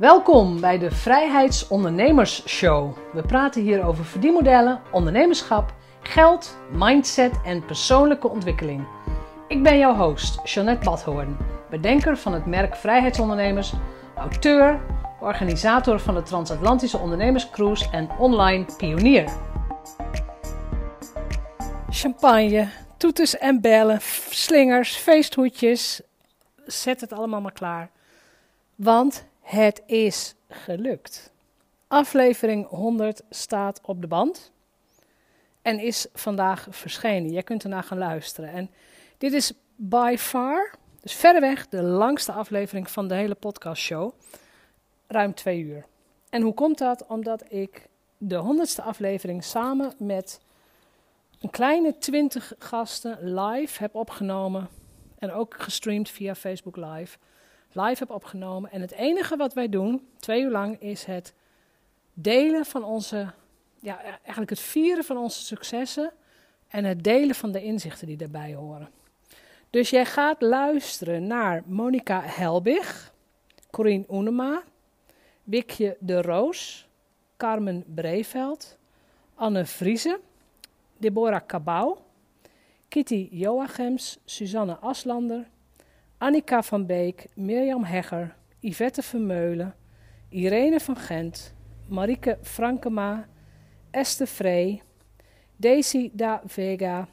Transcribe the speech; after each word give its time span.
Welkom 0.00 0.60
bij 0.60 0.78
de 0.78 0.90
Vrijheidsondernemers 0.90 2.48
Show. 2.48 2.96
We 3.12 3.22
praten 3.22 3.62
hier 3.62 3.84
over 3.84 4.04
verdienmodellen, 4.04 4.80
ondernemerschap, 4.92 5.74
geld, 6.02 6.58
mindset 6.72 7.32
en 7.44 7.64
persoonlijke 7.64 8.28
ontwikkeling. 8.28 8.86
Ik 9.48 9.62
ben 9.62 9.78
jouw 9.78 9.94
host, 9.94 10.40
Jeanette 10.44 10.84
Badhoorn, 10.84 11.36
bedenker 11.70 12.16
van 12.16 12.32
het 12.32 12.46
merk 12.46 12.76
Vrijheidsondernemers, 12.76 13.72
auteur, 14.16 14.80
organisator 15.20 16.00
van 16.00 16.14
de 16.14 16.22
Transatlantische 16.22 16.98
Ondernemerscruise 16.98 17.90
en 17.90 18.10
online 18.18 18.64
pionier. 18.76 19.32
Champagne, 21.90 22.68
toeters 22.96 23.38
en 23.38 23.60
bellen, 23.60 23.98
slingers, 24.30 24.96
feesthoedjes. 24.96 26.00
Zet 26.66 27.00
het 27.00 27.12
allemaal 27.12 27.40
maar 27.40 27.52
klaar. 27.52 27.90
Want 28.74 29.28
het 29.50 29.82
is 29.86 30.34
gelukt. 30.48 31.32
Aflevering 31.86 32.68
100 32.68 33.22
staat 33.30 33.80
op 33.82 34.00
de 34.00 34.06
band 34.06 34.52
en 35.62 35.78
is 35.78 36.06
vandaag 36.12 36.66
verschenen. 36.70 37.30
Jij 37.30 37.42
kunt 37.42 37.62
ernaar 37.62 37.82
gaan 37.82 37.98
luisteren. 37.98 38.50
En 38.50 38.70
dit 39.18 39.32
is 39.32 39.52
by 39.76 40.16
far, 40.18 40.74
dus 41.00 41.14
verreweg, 41.14 41.68
de 41.68 41.82
langste 41.82 42.32
aflevering 42.32 42.90
van 42.90 43.08
de 43.08 43.14
hele 43.14 43.34
podcastshow. 43.34 44.12
Ruim 45.06 45.34
twee 45.34 45.60
uur. 45.60 45.86
En 46.28 46.42
hoe 46.42 46.54
komt 46.54 46.78
dat? 46.78 47.06
Omdat 47.06 47.52
ik 47.52 47.88
de 48.18 48.36
honderdste 48.36 48.82
aflevering 48.82 49.44
samen 49.44 49.92
met 49.98 50.40
een 51.40 51.50
kleine 51.50 51.98
twintig 51.98 52.52
gasten 52.58 53.34
live 53.40 53.82
heb 53.82 53.94
opgenomen. 53.94 54.68
En 55.18 55.32
ook 55.32 55.54
gestreamd 55.58 56.10
via 56.10 56.34
Facebook 56.34 56.76
Live 56.76 57.18
live 57.72 57.98
heb 57.98 58.10
opgenomen. 58.10 58.70
En 58.70 58.80
het 58.80 58.92
enige 58.92 59.36
wat 59.36 59.54
wij 59.54 59.68
doen, 59.68 60.08
twee 60.18 60.42
uur 60.42 60.50
lang, 60.50 60.80
is 60.80 61.04
het 61.04 61.34
delen 62.12 62.64
van 62.64 62.84
onze, 62.84 63.32
ja, 63.80 64.02
eigenlijk 64.02 64.50
het 64.50 64.60
vieren 64.60 65.04
van 65.04 65.16
onze 65.16 65.44
successen 65.44 66.12
en 66.68 66.84
het 66.84 67.04
delen 67.04 67.34
van 67.34 67.52
de 67.52 67.62
inzichten 67.62 68.06
die 68.06 68.16
daarbij 68.16 68.54
horen. 68.54 68.88
Dus 69.70 69.90
jij 69.90 70.04
gaat 70.04 70.40
luisteren 70.40 71.26
naar 71.26 71.62
Monica 71.66 72.22
Helbig, 72.24 73.12
Corine 73.70 74.04
Oenema, 74.08 74.62
Wikje 75.44 75.96
de 76.00 76.22
Roos, 76.22 76.88
Carmen 77.36 77.84
Breveld, 77.94 78.78
Anne 79.34 79.66
Vriese, 79.66 80.20
Deborah 80.96 81.46
Cabau, 81.46 81.96
Kitty 82.88 83.28
Joachims, 83.30 84.18
Suzanne 84.24 84.76
Aslander, 84.76 85.48
Annika 86.20 86.62
van 86.62 86.86
Beek, 86.86 87.26
Mirjam 87.34 87.84
Hegger, 87.84 88.34
Yvette 88.60 89.02
Vermeulen, 89.02 89.74
Irene 90.28 90.80
van 90.80 90.96
Gent, 90.96 91.54
Marike 91.88 92.38
Frankema, 92.42 93.26
Esther 93.90 94.26
Vree, 94.26 94.82
Daisy 95.56 96.10
da 96.12 96.42
Vega, 96.46 97.08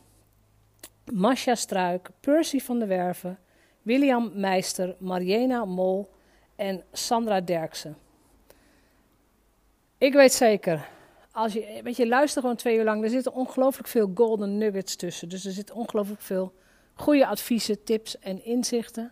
Masha 1.12 1.56
Struik, 1.56 2.10
Percy 2.20 2.60
van 2.60 2.80
der 2.80 2.88
Werven, 2.88 3.40
William 3.82 4.32
Meister, 4.34 4.96
Mariena 5.00 5.66
Mol 5.66 6.10
en 6.56 6.84
Sandra 6.92 7.42
Derksen. 7.42 7.98
Ik 9.98 10.14
weet 10.14 10.34
zeker, 10.34 10.88
als 11.32 11.54
je, 11.54 11.80
weet 11.84 11.96
je, 11.96 12.08
luister 12.08 12.42
gewoon 12.42 12.56
twee 12.58 12.78
uur 12.78 12.84
lang, 12.84 13.04
er 13.04 13.10
zitten 13.10 13.34
ongelooflijk 13.34 13.88
veel 13.88 14.12
golden 14.16 14.58
nuggets 14.58 14.96
tussen. 14.96 15.30
Dus 15.30 15.46
er 15.46 15.52
zit 15.52 15.72
ongelooflijk 15.72 16.22
veel 16.22 16.54
goede 16.98 17.28
adviezen, 17.28 17.84
tips 17.84 18.20
en 18.20 18.44
inzichten. 18.44 19.12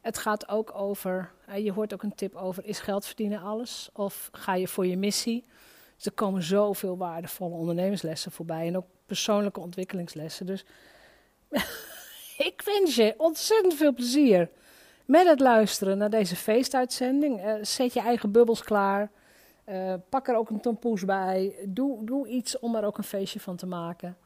Het 0.00 0.18
gaat 0.18 0.48
ook 0.48 0.74
over, 0.74 1.32
je 1.56 1.72
hoort 1.72 1.94
ook 1.94 2.02
een 2.02 2.14
tip 2.14 2.34
over, 2.34 2.64
is 2.64 2.80
geld 2.80 3.06
verdienen 3.06 3.40
alles? 3.40 3.90
Of 3.92 4.28
ga 4.32 4.54
je 4.54 4.68
voor 4.68 4.86
je 4.86 4.96
missie? 4.96 5.44
Dus 5.96 6.06
er 6.06 6.12
komen 6.12 6.42
zoveel 6.42 6.96
waardevolle 6.96 7.54
ondernemerslessen 7.54 8.32
voorbij 8.32 8.66
en 8.66 8.76
ook 8.76 8.86
persoonlijke 9.06 9.60
ontwikkelingslessen. 9.60 10.46
Dus 10.46 10.64
ik 12.48 12.62
wens 12.64 12.94
je 12.94 13.14
ontzettend 13.16 13.74
veel 13.74 13.94
plezier 13.94 14.48
met 15.04 15.26
het 15.26 15.40
luisteren 15.40 15.98
naar 15.98 16.10
deze 16.10 16.36
feestuitzending. 16.36 17.44
Uh, 17.44 17.54
zet 17.62 17.92
je 17.92 18.00
eigen 18.00 18.32
bubbels 18.32 18.62
klaar. 18.62 19.10
Uh, 19.68 19.94
pak 20.08 20.28
er 20.28 20.36
ook 20.36 20.50
een 20.50 20.60
tompoes 20.60 21.04
bij. 21.04 21.54
Doe, 21.68 22.04
doe 22.04 22.28
iets 22.28 22.58
om 22.58 22.74
er 22.76 22.84
ook 22.84 22.98
een 22.98 23.04
feestje 23.04 23.40
van 23.40 23.56
te 23.56 23.66
maken. 23.66 24.16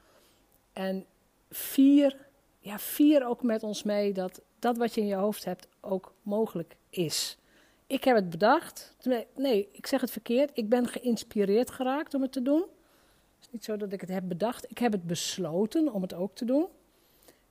En 0.72 1.06
vier 1.50 2.25
ja, 2.66 2.78
vier 2.78 3.27
ook 3.27 3.43
met 3.43 3.62
ons 3.62 3.82
mee 3.82 4.12
dat 4.12 4.41
dat 4.59 4.77
wat 4.77 4.94
je 4.94 5.00
in 5.00 5.06
je 5.06 5.15
hoofd 5.15 5.44
hebt 5.44 5.69
ook 5.81 6.15
mogelijk 6.22 6.77
is. 6.91 7.38
Ik 7.87 8.04
heb 8.04 8.16
het 8.16 8.31
bedacht. 8.31 8.97
Nee, 9.34 9.69
ik 9.72 9.87
zeg 9.87 10.00
het 10.00 10.10
verkeerd. 10.10 10.50
Ik 10.54 10.69
ben 10.69 10.88
geïnspireerd 10.88 11.71
geraakt 11.71 12.15
om 12.15 12.22
het 12.22 12.32
te 12.32 12.43
doen. 12.43 12.60
Het 12.60 13.41
is 13.41 13.49
niet 13.50 13.65
zo 13.65 13.77
dat 13.77 13.93
ik 13.93 14.00
het 14.00 14.10
heb 14.10 14.22
bedacht. 14.28 14.71
Ik 14.71 14.78
heb 14.78 14.93
het 14.93 15.06
besloten 15.06 15.93
om 15.93 16.03
het 16.03 16.15
ook 16.15 16.34
te 16.34 16.44
doen. 16.44 16.66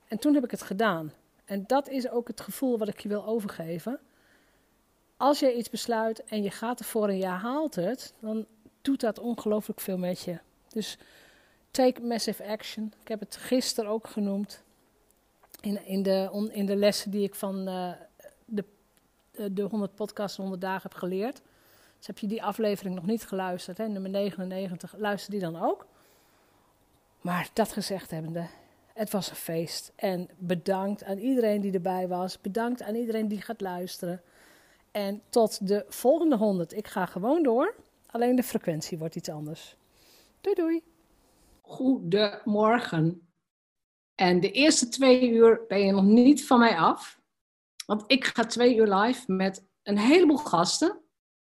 En 0.08 0.18
toen 0.18 0.34
heb 0.34 0.44
ik 0.44 0.50
het 0.50 0.62
gedaan. 0.62 1.12
En 1.44 1.64
dat 1.66 1.88
is 1.88 2.08
ook 2.08 2.28
het 2.28 2.40
gevoel 2.40 2.78
wat 2.78 2.88
ik 2.88 3.00
je 3.00 3.08
wil 3.08 3.26
overgeven. 3.26 3.98
Als 5.16 5.38
je 5.38 5.56
iets 5.56 5.70
besluit 5.70 6.24
en 6.24 6.42
je 6.42 6.50
gaat 6.50 6.78
ervoor 6.78 7.08
en 7.08 7.18
je 7.18 7.26
haalt 7.26 7.74
het, 7.74 8.14
dan 8.20 8.46
doet 8.82 9.00
dat 9.00 9.18
ongelooflijk 9.18 9.80
veel 9.80 9.98
met 9.98 10.20
je. 10.20 10.38
Dus 10.68 10.98
take 11.70 12.02
massive 12.02 12.44
action. 12.44 12.92
Ik 13.00 13.08
heb 13.08 13.20
het 13.20 13.36
gisteren 13.36 13.90
ook 13.90 14.06
genoemd 14.06 14.64
in, 15.66 15.86
in, 15.86 16.02
de, 16.02 16.48
in 16.52 16.66
de 16.66 16.76
lessen 16.76 17.10
die 17.10 17.22
ik 17.22 17.34
van 17.34 17.68
uh, 17.68 17.92
de, 18.44 18.64
de 19.52 19.62
100 19.62 19.94
podcasts 19.94 20.36
100 20.36 20.60
dagen 20.60 20.82
heb 20.82 20.98
geleerd. 20.98 21.42
Dus 21.98 22.06
heb 22.06 22.18
je 22.18 22.26
die 22.26 22.42
aflevering 22.42 22.94
nog 22.94 23.06
niet 23.06 23.26
geluisterd, 23.26 23.78
hè, 23.78 23.88
nummer 23.88 24.10
99, 24.10 24.94
luister 24.98 25.30
die 25.30 25.40
dan 25.40 25.62
ook. 25.62 25.86
Maar 27.20 27.50
dat 27.52 27.72
gezegd 27.72 28.10
hebbende, 28.10 28.46
het 28.92 29.10
was 29.10 29.30
een 29.30 29.36
feest. 29.36 29.92
En 29.96 30.28
bedankt 30.38 31.04
aan 31.04 31.18
iedereen 31.18 31.60
die 31.60 31.72
erbij 31.72 32.08
was. 32.08 32.40
Bedankt 32.40 32.82
aan 32.82 32.94
iedereen 32.94 33.28
die 33.28 33.40
gaat 33.40 33.60
luisteren. 33.60 34.22
En 34.90 35.22
tot 35.28 35.68
de 35.68 35.84
volgende 35.88 36.36
100. 36.36 36.76
Ik 36.76 36.86
ga 36.86 37.06
gewoon 37.06 37.42
door. 37.42 37.74
Alleen 38.06 38.36
de 38.36 38.42
frequentie 38.42 38.98
wordt 38.98 39.16
iets 39.16 39.28
anders. 39.28 39.76
Doei 40.40 40.54
doei. 40.54 40.82
Goedemorgen. 41.60 43.25
En 44.16 44.40
de 44.40 44.50
eerste 44.50 44.88
twee 44.88 45.30
uur 45.30 45.64
ben 45.68 45.80
je 45.80 45.92
nog 45.92 46.04
niet 46.04 46.46
van 46.46 46.58
mij 46.58 46.76
af. 46.76 47.20
Want 47.86 48.04
ik 48.06 48.24
ga 48.24 48.46
twee 48.46 48.76
uur 48.76 48.94
live 48.94 49.32
met 49.32 49.66
een 49.82 49.98
heleboel 49.98 50.36
gasten. 50.36 51.00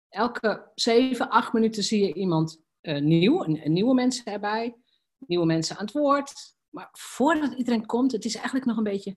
Elke 0.09 0.71
zeven, 0.75 1.31
acht 1.31 1.53
minuten 1.53 1.83
zie 1.83 2.07
je 2.07 2.15
iemand 2.15 2.63
uh, 2.83 3.01
nieuw, 3.01 3.45
een, 3.45 3.73
nieuwe 3.73 3.95
mensen 3.95 4.25
erbij. 4.25 4.77
Nieuwe 5.19 5.47
mensen 5.47 5.77
aan 5.77 5.85
het 5.85 5.95
woord. 5.95 6.33
Maar 6.71 6.89
voordat 6.93 7.53
iedereen 7.53 7.87
komt, 7.87 8.13
het 8.13 8.25
is 8.25 8.35
eigenlijk 8.35 8.67
nog 8.67 8.77
een 8.77 8.83
beetje... 8.83 9.17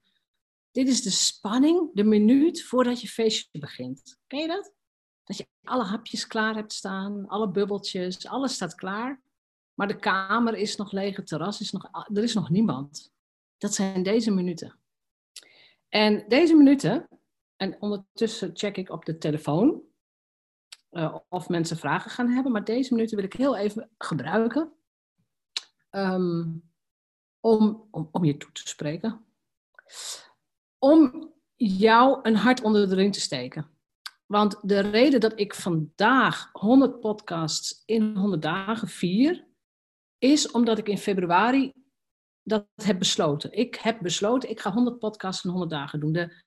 Dit 0.70 0.88
is 0.88 1.02
de 1.02 1.10
spanning, 1.10 1.90
de 1.94 2.04
minuut 2.04 2.64
voordat 2.64 3.00
je 3.00 3.08
feestje 3.08 3.58
begint. 3.58 4.18
Ken 4.26 4.40
je 4.40 4.46
dat? 4.46 4.72
Dat 5.24 5.36
je 5.36 5.46
alle 5.62 5.84
hapjes 5.84 6.26
klaar 6.26 6.54
hebt 6.54 6.72
staan, 6.72 7.28
alle 7.28 7.50
bubbeltjes, 7.50 8.26
alles 8.26 8.54
staat 8.54 8.74
klaar. 8.74 9.22
Maar 9.74 9.88
de 9.88 9.98
kamer 9.98 10.54
is 10.54 10.76
nog 10.76 10.92
leeg, 10.92 11.16
het 11.16 11.26
terras 11.26 11.60
is 11.60 11.72
nog... 11.72 12.06
Er 12.12 12.22
is 12.22 12.34
nog 12.34 12.50
niemand. 12.50 13.14
Dat 13.58 13.74
zijn 13.74 14.02
deze 14.02 14.30
minuten. 14.30 14.78
En 15.88 16.24
deze 16.28 16.54
minuten, 16.54 17.08
en 17.56 17.80
ondertussen 17.80 18.50
check 18.54 18.76
ik 18.76 18.90
op 18.90 19.04
de 19.04 19.18
telefoon 19.18 19.82
uh, 20.90 21.16
of 21.28 21.48
mensen 21.48 21.76
vragen 21.76 22.10
gaan 22.10 22.28
hebben, 22.28 22.52
maar 22.52 22.64
deze 22.64 22.94
minuten 22.94 23.16
wil 23.16 23.24
ik 23.24 23.32
heel 23.32 23.56
even 23.56 23.90
gebruiken 23.98 24.72
um, 25.90 26.62
om, 27.40 27.88
om, 27.90 28.08
om 28.12 28.24
je 28.24 28.36
toe 28.36 28.52
te 28.52 28.68
spreken. 28.68 29.24
Om 30.78 31.32
jou 31.56 32.18
een 32.22 32.36
hart 32.36 32.62
onder 32.62 32.88
de 32.88 32.94
riem 32.94 33.10
te 33.10 33.20
steken. 33.20 33.70
Want 34.26 34.58
de 34.62 34.80
reden 34.80 35.20
dat 35.20 35.40
ik 35.40 35.54
vandaag 35.54 36.48
100 36.52 37.00
podcasts 37.00 37.82
in 37.84 38.16
100 38.16 38.42
dagen 38.42 38.88
vier, 38.88 39.46
is 40.18 40.50
omdat 40.50 40.78
ik 40.78 40.88
in 40.88 40.98
februari 40.98 41.72
dat 42.46 42.66
heb 42.74 42.98
besloten. 42.98 43.52
Ik 43.52 43.74
heb 43.74 43.98
besloten, 44.00 44.50
ik 44.50 44.60
ga 44.60 44.72
100 44.72 44.98
podcasts 44.98 45.44
in 45.44 45.50
100 45.50 45.70
dagen 45.70 46.00
doen. 46.00 46.12
De 46.12 46.42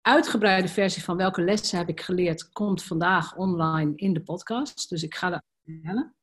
uitgebreide 0.00 0.68
versie 0.68 1.02
van 1.02 1.16
welke 1.16 1.42
lessen 1.42 1.78
heb 1.78 1.88
ik 1.88 2.00
geleerd, 2.00 2.48
komt 2.48 2.82
vandaag 2.82 3.36
online 3.36 3.92
in 3.96 4.12
de 4.12 4.22
podcast. 4.22 4.88
Dus 4.88 5.02
ik 5.02 5.14
ga 5.14 5.30
dat 5.30 5.42
vertellen. 5.64 6.16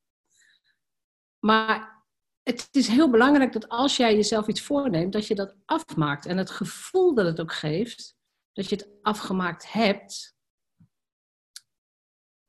Maar 1.40 2.04
het 2.44 2.68
is 2.72 2.88
heel 2.88 3.10
belangrijk 3.10 3.54
dat 3.54 3.70
als 3.70 3.98
jij 3.98 4.16
jezelf 4.16 4.48
iets 4.48 4.62
voorneemt, 4.62 5.14
dat 5.14 5.28
je 5.28 5.36
dat 5.36 5.56
afmaakt. 5.66 6.26
En 6.26 6.38
het 6.38 6.50
gevoel 6.50 7.14
dat 7.14 7.26
het 7.26 7.42
ook 7.42 7.54
geeft, 7.54 8.16
dat 8.54 8.70
je 8.70 8.76
het 8.76 8.90
afgemaakt 9.02 9.72
hebt, 9.72 10.36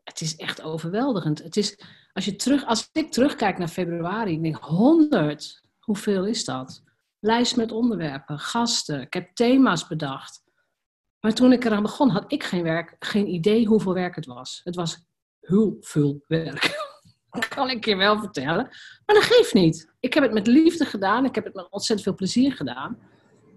het 0.03 0.21
is 0.21 0.37
echt 0.37 0.63
overweldigend. 0.63 1.43
Het 1.43 1.57
is, 1.57 1.81
als, 2.13 2.25
je 2.25 2.37
terug, 2.37 2.65
als 2.65 2.89
ik 2.93 3.13
terugkijk 3.13 3.59
naar 3.59 3.69
februari, 3.69 4.33
ik 4.33 4.43
denk 4.43 4.57
100. 4.57 5.69
Hoeveel 5.91 6.27
is 6.27 6.45
dat? 6.45 6.83
Lijst 7.21 7.57
met 7.57 7.73
onderwerpen, 7.73 8.39
gasten. 8.39 9.01
Ik 9.01 9.13
heb 9.13 9.35
thema's 9.35 9.87
bedacht. 9.87 10.43
Maar 11.21 11.35
toen 11.35 11.53
ik 11.53 11.65
eraan 11.65 11.83
begon, 11.83 12.09
had 12.09 12.33
ik 12.33 12.45
geen 12.45 12.63
werk, 12.63 12.97
geen 12.99 13.29
idee 13.29 13.67
hoeveel 13.67 13.95
werk 13.95 14.15
het 14.15 14.27
was. 14.27 14.61
Het 14.65 14.75
was 14.77 14.99
heel 15.41 15.77
veel 15.81 16.25
werk. 16.27 16.79
Dat 17.31 17.49
kan 17.49 17.71
ik 17.71 17.85
je 17.85 17.97
wel 17.97 18.19
vertellen. 18.19 18.65
Maar 19.07 19.17
dat 19.17 19.23
geeft 19.25 19.55
niet. 19.55 19.93
Ik 20.01 20.15
heb 20.15 20.23
het 20.23 20.33
met 20.33 20.47
liefde 20.47 20.85
gedaan. 20.85 21.25
Ik 21.25 21.35
heb 21.35 21.45
het 21.45 21.55
met 21.55 21.71
ontzettend 21.71 22.09
veel 22.09 22.17
plezier 22.17 22.53
gedaan. 22.53 22.99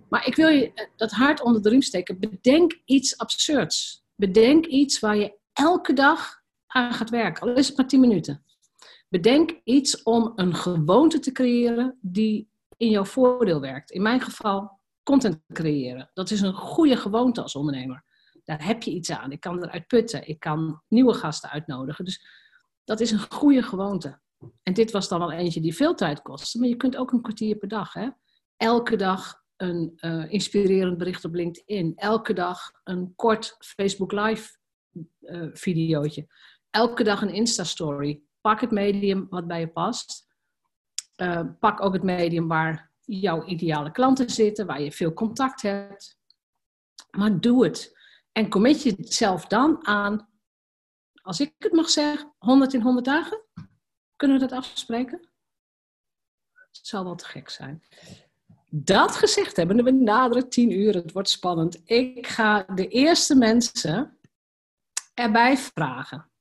Maar 0.10 0.28
ik 0.28 0.36
wil 0.36 0.50
je 0.50 0.90
dat 0.96 1.12
hart 1.12 1.42
onder 1.42 1.62
de 1.62 1.70
riem 1.70 1.82
steken. 1.82 2.20
Bedenk 2.20 2.82
iets 2.86 3.18
absurds. 3.18 4.04
Bedenk 4.16 4.66
iets 4.66 5.00
waar 5.00 5.18
je 5.18 5.38
elke 5.54 5.94
dag 5.94 6.42
aan 6.68 6.94
gaat 6.94 7.10
werken. 7.10 7.50
Al 7.50 7.56
is 7.56 7.68
het 7.68 7.78
maar 7.78 7.88
10 7.88 8.00
minuten. 8.00 8.43
Bedenk 9.14 9.62
iets 9.64 10.04
om 10.04 10.34
een 10.36 10.56
gewoonte 10.56 11.20
te 11.20 11.32
creëren 11.32 11.98
die 12.02 12.50
in 12.78 12.90
jouw 12.90 13.06
voordeel 13.06 13.62
werkt. 13.62 13.92
In 13.92 14.02
mijn 14.02 14.22
geval 14.22 14.80
content 15.04 15.40
creëren. 15.48 16.10
Dat 16.14 16.32
is 16.32 16.42
een 16.42 16.54
goede 16.54 16.98
gewoonte 16.98 17.42
als 17.42 17.56
ondernemer. 17.56 18.04
Daar 18.44 18.66
heb 18.66 18.84
je 18.84 18.92
iets 18.92 19.12
aan. 19.12 19.32
Ik 19.32 19.40
kan 19.40 19.64
eruit 19.64 19.88
putten. 19.88 20.28
Ik 20.28 20.40
kan 20.40 20.82
nieuwe 20.88 21.14
gasten 21.14 21.50
uitnodigen. 21.50 22.06
Dus 22.06 22.26
dat 22.84 23.00
is 23.00 23.12
een 23.12 23.32
goede 23.32 23.64
gewoonte. 23.64 24.20
En 24.64 24.74
dit 24.74 24.92
was 24.92 25.08
dan 25.08 25.20
wel 25.20 25.32
eentje 25.32 25.62
die 25.62 25.76
veel 25.76 25.96
tijd 25.96 26.22
kostte. 26.22 26.60
Maar 26.60 26.68
je 26.68 26.78
kunt 26.78 26.98
ook 26.98 27.12
een 27.12 27.22
kwartier 27.22 27.56
per 27.56 27.68
dag. 27.68 27.94
Hè? 27.94 28.10
Elke 28.58 28.96
dag 28.96 29.44
een 29.56 29.94
uh, 30.02 30.32
inspirerend 30.32 30.98
bericht 30.98 31.26
op 31.26 31.34
LinkedIn. 31.34 31.94
Elke 31.96 32.34
dag 32.34 32.72
een 32.84 33.14
kort 33.16 33.56
Facebook 33.60 34.12
Live 34.12 34.58
uh, 35.22 35.50
videootje. 35.54 36.28
Elke 36.70 37.04
dag 37.04 37.22
een 37.22 37.34
Insta-story. 37.34 38.24
Pak 38.44 38.62
het 38.62 38.72
medium 38.72 39.28
wat 39.30 39.48
bij 39.48 39.60
je 39.60 39.68
past. 39.68 40.28
Uh, 41.18 41.42
pak 41.60 41.82
ook 41.82 41.94
het 41.94 42.04
medium 42.04 42.48
waar 42.48 42.92
jouw 43.02 43.46
ideale 43.46 43.92
klanten 43.92 44.30
zitten, 44.30 44.66
waar 44.66 44.82
je 44.82 44.92
veel 44.92 45.14
contact 45.14 45.62
hebt. 45.62 46.18
Maar 47.12 47.40
doe 47.40 47.64
het. 47.64 47.98
En 48.32 48.50
commit 48.50 48.84
jezelf 48.84 49.46
dan 49.46 49.88
aan, 49.88 50.30
als 51.22 51.40
ik 51.40 51.54
het 51.58 51.72
mag 51.72 51.90
zeggen, 51.90 52.34
100 52.38 52.74
in 52.74 52.82
100 52.82 53.06
dagen. 53.06 53.44
Kunnen 54.16 54.40
we 54.40 54.48
dat 54.48 54.58
afspreken? 54.58 55.30
Het 56.52 56.88
zal 56.88 57.04
wel 57.04 57.16
te 57.16 57.26
gek 57.26 57.50
zijn. 57.50 57.84
Dat 58.70 59.16
gezegd 59.16 59.56
hebben, 59.56 59.84
we 59.84 59.92
naderen 59.92 60.50
10 60.50 60.72
uur, 60.72 60.94
het 60.94 61.12
wordt 61.12 61.30
spannend. 61.30 61.82
Ik 61.86 62.28
ga 62.28 62.64
de 62.64 62.88
eerste 62.88 63.36
mensen 63.36 64.20
erbij 65.14 65.58
vragen. 65.58 66.32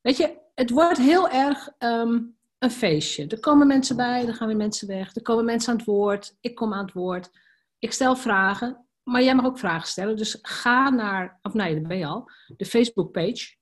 Weet 0.00 0.16
je, 0.16 0.44
het 0.56 0.70
wordt 0.70 0.98
heel 0.98 1.28
erg 1.28 1.70
um, 1.78 2.36
een 2.58 2.70
feestje. 2.70 3.26
Er 3.26 3.40
komen 3.40 3.66
mensen 3.66 3.96
bij, 3.96 4.26
er 4.26 4.34
gaan 4.34 4.46
weer 4.46 4.56
mensen 4.56 4.88
weg. 4.88 5.14
Er 5.14 5.22
komen 5.22 5.44
mensen 5.44 5.72
aan 5.72 5.78
het 5.78 5.86
woord, 5.86 6.36
ik 6.40 6.54
kom 6.54 6.74
aan 6.74 6.84
het 6.84 6.94
woord. 6.94 7.30
Ik 7.78 7.92
stel 7.92 8.16
vragen, 8.16 8.86
maar 9.02 9.22
jij 9.22 9.34
mag 9.34 9.44
ook 9.44 9.58
vragen 9.58 9.88
stellen. 9.88 10.16
Dus 10.16 10.38
ga 10.42 10.90
naar, 10.90 11.38
of 11.42 11.54
nee, 11.54 11.74
daar 11.74 11.88
ben 11.88 11.98
je 11.98 12.06
al, 12.06 12.30
de 12.56 12.64
Facebook-page. 12.64 13.56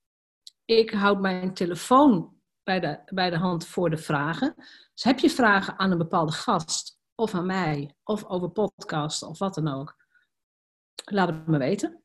Ik 0.65 0.91
houd 0.91 1.21
mijn 1.21 1.55
telefoon 1.55 2.37
bij 2.63 2.81
de, 2.81 3.01
bij 3.05 3.31
de 3.31 3.39
hand 3.39 3.67
voor 3.67 3.91
de 3.91 3.99
vragen. 3.99 4.55
Dus 4.93 5.05
heb 5.05 5.19
je 5.19 5.31
vragen 5.31 5.79
aan 5.79 5.91
een 5.91 5.99
bepaalde 5.99 6.33
gast, 6.33 6.99
of 7.15 7.35
aan 7.35 7.47
mij, 7.47 7.95
of 8.03 8.25
over 8.25 8.51
podcasten, 8.51 9.29
of 9.29 9.39
wat 9.39 9.55
dan 9.55 9.69
ook, 9.69 9.97
laat 11.05 11.29
het 11.29 11.47
me 11.47 11.59
weten. 11.59 12.03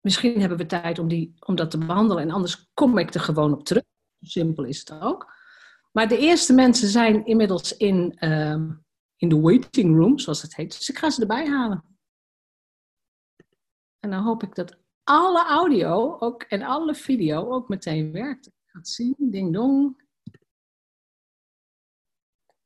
Misschien 0.00 0.40
hebben 0.40 0.58
we 0.58 0.66
tijd 0.66 0.98
om, 0.98 1.08
die, 1.08 1.34
om 1.46 1.54
dat 1.54 1.70
te 1.70 1.78
behandelen 1.78 2.22
en 2.22 2.30
anders 2.30 2.70
kom 2.74 2.98
ik 2.98 3.14
er 3.14 3.20
gewoon 3.20 3.52
op 3.52 3.64
terug. 3.64 3.82
Simpel 4.20 4.64
is 4.64 4.78
het 4.78 4.90
ook. 4.90 5.36
Maar 5.92 6.08
de 6.08 6.18
eerste 6.18 6.52
mensen 6.52 6.88
zijn 6.88 7.26
inmiddels 7.26 7.76
in, 7.76 8.16
uh, 8.20 8.62
in 9.16 9.28
de 9.28 9.40
waiting 9.40 9.96
room, 9.96 10.18
zoals 10.18 10.42
het 10.42 10.56
heet. 10.56 10.70
Dus 10.70 10.90
ik 10.90 10.98
ga 10.98 11.10
ze 11.10 11.20
erbij 11.20 11.48
halen. 11.48 11.84
En 13.98 14.10
dan 14.10 14.22
hoop 14.22 14.42
ik 14.42 14.54
dat 14.54 14.78
alle 15.04 15.44
audio 15.44 16.18
ook, 16.18 16.42
en 16.42 16.62
alle 16.62 16.94
video 16.94 17.50
ook 17.50 17.68
meteen 17.68 18.12
werkt. 18.12 18.46
Ik 18.46 18.52
ga 18.64 18.78
het 18.78 18.88
zien. 18.88 19.14
Ding 19.18 19.52
dong. 19.52 20.06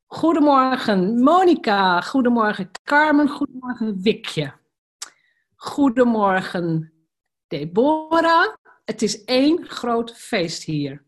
Goedemorgen 0.07 1.23
Monika, 1.23 2.01
goedemorgen 2.01 2.71
Carmen, 2.83 3.29
goedemorgen 3.29 4.03
Wikje. 4.03 4.55
Goedemorgen 5.55 6.93
Deborah. 7.47 8.55
Het 8.85 9.03
is 9.03 9.25
één 9.25 9.67
groot 9.67 10.17
feest 10.17 10.63
hier. 10.63 11.05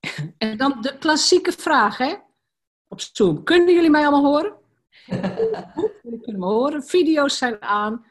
En 0.38 0.56
dan 0.56 0.80
de 0.80 0.98
klassieke 0.98 1.52
vraag, 1.52 1.98
hè? 1.98 2.14
Op 2.88 3.00
Zoom. 3.00 3.44
Kunnen 3.44 3.74
jullie 3.74 3.90
mij 3.90 4.06
allemaal 4.06 4.32
horen? 4.32 4.56
jullie 6.02 6.20
kunnen 6.20 6.40
me 6.40 6.46
horen. 6.46 6.82
Video's 6.82 7.38
zijn 7.38 7.62
aan. 7.62 8.06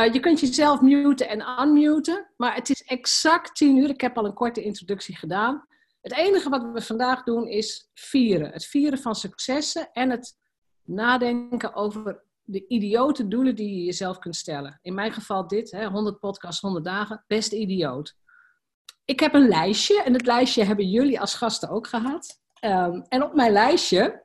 Uh, 0.00 0.12
je 0.12 0.20
kunt 0.20 0.40
jezelf 0.40 0.80
muten 0.80 1.28
en 1.28 1.60
unmuten. 1.60 2.30
Maar 2.36 2.54
het 2.54 2.70
is 2.70 2.82
exact 2.82 3.56
tien 3.56 3.76
uur. 3.76 3.88
Ik 3.88 4.00
heb 4.00 4.18
al 4.18 4.24
een 4.24 4.34
korte 4.34 4.62
introductie 4.62 5.16
gedaan. 5.16 5.66
Het 6.00 6.12
enige 6.12 6.48
wat 6.48 6.72
we 6.72 6.82
vandaag 6.82 7.22
doen 7.22 7.46
is 7.46 7.90
vieren. 7.94 8.50
Het 8.50 8.66
vieren 8.66 8.98
van 8.98 9.14
successen 9.14 9.92
en 9.92 10.10
het 10.10 10.36
nadenken 10.82 11.74
over 11.74 12.22
de 12.42 12.66
idiote 12.68 13.28
doelen 13.28 13.56
die 13.56 13.78
je 13.78 13.84
jezelf 13.84 14.18
kunt 14.18 14.36
stellen. 14.36 14.78
In 14.82 14.94
mijn 14.94 15.12
geval 15.12 15.46
dit, 15.46 15.70
hè, 15.70 15.86
100 15.86 16.18
podcasts, 16.18 16.60
100 16.60 16.84
dagen, 16.84 17.24
best 17.26 17.52
idioot 17.52 18.16
ik 19.04 19.20
heb 19.20 19.34
een 19.34 19.48
lijstje 19.48 20.02
en 20.02 20.12
het 20.12 20.26
lijstje 20.26 20.64
hebben 20.64 20.88
jullie 20.88 21.20
als 21.20 21.34
gasten 21.34 21.68
ook 21.68 21.86
gehad. 21.86 22.40
Um, 22.60 23.04
en 23.08 23.22
op 23.22 23.34
mijn 23.34 23.52
lijstje, 23.52 24.24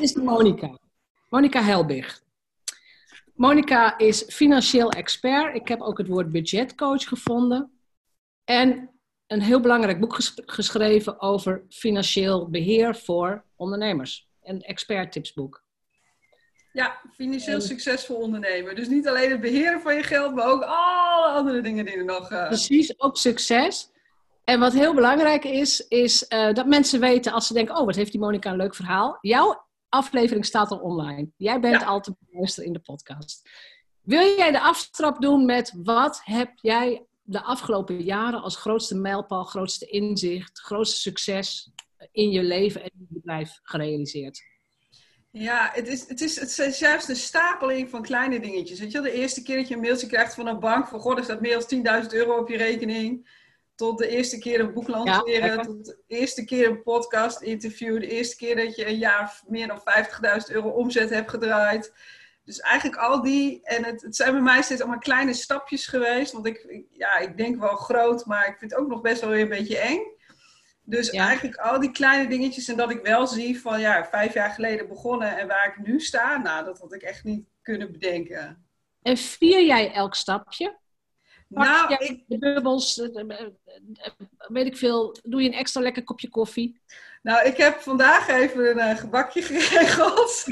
is 0.00 0.14
Monika. 0.14 0.78
Monika 1.28 1.62
Helbig. 1.62 2.22
Monika 3.34 3.98
is 3.98 4.24
financieel 4.34 4.90
expert. 4.90 5.54
Ik 5.54 5.68
heb 5.68 5.80
ook 5.80 5.98
het 5.98 6.06
woord 6.06 6.32
budgetcoach 6.32 7.08
gevonden. 7.08 7.80
En 8.44 8.90
een 9.26 9.42
heel 9.42 9.60
belangrijk 9.60 10.00
boek 10.00 10.18
geschreven 10.46 11.20
over 11.20 11.64
financieel 11.68 12.50
beheer 12.50 12.96
voor 12.96 13.44
ondernemers. 13.56 14.28
Een 14.42 14.62
expert 14.62 15.12
tipsboek. 15.12 15.65
Ja, 16.76 17.00
financieel 17.12 17.60
succesvol 17.60 18.16
ondernemen. 18.16 18.74
Dus 18.74 18.88
niet 18.88 19.08
alleen 19.08 19.30
het 19.30 19.40
beheren 19.40 19.80
van 19.80 19.94
je 19.94 20.02
geld, 20.02 20.34
maar 20.34 20.46
ook 20.46 20.62
alle 20.62 21.28
andere 21.28 21.60
dingen 21.60 21.84
die 21.84 21.96
er 21.96 22.04
nog. 22.04 22.30
Uh... 22.30 22.46
Precies, 22.46 23.00
ook 23.00 23.16
succes. 23.16 23.90
En 24.44 24.60
wat 24.60 24.72
heel 24.72 24.94
belangrijk 24.94 25.44
is, 25.44 25.86
is 25.88 26.26
uh, 26.28 26.52
dat 26.52 26.66
mensen 26.66 27.00
weten 27.00 27.32
als 27.32 27.46
ze 27.46 27.52
denken: 27.52 27.76
oh, 27.76 27.84
wat 27.84 27.94
heeft 27.94 28.10
die 28.10 28.20
Monika 28.20 28.50
een 28.50 28.56
leuk 28.56 28.74
verhaal. 28.74 29.18
Jouw 29.20 29.66
aflevering 29.88 30.44
staat 30.44 30.70
al 30.70 30.78
online. 30.78 31.28
Jij 31.36 31.60
bent 31.60 31.80
ja. 31.80 31.86
al 31.86 32.00
te 32.00 32.14
beluisteren 32.18 32.66
in 32.66 32.72
de 32.72 32.80
podcast. 32.80 33.50
Wil 34.00 34.36
jij 34.36 34.52
de 34.52 34.60
aftrap 34.60 35.20
doen 35.20 35.44
met 35.44 35.72
wat 35.82 36.20
heb 36.24 36.50
jij 36.54 37.06
de 37.22 37.42
afgelopen 37.42 38.02
jaren 38.02 38.42
als 38.42 38.56
grootste 38.56 38.94
mijlpaal, 38.94 39.44
grootste 39.44 39.86
inzicht, 39.86 40.58
grootste 40.58 41.00
succes 41.00 41.70
in 42.12 42.30
je 42.30 42.42
leven 42.42 42.82
en 42.82 42.90
in 42.94 43.06
je 43.08 43.14
bedrijf 43.14 43.60
gerealiseerd? 43.62 44.42
Ja, 45.38 45.70
het 45.72 45.88
is, 45.88 46.08
het, 46.08 46.20
is, 46.20 46.40
het 46.40 46.58
is 46.58 46.78
juist 46.78 47.08
een 47.08 47.16
stapeling 47.16 47.90
van 47.90 48.02
kleine 48.02 48.40
dingetjes. 48.40 48.80
Weet 48.80 48.92
je, 48.92 49.00
de 49.00 49.12
eerste 49.12 49.42
keer 49.42 49.56
dat 49.56 49.68
je 49.68 49.74
een 49.74 49.80
mailtje 49.80 50.06
krijgt 50.06 50.34
van 50.34 50.46
een 50.46 50.60
bank 50.60 50.88
van 50.88 51.00
god, 51.00 51.18
er 51.18 51.24
staat 51.24 51.40
meer 51.40 51.64
dan 51.82 52.02
10.000 52.04 52.08
euro 52.10 52.38
op 52.38 52.48
je 52.48 52.56
rekening. 52.56 53.28
Tot 53.74 53.98
de 53.98 54.08
eerste 54.08 54.38
keer 54.38 54.60
een 54.60 54.72
boek 54.72 54.88
lanceren, 54.88 55.54
ja, 55.54 55.62
tot 55.62 55.84
de 55.84 55.98
eerste 56.06 56.44
keer 56.44 56.68
een 56.68 56.82
podcast 56.82 57.40
interview, 57.40 58.00
de 58.00 58.08
eerste 58.08 58.36
keer 58.36 58.56
dat 58.56 58.76
je 58.76 58.86
een 58.86 58.98
jaar 58.98 59.40
meer 59.46 59.66
dan 59.66 59.80
50.000 60.48 60.54
euro 60.54 60.68
omzet 60.68 61.10
hebt 61.10 61.30
gedraaid. 61.30 61.92
Dus 62.44 62.60
eigenlijk 62.60 63.00
al 63.00 63.22
die, 63.22 63.60
en 63.62 63.84
het, 63.84 64.02
het, 64.02 64.16
zijn 64.16 64.32
bij 64.32 64.40
mij 64.40 64.62
steeds 64.62 64.80
allemaal 64.80 64.98
kleine 64.98 65.34
stapjes 65.34 65.86
geweest. 65.86 66.32
Want 66.32 66.46
ik, 66.46 66.84
ja, 66.90 67.18
ik 67.18 67.36
denk 67.36 67.60
wel 67.60 67.76
groot, 67.76 68.26
maar 68.26 68.48
ik 68.48 68.56
vind 68.58 68.70
het 68.70 68.80
ook 68.80 68.88
nog 68.88 69.00
best 69.00 69.20
wel 69.20 69.30
weer 69.30 69.42
een 69.42 69.48
beetje 69.48 69.78
eng. 69.78 70.14
Dus 70.88 71.10
eigenlijk 71.10 71.56
al 71.56 71.80
die 71.80 71.90
kleine 71.90 72.28
dingetjes 72.28 72.68
en 72.68 72.76
dat 72.76 72.90
ik 72.90 73.02
wel 73.02 73.26
zie 73.26 73.60
van 73.60 73.80
ja, 73.80 74.04
vijf 74.04 74.34
jaar 74.34 74.50
geleden 74.50 74.88
begonnen 74.88 75.38
en 75.38 75.46
waar 75.46 75.66
ik 75.66 75.86
nu 75.86 76.00
sta, 76.00 76.36
nou, 76.36 76.64
dat 76.64 76.78
had 76.78 76.94
ik 76.94 77.02
echt 77.02 77.24
niet 77.24 77.46
kunnen 77.62 77.92
bedenken. 77.92 78.66
En 79.02 79.16
vier 79.16 79.64
jij 79.64 79.92
elk 79.92 80.14
stapje? 80.14 80.78
Nou, 81.48 81.94
ik... 81.98 82.24
de 82.26 82.38
bubbels, 82.38 83.00
eh, 83.00 83.16
eh, 83.16 83.46
eh, 83.94 84.12
weet 84.48 84.66
ik 84.66 84.76
veel, 84.76 85.16
doe 85.22 85.42
je 85.42 85.48
een 85.48 85.54
extra 85.54 85.80
lekker 85.80 86.04
kopje 86.04 86.28
koffie? 86.28 86.80
Nou, 87.22 87.46
ik 87.46 87.56
heb 87.56 87.80
vandaag 87.80 88.28
even 88.28 88.88
een 88.88 88.96
gebakje 88.96 89.42
geregeld. 89.48 90.44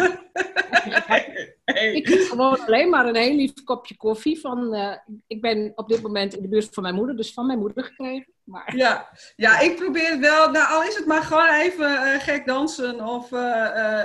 ik 2.01 2.09
heb 2.09 2.21
gewoon 2.21 2.61
alleen 2.61 2.91
maar 2.91 3.07
een 3.07 3.17
heel 3.17 3.35
lief 3.35 3.65
kopje 3.65 3.97
koffie 3.97 4.41
van, 4.41 4.75
uh, 4.75 4.97
ik 5.27 5.41
ben 5.41 5.73
op 5.75 5.89
dit 5.89 6.03
moment 6.03 6.35
in 6.35 6.43
de 6.43 6.49
buurt 6.49 6.75
van 6.75 6.83
mijn 6.83 6.95
moeder, 6.95 7.17
dus 7.17 7.33
van 7.33 7.47
mijn 7.47 7.59
moeder 7.59 7.85
gekregen. 7.85 8.34
Maar... 8.45 8.77
Ja. 8.77 9.09
ja, 9.37 9.61
ik 9.61 9.77
probeer 9.77 10.11
het 10.11 10.21
wel, 10.21 10.51
nou 10.51 10.69
al 10.69 10.83
is 10.83 10.95
het 10.95 11.07
maar 11.07 11.23
gewoon 11.23 11.49
even 11.49 11.91
uh, 11.91 12.21
gek 12.21 12.47
dansen 12.47 13.01
of 13.01 13.31
uh, 13.31 14.05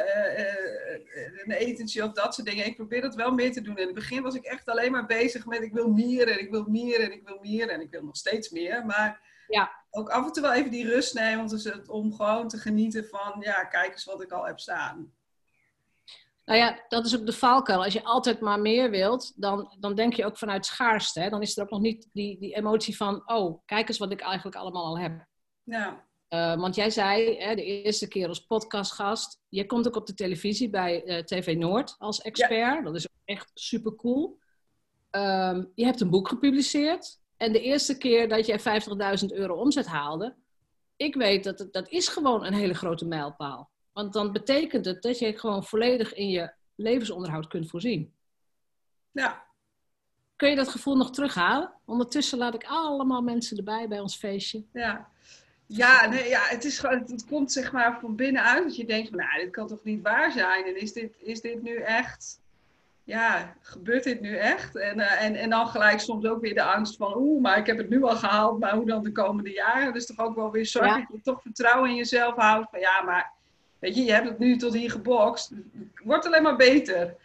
een 1.43 1.51
etentje 1.51 2.03
of 2.03 2.12
dat 2.12 2.34
soort 2.34 2.48
dingen. 2.48 2.65
Ik 2.65 2.75
probeer 2.75 3.01
dat 3.01 3.15
wel 3.15 3.31
meer 3.31 3.51
te 3.51 3.62
doen. 3.62 3.77
In 3.77 3.86
het 3.86 3.96
begin 3.96 4.24
was 4.24 4.36
ik 4.36 4.43
echt 4.43 4.69
alleen 4.69 4.91
maar 4.91 5.05
bezig 5.05 5.46
met 5.46 5.62
ik 5.62 5.74
wil 5.74 5.88
meer 5.88 6.27
en 6.27 6.39
ik 6.39 6.50
wil 6.50 6.65
meer 6.67 7.00
en 7.00 7.12
ik 7.12 7.22
wil 7.25 7.39
meer 7.41 7.69
en 7.69 7.81
ik 7.81 7.91
wil 7.91 8.03
nog 8.03 8.17
steeds 8.17 8.50
meer. 8.50 8.86
Maar 8.86 9.22
ja. 9.48 9.72
ook 9.89 10.10
af 10.10 10.25
en 10.25 10.31
toe 10.31 10.43
wel 10.43 10.53
even 10.53 10.72
die 10.72 10.88
rust 10.88 11.13
nemen 11.13 11.89
om 11.89 12.13
gewoon 12.13 12.48
te 12.48 12.58
genieten 12.58 13.08
van, 13.08 13.36
ja, 13.39 13.63
kijk 13.63 13.91
eens 13.91 14.05
wat 14.05 14.22
ik 14.22 14.31
al 14.31 14.46
heb 14.46 14.60
staan. 14.60 15.13
Nou 16.50 16.62
ja, 16.62 16.86
dat 16.88 17.06
is 17.06 17.20
ook 17.20 17.25
de 17.25 17.34
valkuil. 17.34 17.84
Als 17.84 17.94
je 17.94 18.03
altijd 18.03 18.39
maar 18.39 18.60
meer 18.60 18.89
wilt, 18.89 19.34
dan, 19.36 19.75
dan 19.79 19.96
denk 19.96 20.13
je 20.13 20.25
ook 20.25 20.38
vanuit 20.38 20.65
schaarste. 20.65 21.20
Hè? 21.20 21.29
Dan 21.29 21.41
is 21.41 21.58
er 21.58 21.63
ook 21.63 21.70
nog 21.70 21.79
niet 21.79 22.10
die, 22.12 22.39
die 22.39 22.56
emotie 22.56 22.96
van, 22.96 23.29
oh, 23.29 23.62
kijk 23.65 23.88
eens 23.88 23.98
wat 23.98 24.12
ik 24.12 24.22
eigenlijk 24.22 24.56
allemaal 24.56 24.86
al 24.86 25.00
heb. 25.00 25.25
Ja. 25.63 26.08
Uh, 26.29 26.56
want 26.56 26.75
jij 26.75 26.89
zei 26.89 27.38
hè, 27.38 27.56
de 27.56 27.63
eerste 27.63 28.08
keer 28.08 28.27
als 28.27 28.39
podcastgast, 28.39 29.39
je 29.50 29.65
komt 29.65 29.88
ook 29.88 29.96
op 29.96 30.06
de 30.08 30.13
televisie 30.13 30.70
bij 30.70 31.06
uh, 31.06 31.18
TV 31.18 31.56
Noord 31.56 31.96
als 31.98 32.22
expert. 32.22 32.51
Ja. 32.51 32.82
Dat 32.82 32.96
is 32.96 33.08
echt 33.25 33.51
super 33.53 33.96
cool. 33.96 34.39
Um, 35.12 35.72
je 35.75 35.86
hebt 35.86 36.01
een 36.01 36.10
boek 36.10 36.27
gepubliceerd. 36.27 37.20
En 37.38 37.51
de 37.51 37.62
eerste 37.62 37.98
keer 37.98 38.29
dat 38.29 38.46
jij 38.46 38.60
50.000 39.22 39.25
euro 39.27 39.56
omzet 39.56 39.88
haalde, 39.88 40.36
ik 40.96 41.15
weet 41.15 41.44
dat 41.44 41.60
het, 41.60 41.74
dat 41.74 41.89
is 41.89 42.08
gewoon 42.08 42.46
een 42.46 42.53
hele 42.53 42.74
grote 42.74 43.06
mijlpaal. 43.06 43.72
Want 44.00 44.13
dan 44.13 44.32
betekent 44.32 44.86
het 44.86 45.01
dat 45.01 45.20
je 45.20 45.38
gewoon 45.38 45.63
volledig 45.63 46.13
in 46.13 46.29
je 46.29 46.51
levensonderhoud 46.75 47.48
kunt 47.48 47.70
voorzien. 47.70 48.13
Ja. 49.12 49.44
Kun 50.36 50.50
je 50.50 50.56
dat 50.56 50.70
gevoel 50.70 50.98
nog 50.98 51.12
terughalen? 51.12 51.74
Ondertussen 51.86 52.38
laat 52.38 52.53
ik 52.53 52.63
allemaal 52.68 53.22
mensen 53.22 53.58
erbij 53.58 53.88
bij 53.88 54.00
ons 54.00 54.15
feestje. 54.15 54.63
Ja, 54.74 55.10
ja, 55.65 56.06
nee, 56.06 56.29
ja 56.29 56.41
het, 56.41 56.63
is 56.63 56.79
gewoon, 56.79 57.03
het 57.08 57.25
komt 57.25 57.51
zeg 57.51 57.72
maar 57.72 58.00
van 58.00 58.15
binnenuit. 58.15 58.63
Dat 58.63 58.75
je 58.75 58.86
denkt 58.86 59.10
van, 59.10 59.18
nou, 59.18 59.41
dit 59.41 59.51
kan 59.51 59.68
toch 59.68 59.84
niet 59.84 60.01
waar 60.01 60.32
zijn? 60.32 60.65
En 60.65 60.82
is 60.82 60.94
dit, 60.94 61.15
is 61.18 61.41
dit 61.41 61.62
nu 61.62 61.75
echt... 61.75 62.41
Ja, 63.03 63.56
gebeurt 63.62 64.03
dit 64.03 64.22
nu 64.22 64.36
echt? 64.36 64.75
En, 64.75 65.00
uh, 65.00 65.24
en, 65.24 65.36
en 65.36 65.50
dan 65.50 65.68
gelijk 65.68 66.00
soms 66.00 66.25
ook 66.25 66.41
weer 66.41 66.53
de 66.53 66.63
angst 66.63 66.96
van... 66.96 67.18
Oeh, 67.18 67.41
maar 67.41 67.58
ik 67.58 67.65
heb 67.65 67.77
het 67.77 67.89
nu 67.89 68.03
al 68.03 68.15
gehaald, 68.15 68.60
maar 68.60 68.75
hoe 68.75 68.86
dan 68.86 69.03
de 69.03 69.12
komende 69.12 69.51
jaren? 69.51 69.94
Dus 69.94 70.06
toch 70.06 70.20
ook 70.20 70.36
wel 70.36 70.51
weer 70.51 70.65
zorg 70.65 70.88
ja. 70.88 70.98
dat 70.98 71.08
je 71.12 71.22
toch 71.22 71.41
vertrouwen 71.41 71.89
in 71.89 71.96
jezelf 71.96 72.36
houdt. 72.36 72.70
Van 72.70 72.79
ja, 72.79 73.01
maar 73.01 73.38
weet 73.79 73.95
je, 73.95 74.03
je 74.03 74.12
hebt 74.12 74.29
het 74.29 74.39
nu 74.39 74.57
tot 74.57 74.74
hier 74.74 74.91
gebokst. 74.91 75.50
Het 75.50 75.59
wordt 76.03 76.25
alleen 76.25 76.43
maar 76.43 76.55
beter. 76.55 77.15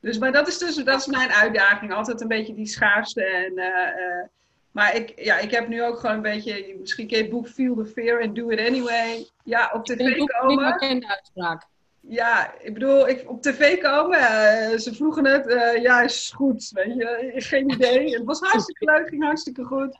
Dus, 0.00 0.18
maar 0.18 0.32
dat 0.32 0.48
is 0.48 0.58
dus 0.58 0.76
dat 0.76 1.00
is 1.00 1.06
mijn 1.06 1.30
uitdaging. 1.30 1.92
Altijd 1.92 2.20
een 2.20 2.28
beetje 2.28 2.54
die 2.54 2.66
schaarste 2.66 3.24
en... 3.24 3.52
Uh, 3.52 3.64
uh, 3.66 4.24
maar 4.70 4.96
ik, 4.96 5.12
ja, 5.16 5.38
ik 5.38 5.50
heb 5.50 5.68
nu 5.68 5.82
ook 5.82 5.98
gewoon 5.98 6.16
een 6.16 6.22
beetje, 6.22 6.76
misschien 6.80 7.06
ken 7.06 7.16
je 7.16 7.22
het 7.22 7.32
boek 7.32 7.48
Feel 7.48 7.74
the 7.74 7.84
Fear 7.84 8.22
and 8.22 8.36
Do 8.36 8.48
It 8.48 8.58
Anyway. 8.58 9.28
Ja, 9.44 9.70
op 9.74 9.84
tv 9.84 9.98
ik 9.98 10.28
komen. 10.28 10.64
Niet 10.64 10.72
bekende 10.72 11.08
uitspraak. 11.08 11.66
Ja, 12.00 12.54
ik 12.58 12.74
bedoel, 12.74 13.08
ik, 13.08 13.30
op 13.30 13.42
tv 13.42 13.80
komen, 13.80 14.18
uh, 14.18 14.78
ze 14.78 14.94
vroegen 14.94 15.24
het, 15.26 15.44
ja, 15.82 16.02
is 16.02 16.32
goed, 16.34 16.70
weet 16.74 16.94
je, 16.94 17.32
geen 17.36 17.70
idee. 17.70 18.14
Het 18.14 18.24
was 18.24 18.40
hartstikke 18.40 18.84
leuk, 18.84 19.08
ging 19.08 19.24
hartstikke 19.24 19.64
goed. 19.64 19.98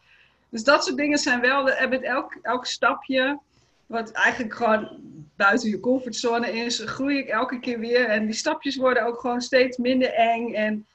Dus 0.48 0.64
dat 0.64 0.84
soort 0.84 0.96
dingen 0.96 1.18
zijn 1.18 1.40
wel, 1.40 1.62
met 1.88 2.02
elk, 2.02 2.38
elk 2.42 2.66
stapje, 2.66 3.38
wat 3.92 4.10
eigenlijk 4.10 4.54
gewoon 4.54 5.00
buiten 5.36 5.68
je 5.70 5.80
comfortzone 5.80 6.52
is, 6.52 6.78
groei 6.78 7.18
ik 7.18 7.28
elke 7.28 7.60
keer 7.60 7.78
weer. 7.78 8.08
En 8.08 8.26
die 8.26 8.34
stapjes 8.34 8.76
worden 8.76 9.06
ook 9.06 9.20
gewoon 9.20 9.40
steeds 9.40 9.76
minder 9.76 10.12
eng 10.12 10.52
en 10.52 10.86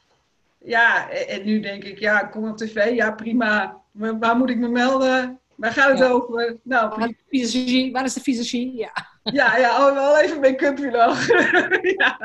ja, 0.57 1.09
en 1.09 1.45
nu 1.45 1.59
denk 1.59 1.83
ik, 1.83 1.99
ja, 1.99 2.19
kom 2.19 2.49
op 2.49 2.57
tv, 2.57 2.95
ja 2.95 3.11
prima. 3.11 3.81
Waar, 3.91 4.19
waar 4.19 4.37
moet 4.37 4.49
ik 4.49 4.57
me 4.57 4.67
melden? 4.67 5.39
Waar 5.55 5.71
gaat 5.71 5.89
het 5.89 5.99
ja. 5.99 6.07
over? 6.07 6.57
Nou, 6.63 6.89
waar, 6.97 7.13
is 7.29 7.51
de 7.51 7.89
waar 7.91 8.05
is 8.05 8.13
de 8.13 8.21
visagie? 8.21 8.77
Ja. 8.77 8.91
Ja, 9.23 9.57
ja, 9.57 9.87
oh, 9.87 9.93
wel 9.93 10.19
even 10.19 10.39
make-upje 10.39 10.89
nog. 10.89 11.27
ja. 11.97 12.17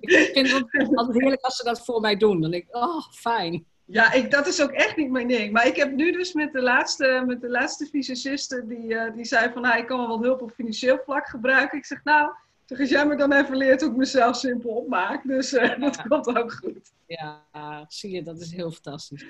ja. 0.00 0.20
Ik 0.20 0.30
vind 0.32 0.88
het 0.88 0.96
altijd 0.96 1.20
heerlijk 1.20 1.42
als 1.42 1.56
ze 1.56 1.64
dat 1.64 1.84
voor 1.84 2.00
mij 2.00 2.16
doen. 2.16 2.40
Dan 2.40 2.50
denk 2.50 2.62
ik, 2.62 2.76
oh, 2.76 3.00
fijn. 3.12 3.66
Ja, 3.92 4.12
ik, 4.12 4.30
dat 4.30 4.46
is 4.46 4.62
ook 4.62 4.70
echt 4.70 4.96
niet 4.96 5.10
mijn 5.10 5.28
ding. 5.28 5.52
Maar 5.52 5.66
ik 5.66 5.76
heb 5.76 5.92
nu 5.92 6.12
dus 6.12 6.32
met 6.32 6.52
de 6.52 6.62
laatste, 6.62 7.22
met 7.26 7.40
de 7.40 7.48
laatste 7.48 7.86
fysiciste, 7.86 8.66
die, 8.66 8.88
uh, 8.88 9.14
die 9.14 9.24
zei 9.24 9.52
van, 9.52 9.62
nou, 9.62 9.78
ik 9.78 9.86
kan 9.86 9.98
wel 9.98 10.08
wat 10.08 10.20
hulp 10.20 10.42
op 10.42 10.50
financieel 10.50 10.98
vlak 11.04 11.26
gebruiken. 11.26 11.78
Ik 11.78 11.84
zeg, 11.84 12.04
nou, 12.04 12.32
Zeg, 12.64 12.80
als 12.80 12.88
jij 12.88 13.06
me 13.06 13.16
dan 13.16 13.32
even 13.32 13.56
leert 13.56 13.80
hoe 13.80 13.90
ik 13.90 13.96
mezelf 13.96 14.36
simpel 14.36 14.70
opmaak. 14.70 15.26
Dus 15.26 15.52
uh, 15.52 15.78
dat 15.80 16.02
komt 16.08 16.26
ook 16.26 16.52
goed. 16.52 16.92
Ja, 17.06 17.44
zie 17.88 18.10
je, 18.10 18.22
dat 18.22 18.40
is 18.40 18.52
heel 18.52 18.70
fantastisch. 18.70 19.24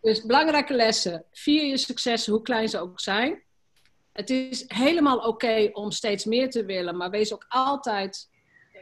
Dus 0.00 0.22
belangrijke 0.22 0.74
lessen. 0.74 1.24
Vier 1.32 1.64
je 1.64 1.76
successen, 1.76 2.32
hoe 2.32 2.42
klein 2.42 2.68
ze 2.68 2.78
ook 2.78 3.00
zijn. 3.00 3.42
Het 4.12 4.30
is 4.30 4.64
helemaal 4.66 5.18
oké 5.18 5.70
om 5.72 5.90
steeds 5.90 6.24
meer 6.24 6.50
te 6.50 6.64
willen, 6.64 6.96
maar 6.96 7.10
wees 7.10 7.32
ook 7.32 7.46
altijd, 7.48 8.30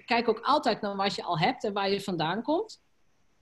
kijk 0.06 0.28
ook 0.28 0.40
altijd 0.40 0.80
naar 0.80 0.96
wat 0.96 1.14
je 1.14 1.22
al 1.22 1.38
hebt 1.38 1.64
en 1.64 1.72
waar 1.72 1.90
je 1.90 2.00
vandaan 2.00 2.42
komt. 2.42 2.81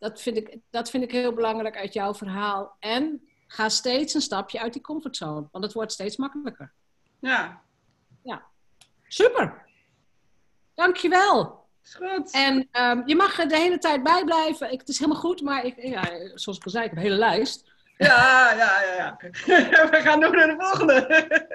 Dat 0.00 0.21
vind 0.21 0.37
ik, 0.37 0.59
dat 0.71 0.90
vind 0.90 1.02
ik 1.02 1.11
heel 1.11 1.33
belangrijk 1.33 1.76
uit 1.76 1.92
jouw 1.92 2.14
verhaal. 2.14 2.76
En 2.78 3.28
ga 3.47 3.69
steeds 3.69 4.14
een 4.14 4.21
stapje 4.21 4.61
uit 4.61 4.73
die 4.73 4.83
comfortzone, 4.83 5.49
want 5.50 5.64
het 5.64 5.73
wordt 5.73 5.92
steeds 5.92 6.16
makkelijker. 6.16 6.73
Ja. 7.21 7.62
Ja. 8.23 8.42
Super. 9.09 9.66
Dankjewel. 10.75 11.69
Is 11.85 11.95
goed. 11.95 12.33
En 12.33 12.69
um, 12.73 13.02
je 13.07 13.16
mag 13.16 13.38
er 13.38 13.49
de 13.49 13.57
hele 13.57 13.78
tijd 13.78 14.02
bijblijven. 14.02 14.69
Het 14.69 14.88
is 14.88 14.99
helemaal 14.99 15.21
goed, 15.21 15.42
maar 15.42 15.64
ik, 15.64 15.83
ja, 15.83 16.02
zoals 16.35 16.59
ik 16.59 16.64
al 16.64 16.71
zei, 16.71 16.85
ik 16.85 16.90
heb 16.90 16.99
een 16.99 17.04
hele 17.04 17.19
lijst. 17.19 17.69
Ja, 17.97 18.52
ja, 18.52 18.83
ja, 18.83 18.95
ja. 18.95 19.16
We 19.90 20.00
gaan 20.02 20.21
door 20.21 20.37
naar 20.37 20.47
de 20.47 20.57
volgende. 20.59 21.07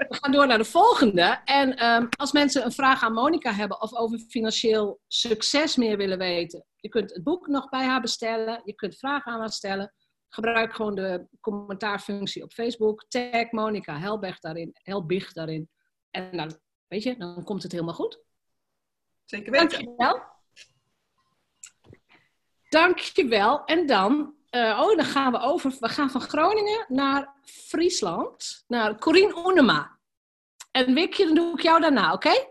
We 0.09 0.15
gaan 0.21 0.31
door 0.31 0.47
naar 0.47 0.57
de 0.57 0.65
volgende. 0.65 1.39
En 1.45 1.85
um, 1.85 2.09
als 2.17 2.31
mensen 2.31 2.65
een 2.65 2.71
vraag 2.71 3.03
aan 3.03 3.13
Monica 3.13 3.51
hebben 3.51 3.81
of 3.81 3.93
over 3.93 4.19
financieel 4.19 4.99
succes 5.07 5.75
meer 5.75 5.97
willen 5.97 6.17
weten, 6.17 6.65
je 6.85 6.91
kunt 6.91 7.13
het 7.13 7.23
boek 7.23 7.47
nog 7.47 7.69
bij 7.69 7.85
haar 7.85 8.01
bestellen. 8.01 8.61
Je 8.63 8.73
kunt 8.73 8.97
vragen 8.97 9.31
aan 9.31 9.39
haar 9.39 9.51
stellen. 9.51 9.93
Gebruik 10.29 10.73
gewoon 10.73 10.95
de 10.95 11.27
commentaarfunctie 11.41 12.43
op 12.43 12.51
Facebook. 12.51 13.05
Tag 13.07 13.51
Monica 13.51 13.99
Helbig 13.99 14.39
daarin, 14.39 14.69
Helbig 14.73 15.33
daarin. 15.33 15.69
En 16.11 16.37
dan, 16.37 16.59
weet 16.87 17.03
je, 17.03 17.17
dan 17.17 17.43
komt 17.43 17.63
het 17.63 17.71
helemaal 17.71 17.93
goed. 17.93 18.19
Zeker 19.23 19.51
weten. 19.51 19.69
Dankjewel. 19.69 20.23
Dankjewel. 22.69 23.65
En 23.65 23.85
dan, 23.85 24.35
uh, 24.51 24.81
oh, 24.83 24.95
dan 24.95 25.05
gaan 25.05 25.31
we 25.31 25.39
over. 25.39 25.75
We 25.79 25.89
gaan 25.89 26.09
van 26.09 26.21
Groningen 26.21 26.85
naar 26.87 27.33
Friesland, 27.41 28.63
naar 28.67 28.99
Corine 28.99 29.45
Oenema. 29.45 29.99
En 30.71 30.93
Wikje, 30.93 31.25
dan 31.25 31.35
doe 31.35 31.53
ik 31.53 31.61
jou 31.61 31.81
daarna, 31.81 32.13
oké? 32.13 32.27
Okay? 32.27 32.49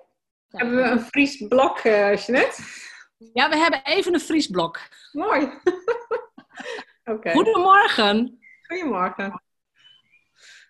Hebben 0.48 0.76
we 0.76 0.82
een 0.82 1.00
Fries 1.00 1.46
blok, 1.48 1.84
uh, 1.84 2.16
Jeanette? 2.16 2.92
Ja, 3.16 3.48
we 3.48 3.56
hebben 3.56 3.84
even 3.84 4.14
een 4.14 4.20
Fries 4.20 4.46
blok. 4.46 4.80
Mooi. 5.12 5.42
okay. 7.04 7.32
Goedemorgen. 7.32 8.38
Goedemorgen. 8.62 9.42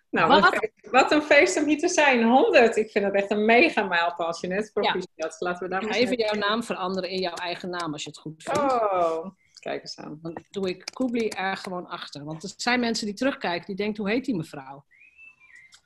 Nou, 0.09 0.27
wat? 0.27 0.69
wat? 0.91 1.11
een 1.11 1.21
feest 1.21 1.57
om 1.57 1.65
hier 1.65 1.79
te 1.79 1.87
zijn. 1.87 2.23
100. 2.23 2.75
Ik 2.75 2.91
vind 2.91 3.05
het 3.05 3.13
echt 3.13 3.31
een 3.31 3.45
mega 3.45 3.83
mijlpaal 3.83 4.27
als 4.27 4.41
je 4.41 4.47
net 4.47 4.71
proficiat. 4.73 5.05
Ja. 5.15 5.35
Laten 5.39 5.63
we 5.63 5.69
daar 5.69 5.89
even 5.89 6.17
jouw 6.17 6.33
naam 6.33 6.63
veranderen 6.63 7.09
in 7.09 7.19
jouw 7.19 7.33
eigen 7.33 7.69
naam 7.69 7.93
als 7.93 8.03
je 8.03 8.09
het 8.09 8.19
goed 8.19 8.43
vindt. 8.43 8.59
Oh, 8.59 9.25
kijk 9.59 9.81
eens 9.81 9.97
aan. 9.97 10.19
Dan 10.21 10.37
doe 10.49 10.69
ik 10.69 10.85
Koebli 10.93 11.27
er 11.27 11.57
gewoon 11.57 11.87
achter. 11.87 12.23
Want 12.23 12.43
er 12.43 12.53
zijn 12.57 12.79
mensen 12.79 13.05
die 13.05 13.15
terugkijken 13.15 13.65
die 13.65 13.75
denken, 13.75 14.03
hoe 14.03 14.11
heet 14.11 14.25
die 14.25 14.35
mevrouw? 14.35 14.85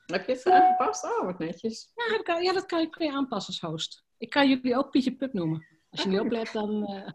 Heb 0.05 0.27
je 0.27 0.31
het 0.31 0.49
aangepast? 0.49 1.03
Oh, 1.03 1.25
wat 1.25 1.39
netjes. 1.39 1.91
Ja, 1.95 2.15
dat 2.15 2.25
kan, 2.25 2.43
ja, 2.43 2.53
dat 2.53 2.65
kan, 2.65 2.89
kun 2.89 3.05
je 3.05 3.11
aanpassen 3.11 3.53
als 3.53 3.71
host. 3.71 4.03
Ik 4.17 4.29
kan 4.29 4.49
jullie 4.49 4.77
ook 4.77 4.91
Pietje 4.91 5.15
Pup 5.15 5.33
noemen. 5.33 5.78
Als 5.89 6.01
je 6.01 6.09
niet 6.09 6.19
oplet, 6.19 6.51
dan... 6.51 6.91
Uh... 6.91 7.07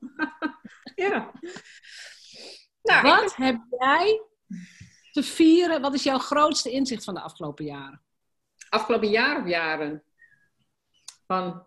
ja. 1.06 1.32
Nou, 2.82 3.02
wat 3.02 3.36
heb 3.36 3.60
jij 3.70 4.22
te 5.12 5.22
vieren? 5.22 5.80
Wat 5.80 5.94
is 5.94 6.02
jouw 6.02 6.18
grootste 6.18 6.70
inzicht 6.70 7.04
van 7.04 7.14
de 7.14 7.20
afgelopen 7.20 7.64
jaren? 7.64 8.02
Afgelopen 8.68 9.08
jaar 9.08 9.40
of 9.40 9.48
jaren? 9.48 10.04
Van... 11.26 11.66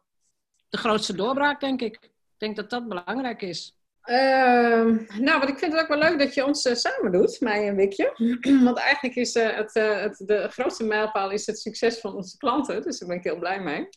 De 0.69 0.77
grootste 0.77 1.15
doorbraak, 1.15 1.59
denk 1.59 1.81
ik. 1.81 1.95
Ik 2.03 2.11
denk 2.37 2.55
dat 2.55 2.69
dat 2.69 2.87
belangrijk 2.87 3.41
is. 3.41 3.76
Uh, 4.09 5.19
nou, 5.19 5.39
wat 5.39 5.49
ik 5.49 5.57
vind 5.57 5.71
het 5.71 5.81
ook 5.81 5.87
wel 5.87 5.97
leuk 5.97 6.19
dat 6.19 6.33
je 6.33 6.45
ons 6.45 6.65
uh, 6.65 6.73
samen 6.73 7.11
doet, 7.11 7.39
mij 7.39 7.67
en 7.67 7.75
Wikje. 7.75 8.13
Want 8.63 8.77
eigenlijk 8.77 9.15
is 9.15 9.35
uh, 9.35 9.55
het, 9.55 9.75
uh, 9.75 9.99
het, 10.01 10.23
de 10.25 10.47
grootste 10.49 10.83
mijlpaal 10.83 11.31
is 11.31 11.45
het 11.45 11.59
succes 11.59 11.99
van 11.99 12.15
onze 12.15 12.37
klanten. 12.37 12.81
Dus 12.81 12.99
daar 12.99 13.09
ben 13.09 13.17
ik 13.17 13.23
heel 13.23 13.39
blij 13.39 13.61
mee. 13.61 13.89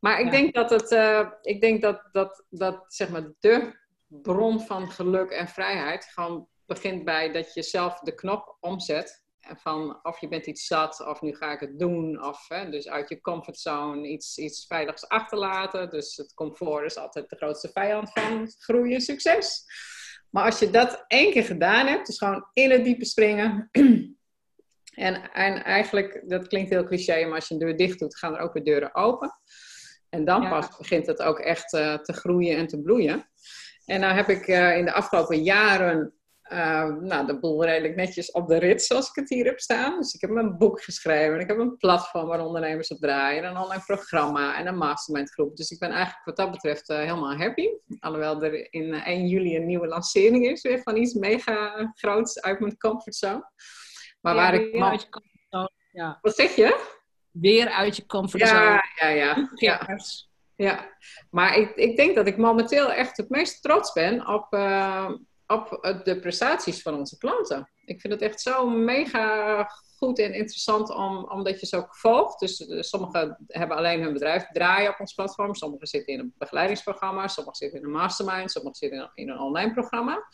Maar 0.00 0.18
ik 0.18 0.24
ja. 0.24 0.30
denk 0.30 0.54
dat 0.54 0.70
het, 0.70 0.90
ik 1.42 1.60
denk 1.60 1.82
dat, 1.82 2.08
dat, 2.12 2.44
dat 2.48 2.84
zeg 2.86 3.08
maar 3.08 3.32
de 3.40 3.72
bron 4.06 4.60
van 4.60 4.90
geluk 4.90 5.30
en 5.30 5.48
vrijheid 5.48 6.04
gewoon 6.04 6.48
begint 6.66 7.04
bij 7.04 7.32
dat 7.32 7.54
je 7.54 7.62
zelf 7.62 7.98
de 7.98 8.14
knop 8.14 8.56
omzet. 8.60 9.24
Van 9.56 9.98
of 10.02 10.20
je 10.20 10.28
bent 10.28 10.46
iets 10.46 10.66
zat, 10.66 11.06
of 11.06 11.20
nu 11.20 11.34
ga 11.34 11.52
ik 11.52 11.60
het 11.60 11.78
doen. 11.78 12.24
Of 12.24 12.48
hè, 12.48 12.70
dus 12.70 12.88
uit 12.88 13.08
je 13.08 13.20
comfortzone 13.20 14.08
iets, 14.08 14.38
iets 14.38 14.66
veiligs 14.66 15.08
achterlaten. 15.08 15.90
Dus 15.90 16.16
het 16.16 16.34
comfort 16.34 16.84
is 16.84 16.96
altijd 16.96 17.30
de 17.30 17.36
grootste 17.36 17.70
vijand 17.72 18.12
van 18.12 18.48
groei 18.58 18.94
en 18.94 19.00
succes. 19.00 19.64
Maar 20.30 20.44
als 20.44 20.58
je 20.58 20.70
dat 20.70 21.04
één 21.06 21.32
keer 21.32 21.44
gedaan 21.44 21.86
hebt, 21.86 22.06
dus 22.06 22.18
gewoon 22.18 22.48
in 22.52 22.70
het 22.70 22.84
diepe 22.84 23.04
springen. 23.04 23.68
En, 24.98 25.32
en 25.32 25.64
eigenlijk, 25.64 26.22
dat 26.26 26.46
klinkt 26.46 26.70
heel 26.70 26.84
cliché, 26.84 27.24
maar 27.24 27.34
als 27.34 27.48
je 27.48 27.54
een 27.54 27.60
deur 27.60 27.76
dicht 27.76 27.98
doet, 27.98 28.18
gaan 28.18 28.34
er 28.34 28.40
ook 28.40 28.52
weer 28.52 28.64
deuren 28.64 28.94
open. 28.94 29.32
En 30.08 30.24
dan 30.24 30.42
ja. 30.42 30.48
pas 30.48 30.76
begint 30.76 31.06
het 31.06 31.22
ook 31.22 31.38
echt 31.38 31.72
uh, 31.72 31.94
te 31.94 32.12
groeien 32.12 32.56
en 32.56 32.66
te 32.66 32.82
bloeien. 32.82 33.28
En 33.84 34.00
nou 34.00 34.14
heb 34.14 34.28
ik 34.28 34.46
uh, 34.46 34.76
in 34.76 34.84
de 34.84 34.92
afgelopen 34.92 35.42
jaren 35.42 36.17
uh, 36.52 36.86
nou, 37.00 37.26
de 37.26 37.38
boel 37.38 37.64
redelijk 37.64 37.96
netjes 37.96 38.30
op 38.30 38.48
de 38.48 38.56
rit 38.56 38.82
zoals 38.82 39.08
ik 39.08 39.14
het 39.14 39.28
hier 39.28 39.44
heb 39.44 39.60
staan. 39.60 39.96
Dus 40.00 40.14
ik 40.14 40.20
heb 40.20 40.30
mijn 40.30 40.58
boek 40.58 40.82
geschreven. 40.82 41.40
Ik 41.40 41.48
heb 41.48 41.58
een 41.58 41.76
platform 41.76 42.26
waar 42.26 42.46
ondernemers 42.46 42.88
op 42.88 42.98
draaien. 42.98 43.44
Een 43.44 43.56
online 43.56 43.82
programma 43.86 44.58
en 44.58 44.66
een 44.66 44.76
mastermind 44.76 45.30
groep. 45.30 45.56
Dus 45.56 45.70
ik 45.70 45.78
ben 45.78 45.90
eigenlijk 45.90 46.24
wat 46.24 46.36
dat 46.36 46.50
betreft 46.50 46.90
uh, 46.90 46.96
helemaal 46.96 47.36
happy. 47.36 47.68
Alhoewel 48.00 48.42
er 48.42 48.72
in 48.72 48.94
1 48.94 49.26
juli 49.26 49.56
een 49.56 49.66
nieuwe 49.66 49.86
lancering 49.86 50.46
is 50.46 50.62
weer 50.62 50.82
van 50.82 50.96
iets 50.96 51.14
mega 51.14 51.92
groots 51.94 52.40
uit 52.40 52.60
mijn 52.60 52.78
comfortzone. 52.78 53.50
Maar 54.20 54.34
ja, 54.34 54.40
waar 54.40 54.54
ik... 54.54 54.82
Uit 54.82 55.02
je 55.02 55.08
comfortzone. 55.08 55.70
Ja. 55.92 56.18
Wat 56.20 56.34
zeg 56.34 56.56
je? 56.56 56.96
Weer 57.30 57.68
uit 57.68 57.96
je 57.96 58.06
comfortzone. 58.06 58.60
Ja, 58.60 58.82
ja, 59.00 59.08
ja. 59.08 59.48
ja. 59.54 59.98
Ja, 60.58 60.96
maar 61.30 61.56
ik, 61.56 61.76
ik 61.76 61.96
denk 61.96 62.14
dat 62.14 62.26
ik 62.26 62.36
momenteel 62.36 62.92
echt 62.92 63.16
het 63.16 63.28
meest 63.28 63.62
trots 63.62 63.92
ben 63.92 64.26
op, 64.26 64.54
uh, 64.54 65.10
op 65.48 66.00
de 66.04 66.18
prestaties 66.20 66.82
van 66.82 66.94
onze 66.94 67.18
klanten. 67.18 67.70
Ik 67.84 68.00
vind 68.00 68.12
het 68.12 68.22
echt 68.22 68.40
zo 68.40 68.68
mega 68.68 69.68
goed 69.96 70.18
en 70.18 70.34
interessant 70.34 70.90
om, 70.90 71.24
omdat 71.24 71.60
je 71.60 71.66
ze 71.66 71.76
ook 71.76 71.96
volgt. 71.96 72.40
Dus 72.40 72.60
uh, 72.60 72.82
sommigen 72.82 73.44
hebben 73.46 73.76
alleen 73.76 74.02
hun 74.02 74.12
bedrijf 74.12 74.46
draaien 74.52 74.90
op 74.90 75.00
ons 75.00 75.14
platform. 75.14 75.54
Sommigen 75.54 75.86
zitten 75.86 76.12
in 76.12 76.18
een 76.18 76.34
begeleidingsprogramma. 76.38 77.28
Sommigen 77.28 77.58
zitten 77.58 77.78
in 77.78 77.84
een 77.84 77.92
mastermind. 77.92 78.50
Sommigen 78.50 78.76
zitten 78.76 79.10
in 79.14 79.28
een 79.28 79.38
online 79.38 79.72
programma. 79.72 80.24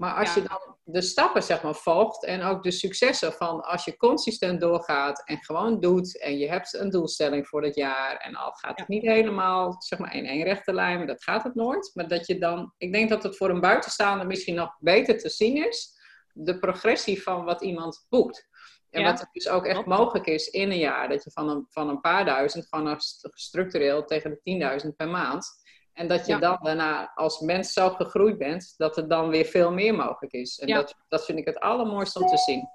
Maar 0.00 0.14
als 0.14 0.34
ja. 0.34 0.42
je 0.42 0.48
dan 0.48 0.76
de 0.84 1.02
stappen 1.02 1.42
zeg 1.42 1.62
maar 1.62 1.74
volgt 1.74 2.24
en 2.24 2.42
ook 2.42 2.62
de 2.62 2.70
successen 2.70 3.32
van 3.32 3.60
als 3.60 3.84
je 3.84 3.96
consistent 3.96 4.60
doorgaat 4.60 5.22
en 5.24 5.44
gewoon 5.44 5.80
doet 5.80 6.20
en 6.20 6.38
je 6.38 6.48
hebt 6.48 6.74
een 6.74 6.90
doelstelling 6.90 7.48
voor 7.48 7.62
het 7.62 7.74
jaar 7.74 8.16
en 8.16 8.34
al 8.34 8.52
gaat 8.52 8.78
het 8.78 8.88
ja. 8.88 8.94
niet 8.94 9.02
helemaal 9.02 9.82
zeg 9.82 9.98
maar 9.98 10.14
in 10.14 10.26
één 10.26 10.44
rechte 10.44 10.74
lijn, 10.74 11.06
dat 11.06 11.22
gaat 11.22 11.42
het 11.42 11.54
nooit. 11.54 11.90
Maar 11.94 12.08
dat 12.08 12.26
je 12.26 12.38
dan, 12.38 12.74
ik 12.76 12.92
denk 12.92 13.08
dat 13.08 13.22
het 13.22 13.36
voor 13.36 13.50
een 13.50 13.60
buitenstaander 13.60 14.26
misschien 14.26 14.54
nog 14.54 14.76
beter 14.78 15.18
te 15.18 15.28
zien 15.28 15.66
is, 15.68 15.98
de 16.32 16.58
progressie 16.58 17.22
van 17.22 17.44
wat 17.44 17.62
iemand 17.62 18.06
boekt. 18.08 18.48
En 18.90 19.00
ja. 19.02 19.10
wat 19.10 19.28
dus 19.32 19.48
ook 19.48 19.66
echt 19.66 19.84
mogelijk 19.84 20.26
is 20.26 20.48
in 20.48 20.70
een 20.70 20.78
jaar, 20.78 21.08
dat 21.08 21.24
je 21.24 21.30
van 21.30 21.48
een, 21.48 21.66
van 21.68 21.88
een 21.88 22.00
paar 22.00 22.24
duizend 22.24 22.66
gewoon 22.68 23.00
structureel 23.34 24.04
tegen 24.04 24.40
de 24.42 24.80
10.000 24.84 24.88
per 24.96 25.08
maand 25.08 25.59
en 26.00 26.08
dat 26.08 26.26
je 26.26 26.32
ja. 26.32 26.38
dan 26.38 26.58
daarna 26.62 27.12
als 27.14 27.40
mens 27.40 27.72
zo 27.72 27.90
gegroeid 27.90 28.38
bent, 28.38 28.74
dat 28.76 28.96
er 28.96 29.08
dan 29.08 29.28
weer 29.28 29.44
veel 29.44 29.72
meer 29.72 29.94
mogelijk 29.94 30.32
is. 30.32 30.58
En 30.58 30.68
ja. 30.68 30.76
dat, 30.76 30.94
dat 31.08 31.24
vind 31.24 31.38
ik 31.38 31.44
het 31.44 31.60
allermooiste 31.60 32.22
om 32.22 32.28
te 32.28 32.38
zien. 32.38 32.68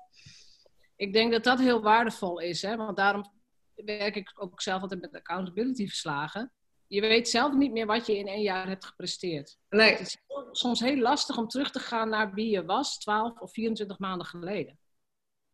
Ik 0.95 1.13
denk 1.13 1.31
dat 1.31 1.43
dat 1.43 1.59
heel 1.59 1.81
waardevol 1.81 2.39
is, 2.39 2.61
hè? 2.61 2.75
want 2.75 2.97
daarom 2.97 3.31
werk 3.75 4.15
ik 4.15 4.31
ook 4.35 4.61
zelf 4.61 4.81
altijd 4.81 5.01
met 5.01 5.15
accountability 5.15 5.87
verslagen. 5.87 6.51
Je 6.87 7.01
weet 7.01 7.29
zelf 7.29 7.53
niet 7.53 7.71
meer 7.71 7.85
wat 7.85 8.05
je 8.05 8.17
in 8.17 8.27
één 8.27 8.41
jaar 8.41 8.67
hebt 8.67 8.85
gepresteerd. 8.85 9.57
Nee. 9.69 9.91
Het 9.91 9.99
is 9.99 10.17
soms 10.51 10.79
heel 10.79 10.97
lastig 10.97 11.37
om 11.37 11.47
terug 11.47 11.71
te 11.71 11.79
gaan 11.79 12.09
naar 12.09 12.33
wie 12.33 12.49
je 12.49 12.65
was 12.65 12.97
12 12.97 13.39
of 13.39 13.51
24 13.51 13.99
maanden 13.99 14.27
geleden. 14.27 14.79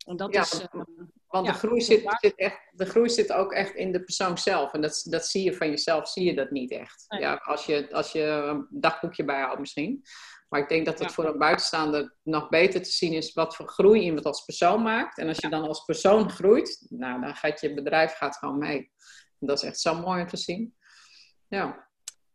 En 0.06 0.16
dat 0.16 0.34
ja, 0.34 0.40
is, 0.40 0.60
uh, 0.60 0.82
want 1.32 1.46
ja, 1.46 1.52
de, 1.52 1.58
groei 1.58 1.80
zit, 1.80 2.16
zit, 2.20 2.34
echt, 2.34 2.58
de 2.70 2.86
groei 2.86 3.08
zit 3.08 3.32
ook 3.32 3.52
echt 3.52 3.74
in 3.74 3.92
de 3.92 4.04
persoon 4.04 4.38
zelf. 4.38 4.72
En 4.72 4.80
dat, 4.80 5.06
dat 5.08 5.26
zie 5.26 5.44
je 5.44 5.54
van 5.54 5.68
jezelf, 5.68 6.08
zie 6.08 6.24
je 6.24 6.34
dat 6.34 6.50
niet 6.50 6.70
echt. 6.70 7.04
Nee. 7.08 7.20
Ja, 7.20 7.34
als, 7.34 7.66
je, 7.66 7.92
als 7.92 8.12
je 8.12 8.22
een 8.22 8.66
dagboekje 8.70 9.24
bijhoudt 9.24 9.60
misschien. 9.60 10.02
Maar 10.48 10.60
ik 10.60 10.68
denk 10.68 10.84
dat 10.86 10.98
het 10.98 11.08
ja. 11.08 11.14
voor 11.14 11.24
een 11.24 11.38
buitenstaander 11.38 12.14
nog 12.22 12.48
beter 12.48 12.82
te 12.82 12.90
zien 12.90 13.12
is 13.12 13.32
wat 13.32 13.56
voor 13.56 13.68
groei 13.68 14.00
iemand 14.00 14.24
als 14.24 14.44
persoon 14.44 14.82
maakt. 14.82 15.18
En 15.18 15.28
als 15.28 15.38
je 15.38 15.48
dan 15.48 15.68
als 15.68 15.84
persoon 15.84 16.30
groeit, 16.30 16.86
nou, 16.88 17.20
dan 17.20 17.36
gaat 17.36 17.60
je 17.60 17.74
bedrijf 17.74 18.12
gaat 18.12 18.36
gewoon 18.36 18.58
mee. 18.58 18.90
En 19.40 19.46
dat 19.46 19.62
is 19.62 19.68
echt 19.68 19.80
zo 19.80 19.94
mooi 19.94 20.22
om 20.22 20.28
te 20.28 20.36
zien. 20.36 20.74
Ja. 21.48 21.88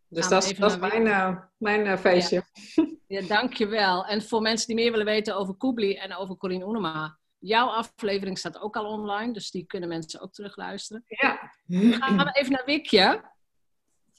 Dus 0.07 0.27
nou, 0.27 0.33
dat, 0.33 0.51
is, 0.51 0.57
dat 0.57 0.71
is 0.71 0.77
mijn, 0.77 1.05
uh, 1.05 1.37
mijn 1.57 1.85
uh, 1.85 1.97
feestje. 1.97 2.43
Ja. 2.75 2.87
ja, 3.07 3.27
dankjewel. 3.27 4.05
En 4.05 4.21
voor 4.21 4.41
mensen 4.41 4.67
die 4.67 4.75
meer 4.75 4.91
willen 4.91 5.05
weten 5.05 5.35
over 5.35 5.57
Kubli 5.57 5.95
en 5.95 6.15
over 6.15 6.37
Corinne 6.37 6.65
Oenema... 6.65 7.17
Jouw 7.47 7.67
aflevering 7.67 8.37
staat 8.37 8.59
ook 8.59 8.75
al 8.75 8.85
online, 8.85 9.33
dus 9.33 9.51
die 9.51 9.65
kunnen 9.65 9.89
mensen 9.89 10.21
ook 10.21 10.33
terugluisteren. 10.33 11.03
Ja. 11.07 11.51
Gaan 11.69 12.17
we 12.17 12.29
even 12.39 12.51
naar 12.51 12.65
Wikje. 12.65 13.31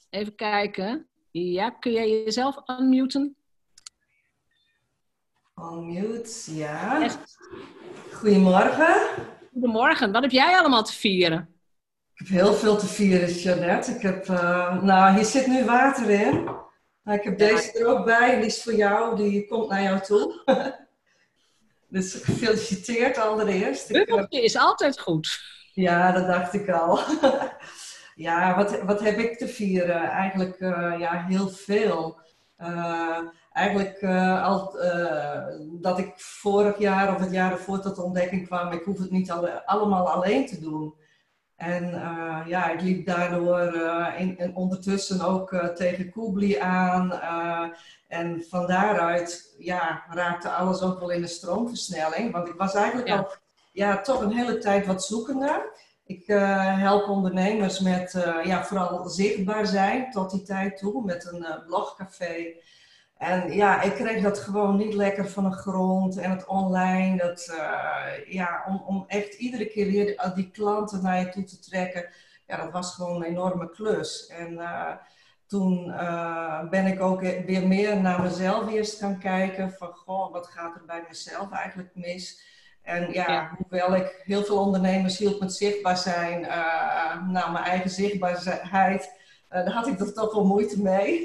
Even 0.09 0.35
kijken. 0.35 1.07
Ja, 1.31 1.69
kun 1.69 1.91
jij 1.91 2.09
jezelf 2.09 2.55
unmuten? 2.65 3.35
Unmute, 5.55 6.55
ja. 6.55 7.03
Echt. 7.03 7.37
Goedemorgen. 8.13 8.95
Goedemorgen. 9.51 10.11
Wat 10.11 10.21
heb 10.21 10.31
jij 10.31 10.57
allemaal 10.57 10.83
te 10.83 10.93
vieren? 10.93 11.53
Ik 12.13 12.27
heb 12.27 12.27
heel 12.27 12.53
veel 12.53 12.77
te 12.77 12.87
vieren, 12.87 13.31
Jeannette. 13.33 13.91
Ik 13.91 14.01
heb, 14.01 14.27
uh, 14.27 14.81
nou, 14.81 15.15
hier 15.15 15.25
zit 15.25 15.47
nu 15.47 15.65
water 15.65 16.09
in. 16.09 16.43
Nou, 17.03 17.17
ik 17.17 17.23
heb 17.23 17.37
deze 17.37 17.79
er 17.79 17.85
ook 17.85 18.05
bij, 18.05 18.35
die 18.35 18.45
is 18.45 18.63
voor 18.63 18.75
jou, 18.75 19.15
die 19.15 19.47
komt 19.47 19.69
naar 19.69 19.83
jou 19.83 19.99
toe. 19.99 20.41
Dus 21.89 22.13
gefeliciteerd 22.13 23.17
allereerst. 23.17 23.91
Bubbeltje 23.91 24.41
is 24.41 24.57
altijd 24.57 24.99
goed. 24.99 25.41
Ja, 25.73 26.11
dat 26.11 26.27
dacht 26.27 26.53
ik 26.53 26.69
al. 26.69 26.99
ja, 28.27 28.55
wat, 28.55 28.81
wat 28.81 28.99
heb 28.99 29.17
ik 29.17 29.37
te 29.37 29.47
vieren? 29.47 30.01
Eigenlijk 30.01 30.59
uh, 30.59 30.95
ja, 30.99 31.25
heel 31.27 31.47
veel. 31.47 32.19
Uh, 32.59 33.17
eigenlijk 33.51 34.01
uh, 34.01 34.45
al, 34.45 34.77
dat 35.81 35.99
ik 35.99 36.13
vorig 36.15 36.77
jaar 36.77 37.15
of 37.15 37.21
het 37.21 37.31
jaar 37.31 37.51
ervoor 37.51 37.79
tot 37.79 37.99
ontdekking 37.99 38.47
kwam, 38.47 38.71
ik 38.71 38.83
hoef 38.83 38.97
het 38.99 39.11
niet 39.11 39.31
alle, 39.31 39.65
allemaal 39.65 40.09
alleen 40.09 40.45
te 40.45 40.59
doen. 40.59 40.93
En 41.55 41.89
ja, 42.45 42.69
ik 42.69 42.81
liep 42.81 43.05
daardoor 43.05 43.73
in, 44.17 44.37
en 44.37 44.55
ondertussen 44.55 45.21
ook 45.21 45.71
tegen 45.75 46.11
Kubli 46.11 46.57
aan. 46.57 47.11
En 48.09 48.43
van 48.49 48.67
daaruit 48.67 49.55
ja, 49.57 50.03
raakte 50.09 50.49
alles 50.49 50.81
ook 50.81 50.99
wel 50.99 51.09
in 51.09 51.21
de 51.21 51.27
stroomversnelling. 51.27 52.31
Want 52.31 52.47
ik 52.47 52.55
was 52.57 52.73
eigenlijk 52.73 53.07
ja. 53.07 53.17
al 53.17 53.31
ja, 53.71 54.01
toch 54.01 54.21
een 54.21 54.31
hele 54.31 54.57
tijd 54.57 54.85
wat 54.85 55.03
zoekender. 55.03 55.71
Ik 56.05 56.27
help 56.27 57.07
ondernemers 57.07 57.79
met 57.79 58.11
ja, 58.43 58.65
vooral 58.65 59.09
zichtbaar 59.09 59.65
zijn 59.65 60.11
tot 60.11 60.31
die 60.31 60.41
tijd 60.41 60.77
toe. 60.77 61.05
Met 61.05 61.31
een 61.31 61.45
blogcafé. 61.65 62.53
En 63.17 63.51
ja, 63.51 63.81
ik 63.81 63.93
kreeg 63.93 64.23
dat 64.23 64.39
gewoon 64.39 64.77
niet 64.77 64.93
lekker 64.93 65.29
van 65.29 65.43
de 65.43 65.55
grond 65.55 66.17
en 66.17 66.31
het 66.31 66.45
online. 66.45 67.17
Dat, 67.17 67.53
ja, 68.27 68.63
om, 68.67 68.83
om 68.87 69.03
echt 69.07 69.33
iedere 69.33 69.65
keer 69.65 69.91
weer 69.91 70.31
die 70.35 70.51
klanten 70.51 71.03
naar 71.03 71.19
je 71.19 71.29
toe 71.29 71.43
te 71.43 71.59
trekken. 71.59 72.09
Ja, 72.47 72.57
dat 72.63 72.71
was 72.71 72.95
gewoon 72.95 73.15
een 73.15 73.29
enorme 73.29 73.69
klus. 73.69 74.27
En 74.27 74.59
toen 75.49 75.87
uh, 75.87 76.69
ben 76.69 76.85
ik 76.85 77.01
ook 77.01 77.21
weer 77.21 77.67
meer 77.67 78.01
naar 78.01 78.21
mezelf 78.21 78.71
eerst 78.71 78.99
gaan 78.99 79.19
kijken. 79.19 79.71
Van, 79.71 79.87
goh, 79.87 80.31
wat 80.31 80.47
gaat 80.47 80.75
er 80.75 80.85
bij 80.85 81.03
mezelf 81.07 81.51
eigenlijk 81.51 81.89
mis? 81.93 82.47
En 82.81 83.11
ja, 83.11 83.31
ja. 83.31 83.51
hoewel 83.57 83.95
ik 83.95 84.21
heel 84.23 84.43
veel 84.43 84.57
ondernemers 84.57 85.17
hielp 85.17 85.39
met 85.39 85.53
zichtbaar 85.53 85.97
zijn, 85.97 86.41
naar 87.31 87.51
mijn 87.51 87.63
eigen 87.63 87.89
zichtbaarheid 87.89 89.17
uh, 89.49 89.65
daar 89.65 89.73
had 89.73 89.87
ik 89.87 89.99
er 89.99 90.13
toch 90.13 90.33
wel 90.33 90.45
moeite 90.45 90.81
mee. 90.81 91.21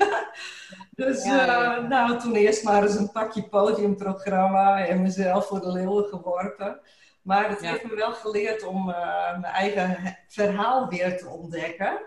dus 0.90 1.24
ja, 1.24 1.44
ja. 1.44 1.80
Nou, 1.80 2.18
toen 2.18 2.34
eerst 2.34 2.64
maar 2.64 2.82
eens 2.82 2.94
een 2.94 3.12
pakje 3.12 3.48
podiumprogramma 3.48 4.86
en 4.86 5.02
mezelf 5.02 5.46
voor 5.46 5.60
de 5.60 5.72
leeuwen 5.72 6.04
geworpen. 6.04 6.80
Maar 7.22 7.48
het 7.48 7.60
heeft 7.60 7.84
me 7.84 7.94
wel 7.94 8.12
geleerd 8.12 8.64
om 8.64 8.84
mijn 8.84 9.44
eigen 9.44 10.18
verhaal 10.28 10.88
weer 10.88 11.18
te 11.18 11.28
ontdekken. 11.28 12.00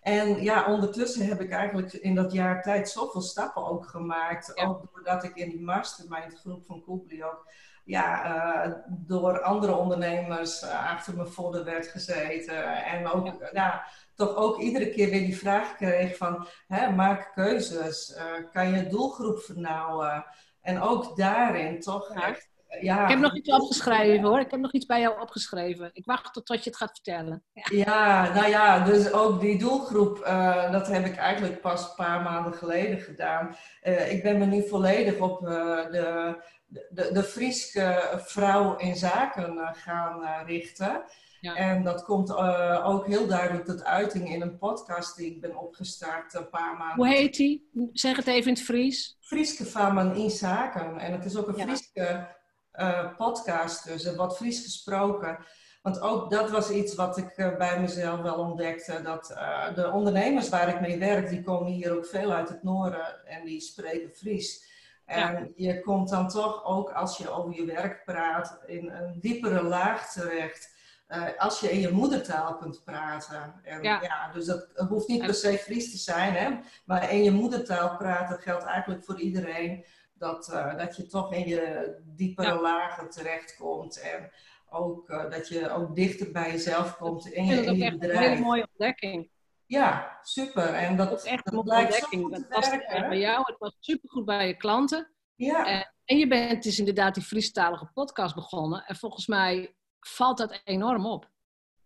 En 0.00 0.42
ja, 0.42 0.66
ondertussen 0.66 1.26
heb 1.26 1.40
ik 1.40 1.50
eigenlijk 1.50 1.92
in 1.92 2.14
dat 2.14 2.32
jaar 2.32 2.62
tijd 2.62 2.88
zoveel 2.88 3.20
stappen 3.20 3.66
ook 3.66 3.86
gemaakt. 3.86 4.56
Ook 4.56 4.82
doordat 4.92 5.24
ik 5.24 5.36
in 5.36 5.48
die 5.48 5.62
mastermind 5.62 6.38
groep 6.38 6.66
van 6.66 6.82
Kubli 6.84 7.24
ook 7.24 7.46
ja, 7.84 8.84
door 8.88 9.40
andere 9.40 9.74
ondernemers 9.74 10.62
achter 10.64 11.16
mijn 11.16 11.28
vodden 11.28 11.64
werd 11.64 11.86
gezeten. 11.86 12.84
En 12.84 13.06
ook 13.06 13.50
ja 13.52 13.84
toch 14.14 14.36
ook 14.36 14.58
iedere 14.58 14.90
keer 14.90 15.10
weer 15.10 15.20
die 15.20 15.38
vraag 15.38 15.76
kreeg 15.76 16.16
van 16.16 16.46
hè, 16.66 16.90
maak 16.90 17.30
keuzes, 17.34 18.16
uh, 18.16 18.50
kan 18.52 18.70
je 18.70 18.86
doelgroep 18.86 19.38
vernauwen? 19.38 20.24
En 20.60 20.80
ook 20.80 21.16
daarin 21.16 21.80
toch 21.80 22.10
echt 22.10 22.49
ja, 22.80 23.02
ik 23.02 23.08
heb 23.08 23.18
nog 23.18 23.36
iets 23.36 23.50
opgeschreven 23.50 24.28
hoor. 24.28 24.40
Ik 24.40 24.50
heb 24.50 24.60
nog 24.60 24.72
iets 24.72 24.86
bij 24.86 25.00
jou 25.00 25.20
opgeschreven. 25.20 25.90
Ik 25.92 26.04
wacht 26.04 26.32
tot, 26.32 26.46
tot 26.46 26.64
je 26.64 26.70
het 26.70 26.78
gaat 26.78 26.90
vertellen. 26.90 27.44
Ja, 27.52 27.64
ja 27.70 28.34
nou 28.34 28.48
ja, 28.48 28.84
dus 28.84 29.12
ook 29.12 29.40
die 29.40 29.58
doelgroep, 29.58 30.18
uh, 30.18 30.72
dat 30.72 30.86
heb 30.86 31.06
ik 31.06 31.16
eigenlijk 31.16 31.60
pas 31.60 31.82
een 31.82 31.94
paar 31.96 32.22
maanden 32.22 32.54
geleden 32.54 33.00
gedaan. 33.00 33.56
Uh, 33.82 34.12
ik 34.12 34.22
ben 34.22 34.38
me 34.38 34.46
nu 34.46 34.68
volledig 34.68 35.18
op 35.18 35.42
uh, 35.42 35.50
de, 35.90 36.36
de, 36.68 37.10
de 37.12 37.22
Frieske 37.22 38.20
vrouw 38.24 38.76
in 38.76 38.96
zaken 38.96 39.58
gaan 39.72 40.44
richten. 40.46 41.02
Ja. 41.40 41.54
En 41.54 41.82
dat 41.82 42.04
komt 42.04 42.30
uh, 42.30 42.82
ook 42.84 43.06
heel 43.06 43.26
duidelijk 43.26 43.64
tot 43.64 43.84
uiting 43.84 44.32
in 44.32 44.40
een 44.40 44.58
podcast 44.58 45.16
die 45.16 45.30
ik 45.30 45.40
ben 45.40 45.56
opgestart 45.56 46.34
een 46.34 46.48
paar 46.48 46.76
maanden. 46.76 46.96
Hoe 46.96 47.08
heet 47.08 47.36
die? 47.36 47.70
Zeg 47.92 48.16
het 48.16 48.26
even 48.26 48.48
in 48.48 48.54
het 48.54 48.62
Fries. 48.62 49.16
Frieske 49.20 49.64
Famen 49.64 50.14
in 50.14 50.30
Zaken. 50.30 50.98
En 50.98 51.12
het 51.12 51.24
is 51.24 51.36
ook 51.36 51.48
een 51.48 51.56
ja. 51.56 51.64
Frieske 51.64 52.38
uh, 52.74 53.16
podcast, 53.16 53.84
dus 53.84 54.04
er 54.04 54.16
wordt 54.16 54.36
Fries 54.36 54.62
gesproken. 54.62 55.38
Want 55.82 56.00
ook 56.00 56.30
dat 56.30 56.50
was 56.50 56.70
iets 56.70 56.94
wat 56.94 57.16
ik 57.16 57.36
uh, 57.36 57.56
bij 57.56 57.80
mezelf 57.80 58.20
wel 58.20 58.34
ontdekte. 58.34 59.02
Dat 59.02 59.26
de 59.74 59.90
ondernemers 59.92 60.48
waar 60.48 60.68
ik 60.68 60.80
mee 60.80 60.98
werk, 60.98 61.28
die 61.28 61.42
komen 61.42 61.72
hier 61.72 61.96
ook 61.96 62.06
veel 62.06 62.32
uit 62.32 62.48
het 62.48 62.62
noorden 62.62 63.26
en 63.26 63.44
die 63.44 63.60
spreken 63.60 64.10
Fries. 64.14 64.68
En 65.10 65.52
je 65.56 65.80
komt 65.80 66.08
dan 66.08 66.28
toch 66.28 66.64
ook 66.64 66.90
als 66.90 67.16
je 67.18 67.30
over 67.30 67.54
je 67.54 67.64
werk 67.64 68.04
praat 68.04 68.58
in 68.66 68.90
een 68.90 69.20
diepere 69.20 69.62
laag 69.62 70.12
terecht. 70.12 70.78
Uh, 71.08 71.24
als 71.36 71.60
je 71.60 71.70
in 71.70 71.80
je 71.80 71.90
moedertaal 71.90 72.56
kunt 72.56 72.84
praten. 72.84 73.54
En, 73.62 73.82
ja. 73.82 74.02
ja 74.02 74.32
dus 74.32 74.46
dat 74.46 74.68
hoeft 74.88 75.08
niet 75.08 75.24
per 75.24 75.34
se 75.34 75.58
Fries 75.58 75.90
te 75.90 75.98
zijn, 75.98 76.34
hè? 76.34 76.58
maar 76.84 77.12
in 77.12 77.22
je 77.22 77.30
moedertaal 77.30 77.96
praten 77.96 78.38
geldt 78.38 78.64
eigenlijk 78.64 79.04
voor 79.04 79.20
iedereen. 79.20 79.84
Dat, 80.20 80.48
uh, 80.52 80.78
dat 80.78 80.96
je 80.96 81.06
toch 81.06 81.32
in 81.32 81.48
je 81.48 81.94
diepere 82.04 82.48
ja. 82.48 82.60
lagen 82.60 83.10
terechtkomt. 83.10 84.00
En 84.00 84.30
ook 84.68 85.10
uh, 85.10 85.30
dat 85.30 85.48
je 85.48 85.70
ook 85.70 85.94
dichter 85.94 86.32
bij 86.32 86.50
jezelf 86.50 86.96
komt 86.96 87.26
in 87.26 87.44
je, 87.44 87.62
in 87.62 87.76
je 87.76 87.90
bedrijf. 87.90 88.18
Een 88.18 88.30
hele 88.30 88.40
mooie 88.40 88.66
ontdekking. 88.70 89.30
Ja, 89.66 90.18
super. 90.22 90.74
En 90.74 90.96
dat, 90.96 91.10
dat 91.10 91.24
is 91.24 91.30
echt 91.30 91.46
een 91.46 91.54
mooie 91.54 91.80
ontdekking. 91.80 92.32
Dat 92.32 92.48
past 92.48 92.72
echt 92.72 93.08
bij 93.08 93.18
jou. 93.18 93.42
Het 93.46 93.58
was 93.58 93.76
supergoed 93.80 94.24
bij 94.24 94.46
je 94.46 94.56
klanten. 94.56 95.14
Ja. 95.34 95.66
En, 95.66 95.94
en 96.04 96.18
je 96.18 96.26
bent 96.26 96.62
dus 96.62 96.78
inderdaad 96.78 97.14
die 97.14 97.24
Friestalige 97.24 97.90
podcast 97.94 98.34
begonnen. 98.34 98.84
En 98.86 98.96
volgens 98.96 99.26
mij 99.26 99.76
valt 100.00 100.38
dat 100.38 100.60
enorm 100.64 101.06
op. 101.06 101.30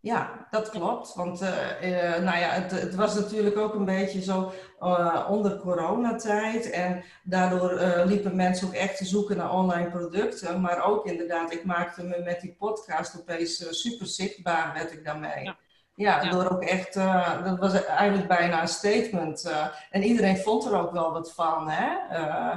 Ja, 0.05 0.47
dat 0.51 0.71
klopt. 0.71 1.15
Want 1.15 1.43
uh, 1.43 1.49
uh, 1.83 2.23
nou 2.23 2.39
ja, 2.39 2.49
het, 2.49 2.71
het, 2.71 2.95
was 2.95 3.15
natuurlijk 3.15 3.57
ook 3.57 3.75
een 3.75 3.85
beetje 3.85 4.23
zo 4.23 4.53
uh, 4.81 5.27
onder 5.31 5.59
coronatijd. 5.59 6.71
En 6.71 7.05
daardoor 7.23 7.81
liepen 8.07 8.37
mensen 8.37 8.67
ook 8.67 8.75
echt 8.75 8.97
te 8.97 9.05
zoeken 9.05 9.37
naar 9.37 9.53
online 9.53 9.91
producten. 9.91 10.61
Maar 10.61 10.85
ook 10.85 11.07
inderdaad, 11.07 11.53
ik 11.53 11.65
maakte 11.65 12.05
me 12.05 12.23
met 12.25 12.41
die 12.41 12.57
podcast 12.59 13.21
opeens 13.21 13.81
super 13.81 14.07
zichtbaar, 14.07 14.73
werd 14.75 14.93
ik 14.93 15.05
daarmee. 15.05 15.45
Ja. 15.45 15.57
Ja, 15.97 16.23
ja, 16.23 16.31
door 16.31 16.51
ook 16.51 16.63
echt, 16.63 16.97
uh, 16.97 17.45
dat 17.45 17.59
was 17.59 17.85
eigenlijk 17.85 18.29
bijna 18.29 18.61
een 18.61 18.69
statement. 18.69 19.47
Uh, 19.47 19.67
en 19.91 20.03
iedereen 20.03 20.37
vond 20.37 20.65
er 20.65 20.79
ook 20.79 20.93
wel 20.93 21.13
wat 21.13 21.33
van. 21.33 21.71
Hè? 21.71 22.19
Uh, 22.19 22.57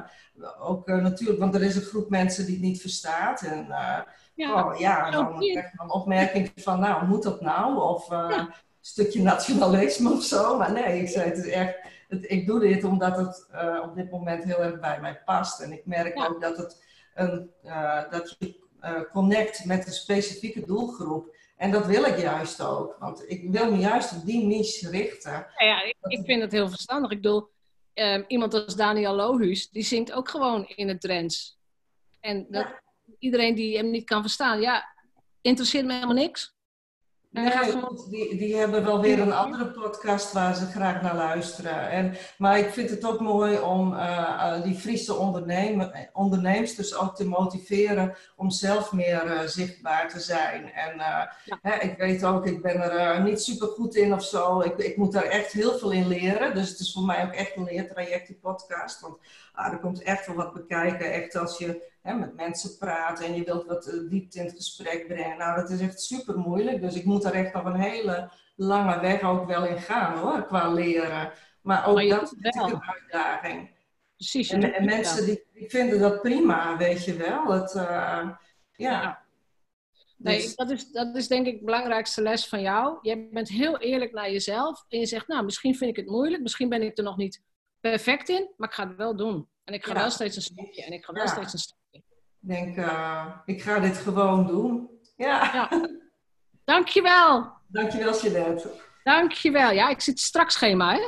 ook 0.60 0.88
natuurlijk, 0.88 1.40
want 1.40 1.56
er 1.56 1.64
is 1.64 1.76
een 1.76 1.82
groep 1.82 2.10
mensen 2.10 2.46
die 2.46 2.54
het 2.54 2.64
niet 2.64 2.82
verstaat. 2.82 3.42
En 3.42 3.66
ja, 4.34 4.66
oh, 4.66 4.80
ja 4.80 5.12
dan 5.12 5.40
krijg 5.40 5.72
je 5.72 5.80
een 5.82 5.92
opmerking 5.92 6.52
van, 6.56 6.80
nou, 6.80 7.06
moet 7.06 7.24
dat 7.24 7.42
nou? 7.42 7.82
Of 7.82 8.10
een 8.10 8.54
stukje 8.82 9.22
nationalisme 9.22 10.12
of 10.12 10.24
zo. 10.24 10.58
Maar 10.58 10.72
nee, 10.72 11.02
ik 11.02 11.10
zei, 11.10 11.30
het 11.30 11.38
is 11.38 11.50
echt, 11.50 11.76
het, 12.08 12.32
ik 12.32 12.48
doe 12.48 12.60
dit 12.60 12.84
omdat 12.84 13.18
het 13.18 13.48
op 13.84 13.96
dit 13.96 14.12
moment 14.12 14.44
heel 14.44 14.64
erg 14.64 14.80
bij 14.80 15.02
mij 15.02 15.22
past. 15.26 15.60
En 15.60 15.72
ik 15.72 15.86
merk 15.86 16.20
ook 16.30 16.42
dat, 16.42 16.58
het 16.58 16.84
een, 17.16 17.52
dat 18.10 18.36
je 18.40 19.08
connect 19.12 19.66
met 19.66 19.88
een 19.88 19.94
specifieke 19.94 20.66
doelgroep. 20.66 21.36
En 21.58 21.72
dat 21.72 21.86
wil 21.86 22.04
ik 22.04 22.18
juist 22.18 22.62
ook. 22.62 22.96
Want 23.00 23.30
ik 23.30 23.50
wil 23.52 23.72
me 23.72 23.78
juist 23.78 24.16
op 24.16 24.26
die 24.26 24.46
niche 24.46 24.90
richten. 24.90 25.32
Ja, 25.32 25.66
ja 25.66 25.84
ik, 25.84 25.96
ik, 26.00 26.26
vind 26.26 26.42
het 26.42 26.52
heel 26.52 26.70
verstandig. 26.70 27.12
Ik 27.12 27.22
bedoel, 27.22 27.50
um, 27.94 28.26
iemand 28.28 28.54
als 28.54 28.76
Daniel 28.76 29.16
Lohuus, 29.16 29.70
die 29.70 29.84
zingt 29.84 30.12
ook 30.12 30.30
gewoon 30.30 30.68
in 30.68 30.88
het 30.88 31.02
Drents. 31.02 31.58
En 32.20 32.48
dat, 32.50 32.68
ja. 32.68 32.82
iedereen 33.20 33.56
die 33.56 33.78
hem 33.78 33.90
niet 33.90 34.06
kan 34.06 34.22
verstaan, 34.22 34.62
ja, 34.62 34.96
interesseert 35.42 35.86
me 35.86 35.94
helemaal 35.94 36.16
niks. 36.16 36.57
Nee, 37.30 37.52
die, 38.10 38.38
die 38.38 38.56
hebben 38.56 38.84
wel 38.84 39.02
weer 39.02 39.20
een 39.20 39.34
andere 39.34 39.72
podcast 39.72 40.34
waar 40.34 40.56
ze 40.56 40.66
graag 40.66 41.02
naar 41.02 41.16
luisteren. 41.16 41.90
En, 41.90 42.14
maar 42.38 42.60
ik 42.60 42.70
vind 42.70 42.90
het 42.90 43.06
ook 43.06 43.20
mooi 43.20 43.60
om 43.60 43.94
uh, 43.94 44.64
die 44.64 44.76
Friese 44.76 45.14
ondernemer, 45.14 46.10
ondernemers 46.14 46.96
ook 46.96 47.16
te 47.16 47.28
motiveren 47.28 48.16
om 48.36 48.50
zelf 48.50 48.92
meer 48.92 49.26
uh, 49.26 49.40
zichtbaar 49.42 50.10
te 50.10 50.20
zijn. 50.20 50.72
En 50.72 50.96
uh, 50.96 51.24
ja. 51.46 51.60
hè, 51.62 51.76
ik 51.80 51.98
weet 51.98 52.26
ook, 52.26 52.46
ik 52.46 52.62
ben 52.62 52.82
er 52.82 53.22
niet 53.22 53.42
super 53.42 53.68
goed 53.68 53.96
in 53.96 54.14
of 54.14 54.24
zo. 54.24 54.62
Ik, 54.62 54.78
ik 54.78 54.98
moet 54.98 55.12
daar 55.12 55.24
echt 55.24 55.52
heel 55.52 55.78
veel 55.78 55.92
in 55.92 56.08
leren. 56.08 56.56
Dus 56.56 56.70
het 56.70 56.80
is 56.80 56.94
voor 56.94 57.04
mij 57.04 57.26
ook 57.26 57.34
echt 57.34 57.56
een 57.56 57.64
leertraject, 57.64 58.28
die 58.28 58.40
podcast. 58.42 59.02
Want 59.02 59.18
ah, 59.54 59.72
er 59.72 59.80
komt 59.80 60.02
echt 60.02 60.28
wel 60.28 60.36
wat 60.36 60.54
bekijken. 60.54 61.14
Echt 61.14 61.36
als 61.36 61.58
je 61.58 61.96
hè, 62.08 62.14
met 62.14 62.36
mensen 62.36 62.78
praat 62.78 63.22
en 63.22 63.36
je 63.36 63.44
wilt 63.44 63.66
wat 63.66 63.88
uh, 63.88 64.10
diepte 64.10 64.40
in 64.40 64.46
het 64.46 64.56
gesprek 64.56 65.08
brengen. 65.08 65.38
Nou, 65.38 65.62
dat 65.62 65.70
is 65.70 65.80
echt 65.80 66.02
super 66.02 66.38
moeilijk. 66.38 66.82
Dus 66.82 66.96
ik 66.96 67.06
moet 67.06 67.22
daar 67.22 67.34
echt 67.34 67.54
nog 67.54 67.66
een 67.66 67.80
hele 67.80 68.32
lange 68.56 69.00
weg 69.00 69.22
ook 69.22 69.46
wel 69.46 69.66
in 69.66 69.78
gaan 69.78 70.18
hoor, 70.18 70.46
qua 70.46 70.72
leren. 70.74 71.32
Maar 71.62 71.88
ook 71.88 71.96
maar 71.96 72.08
dat 72.08 72.36
is 72.42 72.56
een 72.56 72.82
uitdaging. 72.82 73.76
Precies. 74.16 74.50
En, 74.50 74.74
en 74.74 74.86
mensen 74.86 75.26
die, 75.26 75.44
die, 75.54 75.70
vinden 75.70 76.00
dat 76.00 76.22
prima, 76.22 76.78
weet 76.78 77.06
je 77.06 77.14
wel. 77.16 77.52
Het, 77.52 77.76
uh, 77.76 77.84
ja. 77.84 78.36
ja. 78.76 79.26
Nee, 80.18 80.42
dus... 80.42 80.56
dat, 80.56 80.70
is, 80.70 80.92
dat 80.92 81.16
is 81.16 81.28
denk 81.28 81.46
ik 81.46 81.60
de 81.60 81.66
belangrijkste 81.66 82.22
les 82.22 82.48
van 82.48 82.62
jou. 82.62 82.98
Je 83.02 83.28
bent 83.32 83.50
heel 83.50 83.78
eerlijk 83.78 84.14
naar 84.14 84.32
jezelf. 84.32 84.86
En 84.90 85.00
je 85.00 85.06
zegt, 85.06 85.28
nou, 85.28 85.46
misschien 85.46 85.76
vind 85.76 85.90
ik 85.90 85.96
het 85.96 86.08
moeilijk. 86.08 86.42
Misschien 86.42 86.70
ben 86.70 86.82
ik 86.82 86.98
er 86.98 87.04
nog 87.04 87.18
niet 87.18 87.44
perfect 87.80 88.30
in. 88.30 88.54
Maar 88.58 88.68
ik 88.68 88.74
ga 88.74 88.88
het 88.88 88.98
wel 88.98 89.16
doen. 89.16 89.48
En 89.64 89.74
ik 89.74 89.86
ga 89.86 89.94
ja. 89.94 90.00
wel 90.00 90.10
steeds 90.10 90.36
een 90.36 90.42
stapje. 90.42 90.84
En 90.84 90.92
ik 90.92 91.06
ga 91.06 91.14
wel 91.14 91.24
ja. 91.24 91.30
steeds 91.30 91.54
een 91.54 91.60
stapje 91.60 91.77
denk, 92.40 92.78
uh, 92.78 93.26
ik 93.46 93.62
ga 93.62 93.80
dit 93.80 93.98
gewoon 93.98 94.48
doen. 94.48 94.90
Ja. 95.16 95.50
ja. 95.54 95.90
Dankjewel. 96.66 97.52
Dankjewel, 97.68 98.22
Jeanette. 98.22 98.72
Dankjewel. 99.04 99.72
Ja, 99.72 99.90
ik 99.90 100.02
zit 100.02 100.20
straks 100.20 100.54
schema, 100.54 100.94
hè? 100.94 101.02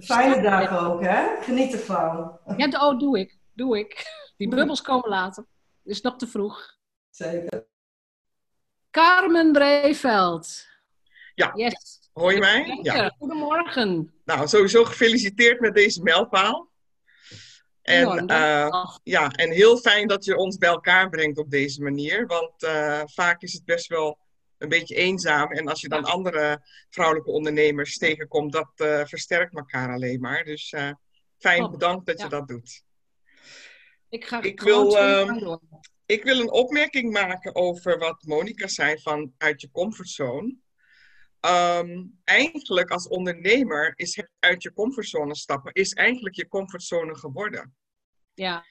Fijne 0.00 0.42
dag 0.42 0.78
ook, 0.78 1.02
hè? 1.02 1.42
Geniet 1.42 1.72
ervan. 1.72 2.38
Ja, 2.56 2.88
oh, 2.88 2.98
doe 2.98 3.18
ik. 3.18 3.38
Doe 3.54 3.78
ik. 3.78 4.06
Die 4.36 4.48
bubbels 4.48 4.82
komen 4.82 5.08
later. 5.08 5.44
Het 5.82 5.92
is 5.92 6.00
nog 6.00 6.16
te 6.16 6.26
vroeg. 6.26 6.76
Zeker. 7.10 7.66
Carmen 8.90 9.52
Breeveld. 9.52 10.66
Ja. 11.34 11.52
Yes. 11.54 12.10
Hoor 12.12 12.32
je 12.32 12.38
mij? 12.38 12.78
Ja. 12.82 13.14
Goedemorgen. 13.18 14.14
Nou, 14.24 14.48
sowieso 14.48 14.84
gefeliciteerd 14.84 15.60
met 15.60 15.74
deze 15.74 16.02
mijlpaal. 16.02 16.68
En, 17.88 18.30
uh, 18.30 18.96
ja, 19.02 19.30
en 19.30 19.50
heel 19.50 19.76
fijn 19.76 20.08
dat 20.08 20.24
je 20.24 20.36
ons 20.36 20.58
bij 20.58 20.68
elkaar 20.68 21.08
brengt 21.08 21.38
op 21.38 21.50
deze 21.50 21.82
manier. 21.82 22.26
Want 22.26 22.62
uh, 22.62 23.02
vaak 23.04 23.42
is 23.42 23.52
het 23.52 23.64
best 23.64 23.86
wel 23.86 24.18
een 24.58 24.68
beetje 24.68 24.94
eenzaam. 24.94 25.52
En 25.52 25.68
als 25.68 25.80
je 25.80 25.88
dan 25.88 26.04
andere 26.04 26.60
vrouwelijke 26.90 27.30
ondernemers 27.30 27.98
tegenkomt, 27.98 28.52
dat 28.52 28.70
uh, 28.76 29.04
versterkt 29.04 29.56
elkaar 29.56 29.92
alleen 29.92 30.20
maar. 30.20 30.44
Dus 30.44 30.74
fijn, 31.38 31.70
bedankt 31.70 32.06
dat 32.06 32.18
ja. 32.18 32.24
je 32.24 32.30
dat 32.30 32.48
doet. 32.48 32.82
Ik, 34.08 34.24
ga 34.24 34.42
ik, 34.42 34.60
wil, 34.60 35.02
um, 35.02 35.58
ik 36.06 36.24
wil 36.24 36.40
een 36.40 36.52
opmerking 36.52 37.12
maken 37.12 37.54
over 37.54 37.98
wat 37.98 38.22
Monika 38.22 38.66
zei 38.66 39.00
van 39.00 39.32
uit 39.38 39.60
je 39.60 39.70
comfortzone. 39.70 40.56
Um, 41.40 42.20
eigenlijk 42.24 42.90
als 42.90 43.08
ondernemer 43.08 43.92
is 43.96 44.16
het 44.16 44.30
uit 44.38 44.62
je 44.62 44.72
comfortzone 44.72 45.36
stappen, 45.36 45.72
is 45.72 45.92
eigenlijk 45.92 46.34
je 46.34 46.48
comfortzone 46.48 47.16
geworden. 47.16 47.76
Ja. 48.34 48.64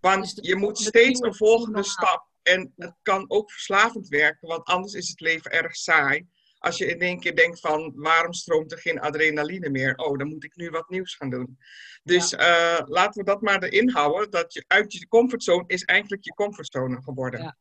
Want 0.00 0.32
je 0.40 0.56
moet 0.56 0.78
steeds 0.78 1.20
een 1.20 1.34
volgende 1.34 1.82
stap. 1.82 2.28
En 2.42 2.72
het 2.76 2.94
kan 3.02 3.24
ook 3.30 3.50
verslavend 3.50 4.08
werken, 4.08 4.48
want 4.48 4.64
anders 4.64 4.92
is 4.92 5.08
het 5.08 5.20
leven 5.20 5.50
erg 5.50 5.76
saai. 5.76 6.28
Als 6.58 6.78
je 6.78 6.86
in 6.86 7.00
één 7.00 7.20
keer 7.20 7.36
denkt 7.36 7.60
van, 7.60 7.92
waarom 7.94 8.32
stroomt 8.32 8.72
er 8.72 8.78
geen 8.78 9.00
adrenaline 9.00 9.70
meer? 9.70 9.94
Oh, 9.96 10.18
dan 10.18 10.28
moet 10.28 10.44
ik 10.44 10.56
nu 10.56 10.70
wat 10.70 10.88
nieuws 10.88 11.14
gaan 11.14 11.30
doen. 11.30 11.58
Dus 12.02 12.30
ja. 12.30 12.78
uh, 12.78 12.86
laten 12.86 13.20
we 13.20 13.30
dat 13.30 13.40
maar 13.40 13.62
erin 13.62 13.90
houden. 13.90 14.30
Dat 14.30 14.52
je 14.52 14.64
uit 14.66 14.92
je 14.92 15.08
comfortzone 15.08 15.64
is 15.66 15.84
eigenlijk 15.84 16.24
je 16.24 16.34
comfortzone 16.34 17.02
geworden. 17.02 17.42
Ja. 17.42 17.56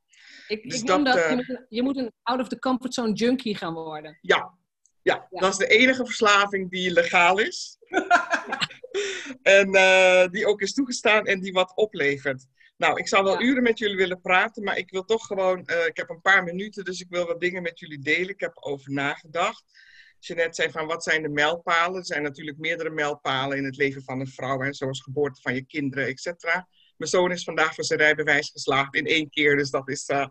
Ik, 0.49 0.69
dus 0.69 0.79
ik 0.79 0.88
dat, 0.88 1.05
dat 1.05 1.15
uh, 1.15 1.29
je, 1.29 1.35
moet, 1.35 1.65
je 1.69 1.81
moet 1.83 1.97
een 1.97 2.12
out 2.23 2.39
of 2.39 2.47
the 2.47 2.59
comfort 2.59 2.93
zone 2.93 3.13
junkie 3.13 3.55
gaan 3.55 3.73
worden. 3.73 4.17
Ja, 4.21 4.53
ja, 5.01 5.27
ja. 5.29 5.39
dat 5.39 5.51
is 5.51 5.57
de 5.57 5.67
enige 5.67 6.05
verslaving 6.05 6.69
die 6.69 6.91
legaal 6.91 7.39
is. 7.39 7.77
en 9.41 9.75
uh, 9.75 10.27
die 10.27 10.47
ook 10.47 10.62
is 10.62 10.73
toegestaan 10.73 11.25
en 11.25 11.39
die 11.39 11.51
wat 11.51 11.75
oplevert. 11.75 12.45
Nou, 12.77 12.99
ik 12.99 13.07
zou 13.07 13.23
wel 13.23 13.39
ja. 13.39 13.45
uren 13.45 13.63
met 13.63 13.79
jullie 13.79 13.97
willen 13.97 14.21
praten, 14.21 14.63
maar 14.63 14.77
ik 14.77 14.91
wil 14.91 15.03
toch 15.03 15.25
gewoon... 15.25 15.63
Uh, 15.65 15.85
ik 15.85 15.97
heb 15.97 16.09
een 16.09 16.21
paar 16.21 16.43
minuten, 16.43 16.85
dus 16.85 16.99
ik 16.99 17.09
wil 17.09 17.25
wat 17.25 17.39
dingen 17.39 17.62
met 17.62 17.79
jullie 17.79 17.99
delen. 17.99 18.29
Ik 18.29 18.39
heb 18.39 18.57
erover 18.57 18.91
nagedacht. 18.91 19.63
Jeanette 20.19 20.62
zei 20.62 20.71
van, 20.71 20.88
wat 20.88 21.03
zijn 21.03 21.21
de 21.21 21.29
mijlpalen? 21.29 21.99
Er 21.99 22.05
zijn 22.05 22.23
natuurlijk 22.23 22.57
meerdere 22.57 22.89
mijlpalen 22.89 23.57
in 23.57 23.65
het 23.65 23.77
leven 23.77 24.03
van 24.03 24.19
een 24.19 24.27
vrouw. 24.27 24.71
Zoals 24.71 25.01
geboorte 25.01 25.41
van 25.41 25.53
je 25.53 25.65
kinderen, 25.65 26.07
et 26.07 26.19
cetera. 26.19 26.67
Mijn 26.99 27.12
zoon 27.12 27.31
is 27.31 27.43
vandaag 27.43 27.75
voor 27.75 27.83
zijn 27.83 27.99
rijbewijs 27.99 28.49
geslaagd 28.49 28.95
in 28.95 29.05
één 29.05 29.29
keer. 29.29 29.57
Dus 29.57 29.69
dat 29.69 29.89
is 29.89 30.09
uh, 30.09 30.27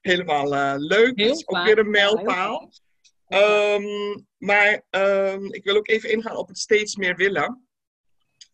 helemaal 0.00 0.54
uh, 0.54 0.74
leuk. 0.76 1.18
Heel 1.18 1.28
dat 1.28 1.36
is 1.36 1.48
ook 1.48 1.64
weer 1.64 1.78
een 1.78 1.90
mijlpaal. 1.90 2.72
Um, 3.28 4.26
maar 4.36 4.82
um, 4.90 5.52
ik 5.52 5.64
wil 5.64 5.76
ook 5.76 5.88
even 5.88 6.10
ingaan 6.10 6.36
op 6.36 6.48
het 6.48 6.58
steeds 6.58 6.96
meer 6.96 7.16
willen. 7.16 7.68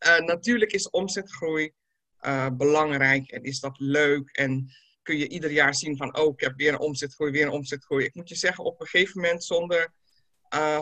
Uh, 0.07 0.18
natuurlijk 0.18 0.72
is 0.72 0.90
omzetgroei 0.90 1.72
belangrijk 2.52 3.31
en 3.31 3.42
is 3.42 3.61
dat 3.61 3.79
leuk. 3.79 4.31
En 4.31 4.70
kun 5.02 5.16
je 5.16 5.29
ieder 5.29 5.50
jaar 5.50 5.74
zien 5.74 5.96
van, 5.96 6.18
oh, 6.18 6.33
ik 6.33 6.40
heb 6.40 6.57
weer 6.57 6.72
een 6.72 6.79
omzetgroei, 6.79 7.31
weer 7.31 7.46
een 7.46 7.52
omzetgroei. 7.52 8.05
Ik 8.05 8.14
moet 8.14 8.29
je 8.29 8.35
zeggen, 8.35 8.64
op 8.64 8.81
een 8.81 8.87
gegeven 8.87 9.20
moment, 9.20 9.44
zonder 9.44 9.92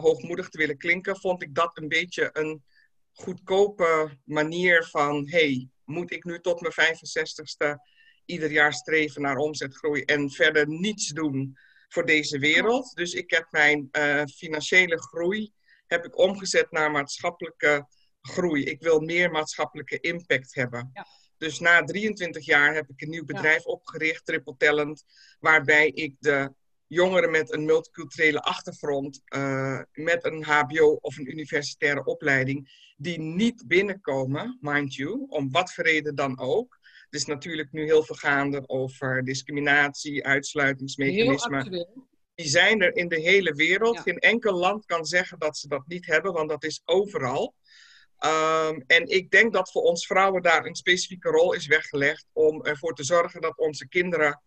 hoogmoedig 0.00 0.48
te 0.48 0.58
willen 0.58 0.78
klinken, 0.78 1.16
vond 1.16 1.42
ik 1.42 1.54
dat 1.54 1.78
een 1.78 1.88
beetje 1.88 2.30
een 2.32 2.64
goedkope 3.12 4.18
manier 4.24 4.84
van, 4.84 5.28
hey, 5.28 5.68
moet 5.84 6.12
ik 6.12 6.24
nu 6.24 6.40
tot 6.40 6.60
mijn 6.60 6.96
65ste 6.96 7.92
ieder 8.24 8.50
jaar 8.50 8.72
streven 8.72 9.22
naar 9.22 9.36
omzetgroei 9.36 10.02
en 10.02 10.30
verder 10.30 10.68
niets 10.68 11.08
doen 11.08 11.58
voor 11.88 12.06
deze 12.06 12.38
wereld. 12.38 12.94
Dus 12.94 13.12
ik 13.12 13.30
heb 13.30 13.46
mijn 13.50 13.88
uh, 13.92 14.22
financiële 14.24 14.98
groei 14.98 15.52
heb 15.86 16.04
ik 16.04 16.18
omgezet 16.18 16.70
naar 16.70 16.90
maatschappelijke 16.90 17.86
groei. 18.20 18.64
Ik 18.64 18.80
wil 18.80 19.00
meer 19.00 19.30
maatschappelijke 19.30 20.00
impact 20.00 20.54
hebben. 20.54 20.90
Ja. 20.92 21.06
Dus 21.38 21.58
na 21.58 21.84
23 21.84 22.44
jaar 22.44 22.74
heb 22.74 22.88
ik 22.88 23.02
een 23.02 23.08
nieuw 23.08 23.24
bedrijf 23.24 23.64
opgericht, 23.64 24.24
Triple 24.24 24.56
Talent, 24.56 25.04
waarbij 25.38 25.88
ik 25.88 26.16
de 26.18 26.54
jongeren 26.94 27.30
met 27.30 27.52
een 27.52 27.64
multiculturele 27.64 28.40
achtergrond, 28.40 29.20
uh, 29.36 29.80
met 29.92 30.24
een 30.24 30.44
HBO 30.44 30.98
of 31.00 31.16
een 31.16 31.30
universitaire 31.30 32.04
opleiding, 32.04 32.92
die 32.96 33.20
niet 33.20 33.64
binnenkomen, 33.66 34.58
mind 34.60 34.94
you, 34.94 35.26
om 35.28 35.50
wat 35.50 35.72
voor 35.72 35.84
reden 35.84 36.14
dan 36.14 36.38
ook. 36.38 36.78
Het 37.04 37.20
is 37.20 37.24
natuurlijk 37.24 37.72
nu 37.72 37.84
heel 37.84 38.02
veel 38.02 38.16
gaande 38.16 38.68
over 38.68 39.24
discriminatie, 39.24 40.26
uitsluitingsmechanismen. 40.26 41.88
Die 42.34 42.48
zijn 42.48 42.82
er 42.82 42.96
in 42.96 43.08
de 43.08 43.20
hele 43.20 43.52
wereld. 43.52 44.00
Geen 44.00 44.18
enkel 44.18 44.52
land 44.52 44.84
kan 44.86 45.04
zeggen 45.04 45.38
dat 45.38 45.56
ze 45.56 45.68
dat 45.68 45.86
niet 45.86 46.06
hebben, 46.06 46.32
want 46.32 46.48
dat 46.48 46.64
is 46.64 46.82
overal. 46.84 47.54
Um, 48.24 48.84
en 48.86 49.06
ik 49.06 49.30
denk 49.30 49.52
dat 49.52 49.70
voor 49.70 49.82
ons 49.82 50.06
vrouwen 50.06 50.42
daar 50.42 50.64
een 50.64 50.74
specifieke 50.74 51.28
rol 51.28 51.52
is 51.52 51.66
weggelegd 51.66 52.26
om 52.32 52.64
ervoor 52.64 52.94
te 52.94 53.04
zorgen 53.04 53.40
dat 53.40 53.58
onze 53.58 53.88
kinderen 53.88 54.42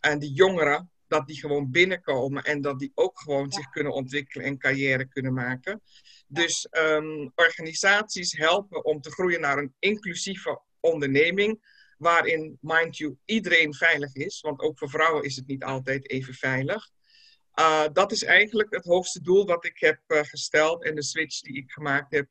en 0.00 0.18
die 0.18 0.32
jongeren, 0.32 0.91
dat 1.12 1.26
die 1.26 1.40
gewoon 1.40 1.70
binnenkomen 1.70 2.44
en 2.44 2.60
dat 2.60 2.78
die 2.78 2.92
ook 2.94 3.20
gewoon 3.20 3.52
zich 3.52 3.70
kunnen 3.70 3.92
ontwikkelen 3.92 4.46
en 4.46 4.58
carrière 4.58 5.08
kunnen 5.08 5.32
maken. 5.32 5.82
Dus 6.26 6.68
um, 6.70 7.32
organisaties 7.34 8.32
helpen 8.32 8.84
om 8.84 9.00
te 9.00 9.10
groeien 9.10 9.40
naar 9.40 9.58
een 9.58 9.74
inclusieve 9.78 10.60
onderneming, 10.80 11.60
waarin, 11.98 12.58
mind 12.60 12.96
you, 12.96 13.16
iedereen 13.24 13.74
veilig 13.74 14.14
is, 14.14 14.40
want 14.40 14.60
ook 14.60 14.78
voor 14.78 14.90
vrouwen 14.90 15.24
is 15.24 15.36
het 15.36 15.46
niet 15.46 15.64
altijd 15.64 16.10
even 16.10 16.34
veilig. 16.34 16.90
Uh, 17.60 17.84
dat 17.92 18.12
is 18.12 18.24
eigenlijk 18.24 18.74
het 18.74 18.84
hoogste 18.84 19.20
doel 19.20 19.46
wat 19.46 19.64
ik 19.64 19.78
heb 19.78 20.00
uh, 20.06 20.18
gesteld 20.22 20.84
en 20.84 20.94
de 20.94 21.02
switch 21.02 21.40
die 21.40 21.56
ik 21.56 21.70
gemaakt 21.70 22.12
heb 22.12 22.26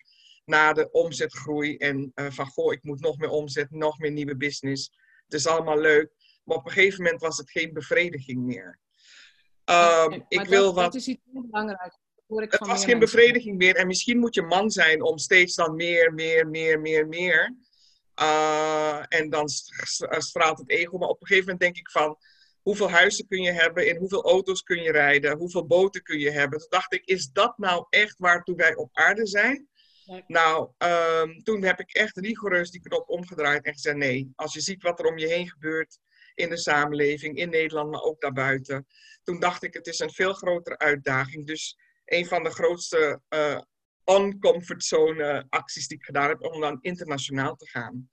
na 0.45 0.73
de 0.73 0.91
omzetgroei 0.91 1.77
en 1.77 2.11
uh, 2.15 2.31
van 2.31 2.47
goh, 2.47 2.73
ik 2.73 2.83
moet 2.83 2.99
nog 2.99 3.17
meer 3.17 3.29
omzet, 3.29 3.71
nog 3.71 3.99
meer 3.99 4.11
nieuwe 4.11 4.37
business. 4.37 4.91
Het 5.23 5.33
is 5.33 5.47
allemaal 5.47 5.79
leuk, 5.79 6.11
maar 6.51 6.59
op 6.59 6.65
een 6.65 6.71
gegeven 6.71 7.03
moment 7.03 7.21
was 7.21 7.37
het 7.37 7.51
geen 7.51 7.73
bevrediging 7.73 8.41
meer. 8.41 8.79
Um, 9.65 10.25
ik 10.27 10.45
wil 10.45 10.73
wat... 10.73 10.83
dat 10.83 10.95
is 10.95 11.07
iets 11.07 11.21
heel 11.31 11.41
belangrijks. 11.41 11.97
Het 12.27 12.67
was 12.67 12.85
geen 12.85 12.99
bevrediging 12.99 13.57
meer 13.57 13.75
en 13.75 13.87
misschien 13.87 14.17
moet 14.19 14.35
je 14.35 14.41
man 14.41 14.71
zijn 14.71 15.01
om 15.01 15.17
steeds 15.17 15.55
dan 15.55 15.75
meer, 15.75 16.13
meer, 16.13 16.47
meer, 16.47 16.79
meer, 16.79 17.07
meer. 17.07 17.55
Uh, 18.21 19.03
en 19.07 19.29
dan 19.29 19.49
straalt 20.17 20.57
het 20.57 20.69
ego. 20.69 20.97
Maar 20.97 21.09
op 21.09 21.21
een 21.21 21.27
gegeven 21.27 21.51
moment 21.51 21.59
denk 21.59 21.77
ik 21.77 21.91
van, 21.91 22.17
hoeveel 22.61 22.89
huizen 22.89 23.27
kun 23.27 23.41
je 23.41 23.51
hebben, 23.51 23.87
in 23.87 23.97
hoeveel 23.97 24.23
auto's 24.23 24.63
kun 24.63 24.81
je 24.81 24.91
rijden, 24.91 25.37
hoeveel 25.37 25.65
boten 25.65 26.03
kun 26.03 26.19
je 26.19 26.31
hebben. 26.31 26.59
Toen 26.59 26.69
dacht 26.69 26.93
ik, 26.93 27.05
is 27.05 27.31
dat 27.31 27.57
nou 27.57 27.85
echt 27.89 28.17
waartoe 28.17 28.55
wij 28.55 28.75
op 28.75 28.89
aarde 28.91 29.27
zijn? 29.27 29.69
Nou, 30.27 30.69
um, 30.77 31.43
toen 31.43 31.63
heb 31.63 31.79
ik 31.79 31.93
echt 31.93 32.17
rigoureus 32.17 32.71
die 32.71 32.81
knop 32.81 33.09
omgedraaid 33.09 33.65
en 33.65 33.73
gezegd: 33.73 33.97
nee, 33.97 34.31
als 34.35 34.53
je 34.53 34.61
ziet 34.61 34.83
wat 34.83 34.99
er 34.99 35.05
om 35.05 35.17
je 35.17 35.27
heen 35.27 35.49
gebeurt 35.49 35.99
in 36.35 36.49
de 36.49 36.57
samenleving, 36.57 37.37
in 37.37 37.49
Nederland, 37.49 37.91
maar 37.91 38.01
ook 38.01 38.21
daarbuiten. 38.21 38.87
Toen 39.23 39.39
dacht 39.39 39.63
ik: 39.63 39.73
het 39.73 39.87
is 39.87 39.99
een 39.99 40.13
veel 40.13 40.33
grotere 40.33 40.77
uitdaging. 40.77 41.47
Dus 41.47 41.77
een 42.05 42.25
van 42.25 42.43
de 42.43 42.49
grootste 42.49 43.21
uh, 43.29 43.59
on-comfortzone 44.03 45.45
acties 45.49 45.87
die 45.87 45.97
ik 45.97 46.03
gedaan 46.03 46.29
heb, 46.29 46.41
om 46.41 46.61
dan 46.61 46.77
internationaal 46.81 47.55
te 47.55 47.69
gaan. 47.69 48.09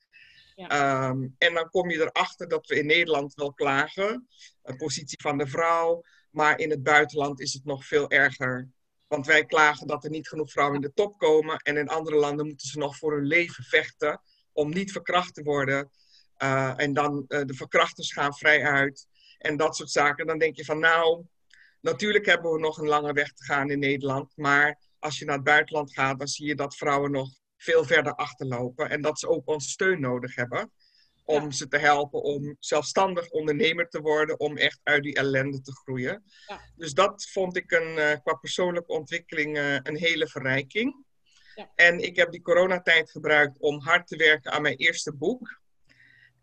Ja. 0.55 1.09
Um, 1.09 1.35
en 1.39 1.55
dan 1.55 1.71
kom 1.71 1.91
je 1.91 2.01
erachter 2.01 2.49
dat 2.49 2.67
we 2.67 2.79
in 2.79 2.87
Nederland 2.87 3.35
wel 3.35 3.53
klagen, 3.53 4.29
de 4.63 4.77
positie 4.77 5.21
van 5.21 5.39
de 5.39 5.47
vrouw, 5.47 6.03
maar 6.31 6.59
in 6.59 6.71
het 6.71 6.83
buitenland 6.83 7.41
is 7.41 7.53
het 7.53 7.65
nog 7.65 7.85
veel 7.87 8.11
erger. 8.11 8.69
Want 9.07 9.27
wij 9.27 9.45
klagen 9.45 9.87
dat 9.87 10.05
er 10.05 10.11
niet 10.11 10.29
genoeg 10.29 10.51
vrouwen 10.51 10.77
in 10.77 10.83
de 10.83 10.93
top 10.95 11.19
komen. 11.19 11.57
En 11.57 11.77
in 11.77 11.89
andere 11.89 12.17
landen 12.17 12.47
moeten 12.47 12.69
ze 12.69 12.79
nog 12.79 12.97
voor 12.97 13.15
hun 13.15 13.27
leven 13.27 13.65
vechten 13.65 14.21
om 14.53 14.71
niet 14.71 14.93
verkracht 14.93 15.35
te 15.35 15.43
worden. 15.43 15.91
Uh, 16.43 16.73
en 16.77 16.93
dan 16.93 17.25
uh, 17.29 17.41
de 17.45 17.55
verkrachters 17.55 18.13
gaan 18.13 18.35
vrij 18.35 18.65
uit. 18.65 19.07
En 19.39 19.57
dat 19.57 19.77
soort 19.77 19.91
zaken. 19.91 20.27
Dan 20.27 20.39
denk 20.39 20.57
je 20.57 20.65
van 20.65 20.79
nou, 20.79 21.25
natuurlijk 21.81 22.27
hebben 22.27 22.53
we 22.53 22.59
nog 22.59 22.79
een 22.79 22.89
lange 22.89 23.13
weg 23.13 23.33
te 23.33 23.45
gaan 23.45 23.71
in 23.71 23.79
Nederland. 23.79 24.37
Maar 24.37 24.79
als 24.99 25.19
je 25.19 25.25
naar 25.25 25.35
het 25.35 25.45
buitenland 25.45 25.93
gaat, 25.93 26.19
dan 26.19 26.29
zie 26.29 26.47
je 26.47 26.55
dat 26.55 26.77
vrouwen 26.77 27.11
nog 27.11 27.29
veel 27.57 27.85
verder 27.85 28.15
achterlopen. 28.15 28.91
En 28.91 29.01
dat 29.03 29.19
ze 29.19 29.29
ook 29.29 29.49
onze 29.49 29.69
steun 29.69 30.01
nodig 30.01 30.35
hebben 30.35 30.73
om 31.25 31.43
ja. 31.43 31.51
ze 31.51 31.69
te 31.69 31.79
helpen 31.79 32.23
om 32.23 32.57
zelfstandig 32.59 33.29
ondernemer 33.29 33.89
te 33.89 34.01
worden, 34.01 34.41
om 34.41 34.57
echt 34.57 34.81
uit 34.83 35.03
die 35.03 35.15
ellende 35.15 35.61
te 35.61 35.73
groeien. 35.73 36.25
Ja. 36.47 36.61
Dus 36.77 36.95
dat 36.95 37.29
vond 37.31 37.57
ik 37.57 37.71
een, 37.71 37.97
uh, 37.97 38.13
qua 38.23 38.35
persoonlijke 38.35 38.93
ontwikkeling 38.93 39.59
een 39.83 39.97
hele 39.97 40.29
verrijking. 40.29 41.05
Ja. 41.55 41.71
En 41.75 41.99
ik 41.99 42.17
heb 42.17 42.31
die 42.31 42.43
coronatijd 42.43 43.11
gebruikt 43.11 43.59
om 43.59 43.81
hard 43.81 44.07
te 44.07 44.17
werken 44.17 44.53
aan 44.53 44.63
mijn 44.63 44.77
eerste 44.77 45.15
boek. 45.15 45.61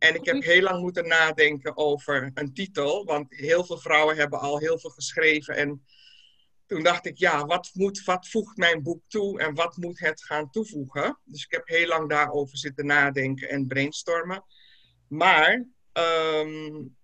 En 0.06 0.16
ik 0.16 0.26
heb 0.26 0.44
heel 0.44 0.62
lang 0.62 0.82
moeten 0.82 1.08
nadenken 1.08 1.78
over 1.78 2.32
een 2.34 2.54
titel, 2.54 3.06
want 3.06 3.36
heel 3.36 3.66
veel 3.66 3.78
vrouwen 3.78 4.16
hebben 4.16 4.40
al 4.40 4.58
heel 4.58 4.80
veel 4.80 4.90
geschreven. 4.90 5.56
En 5.56 5.86
toen 6.66 6.84
dacht 6.84 7.06
ik, 7.06 7.18
ja, 7.18 7.46
wat, 7.46 7.70
moet, 7.74 8.04
wat 8.04 8.28
voegt 8.28 8.58
mijn 8.58 8.84
boek 8.84 9.02
toe 9.08 9.40
en 9.40 9.54
wat 9.54 9.78
moet 9.78 10.00
het 10.00 10.24
gaan 10.24 10.50
toevoegen? 10.50 11.20
Dus 11.24 11.44
ik 11.44 11.52
heb 11.52 11.68
heel 11.68 11.88
lang 11.88 12.10
daarover 12.10 12.58
zitten 12.58 12.86
nadenken 12.86 13.50
en 13.50 13.68
brainstormen. 13.68 14.46
Maar 15.08 15.66
um, 15.94 16.96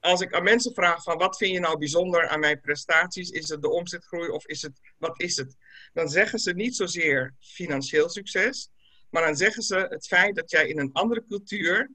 als 0.00 0.20
ik 0.20 0.34
aan 0.34 0.42
mensen 0.42 0.74
vraag 0.74 1.02
van 1.02 1.18
wat 1.18 1.36
vind 1.36 1.52
je 1.52 1.60
nou 1.60 1.78
bijzonder 1.78 2.28
aan 2.28 2.40
mijn 2.40 2.60
prestaties, 2.60 3.30
is 3.30 3.48
het 3.48 3.62
de 3.62 3.70
omzetgroei 3.70 4.28
of 4.28 4.46
is 4.46 4.62
het, 4.62 4.80
wat 4.98 5.20
is 5.20 5.36
het? 5.36 5.56
Dan 5.92 6.08
zeggen 6.08 6.38
ze 6.38 6.52
niet 6.52 6.76
zozeer 6.76 7.34
financieel 7.40 8.08
succes, 8.08 8.70
maar 9.10 9.24
dan 9.24 9.36
zeggen 9.36 9.62
ze 9.62 9.86
het 9.88 10.06
feit 10.06 10.36
dat 10.36 10.50
jij 10.50 10.68
in 10.68 10.78
een 10.78 10.92
andere 10.92 11.24
cultuur 11.28 11.90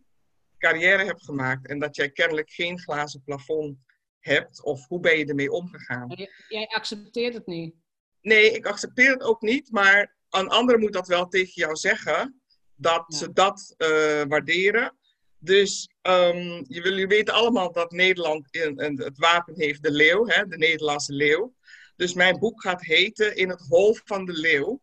carrière 0.58 1.06
hebt 1.06 1.24
gemaakt 1.24 1.68
en 1.68 1.80
dat 1.80 1.96
jij 1.96 2.10
kennelijk 2.10 2.50
geen 2.50 2.80
glazen 2.80 3.24
plafond 3.24 3.78
hebt 4.20 4.64
of 4.64 4.88
hoe 4.88 5.00
ben 5.00 5.18
je 5.18 5.26
ermee 5.26 5.52
omgegaan? 5.52 6.28
Jij 6.48 6.66
accepteert 6.66 7.34
het 7.34 7.46
niet? 7.46 7.76
Nee, 8.22 8.52
ik 8.52 8.66
accepteer 8.66 9.12
het 9.12 9.22
ook 9.22 9.42
niet, 9.42 9.72
maar 9.72 10.16
een 10.30 10.48
ander 10.48 10.80
moet 10.80 10.94
dat 10.94 11.08
wel 11.08 11.28
tegen 11.28 11.54
jou 11.54 11.76
zeggen, 11.76 12.42
dat 12.76 13.06
ja. 13.08 13.18
ze 13.18 13.34
dat 13.34 13.76
uh, 13.78 13.88
waarderen. 14.28 14.98
Dus 15.40 15.90
um, 16.02 16.66
jullie 16.68 17.08
weten 17.08 17.34
allemaal 17.34 17.72
dat 17.72 17.92
Nederland 17.92 18.48
in, 18.56 18.78
in 18.78 19.02
het 19.02 19.18
wapen 19.18 19.54
heeft 19.60 19.84
de 19.84 19.92
leeuw, 19.92 20.28
hè, 20.28 20.48
de 20.48 20.58
Nederlandse 20.58 21.14
leeuw. 21.14 21.56
Dus 21.96 22.14
mijn 22.14 22.40
boek 22.40 22.62
gaat 22.62 22.82
heten 22.82 23.36
In 23.36 23.50
het 23.50 23.62
hol 23.68 23.98
van 24.04 24.26
de 24.26 24.34
leeuw. 24.34 24.82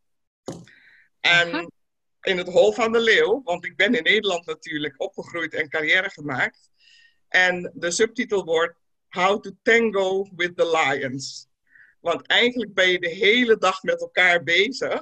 En 1.21 1.55
Aha. 1.55 1.69
In 2.25 2.39
het 2.39 2.49
hol 2.49 2.73
van 2.73 2.93
de 2.93 3.01
leeuw, 3.01 3.43
want 3.45 3.65
ik 3.65 3.77
ben 3.77 3.95
in 3.95 4.03
Nederland 4.03 4.47
natuurlijk 4.47 4.95
opgegroeid 4.97 5.55
en 5.55 5.69
carrière 5.69 6.11
gemaakt. 6.11 6.71
En 7.29 7.73
de 7.75 7.91
subtitel 7.91 8.45
wordt 8.45 8.75
How 9.09 9.43
to 9.43 9.51
Tango 9.63 10.29
with 10.37 10.57
the 10.57 10.71
Lions. 10.71 11.47
Want 12.01 12.27
eigenlijk 12.27 12.75
ben 12.75 12.89
je 12.89 12.99
de 12.99 13.09
hele 13.09 13.59
dag 13.59 13.83
met 13.83 14.01
elkaar 14.01 14.43
bezig. 14.43 15.01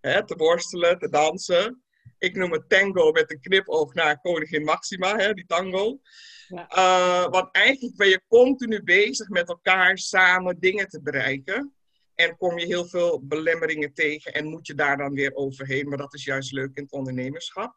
Hè, 0.00 0.26
te 0.26 0.36
worstelen, 0.36 0.98
te 0.98 1.08
dansen 1.08 1.84
ik 2.24 2.36
noem 2.36 2.52
het 2.52 2.68
tango 2.68 3.12
met 3.12 3.30
een 3.30 3.40
knipoog 3.40 3.94
naar 3.94 4.20
koningin 4.20 4.64
Maxima, 4.64 5.16
hè, 5.16 5.34
die 5.34 5.46
tango. 5.46 6.00
Ja. 6.48 6.68
Uh, 6.76 7.30
want 7.30 7.48
eigenlijk 7.52 7.96
ben 7.96 8.08
je 8.08 8.22
continu 8.28 8.82
bezig 8.82 9.28
met 9.28 9.48
elkaar 9.48 9.98
samen 9.98 10.60
dingen 10.60 10.88
te 10.88 11.02
bereiken. 11.02 11.73
En 12.14 12.36
kom 12.36 12.58
je 12.58 12.66
heel 12.66 12.86
veel 12.86 13.20
belemmeringen 13.22 13.94
tegen 13.94 14.32
en 14.32 14.46
moet 14.46 14.66
je 14.66 14.74
daar 14.74 14.96
dan 14.96 15.14
weer 15.14 15.34
overheen. 15.34 15.88
Maar 15.88 15.98
dat 15.98 16.14
is 16.14 16.24
juist 16.24 16.52
leuk 16.52 16.76
in 16.76 16.82
het 16.82 16.92
ondernemerschap. 16.92 17.76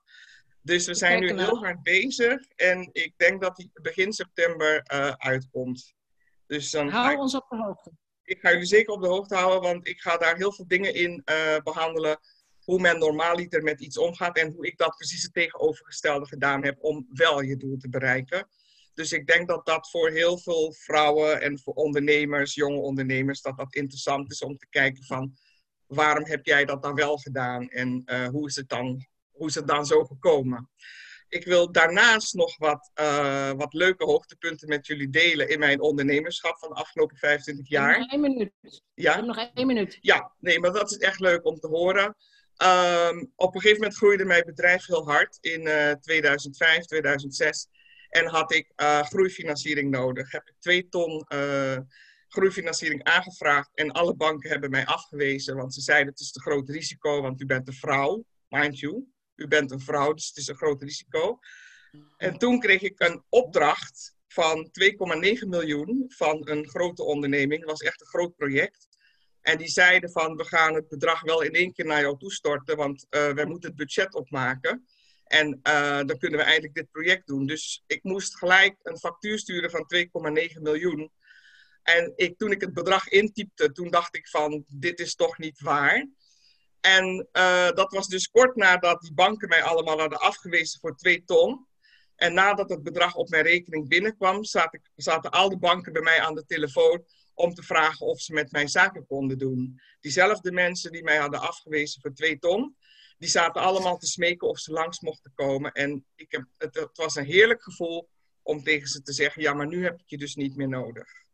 Dus 0.62 0.86
we 0.86 0.94
zijn 0.94 1.20
nu 1.20 1.40
heel 1.40 1.58
hard 1.58 1.84
bezig 1.84 2.48
en 2.56 2.90
ik 2.92 3.14
denk 3.18 3.42
dat 3.42 3.56
die 3.56 3.70
begin 3.74 4.14
september 4.14 4.86
uh, 4.94 5.12
uitkomt. 5.18 5.94
Dus 6.48 6.72
dan 6.72 6.90
Hou 6.90 7.12
ik, 7.12 7.20
ons 7.20 7.36
op 7.36 7.46
de 7.50 7.56
hoogte. 7.56 7.92
Ik 8.24 8.40
ga 8.40 8.52
jullie 8.52 8.66
zeker 8.66 8.94
op 8.94 9.02
de 9.02 9.08
hoogte 9.08 9.36
houden, 9.36 9.62
want 9.62 9.88
ik 9.88 10.00
ga 10.00 10.18
daar 10.18 10.36
heel 10.36 10.54
veel 10.54 10.68
dingen 10.68 10.94
in 10.94 11.22
uh, 11.26 11.58
behandelen 11.64 12.20
hoe 12.64 12.80
men 12.80 13.00
normaaliter 13.00 13.64
met 13.64 13.82
iets 13.82 13.98
omgaat 13.98 14.38
en 14.38 14.52
hoe 14.52 14.66
ik 14.66 14.78
dat 14.78 14.96
precies 14.96 15.24
het 15.24 15.34
tegenovergestelde 15.34 16.28
gedaan 16.28 16.64
heb 16.64 16.78
om 16.80 17.08
wel 17.10 17.42
je 17.42 17.58
doel 17.58 17.78
te 17.78 17.90
bereiken. 17.90 18.48
Dus 18.98 19.12
ik 19.12 19.28
denk 19.28 19.48
dat 19.48 19.66
dat 19.66 19.90
voor 19.90 20.10
heel 20.10 20.38
veel 20.38 20.74
vrouwen 20.74 21.42
en 21.42 21.60
voor 21.60 21.74
ondernemers, 21.74 22.54
jonge 22.54 22.80
ondernemers, 22.80 23.42
dat 23.42 23.58
dat 23.58 23.76
interessant 23.76 24.32
is 24.32 24.42
om 24.42 24.58
te 24.58 24.68
kijken 24.70 25.04
van 25.04 25.38
waarom 25.86 26.26
heb 26.26 26.46
jij 26.46 26.66
dat 26.66 26.84
dan 26.84 26.96
wel 26.96 27.18
gedaan 27.18 27.70
en 27.70 28.04
uh, 28.06 28.28
hoe, 28.28 28.48
is 28.48 28.56
het 28.56 28.70
dan, 28.70 29.06
hoe 29.32 29.48
is 29.48 29.56
het 29.56 29.68
dan 29.68 29.86
zo 29.86 30.04
gekomen. 30.04 30.70
Ik 31.28 31.46
wil 31.46 31.72
daarnaast 31.72 32.34
nog 32.34 32.58
wat, 32.58 32.92
uh, 33.00 33.52
wat 33.52 33.74
leuke 33.74 34.06
hoogtepunten 34.06 34.68
met 34.68 34.88
jullie 34.88 35.10
delen 35.10 35.50
in 35.50 35.60
mijn 35.60 35.82
ondernemerschap 35.82 36.58
van 36.58 36.70
de 36.70 36.76
afgelopen 36.76 37.18
25 37.18 37.70
jaar. 37.70 38.00
Nog 38.00 38.12
één 38.12 38.22
minuut. 38.22 38.52
Ja? 38.94 39.22
Nog 39.22 39.50
één 39.54 39.68
minuut. 39.68 39.98
Ja, 40.02 40.34
nee, 40.40 40.60
maar 40.60 40.72
dat 40.72 40.92
is 40.92 40.98
echt 40.98 41.20
leuk 41.20 41.46
om 41.46 41.60
te 41.60 41.68
horen. 41.68 42.16
Um, 42.64 43.32
op 43.36 43.56
een 43.56 43.62
gegeven 43.62 43.82
moment 43.82 43.98
groeide 43.98 44.26
mijn 44.26 44.44
bedrijf 44.46 44.86
heel 44.86 45.10
hard 45.10 45.38
in 45.42 45.62
uh, 45.68 45.92
2005, 45.92 46.86
2006. 46.86 47.68
En 48.18 48.26
had 48.26 48.54
ik 48.54 48.72
uh, 48.76 49.02
groeifinanciering 49.02 49.92
nodig. 49.92 50.32
Heb 50.32 50.48
ik 50.48 50.54
twee 50.60 50.90
ton 50.90 51.26
uh, 51.34 51.78
groeifinanciering 52.28 53.04
aangevraagd. 53.04 53.70
En 53.74 53.92
alle 53.92 54.16
banken 54.16 54.50
hebben 54.50 54.70
mij 54.70 54.86
afgewezen. 54.86 55.56
Want 55.56 55.74
ze 55.74 55.82
zeiden 55.82 56.08
het 56.08 56.20
is 56.20 56.32
te 56.32 56.42
groot 56.42 56.70
risico, 56.70 57.22
want 57.22 57.42
u 57.42 57.46
bent 57.46 57.68
een 57.68 57.74
vrouw. 57.74 58.26
Mind 58.50 58.80
you, 58.80 59.06
u 59.36 59.48
bent 59.48 59.72
een 59.72 59.80
vrouw, 59.80 60.14
dus 60.14 60.28
het 60.28 60.38
is 60.38 60.48
een 60.48 60.56
groot 60.56 60.82
risico. 60.82 61.40
En 62.18 62.38
toen 62.38 62.60
kreeg 62.60 62.82
ik 62.82 63.00
een 63.00 63.24
opdracht 63.30 64.16
van 64.28 64.70
2,9 64.82 65.48
miljoen 65.48 66.06
van 66.08 66.50
een 66.50 66.68
grote 66.68 67.04
onderneming. 67.04 67.60
Dat 67.60 67.70
was 67.70 67.82
echt 67.82 68.02
een 68.02 68.08
groot 68.08 68.36
project. 68.36 68.88
En 69.42 69.58
die 69.58 69.70
zeiden 69.70 70.12
van, 70.12 70.36
we 70.36 70.46
gaan 70.46 70.74
het 70.74 70.88
bedrag 70.88 71.22
wel 71.22 71.42
in 71.42 71.54
één 71.54 71.74
keer 71.74 71.86
naar 71.86 72.02
jou 72.02 72.18
toestorten, 72.18 72.78
want 72.78 73.08
uh, 73.10 73.30
wij 73.30 73.46
moeten 73.46 73.70
het 73.70 73.78
budget 73.78 74.14
opmaken. 74.14 74.86
En 75.28 75.60
uh, 75.64 75.98
dan 75.98 76.18
kunnen 76.18 76.40
we 76.40 76.46
eigenlijk 76.46 76.74
dit 76.74 76.92
project 76.92 77.28
doen. 77.28 77.46
Dus 77.46 77.84
ik 77.88 78.04
moest 78.04 78.38
gelijk 78.38 78.76
een 78.84 78.98
factuur 78.98 79.40
sturen 79.40 79.70
van 79.70 79.86
2,9 79.96 80.62
miljoen. 80.62 81.12
En 81.84 82.14
ik, 82.16 82.38
toen 82.38 82.52
ik 82.52 82.62
het 82.62 82.74
bedrag 82.74 83.08
intypte, 83.08 83.72
toen 83.72 83.90
dacht 83.90 84.16
ik 84.16 84.28
van, 84.28 84.64
dit 84.68 85.00
is 85.00 85.16
toch 85.16 85.38
niet 85.38 85.62
waar. 85.62 86.08
En 86.82 87.28
uh, 87.34 87.70
dat 87.72 87.92
was 87.92 88.08
dus 88.08 88.30
kort 88.30 88.56
nadat 88.56 89.02
die 89.02 89.14
banken 89.14 89.48
mij 89.48 89.64
allemaal 89.64 90.00
hadden 90.00 90.20
afgewezen 90.20 90.80
voor 90.80 90.96
2 90.96 91.24
ton. 91.24 91.68
En 92.16 92.34
nadat 92.34 92.70
het 92.70 92.84
bedrag 92.84 93.16
op 93.16 93.30
mijn 93.30 93.44
rekening 93.44 93.88
binnenkwam, 93.88 94.44
zaten, 94.44 94.82
zaten 94.96 95.32
al 95.32 95.50
de 95.50 95.58
banken 95.58 95.94
bij 95.94 96.02
mij 96.02 96.22
aan 96.22 96.36
de 96.36 96.46
telefoon 96.46 97.06
om 97.34 97.54
te 97.54 97.64
vragen 97.64 98.06
of 98.06 98.22
ze 98.22 98.34
met 98.34 98.52
mij 98.52 98.68
zaken 98.68 99.06
konden 99.06 99.38
doen. 99.38 99.82
Diezelfde 100.00 100.52
mensen 100.52 100.92
die 100.92 101.04
mij 101.04 101.18
hadden 101.18 101.40
afgewezen 101.40 102.02
voor 102.02 102.14
2 102.14 102.40
ton, 102.40 102.76
die 103.18 103.30
zaten 103.30 103.62
allemaal 103.62 103.98
te 103.98 104.08
smeken 104.08 104.48
of 104.48 104.60
ze 104.60 104.72
langs 104.72 105.00
mochten 105.00 105.32
komen. 105.34 105.72
En 105.72 106.06
ik 106.16 106.32
heb, 106.32 106.46
het, 106.58 106.76
het 106.76 106.98
was 106.98 107.16
een 107.16 107.26
heerlijk 107.26 107.64
gevoel 107.64 108.10
om 108.42 108.64
tegen 108.64 108.88
ze 108.88 109.02
te 109.02 109.14
zeggen, 109.14 109.42
ja, 109.42 109.54
maar 109.54 109.68
nu 109.68 109.84
heb 109.84 110.00
ik 110.00 110.10
je 110.10 110.18
dus 110.18 110.36
niet 110.36 110.56
meer 110.56 110.70
nodig. 110.70 111.26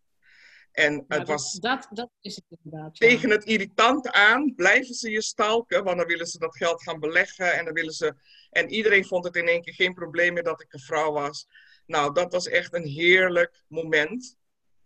En 0.71 1.05
het 1.07 1.27
was 1.27 1.53
dat, 1.53 1.87
dat 1.89 2.09
is 2.21 2.35
het 2.35 2.45
inderdaad. 2.63 2.95
Tegen 2.95 3.29
het 3.29 3.43
irritante 3.43 4.11
aan 4.11 4.53
blijven 4.55 4.95
ze 4.95 5.09
je 5.09 5.21
stalken, 5.21 5.83
want 5.83 5.97
dan 5.97 6.07
willen 6.07 6.27
ze 6.27 6.39
dat 6.39 6.57
geld 6.57 6.83
gaan 6.83 6.99
beleggen 6.99 7.53
en 7.53 7.65
dan 7.65 7.73
willen 7.73 7.93
ze. 7.93 8.15
En 8.49 8.69
iedereen 8.69 9.05
vond 9.05 9.25
het 9.25 9.35
in 9.35 9.47
één 9.47 9.61
keer 9.61 9.73
geen 9.73 9.93
probleem 9.93 10.33
meer 10.33 10.43
dat 10.43 10.61
ik 10.61 10.73
een 10.73 10.79
vrouw 10.79 11.11
was. 11.11 11.47
Nou, 11.85 12.13
dat 12.13 12.31
was 12.31 12.47
echt 12.47 12.73
een 12.73 12.87
heerlijk 12.87 13.63
moment. 13.67 14.37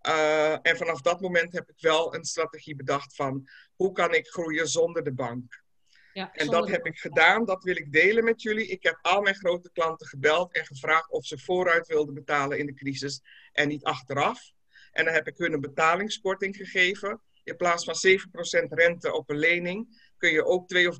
Uh, 0.07 0.51
en 0.61 0.77
vanaf 0.77 1.01
dat 1.01 1.21
moment 1.21 1.53
heb 1.53 1.69
ik 1.69 1.79
wel 1.79 2.15
een 2.15 2.25
strategie 2.25 2.75
bedacht 2.75 3.15
van 3.15 3.47
hoe 3.75 3.91
kan 3.91 4.13
ik 4.13 4.27
groeien 4.27 4.67
zonder 4.67 5.03
de 5.03 5.13
bank. 5.13 5.63
Ja, 6.17 6.31
en 6.33 6.47
dat 6.47 6.69
heb 6.69 6.85
ik 6.85 6.97
gedaan, 6.97 7.45
dat 7.45 7.63
wil 7.63 7.75
ik 7.75 7.91
delen 7.91 8.23
met 8.23 8.41
jullie. 8.41 8.67
Ik 8.67 8.83
heb 8.83 8.99
al 9.01 9.21
mijn 9.21 9.35
grote 9.35 9.71
klanten 9.73 10.07
gebeld 10.07 10.53
en 10.53 10.65
gevraagd 10.65 11.09
of 11.09 11.25
ze 11.25 11.37
vooruit 11.37 11.87
wilden 11.87 12.13
betalen 12.13 12.57
in 12.57 12.65
de 12.65 12.73
crisis 12.73 13.21
en 13.51 13.67
niet 13.67 13.83
achteraf. 13.83 14.51
En 14.91 15.05
dan 15.05 15.13
heb 15.13 15.27
ik 15.27 15.37
hun 15.37 15.53
een 15.53 15.61
betalingskorting 15.61 16.55
gegeven. 16.55 17.21
In 17.43 17.55
plaats 17.55 17.85
van 17.85 17.95
7% 18.63 18.67
rente 18.67 19.13
op 19.13 19.29
een 19.29 19.37
lening 19.37 20.11
kun 20.17 20.31
je 20.31 20.45
ook 20.45 20.67
2 20.67 20.87
of 20.87 20.97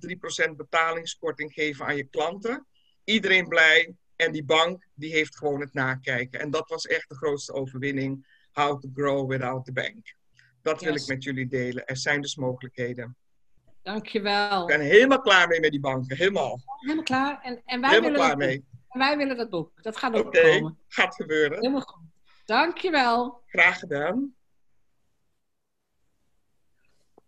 3% 0.50 0.56
betalingskorting 0.56 1.54
geven 1.54 1.86
aan 1.86 1.96
je 1.96 2.08
klanten. 2.08 2.68
Iedereen 3.04 3.48
blij 3.48 3.96
en 4.16 4.32
die 4.32 4.46
bank 4.46 4.88
die 4.94 5.12
heeft 5.12 5.38
gewoon 5.38 5.62
het 5.62 5.74
nakijken. 5.74 6.40
En 6.40 6.52
dat 6.52 6.70
was 6.70 6.86
echt 6.86 7.10
de 7.10 7.16
grootste 7.16 7.54
overwinning. 7.54 8.28
How 8.52 8.82
to 8.82 8.90
grow 8.94 9.30
without 9.30 9.66
the 9.66 9.74
bank. 9.74 10.16
Dat 10.62 10.82
wil 10.82 10.96
ik 10.96 11.08
met 11.08 11.24
jullie 11.24 11.48
delen. 11.48 11.86
Er 11.86 11.98
zijn 11.98 12.22
dus 12.22 12.36
mogelijkheden. 12.36 13.18
Dankjewel. 13.88 14.62
Ik 14.62 14.78
ben 14.78 14.86
helemaal 14.86 15.22
klaar 15.22 15.48
mee 15.48 15.60
met 15.60 15.72
die 15.72 15.80
banken. 15.80 16.18
Helemaal. 16.18 16.60
Helemaal 16.80 17.04
klaar. 17.04 17.42
En, 17.42 17.62
en 17.66 17.82
wij 17.82 17.90
helemaal 17.90 18.12
willen 18.12 18.26
klaar 18.26 18.38
mee. 18.38 18.66
En 18.90 19.00
wij 19.00 19.18
willen 19.18 19.38
dat 19.38 19.50
boek. 19.50 19.84
Dat 19.84 19.98
gaat 19.98 20.14
ook 20.14 20.26
Oké, 20.26 20.42
komen. 20.42 20.80
gaat 20.88 21.16
gebeuren. 21.16 21.58
Helemaal 21.58 21.82
goed. 21.82 22.04
Dankjewel. 22.46 23.42
Graag 23.46 23.80
gedaan. 23.80 24.36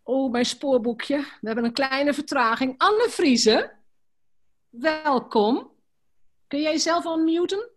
Oh, 0.04 0.32
mijn 0.32 0.46
spoorboekje. 0.46 1.18
We 1.18 1.48
hebben 1.48 1.66
een 1.66 1.74
kleine 1.74 2.14
vertraging. 2.14 2.76
Anne 2.78 3.08
Vrieze, 3.10 3.76
welkom. 4.70 5.72
Kun 6.48 6.62
jij 6.62 6.72
jezelf 6.72 7.06
unmuten? 7.06 7.70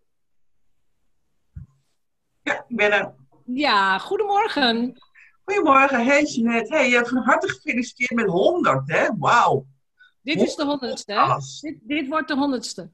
Ja, 2.42 2.64
ik 2.68 2.76
ben 2.76 2.92
er. 2.92 3.14
Ja, 3.44 3.98
goedemorgen. 3.98 4.98
Goedemorgen, 5.44 6.04
hey 6.04 6.22
Jeanette. 6.24 6.74
Hey, 6.74 7.04
van 7.04 7.16
harte 7.18 7.48
gefeliciteerd 7.48 8.10
met 8.10 8.26
100, 8.26 8.88
hè? 8.88 9.08
Wauw. 9.18 9.66
Dit 10.22 10.40
is 10.40 10.54
de 10.54 10.64
honderdste, 10.64 11.12
hè? 11.12 11.36
Dit, 11.70 11.78
dit 11.82 12.08
wordt 12.08 12.28
de 12.28 12.34
honderdste. 12.36 12.90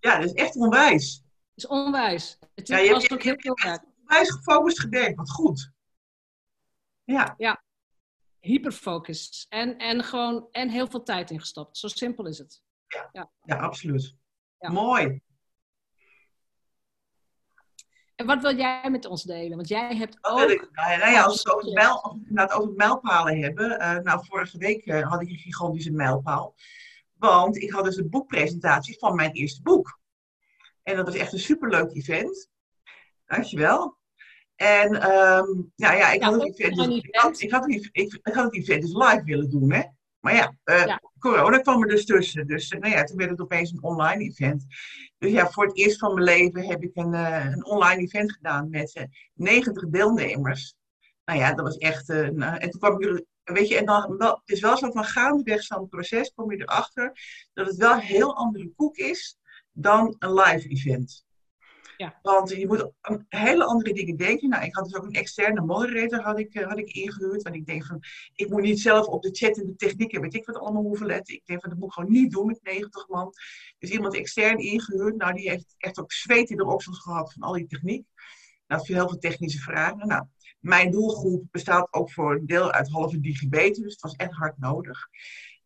Ja, 0.00 0.18
dat 0.18 0.24
is 0.26 0.32
echt 0.32 0.56
onwijs. 0.56 1.16
Dat 1.16 1.24
is 1.54 1.66
onwijs. 1.66 2.38
Het 2.54 2.68
Ja, 2.68 2.78
je 2.78 2.90
was 2.90 3.00
hebt- 3.02 3.12
ook 3.14 3.22
heel 3.22 3.34
veel 3.38 3.58
werk. 3.62 3.84
Onwijs 4.00 4.30
gefocust 4.30 4.80
gewerkt, 4.80 5.16
wat 5.16 5.30
goed. 5.30 5.70
Ja, 7.04 7.34
Hyperfocus. 8.40 9.46
En, 9.48 9.78
en 9.78 10.04
gewoon 10.04 10.48
en 10.50 10.68
heel 10.68 10.86
veel 10.86 11.02
tijd 11.02 11.30
ingestopt. 11.30 11.78
Zo 11.78 11.88
simpel 11.88 12.26
is 12.26 12.38
het. 12.38 12.62
ja 13.12 13.30
absoluut. 13.46 14.14
Ja. 14.58 14.70
Mooi. 14.70 15.22
En 18.18 18.26
wat 18.26 18.42
wil 18.42 18.56
jij 18.56 18.90
met 18.90 19.06
ons 19.06 19.22
delen? 19.22 19.56
Want 19.56 19.68
jij 19.68 19.96
hebt 19.96 20.18
ook... 20.20 20.38
wil 20.38 20.50
ik- 20.50 20.68
nou 20.72 20.90
ja, 20.90 20.96
nou 20.96 21.24
als 21.24 21.42
we 21.42 21.48
het 21.50 21.56
over, 21.56 21.68
de 21.68 21.74
mijl, 21.74 22.02
als 22.02 22.12
we 22.12 22.18
het 22.18 22.28
inderdaad 22.28 22.58
over 22.58 22.72
mijlpalen 22.74 23.38
hebben. 23.42 23.78
eh, 23.78 23.96
nou, 23.98 24.24
vorige 24.26 24.58
week 24.58 24.86
eh, 24.86 25.08
had 25.10 25.22
ik 25.22 25.28
een 25.28 25.36
gigantische 25.36 25.92
mijlpaal. 25.92 26.54
Want 27.18 27.56
ik 27.56 27.70
had 27.70 27.84
dus 27.84 27.96
een 27.96 28.10
boekpresentatie 28.10 28.98
van 28.98 29.14
mijn 29.14 29.32
eerste 29.32 29.62
boek. 29.62 29.98
En 30.82 30.96
dat 30.96 31.06
was 31.06 31.14
echt 31.14 31.32
een 31.32 31.38
superleuk 31.38 31.90
event. 31.92 32.48
Dankjewel. 33.26 33.96
En 34.56 34.94
ehm 35.00 35.46
ja, 35.74 35.92
ja, 35.92 36.10
ik, 36.12 36.20
Ja, 36.20 36.30
had 36.30 36.42
het 36.42 36.58
event 36.58 36.76
dus, 36.76 36.86
ik, 37.40 37.52
had, 37.52 37.68
ik, 37.68 37.88
ik 38.22 38.34
had 38.34 38.44
het 38.44 38.54
event 38.54 38.82
dus 38.82 38.92
live 38.92 39.22
willen 39.24 39.50
doen, 39.50 39.72
hè. 39.72 39.82
Maar 40.28 40.36
ja, 40.36 40.54
eh, 40.64 40.84
Ja. 40.86 41.00
corona 41.18 41.58
kwam 41.58 41.82
er 41.82 41.88
dus 41.88 42.04
tussen. 42.04 42.46
Dus 42.46 42.68
eh, 42.70 42.80
nou 42.80 42.92
ja, 42.92 43.04
toen 43.04 43.16
werd 43.16 43.30
het 43.30 43.40
opeens 43.40 43.70
een 43.72 43.82
online 43.82 44.22
event. 44.24 44.64
Dus 45.18 45.30
ja, 45.30 45.50
voor 45.50 45.66
het 45.66 45.76
eerst 45.76 45.98
van 45.98 46.14
mijn 46.14 46.24
leven 46.24 46.66
heb 46.66 46.82
ik 46.82 46.90
een, 46.94 47.14
eh, 47.14 47.44
een 47.44 47.64
online 47.64 48.02
event 48.02 48.32
gedaan 48.32 48.70
met 48.70 48.94
eh, 48.94 49.04
90 49.34 49.88
deelnemers. 49.88 50.74
Nou 51.24 51.38
ja, 51.38 51.52
dat 51.54 51.64
was 51.64 51.76
echt. 51.76 52.08
eh, 52.10 52.28
nou, 52.28 52.56
en 52.56 52.70
toen 52.70 52.80
kwam 52.80 53.00
ik, 53.02 53.08
er- 53.08 53.24
weet 53.54 53.68
je, 53.68 53.76
en 53.78 53.84
dan 53.84 54.16
wel, 54.16 54.30
het 54.30 54.48
is 54.56 54.60
wel 54.60 54.76
zo 54.76 54.90
van 54.90 55.04
gaandeweg 55.04 55.62
zo'n 55.62 55.88
proces 55.88 56.32
kom 56.34 56.50
je 56.52 56.56
erachter 56.60 57.12
dat 57.54 57.66
het 57.66 57.76
wel 57.76 57.92
een 57.92 58.00
heel 58.00 58.36
andere 58.36 58.72
koek 58.76 58.96
is 58.96 59.38
dan 59.72 60.16
een 60.18 60.32
live 60.34 60.68
event. 60.68 61.24
Ja. 61.98 62.18
Want 62.22 62.50
je 62.50 62.66
moet 62.66 62.92
hele 63.28 63.64
andere 63.64 63.92
dingen 63.92 64.16
denken. 64.16 64.48
Nou, 64.48 64.64
ik 64.64 64.74
had 64.74 64.84
dus 64.84 64.94
ook 64.94 65.04
een 65.04 65.12
externe 65.12 65.60
moderator 65.60 66.20
had 66.20 66.38
ik, 66.38 66.54
eh, 66.54 66.66
had 66.66 66.78
ik 66.78 66.90
ingehuurd. 66.90 67.42
Want 67.42 67.54
ik 67.54 67.66
denk 67.66 67.86
van, 67.86 68.02
ik 68.34 68.48
moet 68.48 68.62
niet 68.62 68.80
zelf 68.80 69.06
op 69.06 69.22
de 69.22 69.30
chat 69.32 69.58
en 69.58 69.66
de 69.66 69.76
techniek 69.76 70.12
en 70.12 70.20
weet 70.20 70.34
ik 70.34 70.46
wat 70.46 70.56
allemaal 70.56 70.82
hoeven 70.82 71.06
letten. 71.06 71.34
Ik 71.34 71.46
denk 71.46 71.60
van, 71.60 71.70
dat 71.70 71.78
moet 71.78 71.88
ik 71.88 71.94
gewoon 71.94 72.12
niet 72.12 72.30
doen 72.30 72.46
met 72.46 72.62
90 72.62 73.08
man. 73.08 73.32
Dus 73.78 73.90
iemand 73.90 74.14
extern 74.14 74.58
ingehuurd. 74.58 75.16
Nou, 75.16 75.34
die 75.34 75.50
heeft 75.50 75.74
echt 75.78 75.98
ook 75.98 76.12
zweet 76.12 76.50
in 76.50 76.56
de 76.56 76.66
oksels 76.66 76.98
gehad 76.98 77.32
van 77.32 77.42
al 77.42 77.52
die 77.52 77.66
techniek. 77.66 78.06
Nou, 78.66 78.84
veel 78.84 78.94
heel 78.94 79.08
veel 79.08 79.18
technische 79.18 79.60
vragen. 79.60 80.06
Nou, 80.06 80.24
mijn 80.60 80.90
doelgroep 80.90 81.44
bestaat 81.50 81.88
ook 81.90 82.12
voor 82.12 82.34
een 82.34 82.46
deel 82.46 82.72
uit 82.72 82.90
halve 82.90 83.20
digibeten. 83.20 83.82
Dus 83.82 83.92
het 83.92 84.00
was 84.00 84.16
echt 84.16 84.32
hard 84.32 84.58
nodig. 84.58 85.08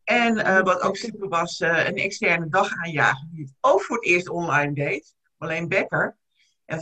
En 0.03 0.37
eh, 0.37 0.61
wat 0.61 0.81
ook 0.81 0.95
super 0.97 1.27
was, 1.27 1.59
eh, 1.59 1.87
een 1.87 1.95
externe 1.95 2.49
dagaanjager 2.49 3.27
die 3.31 3.43
het 3.43 3.53
ook 3.61 3.81
voor 3.81 3.95
het 3.95 4.05
eerst 4.05 4.29
online 4.29 4.73
deed. 4.73 5.15
Alleen 5.37 5.67
Becker. 5.67 6.17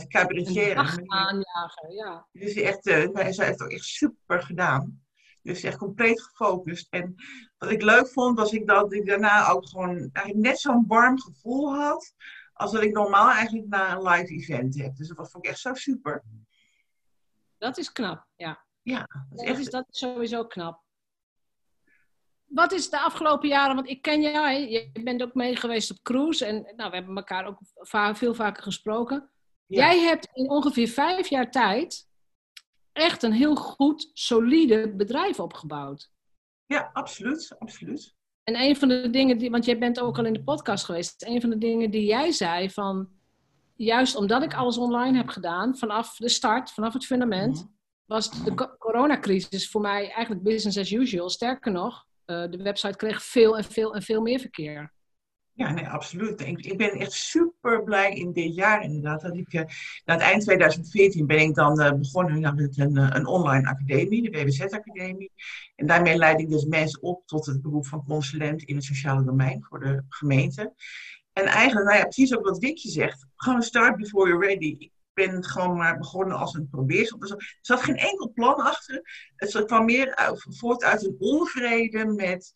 Een 0.00 0.08
cabaretier. 0.08 0.68
Een 0.70 0.74
dag 0.76 0.96
aanjagen, 1.06 1.90
ja. 1.94 2.26
Dus 2.32 2.54
echt, 2.54 2.86
eh, 2.86 3.08
hij 3.12 3.24
heeft 3.24 3.36
het 3.36 3.62
ook 3.62 3.70
echt 3.70 3.84
super 3.84 4.42
gedaan. 4.42 5.00
Dus 5.42 5.62
echt 5.62 5.76
compleet 5.76 6.22
gefocust. 6.22 6.86
En 6.90 7.14
wat 7.58 7.70
ik 7.70 7.82
leuk 7.82 8.08
vond, 8.08 8.38
was 8.38 8.52
ik 8.52 8.66
dat 8.66 8.92
ik 8.92 9.06
daarna 9.06 9.48
ook 9.48 9.68
gewoon 9.68 9.96
eigenlijk 10.12 10.46
net 10.46 10.60
zo'n 10.60 10.84
warm 10.86 11.20
gevoel 11.20 11.74
had. 11.74 12.14
Als 12.52 12.72
dat 12.72 12.82
ik 12.82 12.92
normaal 12.92 13.30
eigenlijk 13.30 13.68
na 13.68 13.92
een 13.92 14.02
live 14.02 14.32
event 14.34 14.78
heb. 14.78 14.96
Dus 14.96 15.08
dat 15.08 15.16
was- 15.16 15.30
vond 15.30 15.44
ik 15.44 15.50
echt 15.50 15.60
zo 15.60 15.74
super. 15.74 16.22
Dat 17.58 17.78
is 17.78 17.92
knap, 17.92 18.26
ja. 18.36 18.64
Ja, 18.82 18.98
dat 18.98 19.22
is 19.30 19.36
Dat 19.36 19.46
echt 19.46 19.58
is, 19.58 19.70
dat 19.70 19.84
is 19.90 19.98
sowieso 19.98 20.46
knap. 20.46 20.82
Wat 22.44 22.72
is 22.72 22.90
de 22.90 23.00
afgelopen 23.00 23.48
jaren, 23.48 23.74
want 23.74 23.88
ik 23.88 24.02
ken 24.02 24.22
jou, 24.22 24.46
hè, 24.46 24.52
je 24.56 24.90
bent 25.02 25.22
ook 25.22 25.34
mee 25.34 25.56
geweest 25.56 25.90
op 25.90 25.98
cruise 26.02 26.46
en 26.46 26.72
nou, 26.76 26.90
we 26.90 26.96
hebben 26.96 27.16
elkaar 27.16 27.46
ook 27.46 27.58
va- 27.74 28.14
veel 28.14 28.34
vaker 28.34 28.62
gesproken. 28.62 29.30
Ja. 29.66 29.78
Jij 29.92 30.00
hebt 30.00 30.28
in 30.32 30.50
ongeveer 30.50 30.88
vijf 30.88 31.28
jaar 31.28 31.50
tijd 31.50 32.08
echt 32.92 33.22
een 33.22 33.32
heel 33.32 33.54
goed, 33.56 34.10
solide 34.12 34.94
bedrijf 34.96 35.40
opgebouwd. 35.40 36.10
Ja, 36.66 36.90
absoluut. 36.92 37.54
absoluut. 37.58 38.14
En 38.44 38.60
een 38.60 38.76
van 38.76 38.88
de 38.88 39.10
dingen, 39.10 39.38
die, 39.38 39.50
want 39.50 39.64
jij 39.64 39.78
bent 39.78 40.00
ook 40.00 40.18
al 40.18 40.24
in 40.24 40.32
de 40.32 40.42
podcast 40.42 40.84
geweest, 40.84 41.22
een 41.26 41.40
van 41.40 41.50
de 41.50 41.58
dingen 41.58 41.90
die 41.90 42.04
jij 42.04 42.30
zei 42.32 42.70
van, 42.70 43.08
juist 43.76 44.16
omdat 44.16 44.42
ik 44.42 44.54
alles 44.54 44.78
online 44.78 45.16
heb 45.16 45.28
gedaan, 45.28 45.76
vanaf 45.78 46.16
de 46.16 46.28
start, 46.28 46.70
vanaf 46.70 46.92
het 46.92 47.06
fundament, 47.06 47.56
Mhm. 47.56 47.66
was 48.04 48.44
de 48.44 48.54
co- 48.54 48.76
coronacrisis 48.78 49.70
voor 49.70 49.80
mij 49.80 50.10
eigenlijk 50.10 50.42
business 50.42 50.78
as 50.78 50.90
usual. 50.90 51.28
Sterker 51.30 51.72
nog, 51.72 52.06
eh, 52.24 52.44
de 52.50 52.56
website 52.62 52.96
kreeg 52.96 53.22
veel 53.22 53.56
en 53.56 53.64
veel 53.64 53.94
en 53.94 54.02
veel 54.02 54.20
meer 54.20 54.38
verkeer. 54.40 54.92
Ja, 55.54 55.72
nee, 55.72 55.88
absoluut. 55.88 56.40
Ik, 56.40 56.64
ik 56.64 56.78
ben 56.78 56.90
echt 56.90 57.12
super 57.12 57.82
blij 57.82 58.14
in 58.14 58.32
dit 58.32 58.54
jaar 58.54 58.82
inderdaad. 58.82 59.20
Dat 59.20 59.36
ik, 59.36 59.52
na 60.04 60.14
het 60.14 60.20
eind 60.20 60.42
2014 60.42 61.26
ben 61.26 61.38
ik 61.38 61.54
dan 61.54 61.80
eh, 61.80 61.92
begonnen 61.92 62.54
met 62.54 62.78
een, 62.78 62.96
eh, 62.96 63.08
een 63.10 63.26
online 63.26 63.68
academie, 63.68 64.30
de 64.30 64.30
WWZ-academie. 64.30 65.32
En 65.76 65.86
daarmee 65.86 66.16
leid 66.16 66.40
ik 66.40 66.48
dus 66.48 66.64
mensen 66.64 67.02
op 67.02 67.26
tot 67.26 67.46
het 67.46 67.62
beroep 67.62 67.86
van 67.86 68.04
consulent 68.04 68.62
in 68.62 68.74
het 68.74 68.84
sociale 68.84 69.24
domein 69.24 69.64
voor 69.68 69.80
de 69.80 70.04
gemeente. 70.08 70.74
En 71.32 71.44
eigenlijk, 71.44 71.86
nou 71.86 71.98
ja, 71.98 72.04
precies 72.04 72.36
ook 72.36 72.44
wat 72.44 72.58
Wikje 72.58 72.90
zegt. 72.90 73.26
Gewoon 73.36 73.62
start 73.62 73.96
before 73.96 74.28
you're 74.28 74.46
ready. 74.46 74.76
Ik 74.78 74.92
ben 75.12 75.44
gewoon 75.44 75.76
maar 75.76 75.98
begonnen 75.98 76.36
als 76.36 76.54
een 76.54 76.68
probeerschap. 76.68 77.22
Er 77.22 77.58
zat 77.60 77.82
geen 77.82 77.96
enkel 77.96 78.32
plan 78.32 78.54
achter. 78.54 79.02
Het 79.36 79.64
kwam 79.64 79.84
meer 79.84 80.32
voort 80.34 80.84
uit 80.84 81.04
een 81.04 81.16
onvrede 81.18 82.04
met 82.04 82.52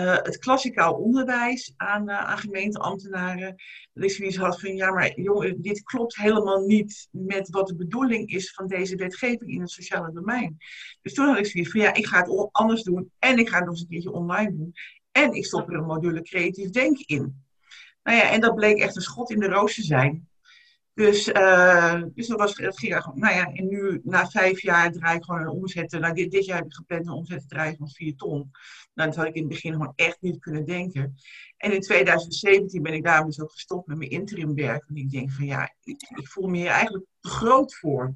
uh, 0.00 0.16
het 0.16 0.38
klassikaal 0.38 0.94
onderwijs 0.94 1.72
aan, 1.76 2.10
uh, 2.10 2.36
gemeenteambtenaren. 2.36 3.54
Dat 3.92 4.04
ik 4.04 4.10
zoiets 4.10 4.36
had 4.36 4.60
van, 4.60 4.76
ja, 4.76 4.90
maar 4.92 5.20
jongen, 5.20 5.62
dit 5.62 5.82
klopt 5.82 6.16
helemaal 6.16 6.60
niet 6.60 7.08
met 7.10 7.48
wat 7.48 7.66
de 7.66 7.76
bedoeling 7.76 8.28
is 8.28 8.52
van 8.52 8.66
deze 8.66 8.96
wetgeving 8.96 9.50
in 9.50 9.60
het 9.60 9.70
sociale 9.70 10.12
domein. 10.12 10.56
Dus 11.02 11.14
toen 11.14 11.26
had 11.26 11.38
ik 11.38 11.46
zoiets 11.46 11.70
van, 11.70 11.80
ja, 11.80 11.94
ik 11.94 12.06
ga 12.06 12.18
het 12.18 12.48
anders 12.52 12.82
doen 12.82 13.10
en 13.18 13.38
ik 13.38 13.48
ga 13.48 13.56
het 13.56 13.64
nog 13.64 13.74
eens 13.74 13.82
een 13.82 13.88
keertje 13.88 14.12
online 14.12 14.56
doen. 14.56 14.72
En 15.12 15.32
ik 15.32 15.44
stop 15.44 15.68
er 15.68 15.74
een 15.74 15.84
module 15.84 16.22
creatief 16.22 16.70
denken 16.70 17.06
in. 17.06 17.44
Nou 18.02 18.16
ja, 18.16 18.30
en 18.30 18.40
dat 18.40 18.54
bleek 18.54 18.78
echt 18.78 18.96
een 18.96 19.02
schot 19.02 19.30
in 19.30 19.40
de 19.40 19.48
roos 19.48 19.74
te 19.74 19.82
zijn. 19.82 20.28
Dus, 20.94 21.28
uh, 21.28 22.02
dus 22.14 22.26
dat, 22.26 22.38
was, 22.38 22.54
dat 22.54 22.78
ging 22.78 23.02
gewoon, 23.02 23.18
nou 23.18 23.34
ja, 23.34 23.52
en 23.52 23.68
nu 23.68 24.00
na 24.04 24.26
vijf 24.26 24.62
jaar 24.62 24.92
draai 24.92 25.16
ik 25.16 25.24
gewoon 25.24 25.40
een 25.40 25.48
omzet. 25.48 25.90
Nou, 25.90 26.14
dit, 26.14 26.44
jaar 26.44 26.56
heb 26.56 26.66
ik 26.66 26.72
gepland 26.72 27.06
een 27.06 27.12
omzet 27.12 27.40
te 27.40 27.46
draaien 27.46 27.76
van 27.76 27.88
4 27.88 28.16
ton. 28.16 28.50
Nou, 28.94 29.08
dat 29.08 29.18
had 29.18 29.26
ik 29.26 29.34
in 29.34 29.42
het 29.42 29.52
begin 29.52 29.72
gewoon 29.72 29.92
echt 29.96 30.20
niet 30.20 30.38
kunnen 30.38 30.64
denken. 30.64 31.14
En 31.56 31.72
in 31.72 31.80
2017 31.80 32.82
ben 32.82 32.92
ik 32.92 33.04
daarom 33.04 33.26
dus 33.26 33.40
ook 33.40 33.52
gestopt 33.52 33.86
met 33.86 33.98
mijn 33.98 34.10
interim 34.10 34.54
werk. 34.54 34.84
En 34.88 34.96
ik 34.96 35.10
denk 35.10 35.30
van 35.30 35.46
ja, 35.46 35.74
ik, 35.82 36.02
ik 36.16 36.28
voel 36.28 36.48
me 36.48 36.56
hier 36.56 36.66
eigenlijk 36.66 37.04
te 37.20 37.28
groot 37.28 37.74
voor. 37.74 38.14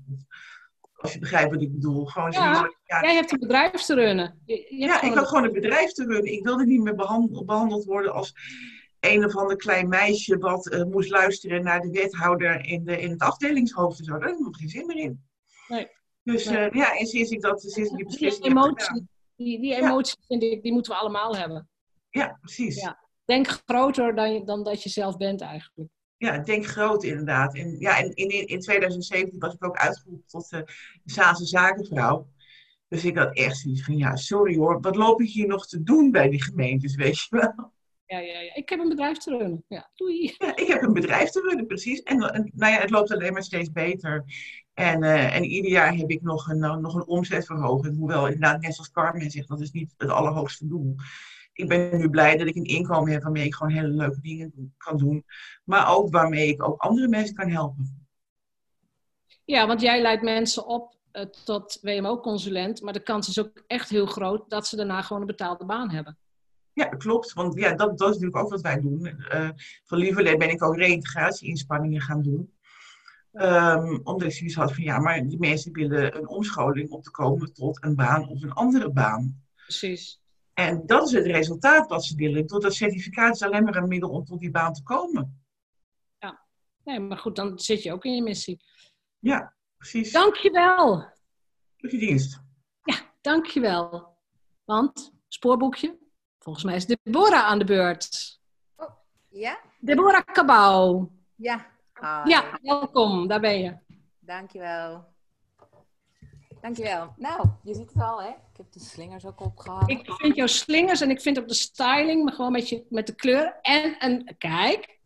Als 0.95 1.13
je 1.13 1.19
begrijpt 1.19 1.53
wat 1.53 1.63
ik 1.63 1.73
bedoel. 1.73 2.05
Gewoon 2.05 2.31
ja, 2.31 2.71
ja, 2.85 3.01
jij 3.03 3.15
hebt 3.15 3.33
een 3.33 3.39
bedrijf 3.39 3.83
te 3.83 3.95
runnen. 3.95 4.43
Je, 4.45 4.67
ja, 4.69 5.03
ik 5.03 5.15
had 5.15 5.29
gewoon 5.29 5.45
een 5.45 5.53
bedrijf 5.53 5.93
te 5.93 6.05
runnen. 6.05 6.33
Ik 6.33 6.45
wilde 6.45 6.67
niet 6.67 6.83
meer 6.83 6.95
behandeld, 6.95 7.47
behandeld 7.47 7.85
worden 7.85 8.13
als 8.13 8.35
een 9.01 9.25
of 9.25 9.37
ander 9.37 9.57
klein 9.57 9.89
meisje 9.89 10.39
wat 10.39 10.73
uh, 10.73 10.85
moest 10.85 11.11
luisteren 11.11 11.65
naar 11.65 11.81
de 11.81 11.91
wethouder 11.91 12.67
in, 12.67 12.85
de, 12.85 13.01
in 13.01 13.11
het 13.11 13.21
afdelingshoofd 13.21 13.99
en 13.99 14.05
zo. 14.05 14.19
Daar 14.19 14.29
heb 14.29 14.39
ik 14.39 14.57
geen 14.57 14.69
zin 14.69 14.87
meer 14.87 14.97
in. 14.97 15.25
Nee. 15.69 15.89
Dus 16.23 16.45
nee. 16.45 16.71
Uh, 16.71 16.75
ja, 16.75 16.99
en 16.99 17.07
sinds 17.07 17.31
ik 17.31 17.41
dat, 17.41 17.63
sinds 17.63 17.91
die 17.91 18.05
beslissing 18.05 18.47
emotie, 18.47 19.09
die, 19.37 19.61
die 19.61 19.75
emotie 19.75 20.19
vind 20.29 20.43
ik, 20.43 20.63
die 20.63 20.73
moeten 20.73 20.93
we 20.93 20.99
allemaal 20.99 21.37
hebben. 21.37 21.69
Ja, 22.11 22.39
precies. 22.41 22.81
Ja. 22.81 23.03
Denk 23.25 23.47
groter 23.67 24.15
dan, 24.15 24.45
dan 24.45 24.65
dat 24.65 24.83
je 24.83 24.89
zelf 24.89 25.17
bent 25.17 25.41
eigenlijk. 25.41 25.91
Ja, 26.17 26.39
denk 26.39 26.67
groot 26.67 27.05
inderdaad. 27.05 27.55
En, 27.55 27.77
ja, 27.79 27.99
en 27.99 28.15
in, 28.15 28.47
in 28.47 28.61
2017 28.61 29.39
was 29.39 29.55
ik 29.55 29.65
ook 29.65 29.77
uitgeroepen 29.77 30.27
tot 30.27 30.53
uh, 30.53 30.61
de 31.03 31.13
Zaanse 31.13 31.47
zakenvrouw. 31.47 32.29
Dus 32.89 33.05
ik 33.05 33.17
had 33.17 33.37
echt 33.37 33.57
zoiets 33.57 33.85
van, 33.85 33.97
ja, 33.97 34.17
sorry 34.17 34.57
hoor, 34.57 34.81
wat 34.81 34.97
loop 34.97 35.21
ik 35.21 35.29
hier 35.29 35.47
nog 35.47 35.67
te 35.67 35.83
doen 35.83 36.11
bij 36.11 36.29
die 36.29 36.43
gemeentes, 36.43 36.95
weet 36.95 37.21
je 37.21 37.27
wel? 37.31 37.73
Ja, 38.07 38.19
ja, 38.19 38.41
ja. 38.41 38.55
Ik 38.55 38.69
heb 38.69 38.79
een 38.79 38.89
bedrijf 38.89 39.19
te 39.19 39.37
runnen. 39.37 39.65
Ja, 39.69 39.91
doei. 39.95 40.35
Ja, 40.39 40.57
ik 40.57 40.67
heb 40.67 40.83
een 40.83 40.93
bedrijf 40.93 41.31
te 41.31 41.41
runnen, 41.41 41.67
precies. 41.67 42.03
En, 42.03 42.19
nou 42.55 42.73
ja, 42.73 42.81
het 42.81 42.91
loopt 42.91 43.13
alleen 43.13 43.33
maar 43.33 43.43
steeds 43.43 43.73
beter. 43.73 44.25
En, 44.75 45.03
uh, 45.03 45.37
en 45.37 45.45
ieder 45.45 45.71
jaar 45.71 45.95
heb 45.95 46.11
ik 46.11 46.23
nog 46.23 46.49
een, 46.49 46.59
uh, 46.59 46.77
nog 46.77 46.95
een 46.95 47.07
omzetverhoging. 47.07 47.97
Hoewel, 47.97 48.25
inderdaad, 48.27 48.61
net 48.61 48.75
zoals 48.75 48.91
Carmen 48.91 49.31
zegt, 49.31 49.49
dat 49.49 49.61
is 49.61 49.71
niet 49.71 49.95
het 49.97 50.11
allerhoogste 50.11 50.67
doel. 50.67 50.95
Ik 51.53 51.69
ben 51.69 51.99
nu 51.99 52.11
blij 52.11 52.37
dat 52.37 52.47
ik 52.47 52.57
een 52.57 52.65
inkomen 52.65 53.13
heb 53.13 53.23
waarmee 53.23 53.45
ik 53.45 53.55
gewoon 53.55 53.73
hele 53.73 53.89
leuke 53.89 54.21
dingen 54.21 54.75
kan 54.77 54.97
doen. 54.97 55.25
Maar 55.65 55.95
ook 55.97 56.11
waarmee 56.11 56.49
ik 56.49 56.69
ook 56.69 56.81
andere 56.81 57.09
mensen 57.09 57.35
kan 57.35 57.49
helpen. 57.49 58.07
Ja, 59.45 59.67
want 59.67 59.81
jij 59.81 60.03
leidt 60.03 60.23
mensen 60.23 60.67
op 60.67 60.97
uh, 61.13 61.23
tot 61.23 61.79
WMO-consulent. 61.83 62.83
Maar 62.83 62.93
de 62.93 63.03
kans 63.03 63.29
is 63.29 63.39
ook 63.39 63.63
echt 63.67 63.89
heel 63.89 64.07
groot 64.07 64.51
dat 64.51 64.67
ze 64.67 64.77
daarna 64.77 65.03
gewoon 65.03 65.23
een 65.23 65.29
betaalde 65.29 65.65
baan 65.65 65.91
hebben. 65.91 66.19
Ja, 66.73 66.85
klopt. 66.85 67.33
Want 67.33 67.55
ja, 67.55 67.75
dat, 67.75 67.99
dat 67.99 68.09
is 68.09 68.15
natuurlijk 68.15 68.37
ook 68.37 68.51
wat 68.51 68.61
wij 68.61 68.81
doen. 68.81 69.07
Uh, 69.07 69.49
van 69.85 69.99
Lieverlee 69.99 70.37
ben 70.37 70.51
ik 70.51 70.63
ook 70.63 70.77
reïntegratie-inspanningen 70.77 72.01
gaan 72.01 72.23
doen. 72.23 72.54
Um, 73.37 74.01
omdat 74.03 74.29
ik 74.29 74.35
zoiets 74.35 74.55
had 74.55 74.75
van 74.75 74.83
ja, 74.83 74.99
maar 74.99 75.27
die 75.27 75.39
mensen 75.39 75.73
willen 75.73 76.17
een 76.17 76.29
omscholing 76.29 76.91
om 76.91 77.03
te 77.03 77.11
komen 77.11 77.53
tot 77.53 77.85
een 77.85 77.95
baan 77.95 78.29
of 78.29 78.43
een 78.43 78.53
andere 78.53 78.91
baan. 78.91 79.45
Precies. 79.55 80.21
En 80.53 80.87
dat 80.87 81.07
is 81.07 81.13
het 81.13 81.27
resultaat 81.27 81.89
wat 81.89 82.05
ze 82.05 82.17
willen. 82.17 82.47
Door 82.47 82.61
dat 82.61 82.75
certificaat 82.75 83.35
is 83.35 83.43
alleen 83.43 83.65
maar 83.65 83.77
een 83.77 83.89
middel 83.89 84.11
om 84.11 84.25
tot 84.25 84.41
die 84.41 84.51
baan 84.51 84.73
te 84.73 84.83
komen. 84.83 85.45
Ja, 86.19 86.45
nee, 86.85 87.01
maar 87.01 87.19
goed, 87.19 87.37
dan 87.37 87.59
zit 87.59 87.83
je 87.83 87.93
ook 87.93 88.05
in 88.05 88.15
je 88.15 88.23
missie. 88.23 88.61
Ja, 89.19 89.55
precies. 89.77 90.13
Dankjewel. 90.13 91.13
Tot 91.77 91.91
je 91.91 91.99
dienst. 91.99 92.41
Ja, 92.83 92.97
dankjewel. 93.21 94.17
Want, 94.65 95.13
spoorboekje, 95.29 95.99
Volgens 96.45 96.65
mij 96.65 96.75
is 96.75 96.87
Deborah 96.87 97.45
aan 97.45 97.59
de 97.59 97.65
beurt. 97.65 98.41
Oh, 98.77 98.91
ja? 99.29 99.61
Deborah 99.81 100.25
Cabau. 100.25 101.09
Ja. 101.35 101.67
Hi. 102.01 102.29
Ja, 102.29 102.59
welkom. 102.63 103.29
Daar 103.29 103.41
ben 103.41 103.59
je. 103.59 103.77
Dankjewel. 104.21 105.05
Dankjewel. 106.61 107.15
Nou, 107.17 107.49
je 107.63 107.75
ziet 107.75 107.93
het 107.93 108.03
al, 108.03 108.23
hè? 108.23 108.29
Ik 108.29 108.57
heb 108.57 108.73
de 108.73 108.81
slingers 108.81 109.25
ook 109.25 109.41
opgehangen. 109.41 109.89
Ik 109.89 110.13
vind 110.13 110.37
jouw 110.37 110.47
slingers 110.47 111.01
en 111.01 111.11
ik 111.11 111.21
vind 111.21 111.39
ook 111.39 111.49
de 111.49 111.55
styling, 111.55 112.25
maar 112.25 112.33
gewoon 112.33 112.53
met, 112.53 112.69
je, 112.69 112.87
met 112.89 113.07
de 113.07 113.15
kleur. 113.15 113.59
En 113.63 113.97
een, 113.99 114.35
kijk, 114.39 114.99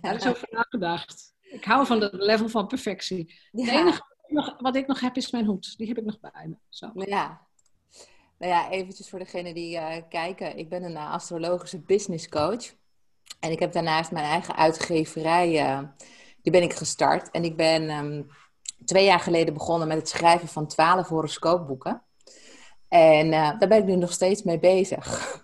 daar 0.00 0.14
is 0.14 0.26
over 0.26 0.48
nagedacht. 0.50 1.34
Ik 1.40 1.64
hou 1.64 1.86
van 1.86 2.00
het 2.00 2.12
level 2.12 2.48
van 2.48 2.66
perfectie. 2.66 3.34
Het 3.50 3.68
enige 3.68 4.02
wat 4.58 4.76
ik 4.76 4.86
nog 4.86 5.00
heb 5.00 5.16
is 5.16 5.30
mijn 5.30 5.46
hoed. 5.46 5.78
Die 5.78 5.88
heb 5.88 5.98
ik 5.98 6.04
nog 6.04 6.20
bij 6.20 6.46
me. 6.48 6.56
Zo. 6.68 6.90
Ja, 6.94 7.46
nou 8.38 8.52
ja, 8.52 8.70
eventjes 8.70 9.08
voor 9.08 9.18
degene 9.18 9.54
die 9.54 9.76
uh, 9.76 9.96
kijken. 10.08 10.56
Ik 10.56 10.68
ben 10.68 10.82
een 10.82 10.92
uh, 10.92 11.12
astrologische 11.12 11.80
business 11.80 12.28
coach. 12.28 12.74
En 13.40 13.50
ik 13.50 13.58
heb 13.58 13.72
daarnaast 13.72 14.10
mijn 14.10 14.24
eigen 14.24 14.56
uitgeverij, 14.56 15.68
uh, 15.68 15.78
die 16.42 16.52
ben 16.52 16.62
ik 16.62 16.72
gestart. 16.72 17.30
En 17.30 17.44
ik 17.44 17.56
ben 17.56 17.90
um, 17.90 18.26
twee 18.84 19.04
jaar 19.04 19.20
geleden 19.20 19.54
begonnen 19.54 19.88
met 19.88 19.96
het 19.96 20.08
schrijven 20.08 20.48
van 20.48 20.66
twaalf 20.66 21.08
horoscoopboeken. 21.08 22.02
En 22.88 23.30
daar 23.30 23.68
ben 23.68 23.78
ik 23.78 23.84
nu 23.84 23.96
nog 23.96 24.12
steeds 24.12 24.42
mee 24.42 24.58
bezig. 24.58 25.42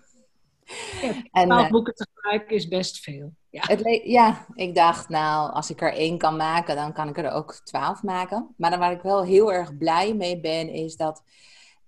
Ja, 1.31 1.43
twaalf 1.45 1.69
boeken 1.69 1.93
tegelijk 1.93 2.49
is 2.49 2.67
best 2.67 2.99
veel. 2.99 3.33
Ja. 3.49 3.61
Het 3.65 4.01
ja, 4.03 4.45
ik 4.53 4.75
dacht, 4.75 5.09
nou, 5.09 5.53
als 5.53 5.69
ik 5.69 5.81
er 5.81 5.93
één 5.93 6.17
kan 6.17 6.35
maken, 6.35 6.75
dan 6.75 6.93
kan 6.93 7.09
ik 7.09 7.17
er 7.17 7.31
ook 7.31 7.53
twaalf 7.53 8.03
maken. 8.03 8.53
Maar 8.57 8.69
dan 8.69 8.79
waar 8.79 8.91
ik 8.91 9.01
wel 9.01 9.23
heel 9.23 9.53
erg 9.53 9.77
blij 9.77 10.15
mee 10.15 10.39
ben, 10.39 10.69
is 10.69 10.95
dat 10.95 11.23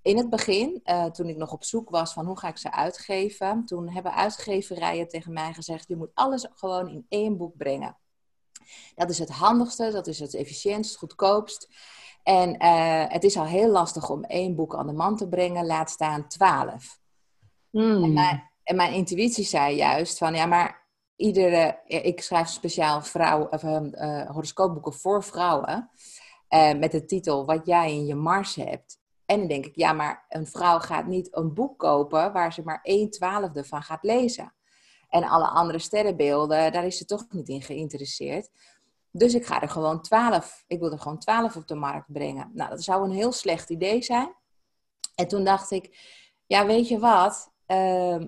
in 0.04 0.18
het 0.18 0.30
begin, 0.30 0.82
uh, 0.86 1.06
toen 1.06 1.30
ik 1.30 1.38
nog 1.38 1.52
op 1.52 1.64
zoek 1.64 1.90
was 1.90 2.14
van 2.14 2.26
hoe 2.26 2.40
ga 2.40 2.48
ik 2.48 2.58
ze 2.58 2.72
uitgeven, 2.72 3.66
toen 3.66 3.90
hebben 3.90 4.14
uitgeverijen 4.14 5.08
tegen 5.08 5.34
mij 5.34 5.54
gezegd: 5.54 5.88
je 5.88 5.96
moet 5.96 6.12
alles 6.14 6.48
gewoon 6.54 6.90
in 6.90 7.06
één 7.10 7.38
boek 7.38 7.58
brengen. 7.58 7.98
Dat 8.96 9.10
is 9.10 9.20
het 9.20 9.30
handigste, 9.30 9.92
dat 9.92 10.08
is 10.08 10.20
het 10.20 10.34
efficiëntst, 10.34 10.98
goedkoopst. 10.98 11.70
En 12.24 12.64
uh, 12.64 13.06
het 13.08 13.24
is 13.24 13.38
al 13.38 13.46
heel 13.46 13.70
lastig 13.70 14.10
om 14.10 14.24
één 14.24 14.56
boek 14.56 14.76
aan 14.76 14.88
de 14.88 14.94
man 14.94 15.18
te 15.18 15.28
brengen, 15.28 15.66
laat 15.66 15.90
staan 15.90 16.28
twaalf. 16.28 17.00
Mm. 17.70 18.04
En, 18.04 18.14
mijn, 18.14 18.50
en, 18.64 18.76
mijn, 18.76 18.94
intuïtie 18.94 19.46
zei 19.46 19.76
juist 19.76 20.18
van 20.18 20.36
ja, 20.36 20.46
maar 20.46 20.88
iedere, 21.16 21.80
ik 21.86 22.22
schrijf 22.22 22.48
speciaal 22.48 23.02
vrouw, 23.02 23.48
of, 23.50 23.64
uh, 23.64 24.30
horoscoopboeken 24.30 24.94
voor 24.94 25.24
vrouwen. 25.24 25.90
met 26.78 26.92
de 26.92 27.06
titel 27.06 27.46
Wat 27.46 27.66
jij 27.66 27.92
in 27.92 28.06
je 28.06 28.16
mars 28.16 28.56
hebt. 28.56 29.02
En 29.34 29.40
dan 29.40 29.48
denk 29.48 29.66
ik, 29.66 29.76
ja, 29.76 29.94
maar 29.94 30.26
een 30.30 30.48
vrouw 30.48 30.80
gaat 30.80 31.06
niet 31.06 31.36
een 31.36 31.54
boek 31.54 31.80
kopen 31.80 32.34
waar 32.34 32.54
ze 32.54 32.62
maar 32.64 32.80
1 32.84 33.10
twaalfde 33.10 33.64
van 33.64 33.84
gaat 33.84 34.04
lezen. 34.04 34.54
En 35.10 35.24
alle 35.24 35.48
andere 35.48 35.80
sterrenbeelden, 35.80 36.72
daar 36.72 36.86
is 36.86 36.98
ze 36.98 37.06
toch 37.06 37.26
niet 37.30 37.50
in 37.50 37.62
geïnteresseerd. 37.62 38.50
Dus 39.12 39.34
ik 39.34 39.46
ga 39.46 39.62
er 39.62 39.70
gewoon 39.70 40.02
12, 40.02 40.64
ik 40.68 40.80
wil 40.80 40.92
er 40.92 41.00
gewoon 41.00 41.18
12 41.18 41.56
op 41.56 41.68
de 41.68 41.76
markt 41.76 42.12
brengen. 42.12 42.52
Nou, 42.54 42.70
dat 42.70 42.84
zou 42.84 43.04
een 43.04 43.16
heel 43.16 43.32
slecht 43.32 43.70
idee 43.70 44.02
zijn. 44.02 44.34
En 45.16 45.28
toen 45.28 45.44
dacht 45.44 45.72
ik, 45.72 45.98
ja, 46.46 46.66
weet 46.66 46.88
je 46.88 47.00
wat? 47.00 47.52
Uh, 47.68 48.22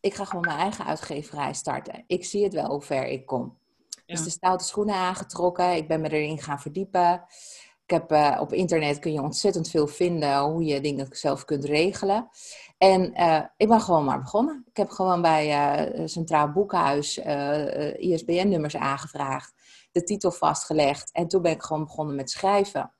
ik 0.00 0.14
ga 0.14 0.24
gewoon 0.24 0.44
mijn 0.46 0.58
eigen 0.58 0.86
uitgeverij 0.86 1.52
starten. 1.52 2.04
Ik 2.06 2.24
zie 2.24 2.44
het 2.44 2.52
wel 2.52 2.68
hoe 2.68 2.82
ver 2.82 3.06
ik 3.06 3.26
kom. 3.26 3.58
Dus 4.06 4.24
de 4.24 4.30
stoute 4.30 4.64
schoenen 4.64 4.94
aangetrokken. 4.94 5.76
Ik 5.76 5.88
ben 5.88 6.00
me 6.00 6.10
erin 6.10 6.38
gaan 6.38 6.60
verdiepen. 6.60 7.24
Ik 7.86 7.90
heb, 7.90 8.12
uh, 8.12 8.38
op 8.40 8.52
internet 8.52 8.98
kun 8.98 9.12
je 9.12 9.22
ontzettend 9.22 9.70
veel 9.70 9.86
vinden 9.86 10.38
hoe 10.38 10.64
je 10.64 10.80
dingen 10.80 11.06
zelf 11.10 11.44
kunt 11.44 11.64
regelen. 11.64 12.28
En 12.78 13.20
uh, 13.20 13.42
ik 13.56 13.68
ben 13.68 13.80
gewoon 13.80 14.04
maar 14.04 14.20
begonnen. 14.20 14.64
Ik 14.70 14.76
heb 14.76 14.90
gewoon 14.90 15.22
bij 15.22 15.46
uh, 15.98 16.06
Centraal 16.06 16.52
Boekhuis 16.52 17.18
ISBN-nummers 17.96 18.76
aangevraagd, 18.76 19.52
de 19.92 20.02
titel 20.02 20.30
vastgelegd 20.30 21.10
en 21.12 21.28
toen 21.28 21.42
ben 21.42 21.52
ik 21.52 21.62
gewoon 21.62 21.84
begonnen 21.84 22.14
met 22.14 22.30
schrijven. 22.30 22.92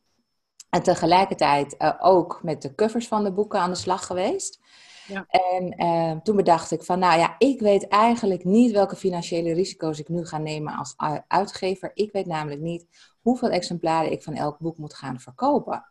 En 0.70 0.82
tegelijkertijd 0.82 1.76
ook 2.00 2.40
met 2.42 2.62
de 2.62 2.74
covers 2.74 3.08
van 3.08 3.24
de 3.24 3.32
boeken 3.32 3.60
aan 3.60 3.70
de 3.70 3.76
slag 3.76 4.06
geweest. 4.06 4.60
Ja. 5.06 5.26
En 5.26 6.22
toen 6.22 6.36
bedacht 6.36 6.70
ik 6.70 6.82
van, 6.82 6.98
nou 6.98 7.18
ja, 7.18 7.34
ik 7.38 7.60
weet 7.60 7.88
eigenlijk 7.88 8.44
niet 8.44 8.72
welke 8.72 8.96
financiële 8.96 9.52
risico's 9.52 9.98
ik 9.98 10.08
nu 10.08 10.26
ga 10.26 10.38
nemen 10.38 10.74
als 10.74 10.94
uitgever. 11.28 11.90
Ik 11.94 12.12
weet 12.12 12.26
namelijk 12.26 12.60
niet 12.60 12.86
hoeveel 13.24 13.50
exemplaren 13.50 14.12
ik 14.12 14.22
van 14.22 14.34
elk 14.34 14.58
boek 14.58 14.78
moet 14.78 14.94
gaan 14.94 15.20
verkopen. 15.20 15.84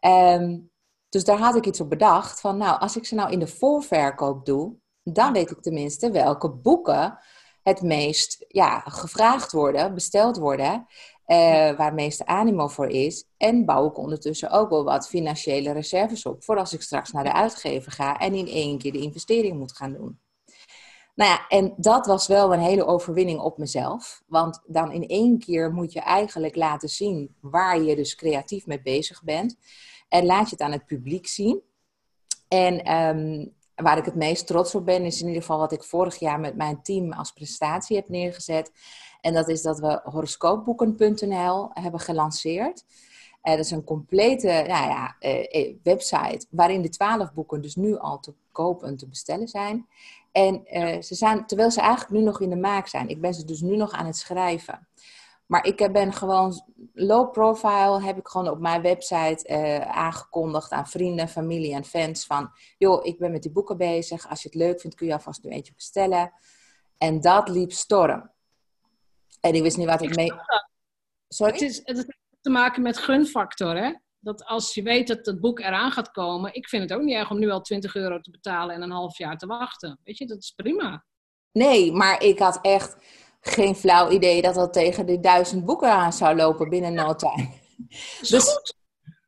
Um, 0.00 0.70
dus 1.08 1.24
daar 1.24 1.38
had 1.38 1.56
ik 1.56 1.66
iets 1.66 1.80
op 1.80 1.88
bedacht 1.88 2.40
van, 2.40 2.56
nou, 2.56 2.80
als 2.80 2.96
ik 2.96 3.06
ze 3.06 3.14
nou 3.14 3.30
in 3.30 3.38
de 3.38 3.46
voorverkoop 3.46 4.46
doe, 4.46 4.76
dan 5.02 5.32
weet 5.32 5.50
ik 5.50 5.62
tenminste 5.62 6.10
welke 6.10 6.50
boeken 6.50 7.18
het 7.62 7.82
meest 7.82 8.44
ja, 8.48 8.80
gevraagd 8.80 9.52
worden, 9.52 9.94
besteld 9.94 10.36
worden. 10.36 10.86
Uh, 11.26 11.36
waar 11.76 11.84
het 11.86 11.94
meeste 11.94 12.26
animo 12.26 12.68
voor 12.68 12.88
is. 12.88 13.24
En 13.36 13.64
bouw 13.64 13.88
ik 13.88 13.98
ondertussen 13.98 14.50
ook 14.50 14.70
wel 14.70 14.84
wat 14.84 15.08
financiële 15.08 15.72
reserves 15.72 16.26
op. 16.26 16.44
Voor 16.44 16.58
als 16.58 16.72
ik 16.72 16.82
straks 16.82 17.12
naar 17.12 17.24
de 17.24 17.32
uitgever 17.32 17.92
ga 17.92 18.18
en 18.18 18.34
in 18.34 18.46
één 18.46 18.78
keer 18.78 18.92
de 18.92 19.00
investering 19.00 19.58
moet 19.58 19.76
gaan 19.76 19.92
doen. 19.92 20.20
Nou 21.18 21.30
ja, 21.30 21.48
en 21.48 21.74
dat 21.76 22.06
was 22.06 22.26
wel 22.26 22.52
een 22.52 22.60
hele 22.60 22.86
overwinning 22.86 23.40
op 23.40 23.58
mezelf. 23.58 24.22
Want 24.26 24.62
dan 24.66 24.92
in 24.92 25.06
één 25.06 25.38
keer 25.38 25.72
moet 25.72 25.92
je 25.92 26.00
eigenlijk 26.00 26.56
laten 26.56 26.88
zien 26.88 27.34
waar 27.40 27.82
je 27.82 27.96
dus 27.96 28.14
creatief 28.14 28.66
mee 28.66 28.82
bezig 28.82 29.22
bent. 29.22 29.56
En 30.08 30.26
laat 30.26 30.44
je 30.44 30.50
het 30.50 30.60
aan 30.60 30.72
het 30.72 30.86
publiek 30.86 31.26
zien. 31.26 31.62
En 32.48 32.94
um, 32.94 33.54
waar 33.74 33.98
ik 33.98 34.04
het 34.04 34.14
meest 34.14 34.46
trots 34.46 34.74
op 34.74 34.84
ben, 34.84 35.04
is 35.04 35.20
in 35.20 35.26
ieder 35.26 35.42
geval 35.42 35.58
wat 35.58 35.72
ik 35.72 35.82
vorig 35.82 36.18
jaar 36.18 36.40
met 36.40 36.56
mijn 36.56 36.82
team 36.82 37.12
als 37.12 37.32
prestatie 37.32 37.96
heb 37.96 38.08
neergezet. 38.08 38.72
En 39.20 39.34
dat 39.34 39.48
is 39.48 39.62
dat 39.62 39.78
we 39.78 40.00
horoscoopboeken.nl 40.04 41.70
hebben 41.72 42.00
gelanceerd. 42.00 42.84
Uh, 43.42 43.54
dat 43.54 43.64
is 43.64 43.70
een 43.70 43.84
complete 43.84 44.46
nou 44.46 44.88
ja, 44.88 45.16
uh, 45.20 45.74
website 45.82 46.46
waarin 46.50 46.82
de 46.82 46.88
twaalf 46.88 47.32
boeken 47.32 47.60
dus 47.60 47.76
nu 47.76 47.96
al 47.96 48.20
te 48.20 48.34
kopen 48.52 48.88
en 48.88 48.96
te 48.96 49.08
bestellen 49.08 49.48
zijn. 49.48 49.86
En 50.38 50.64
uh, 50.72 51.02
ze 51.02 51.14
zijn, 51.14 51.46
terwijl 51.46 51.70
ze 51.70 51.80
eigenlijk 51.80 52.10
nu 52.10 52.20
nog 52.20 52.40
in 52.40 52.50
de 52.50 52.56
maak 52.56 52.86
zijn. 52.86 53.08
Ik 53.08 53.20
ben 53.20 53.34
ze 53.34 53.44
dus 53.44 53.60
nu 53.60 53.76
nog 53.76 53.92
aan 53.92 54.06
het 54.06 54.16
schrijven. 54.16 54.88
Maar 55.46 55.66
ik 55.66 55.92
ben 55.92 56.12
gewoon 56.12 56.62
low 56.94 57.32
profile, 57.32 58.02
heb 58.02 58.18
ik 58.18 58.28
gewoon 58.28 58.48
op 58.48 58.58
mijn 58.58 58.82
website 58.82 59.48
uh, 59.48 59.80
aangekondigd 59.80 60.70
aan 60.72 60.86
vrienden, 60.86 61.28
familie 61.28 61.74
en 61.74 61.84
fans 61.84 62.26
van, 62.26 62.50
joh, 62.78 63.06
ik 63.06 63.18
ben 63.18 63.30
met 63.32 63.42
die 63.42 63.52
boeken 63.52 63.76
bezig. 63.76 64.28
Als 64.28 64.42
je 64.42 64.48
het 64.48 64.58
leuk 64.58 64.80
vindt, 64.80 64.96
kun 64.96 65.06
je 65.06 65.12
alvast 65.12 65.44
een 65.44 65.50
eentje 65.50 65.74
bestellen. 65.74 66.32
En 66.98 67.20
dat 67.20 67.48
liep 67.48 67.72
storm. 67.72 68.30
En 69.40 69.54
ik 69.54 69.62
wist 69.62 69.76
niet 69.76 69.86
wat 69.86 70.02
ik, 70.02 70.16
mee... 70.16 70.32
Sorry? 71.28 71.52
Het, 71.52 71.62
is, 71.62 71.76
het 71.76 71.96
heeft 71.96 72.18
te 72.40 72.50
maken 72.50 72.82
met 72.82 72.98
gunfactor, 72.98 73.76
hè? 73.76 73.92
Dat 74.20 74.44
als 74.44 74.74
je 74.74 74.82
weet 74.82 75.08
dat 75.08 75.26
het 75.26 75.40
boek 75.40 75.58
eraan 75.58 75.90
gaat 75.90 76.10
komen, 76.10 76.54
ik 76.54 76.68
vind 76.68 76.82
het 76.82 76.98
ook 76.98 77.04
niet 77.04 77.14
erg 77.14 77.30
om 77.30 77.38
nu 77.38 77.50
al 77.50 77.60
20 77.60 77.94
euro 77.94 78.20
te 78.20 78.30
betalen 78.30 78.74
en 78.74 78.82
een 78.82 78.90
half 78.90 79.18
jaar 79.18 79.36
te 79.36 79.46
wachten. 79.46 80.00
Weet 80.04 80.18
je, 80.18 80.26
dat 80.26 80.38
is 80.38 80.52
prima. 80.56 81.04
Nee, 81.52 81.92
maar 81.92 82.22
ik 82.22 82.38
had 82.38 82.58
echt 82.62 82.96
geen 83.40 83.74
flauw 83.74 84.10
idee 84.10 84.42
dat 84.42 84.54
dat 84.54 84.72
tegen 84.72 85.06
de 85.06 85.20
duizend 85.20 85.64
boeken 85.64 85.92
aan 85.92 86.12
zou 86.12 86.36
lopen 86.36 86.68
binnen 86.68 86.94
no 86.94 87.14
time. 87.14 87.48
Dus, 88.20 88.74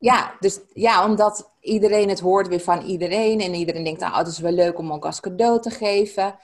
ja, 0.00 0.36
dus 0.38 0.60
ja, 0.72 1.04
omdat 1.04 1.50
iedereen 1.60 2.08
het 2.08 2.20
hoort 2.20 2.48
weer 2.48 2.60
van 2.60 2.82
iedereen. 2.82 3.40
En 3.40 3.54
iedereen 3.54 3.84
denkt, 3.84 4.00
nou, 4.00 4.16
het 4.16 4.26
is 4.26 4.38
wel 4.38 4.52
leuk 4.52 4.78
om 4.78 4.92
ook 4.92 5.04
als 5.04 5.20
cadeau 5.20 5.60
te 5.60 5.70
geven. 5.70 6.38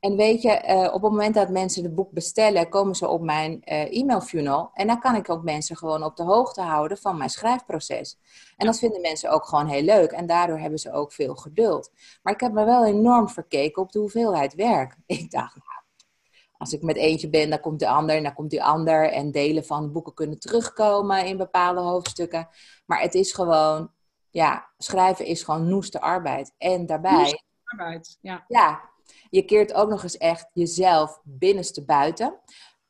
En 0.00 0.16
weet 0.16 0.42
je, 0.42 0.62
uh, 0.68 0.94
op 0.94 1.02
het 1.02 1.10
moment 1.10 1.34
dat 1.34 1.48
mensen 1.48 1.82
het 1.82 1.94
boek 1.94 2.10
bestellen, 2.10 2.68
komen 2.68 2.94
ze 2.94 3.08
op 3.08 3.22
mijn 3.22 3.62
uh, 3.64 4.00
e-mail 4.00 4.20
funnel. 4.20 4.70
En 4.74 4.86
dan 4.86 5.00
kan 5.00 5.14
ik 5.14 5.30
ook 5.30 5.42
mensen 5.42 5.76
gewoon 5.76 6.04
op 6.04 6.16
de 6.16 6.22
hoogte 6.22 6.60
houden 6.60 6.98
van 6.98 7.16
mijn 7.16 7.30
schrijfproces. 7.30 8.18
En 8.56 8.66
dat 8.66 8.78
vinden 8.78 9.00
mensen 9.00 9.30
ook 9.30 9.44
gewoon 9.44 9.66
heel 9.66 9.82
leuk. 9.82 10.10
En 10.10 10.26
daardoor 10.26 10.58
hebben 10.58 10.78
ze 10.78 10.92
ook 10.92 11.12
veel 11.12 11.34
geduld. 11.34 11.90
Maar 12.22 12.32
ik 12.32 12.40
heb 12.40 12.52
me 12.52 12.64
wel 12.64 12.84
enorm 12.84 13.28
verkeken 13.28 13.82
op 13.82 13.92
de 13.92 13.98
hoeveelheid 13.98 14.54
werk. 14.54 14.96
Ik 15.06 15.30
dacht, 15.30 15.56
als 16.62 16.72
ik 16.72 16.82
met 16.82 16.96
eentje 16.96 17.28
ben, 17.28 17.50
dan 17.50 17.60
komt 17.60 17.80
de 17.80 17.88
ander 17.88 18.16
en 18.16 18.22
dan 18.22 18.34
komt 18.34 18.50
die 18.50 18.62
ander. 18.62 19.10
En 19.10 19.30
delen 19.30 19.64
van 19.64 19.92
boeken 19.92 20.14
kunnen 20.14 20.38
terugkomen 20.38 21.26
in 21.26 21.36
bepaalde 21.36 21.80
hoofdstukken. 21.80 22.48
Maar 22.86 23.00
het 23.00 23.14
is 23.14 23.32
gewoon, 23.32 23.90
ja, 24.30 24.70
schrijven 24.78 25.26
is 25.26 25.42
gewoon 25.42 25.68
noeste 25.68 26.00
arbeid. 26.00 26.54
En 26.58 26.86
daarbij. 26.86 27.12
Noeste 27.12 27.42
arbeid, 27.64 28.18
ja. 28.20 28.44
Ja, 28.48 28.80
je 29.30 29.42
keert 29.42 29.74
ook 29.74 29.88
nog 29.88 30.02
eens 30.02 30.16
echt 30.16 30.50
jezelf 30.52 31.20
binnenste 31.24 31.84
buiten. 31.84 32.40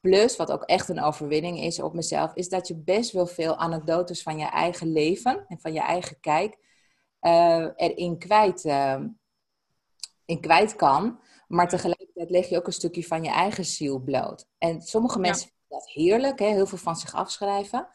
Plus, 0.00 0.36
wat 0.36 0.52
ook 0.52 0.62
echt 0.62 0.88
een 0.88 1.02
overwinning 1.02 1.60
is 1.60 1.80
op 1.80 1.94
mezelf, 1.94 2.34
is 2.34 2.48
dat 2.48 2.68
je 2.68 2.76
best 2.76 3.12
wel 3.12 3.26
veel 3.26 3.56
anekdotes 3.56 4.22
van 4.22 4.38
je 4.38 4.46
eigen 4.46 4.92
leven 4.92 5.44
en 5.48 5.60
van 5.60 5.72
je 5.72 5.80
eigen 5.80 6.20
kijk 6.20 6.58
uh, 7.20 7.68
erin 7.76 8.18
kwijt, 8.18 8.64
uh, 8.64 9.00
in 10.24 10.40
kwijt 10.40 10.76
kan. 10.76 11.20
Maar 11.48 11.68
tegelijkertijd 12.22 12.30
leg 12.30 12.48
je 12.48 12.56
ook 12.56 12.66
een 12.66 12.72
stukje 12.72 13.04
van 13.04 13.24
je 13.24 13.30
eigen 13.30 13.64
ziel 13.64 13.98
bloot. 13.98 14.46
En 14.58 14.80
sommige 14.80 15.18
mensen 15.18 15.48
vinden 15.48 15.66
dat 15.68 15.90
heerlijk, 15.90 16.38
hè? 16.38 16.46
heel 16.46 16.66
veel 16.66 16.78
van 16.78 16.96
zich 16.96 17.14
afschrijven. 17.14 17.88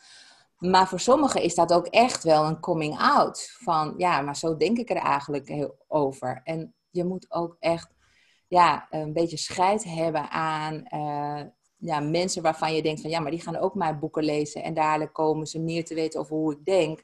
Maar 0.58 0.88
voor 0.88 1.00
sommigen 1.00 1.42
is 1.42 1.56
dat 1.56 1.74
ook 1.74 1.88
echt 1.88 2.24
wel 2.24 2.46
een 2.46 2.60
coming 2.60 3.00
out. 3.00 3.56
Van 3.60 3.94
ja, 3.98 4.22
maar 4.22 4.36
zo 4.36 4.58
denk 4.58 4.78
ik 4.78 4.90
er 4.90 4.98
eigenlijk 4.98 5.48
heel 5.48 5.76
over. 5.88 6.42
En 6.44 6.76
je 6.90 7.06
moet 7.06 7.32
ook 7.32 7.56
echt 7.60 7.96
ja, 8.48 8.88
een 8.90 9.14
beetje 9.14 9.38
scheid 9.38 9.84
hebben 9.84 10.30
aan 10.30 10.86
uh, 10.94 11.42
ja, 11.78 12.00
mensen 12.00 12.42
waarvan 12.42 12.76
je 12.76 12.82
denkt 12.82 13.02
van 13.02 13.10
ja, 13.10 13.20
maar 13.20 13.32
die 13.32 13.42
gaan 13.42 13.58
ook 13.58 13.76
mijn 13.76 14.00
boeken 14.00 14.24
lezen. 14.24 14.64
En 14.64 14.74
dadelijk 14.74 15.14
komen 15.14 15.48
ze 15.48 15.60
meer 15.60 15.86
te 15.86 15.94
weten 15.94 16.20
over 16.20 16.36
hoe 16.36 16.54
ik 16.54 16.66
denk. 16.66 17.04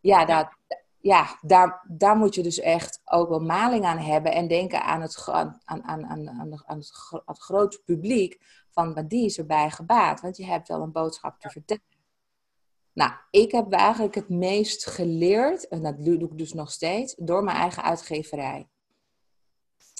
Ja, 0.00 0.24
dat, 0.24 0.57
ja, 1.00 1.38
daar, 1.40 1.84
daar 1.88 2.16
moet 2.16 2.34
je 2.34 2.42
dus 2.42 2.60
echt 2.60 3.00
ook 3.04 3.28
wel 3.28 3.40
maling 3.40 3.84
aan 3.84 3.98
hebben 3.98 4.32
en 4.32 4.48
denken 4.48 4.82
aan 4.82 5.00
het, 5.00 5.28
aan, 5.28 5.60
aan, 5.64 5.84
aan, 5.84 6.06
aan, 6.06 6.62
aan 6.66 6.78
het, 6.78 6.92
het 7.24 7.38
groot 7.38 7.82
publiek. 7.84 8.38
Van, 8.70 8.92
maar 8.92 9.08
die 9.08 9.24
is 9.24 9.38
erbij 9.38 9.70
gebaat, 9.70 10.20
want 10.20 10.36
je 10.36 10.44
hebt 10.44 10.68
wel 10.68 10.82
een 10.82 10.92
boodschap 10.92 11.40
te 11.40 11.50
vertellen. 11.50 11.82
Nou, 12.92 13.12
ik 13.30 13.52
heb 13.52 13.72
eigenlijk 13.72 14.14
het 14.14 14.28
meest 14.28 14.86
geleerd, 14.86 15.68
en 15.68 15.82
dat 15.82 16.04
doe 16.04 16.18
ik 16.18 16.38
dus 16.38 16.52
nog 16.52 16.70
steeds, 16.70 17.14
door 17.18 17.44
mijn 17.44 17.56
eigen 17.56 17.82
uitgeverij. 17.82 18.68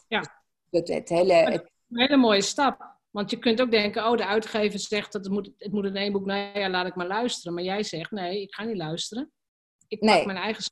Ja. 0.08 0.42
Het, 0.70 0.88
het 0.88 1.08
hele, 1.08 1.32
het... 1.32 1.70
Een 1.90 2.00
hele 2.00 2.16
mooie 2.16 2.42
stap. 2.42 2.96
Want 3.10 3.30
je 3.30 3.38
kunt 3.38 3.60
ook 3.60 3.70
denken, 3.70 4.06
oh, 4.06 4.16
de 4.16 4.26
uitgever 4.26 4.78
zegt 4.78 5.12
dat 5.12 5.24
het 5.24 5.32
moet, 5.32 5.50
het 5.56 5.72
moet 5.72 5.84
in 5.84 5.96
één 5.96 6.12
boek. 6.12 6.26
Nou 6.26 6.58
ja, 6.58 6.70
laat 6.70 6.86
ik 6.86 6.94
maar 6.94 7.06
luisteren. 7.06 7.54
Maar 7.54 7.62
jij 7.62 7.82
zegt, 7.82 8.10
nee, 8.10 8.42
ik 8.42 8.54
ga 8.54 8.64
niet 8.64 8.76
luisteren. 8.76 9.32
Ik 9.88 10.00
pak 10.00 10.24
mijn 10.24 10.38
eigen 10.38 10.62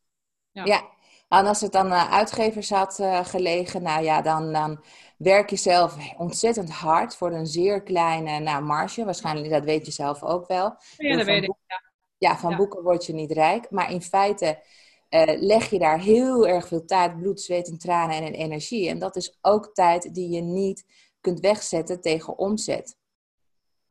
ja. 0.57 0.65
ja. 0.65 0.95
En 1.29 1.47
als 1.47 1.61
het 1.61 1.73
dan 1.73 1.87
uh, 1.87 2.13
uitgevers 2.13 2.71
had 2.71 2.99
uh, 2.99 3.25
gelegen, 3.25 3.83
nou 3.83 4.05
ja, 4.05 4.23
dan, 4.23 4.53
dan 4.53 4.85
werk 5.17 5.51
je 5.51 5.57
zelf 5.57 5.97
ontzettend 6.17 6.71
hard 6.71 7.17
voor 7.17 7.33
een 7.33 7.47
zeer 7.47 7.83
kleine 7.83 8.39
nou, 8.39 8.63
marge. 8.63 9.05
Waarschijnlijk, 9.05 9.51
dat 9.51 9.65
weet 9.65 9.87
je 9.87 9.93
zelf 9.93 10.23
ook 10.23 10.47
wel. 10.47 10.77
Ja, 10.97 11.17
dat 11.17 11.27
weet 11.27 11.43
ik. 11.43 11.55
Ja, 11.67 11.83
ja 12.19 12.39
van 12.39 12.57
boeken 12.57 12.83
word 12.83 13.07
je 13.07 13.13
niet 13.13 13.33
rijk. 13.33 13.71
Maar 13.71 13.91
in 13.91 14.03
feite 14.03 14.63
uh, 15.11 15.23
leg 15.41 15.71
je 15.71 15.79
daar 15.79 16.01
heel 16.01 16.47
erg 16.47 16.69
veel 16.69 16.85
tijd, 16.85 17.19
bloed, 17.19 17.41
zweet 17.41 17.69
en 17.69 17.79
tranen 17.79 18.23
en 18.23 18.33
energie. 18.33 18.89
En 18.89 18.99
dat 18.99 19.17
is 19.17 19.39
ook 19.41 19.75
tijd 19.75 20.15
die 20.15 20.31
je 20.31 20.41
niet 20.41 20.85
kunt 21.21 21.41
wegzetten 21.41 22.01
tegen 22.01 22.39
omzet. 22.39 22.97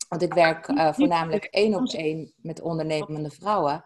Want 0.10 0.22
ik 0.22 0.34
werk 0.34 0.66
voornamelijk 0.96 1.44
één 1.44 1.76
op 1.76 1.88
één 1.88 2.34
met 2.36 2.62
ondernemende 2.62 3.30
vrouwen. 3.30 3.86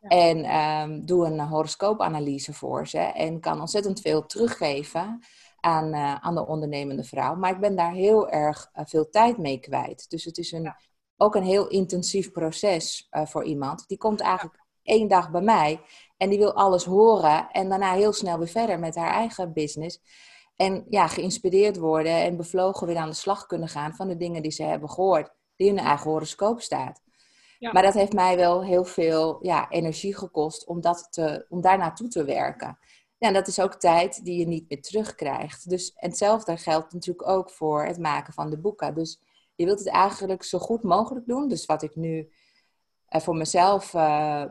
En 0.00 0.56
um, 0.56 1.04
doe 1.06 1.26
een 1.26 1.40
horoscoopanalyse 1.40 2.52
voor 2.52 2.88
ze. 2.88 2.98
En 2.98 3.40
kan 3.40 3.60
ontzettend 3.60 4.00
veel 4.00 4.26
teruggeven 4.26 5.20
aan, 5.60 5.94
uh, 5.94 6.14
aan 6.14 6.34
de 6.34 6.46
ondernemende 6.46 7.04
vrouw. 7.04 7.34
Maar 7.34 7.50
ik 7.50 7.60
ben 7.60 7.76
daar 7.76 7.92
heel 7.92 8.28
erg 8.28 8.70
uh, 8.74 8.84
veel 8.86 9.08
tijd 9.10 9.38
mee 9.38 9.58
kwijt. 9.58 10.10
Dus 10.10 10.24
het 10.24 10.38
is 10.38 10.52
een, 10.52 10.74
ook 11.16 11.34
een 11.34 11.44
heel 11.44 11.68
intensief 11.68 12.30
proces 12.30 13.08
uh, 13.10 13.26
voor 13.26 13.44
iemand. 13.44 13.88
Die 13.88 13.98
komt 13.98 14.20
eigenlijk 14.20 14.64
één 14.82 15.08
dag 15.08 15.30
bij 15.30 15.40
mij 15.40 15.80
en 16.16 16.28
die 16.28 16.38
wil 16.38 16.54
alles 16.54 16.84
horen. 16.84 17.50
En 17.50 17.68
daarna 17.68 17.92
heel 17.92 18.12
snel 18.12 18.38
weer 18.38 18.48
verder 18.48 18.78
met 18.78 18.94
haar 18.94 19.10
eigen 19.10 19.52
business. 19.52 20.00
En 20.56 20.84
ja, 20.88 21.06
geïnspireerd 21.06 21.76
worden 21.76 22.14
en 22.14 22.36
bevlogen 22.36 22.86
weer 22.86 22.96
aan 22.96 23.08
de 23.08 23.14
slag 23.14 23.46
kunnen 23.46 23.68
gaan 23.68 23.94
van 23.94 24.08
de 24.08 24.16
dingen 24.16 24.42
die 24.42 24.50
ze 24.50 24.62
hebben 24.62 24.90
gehoord. 24.90 25.30
Die 25.56 25.68
in 25.68 25.76
hun 25.76 25.86
eigen 25.86 26.10
horoscoop 26.10 26.60
staat. 26.60 27.00
Maar 27.60 27.82
dat 27.82 27.94
heeft 27.94 28.12
mij 28.12 28.36
wel 28.36 28.64
heel 28.64 28.84
veel 28.84 29.38
ja, 29.42 29.70
energie 29.70 30.16
gekost 30.16 30.66
om, 30.66 30.80
dat 30.80 31.06
te, 31.10 31.46
om 31.48 31.60
daar 31.60 31.78
naartoe 31.78 32.08
te 32.08 32.24
werken. 32.24 32.78
Ja, 33.18 33.28
en 33.28 33.34
dat 33.34 33.46
is 33.48 33.60
ook 33.60 33.74
tijd 33.74 34.24
die 34.24 34.38
je 34.38 34.46
niet 34.46 34.68
meer 34.68 34.82
terugkrijgt. 34.82 35.68
Dus 35.68 35.92
en 35.92 36.08
hetzelfde 36.08 36.56
geldt 36.56 36.92
natuurlijk 36.92 37.28
ook 37.28 37.50
voor 37.50 37.84
het 37.84 37.98
maken 37.98 38.32
van 38.32 38.50
de 38.50 38.58
boeken. 38.58 38.94
Dus 38.94 39.20
je 39.54 39.64
wilt 39.64 39.78
het 39.78 39.88
eigenlijk 39.88 40.42
zo 40.42 40.58
goed 40.58 40.82
mogelijk 40.82 41.26
doen. 41.26 41.48
Dus 41.48 41.66
wat 41.66 41.82
ik 41.82 41.96
nu 41.96 42.32
uh, 43.10 43.20
voor 43.20 43.36
mezelf, 43.36 43.94
uh, 43.94 44.00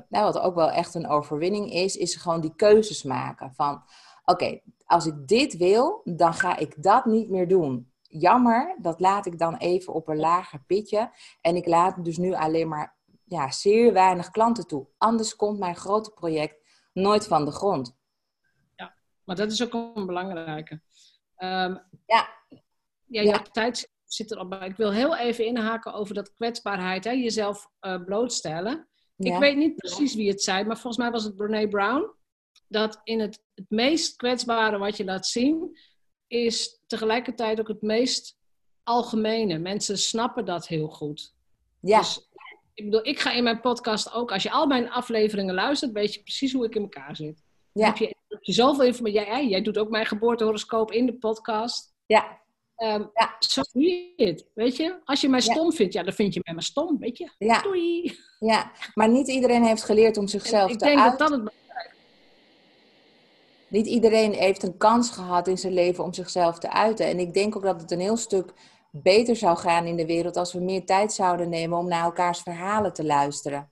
nou, 0.09 0.23
wat 0.23 0.39
ook 0.39 0.55
wel 0.55 0.71
echt 0.71 0.95
een 0.95 1.07
overwinning 1.07 1.73
is, 1.73 1.97
is 1.97 2.15
gewoon 2.15 2.41
die 2.41 2.55
keuzes 2.55 3.03
maken. 3.03 3.53
Van 3.53 3.83
oké, 4.25 4.59
als 4.85 5.05
ik 5.05 5.27
dit 5.27 5.57
wil, 5.57 6.01
dan 6.03 6.33
ga 6.33 6.57
ik 6.57 6.83
dat 6.83 7.05
niet 7.05 7.29
meer 7.29 7.47
doen. 7.47 7.91
Jammer, 8.01 8.77
dat 8.81 8.99
laat 8.99 9.25
ik 9.25 9.39
dan 9.39 9.55
even 9.55 9.93
op 9.93 10.07
een 10.07 10.19
lager 10.19 10.63
pitje. 10.67 11.11
En 11.41 11.55
ik 11.55 11.65
laat 11.65 12.05
dus 12.05 12.17
nu 12.17 12.33
alleen 12.33 12.67
maar 12.67 12.97
ja, 13.29 13.51
zeer 13.51 13.93
weinig 13.93 14.29
klanten 14.29 14.67
toe. 14.67 14.87
Anders 14.97 15.35
komt 15.35 15.59
mijn 15.59 15.75
grote 15.75 16.11
project 16.11 16.55
nooit 16.93 17.27
van 17.27 17.45
de 17.45 17.51
grond. 17.51 17.97
Ja, 18.75 18.95
maar 19.23 19.35
dat 19.35 19.51
is 19.51 19.63
ook 19.63 19.95
een 19.95 20.05
belangrijke. 20.05 20.81
Um, 21.37 21.81
ja. 22.05 22.37
Ja, 23.05 23.21
je 23.21 23.41
tijd 23.51 23.91
zit 24.05 24.31
erop 24.31 24.49
bij. 24.49 24.67
Ik 24.67 24.75
wil 24.75 24.91
heel 24.91 25.17
even 25.17 25.45
inhaken 25.45 25.93
over 25.93 26.13
dat 26.13 26.33
kwetsbaarheid, 26.33 27.03
hè? 27.03 27.11
jezelf 27.11 27.69
uh, 27.81 28.03
blootstellen. 28.03 28.87
Ik 29.17 29.37
weet 29.37 29.57
niet 29.57 29.75
precies 29.75 30.15
wie 30.15 30.29
het 30.29 30.43
zei, 30.43 30.63
maar 30.63 30.77
volgens 30.77 30.97
mij 30.97 31.11
was 31.11 31.23
het 31.23 31.35
Brene 31.35 31.67
Brown. 31.67 32.11
Dat 32.67 32.99
in 33.03 33.19
het, 33.19 33.43
het 33.53 33.69
meest 33.69 34.15
kwetsbare 34.15 34.77
wat 34.77 34.97
je 34.97 35.03
laat 35.03 35.27
zien, 35.27 35.77
is 36.27 36.81
tegelijkertijd 36.87 37.59
ook 37.59 37.67
het 37.67 37.81
meest 37.81 38.37
algemene. 38.83 39.57
Mensen 39.57 39.97
snappen 39.97 40.45
dat 40.45 40.67
heel 40.67 40.87
goed. 40.87 41.35
Ja. 41.79 41.99
Dus, 41.99 42.28
ik 42.79 42.85
bedoel, 42.85 43.07
ik 43.07 43.19
ga 43.19 43.31
in 43.31 43.43
mijn 43.43 43.59
podcast 43.61 44.13
ook, 44.13 44.31
als 44.31 44.43
je 44.43 44.51
al 44.51 44.67
mijn 44.67 44.89
afleveringen 44.91 45.53
luistert, 45.53 45.91
weet 45.91 46.13
je 46.13 46.21
precies 46.21 46.53
hoe 46.53 46.65
ik 46.65 46.75
in 46.75 46.81
elkaar 46.81 47.15
zit. 47.15 47.43
Ja. 47.71 47.85
heb 47.85 47.97
je, 47.97 48.15
heb 48.27 48.43
je 48.43 48.53
zoveel 48.53 48.85
informatie. 48.85 49.19
Jij, 49.19 49.47
jij 49.47 49.61
doet 49.61 49.77
ook 49.77 49.89
mijn 49.89 50.05
geboortehoroscoop 50.05 50.91
in 50.91 51.05
de 51.05 51.13
podcast. 51.13 51.93
Ja. 52.05 52.39
Ehm 52.75 53.03
Ja. 53.13 53.35
Zo 53.39 53.61
het, 54.15 54.45
weet 54.53 54.75
je. 54.75 54.99
Als 55.05 55.21
je 55.21 55.29
mij 55.29 55.39
Ja. 55.43 55.53
stom 55.53 55.73
vindt, 55.73 55.93
ja, 55.93 56.03
dan 56.03 56.13
vind 56.13 56.33
je 56.33 56.39
mij 56.43 56.53
maar 56.53 56.63
stom, 56.63 56.97
weet 56.99 57.17
je. 57.17 57.29
Ja. 57.37 57.61
Doei. 57.61 58.17
ja, 58.39 58.71
maar 58.93 59.09
niet 59.09 59.27
iedereen 59.27 59.63
heeft 59.63 59.83
geleerd 59.83 60.17
om 60.17 60.27
zichzelf 60.27 60.71
ik 60.71 60.77
te 60.77 60.85
denk 60.85 60.99
uiten. 60.99 61.19
dat 61.19 61.29
dat 61.29 61.39
het... 61.39 61.57
Niet 63.67 63.87
iedereen 63.87 64.33
heeft 64.33 64.63
een 64.63 64.77
kans 64.77 65.09
gehad 65.09 65.47
in 65.47 65.57
zijn 65.57 65.73
leven 65.73 66.03
om 66.03 66.13
zichzelf 66.13 66.59
te 66.59 66.71
uiten. 66.71 67.05
En 67.05 67.19
ik 67.19 67.33
denk 67.33 67.55
ook 67.55 67.63
dat 67.63 67.81
het 67.81 67.91
een 67.91 67.99
heel 67.99 68.17
stuk 68.17 68.53
beter 68.91 69.35
zou 69.35 69.57
gaan 69.57 69.85
in 69.85 69.95
de 69.95 70.05
wereld 70.05 70.35
als 70.37 70.53
we 70.53 70.59
meer 70.59 70.85
tijd 70.85 71.13
zouden 71.13 71.49
nemen 71.49 71.77
om 71.77 71.87
naar 71.87 72.03
elkaars 72.03 72.41
verhalen 72.41 72.93
te 72.93 73.05
luisteren. 73.05 73.71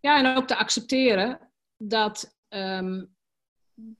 Ja, 0.00 0.18
en 0.18 0.36
ook 0.36 0.46
te 0.46 0.56
accepteren 0.56 1.52
dat, 1.76 2.36
ehm, 2.48 3.04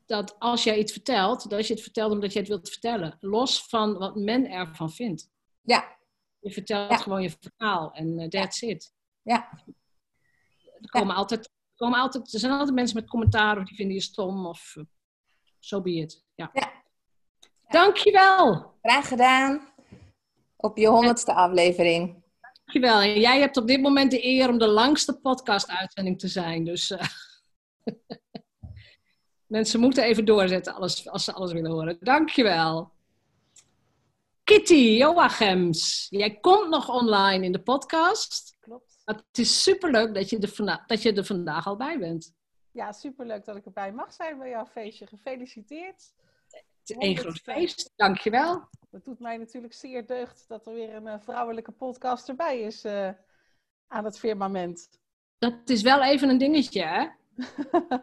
dat 0.06 0.38
als 0.38 0.64
jij 0.64 0.78
iets 0.78 0.92
vertelt, 0.92 1.50
dat 1.50 1.66
je 1.66 1.72
het 1.72 1.82
vertelt 1.82 2.12
omdat 2.12 2.32
je 2.32 2.38
het 2.38 2.48
wilt 2.48 2.68
vertellen. 2.70 3.16
Los 3.20 3.66
van 3.68 3.98
wat 3.98 4.16
men 4.16 4.50
ervan 4.50 4.90
vindt. 4.92 5.30
Ja, 5.60 5.96
Je 6.38 6.50
vertelt 6.50 6.90
Ja. 6.90 6.96
gewoon 6.96 7.22
je 7.22 7.30
verhaal 7.40 7.92
en 7.92 8.18
eh, 8.18 8.28
that's 8.28 8.60
it. 8.62 8.92
ja, 9.22 9.64
Er, 10.80 10.90
komen 10.90 11.14
altijd, 11.14 11.44
er, 11.44 11.50
komen 11.74 11.98
altijd, 11.98 12.32
er 12.32 12.38
zijn 12.40 12.52
altijd 12.52 12.74
mensen 12.74 12.96
met 12.96 13.08
commentaar 13.08 13.58
of 13.58 13.64
die 13.64 13.76
vinden 13.76 13.94
je 13.94 14.02
stom 14.02 14.46
of 14.46 14.58
zo 14.58 14.84
so 15.58 15.80
be 15.80 15.90
it. 15.94 16.24
Ja. 16.34 16.50
Dankjewel. 17.74 18.72
graag 18.82 19.08
gedaan. 19.08 19.68
Op 20.56 20.76
je 20.76 20.86
honderdste 20.88 21.32
aflevering. 21.34 22.22
Dankjewel. 22.40 23.00
En 23.00 23.20
jij 23.20 23.40
hebt 23.40 23.56
op 23.56 23.66
dit 23.66 23.80
moment 23.80 24.10
de 24.10 24.24
eer 24.24 24.48
om 24.48 24.58
de 24.58 24.66
langste 24.66 25.20
podcast-uitzending 25.20 26.18
te 26.18 26.28
zijn. 26.28 26.64
Dus 26.64 26.90
eh, 26.90 27.06
mensen 29.56 29.80
moeten 29.80 30.04
even 30.04 30.24
doorzetten 30.24 30.74
alles, 30.74 31.08
als 31.08 31.24
ze 31.24 31.32
alles 31.32 31.52
willen 31.52 31.70
horen. 31.70 31.96
Dankjewel. 32.00 32.92
Kitty 34.44 34.74
Joachims, 34.74 36.06
jij 36.10 36.40
komt 36.40 36.68
nog 36.68 36.88
online 36.88 37.44
in 37.44 37.52
de 37.52 37.62
podcast. 37.62 38.56
Klopt. 38.60 39.02
Maar 39.04 39.14
Het 39.14 39.38
is 39.38 39.62
superleuk 39.62 40.14
dat 40.14 40.30
je, 40.30 40.38
er 40.38 40.48
vanda- 40.48 40.84
dat 40.86 41.02
je 41.02 41.12
er 41.12 41.24
vandaag 41.24 41.66
al 41.66 41.76
bij 41.76 41.98
bent. 41.98 42.32
Ja, 42.70 42.92
superleuk 42.92 43.44
dat 43.44 43.56
ik 43.56 43.64
erbij 43.64 43.92
mag 43.92 44.12
zijn 44.12 44.38
bij 44.38 44.48
jouw 44.48 44.66
feestje. 44.66 45.06
Gefeliciteerd. 45.06 46.12
Het 46.84 46.96
is 46.96 47.02
één 47.08 47.16
groot 47.16 47.38
feest. 47.38 47.92
Dankjewel. 47.96 48.68
Het 48.90 49.04
doet 49.04 49.18
mij 49.18 49.36
natuurlijk 49.36 49.74
zeer 49.74 50.06
deugd 50.06 50.44
dat 50.48 50.66
er 50.66 50.74
weer 50.74 50.94
een 50.94 51.06
eh, 51.06 51.20
vrouwelijke 51.20 51.72
podcast 51.72 52.28
erbij 52.28 52.60
is 52.60 52.84
eh, 52.84 53.10
aan 53.86 54.04
het 54.04 54.18
firmament. 54.18 54.88
Dat 55.38 55.54
is 55.64 55.82
wel 55.82 56.02
even 56.02 56.28
een 56.28 56.38
dingetje, 56.38 56.82
hè? 56.82 57.06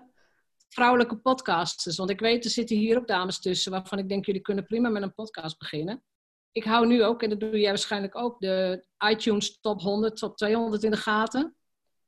Vrouwelijke 0.75 1.17
podcasters. 1.17 1.97
Want 1.97 2.09
ik 2.09 2.19
weet, 2.19 2.45
er 2.45 2.49
zitten 2.49 2.77
hier 2.77 2.97
ook 2.97 3.07
dames 3.07 3.39
tussen 3.39 3.71
waarvan 3.71 3.99
ik 3.99 4.09
denk, 4.09 4.25
jullie 4.25 4.41
kunnen 4.41 4.65
prima 4.65 4.89
met 4.89 5.01
een 5.01 5.13
podcast 5.13 5.59
beginnen. 5.59 6.03
Ik 6.51 6.63
hou 6.63 6.88
nu 6.88 7.03
ook, 7.03 7.23
en 7.23 7.29
dat 7.29 7.39
doe 7.39 7.59
jij 7.59 7.69
waarschijnlijk 7.69 8.15
ook, 8.15 8.39
de 8.39 8.86
iTunes 9.09 9.59
top 9.59 9.82
100, 9.82 10.17
top 10.17 10.38
200 10.38 10.84
in 10.84 10.91
de 10.91 10.97
gaten. 10.97 11.55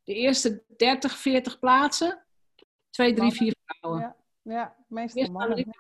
De 0.04 0.14
eerste 0.14 0.64
30, 0.78 1.18
40 1.18 1.60
plaatsen. 1.60 2.26
2, 2.90 3.14
3, 3.14 3.32
4 3.32 3.56
vrouwen. 3.66 4.02
Ja, 4.02 4.16
ja 4.42 4.76
meestal 4.88 5.32
mannen. 5.32 5.74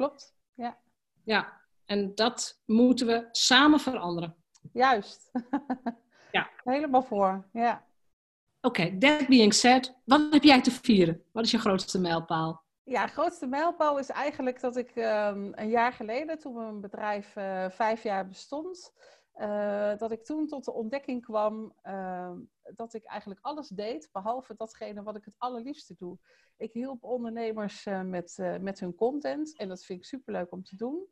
Klopt, 0.00 0.34
ja. 0.54 0.78
Ja, 1.24 1.60
en 1.84 2.14
dat 2.14 2.60
moeten 2.66 3.06
we 3.06 3.28
samen 3.30 3.80
veranderen. 3.80 4.36
Juist. 4.72 5.30
Ja. 6.32 6.50
Helemaal 6.64 7.02
voor, 7.02 7.48
ja. 7.52 7.86
Oké, 8.60 8.98
that 8.98 9.26
being 9.28 9.54
said, 9.54 9.94
wat 10.04 10.32
heb 10.32 10.42
jij 10.42 10.60
te 10.60 10.70
vieren? 10.70 11.24
Wat 11.32 11.44
is 11.44 11.50
je 11.50 11.58
grootste 11.58 12.00
mijlpaal? 12.00 12.64
Ja, 12.84 13.06
grootste 13.06 13.46
mijlpaal 13.46 13.98
is 13.98 14.08
eigenlijk 14.08 14.60
dat 14.60 14.76
ik 14.76 14.90
ehm, 14.90 15.48
een 15.52 15.68
jaar 15.68 15.92
geleden, 15.92 16.38
toen 16.38 16.54
mijn 16.54 16.80
bedrijf 16.80 17.36
eh, 17.36 17.70
vijf 17.70 18.02
jaar 18.02 18.28
bestond, 18.28 18.92
eh, 19.32 19.96
dat 19.98 20.10
ik 20.10 20.24
toen 20.24 20.46
tot 20.46 20.64
de 20.64 20.72
ontdekking 20.72 21.24
kwam 21.24 21.74
ehm, 21.82 22.38
dat 22.74 22.94
ik 22.94 23.04
eigenlijk 23.04 23.40
alles 23.42 23.68
deed, 23.68 24.08
behalve 24.12 24.54
datgene 24.56 25.02
wat 25.02 25.16
ik 25.16 25.24
het 25.24 25.34
allerliefste 25.38 25.94
doe. 25.98 26.18
Ik 26.56 26.72
hielp 26.72 27.04
ondernemers 27.04 27.86
eh, 27.86 28.02
met, 28.02 28.38
eh, 28.38 28.56
met 28.56 28.80
hun 28.80 28.94
content 28.94 29.56
en 29.56 29.68
dat 29.68 29.84
vind 29.84 29.98
ik 29.98 30.04
superleuk 30.04 30.52
om 30.52 30.62
te 30.64 30.76
doen. 30.76 31.08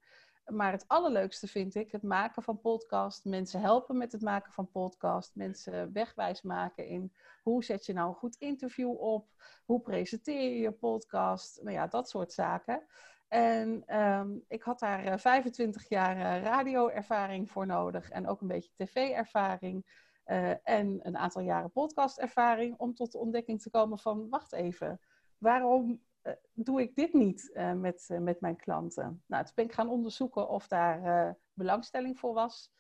Maar 0.47 0.73
het 0.73 0.85
allerleukste 0.87 1.47
vind 1.47 1.75
ik 1.75 1.93
het 1.93 2.03
maken 2.03 2.43
van 2.43 2.61
podcast, 2.61 3.25
mensen 3.25 3.61
helpen 3.61 3.97
met 3.97 4.13
het 4.13 4.23
maken 4.23 4.53
van 4.53 4.71
podcast, 4.71 5.35
mensen 5.35 5.93
wegwijs 5.93 6.43
maken 6.43 6.87
in 6.87 7.13
hoe 7.43 7.65
zet 7.65 7.87
je 7.87 7.93
nou 7.93 8.09
een 8.09 8.15
goed 8.15 8.37
interview 8.39 9.01
op, 9.01 9.29
hoe 9.65 9.81
presenteer 9.81 10.51
je 10.51 10.59
je 10.59 10.73
podcast, 10.73 11.63
nou 11.63 11.75
ja, 11.75 11.87
dat 11.87 12.09
soort 12.09 12.33
zaken. 12.33 12.87
En 13.29 13.83
ehm, 13.87 14.29
ik 14.49 14.63
had 14.63 14.79
daar 14.79 15.05
eh, 15.05 15.19
25 15.19 15.89
jaar 15.89 16.17
eh, 16.17 16.43
radioervaring 16.43 17.51
voor 17.51 17.67
nodig 17.67 18.11
en 18.11 18.29
ook 18.29 18.41
een 18.41 18.49
beetje 18.49 18.71
tv-ervaring 18.77 19.87
eh, 20.29 20.51
en 20.63 21.01
een 21.03 21.17
aantal 21.17 21.43
jaren 21.43 21.71
podcastervaring 21.71 22.79
om 22.79 22.95
tot 22.95 23.13
de 23.13 23.19
ontdekking 23.19 23.63
te 23.63 23.71
komen 23.71 23.99
van, 23.99 24.29
wacht 24.29 24.53
even, 24.53 25.01
waarom 25.39 26.03
eh, 26.23 26.33
doe 26.53 26.81
ik 26.81 26.95
dit 26.95 27.13
niet 27.13 27.53
eh, 27.53 27.73
met, 27.73 28.09
met 28.21 28.41
mijn 28.41 28.57
klanten? 28.57 29.23
Nou, 29.27 29.45
toen 29.45 29.53
ben 29.55 29.65
ik 29.65 29.73
gaan 29.73 29.89
onderzoeken 29.89 30.49
of 30.49 30.69
daar 30.69 31.37
belangstelling 31.53 32.19
voor 32.19 32.35
was. 32.35 32.73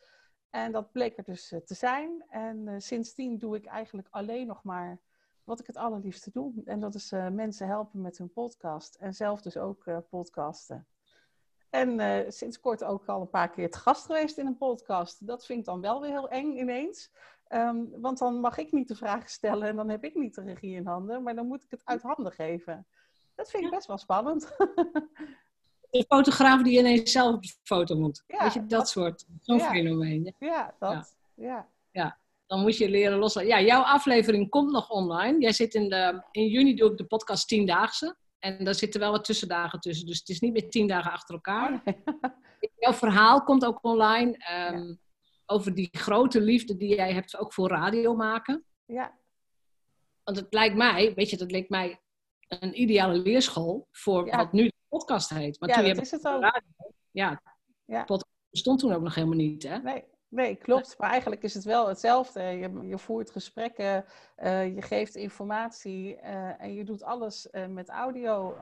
En 0.50 0.72
dat 0.72 0.92
bleek 0.92 1.16
er 1.18 1.24
dus 1.24 1.48
te 1.48 1.74
zijn. 1.74 2.24
En 2.28 2.82
sindsdien 2.82 3.38
doe 3.38 3.56
ik 3.56 3.66
eigenlijk 3.66 4.08
alleen 4.10 4.46
nog 4.46 4.62
maar 4.62 5.00
wat 5.44 5.60
ik 5.60 5.66
het 5.66 5.76
allerliefste 5.76 6.30
doe. 6.30 6.52
En 6.64 6.80
dat 6.80 6.94
is 6.94 7.10
mensen 7.10 7.66
helpen 7.66 8.00
met 8.00 8.18
hun 8.18 8.32
podcast. 8.32 8.94
En 8.94 9.14
zelf 9.14 9.42
dus 9.42 9.56
ook 9.56 9.84
podcasten. 10.08 10.86
En 11.70 12.24
sinds 12.32 12.60
kort 12.60 12.84
ook 12.84 13.06
al 13.06 13.20
een 13.20 13.30
paar 13.30 13.50
keer 13.50 13.70
te 13.70 13.78
gast 13.78 14.06
geweest 14.06 14.38
in 14.38 14.46
een 14.46 14.56
podcast. 14.56 15.26
Dat 15.26 15.46
vind 15.46 15.58
ik 15.58 15.64
dan 15.64 15.80
wel 15.80 16.00
weer 16.00 16.10
heel 16.10 16.28
eng 16.28 16.56
ineens. 16.56 17.10
Ehm, 17.48 17.84
want 18.00 18.18
dan 18.18 18.40
mag 18.40 18.58
ik 18.58 18.72
niet 18.72 18.88
de 18.88 18.94
vragen 18.96 19.28
stellen 19.28 19.68
en 19.68 19.76
dan 19.76 19.88
heb 19.88 20.04
ik 20.04 20.14
niet 20.14 20.34
de 20.34 20.42
regie 20.42 20.74
in 20.76 20.86
handen. 20.86 21.22
Maar 21.22 21.34
dan 21.34 21.46
moet 21.46 21.62
ik 21.64 21.70
het 21.70 21.80
uit 21.84 22.02
handen 22.02 22.32
geven. 22.32 22.86
Dat 23.34 23.50
vind 23.50 23.64
ik 23.64 23.70
best 23.70 23.86
wel 23.86 23.98
spannend. 23.98 24.56
De 25.90 26.04
fotograaf 26.08 26.62
die 26.62 26.78
ineens 26.78 27.12
zelf 27.12 27.34
op 27.34 27.42
de 27.42 27.54
foto 27.62 27.96
moet. 27.96 28.24
Ja, 28.26 28.42
Weet 28.42 28.52
je, 28.52 28.60
dat, 28.60 28.70
dat- 28.70 28.88
soort. 28.88 29.24
Zo'n 29.40 29.58
ja. 29.58 29.70
fenomeen. 29.70 30.34
ja, 30.38 30.74
dat. 30.78 31.16
Ja. 31.34 31.68
Dan 32.46 32.60
moet 32.60 32.76
je 32.76 32.88
leren 32.90 33.18
loslaten. 33.18 33.50
Ja, 33.50 33.60
jouw 33.60 33.82
aflevering 33.82 34.48
komt 34.50 34.70
nog 34.70 34.90
online. 34.90 35.40
Jij 35.40 35.52
zit 35.52 35.74
in, 35.74 35.88
de, 35.88 36.22
in 36.30 36.46
juni 36.46 36.74
doe 36.74 36.90
ik 36.90 36.96
de 36.96 37.04
podcast 37.06 37.48
tiendaagse. 37.48 38.16
En 38.38 38.64
daar 38.64 38.74
zitten 38.74 39.00
wel 39.00 39.10
wat 39.10 39.24
tussendagen 39.24 39.80
tussen. 39.80 40.06
Dus 40.06 40.18
het 40.18 40.28
is 40.28 40.40
niet 40.40 40.52
meer 40.52 40.70
tien 40.70 40.86
dagen 40.86 41.12
achter 41.12 41.34
elkaar. 41.34 41.82
Jouw 42.78 42.92
verhaal 42.92 43.42
komt 43.42 43.64
ook 43.64 43.78
online. 43.82 44.36
ehm, 44.38 44.94
Over 45.50 45.74
die 45.74 45.88
grote 45.92 46.40
liefde 46.40 46.76
die 46.76 46.94
jij 46.94 47.12
hebt 47.12 47.36
ook 47.36 47.52
voor 47.52 47.68
radio 47.68 48.14
maken. 48.14 48.64
ja, 48.84 49.18
Want 50.24 50.36
het 50.36 50.52
lijkt 50.54 50.76
mij, 50.76 51.14
weet 51.14 51.30
je, 51.30 51.36
dat 51.36 51.50
leek 51.50 51.68
mij 51.68 52.00
een 52.48 52.80
ideale 52.80 53.18
leerschool 53.18 53.88
voor 53.90 54.26
Ja. 54.26 54.36
wat 54.36 54.52
nu 54.52 54.64
de 54.66 54.74
podcast 54.88 55.28
heet. 55.30 55.60
Maar 55.60 55.68
Ja, 55.68 55.74
toen 55.74 55.84
dat 55.84 55.96
je 55.96 56.02
is 56.02 56.10
het 56.10 56.26
ook. 56.26 56.40
radio, 56.42 56.92
ja, 57.10 57.42
Ja. 57.84 58.04
podcast 58.04 58.36
bestond 58.50 58.78
toen 58.78 58.92
ook 58.92 59.02
nog 59.02 59.14
helemaal 59.14 59.36
niet, 59.36 59.62
hè? 59.62 59.78
Nee, 59.78 60.04
nee, 60.28 60.56
klopt. 60.56 60.98
Maar 60.98 61.10
eigenlijk 61.10 61.42
is 61.42 61.54
het 61.54 61.64
wel 61.64 61.88
hetzelfde. 61.88 62.42
Je, 62.42 62.86
je 62.88 62.98
voert 62.98 63.30
gesprekken, 63.30 64.04
eh, 64.36 64.74
je 64.74 64.82
geeft 64.82 65.14
informatie 65.14 66.16
eh, 66.16 66.60
en 66.62 66.74
je 66.74 66.84
doet 66.84 67.02
alles 67.02 67.50
eh, 67.50 67.66
met 67.66 67.88
audio. 67.88 68.58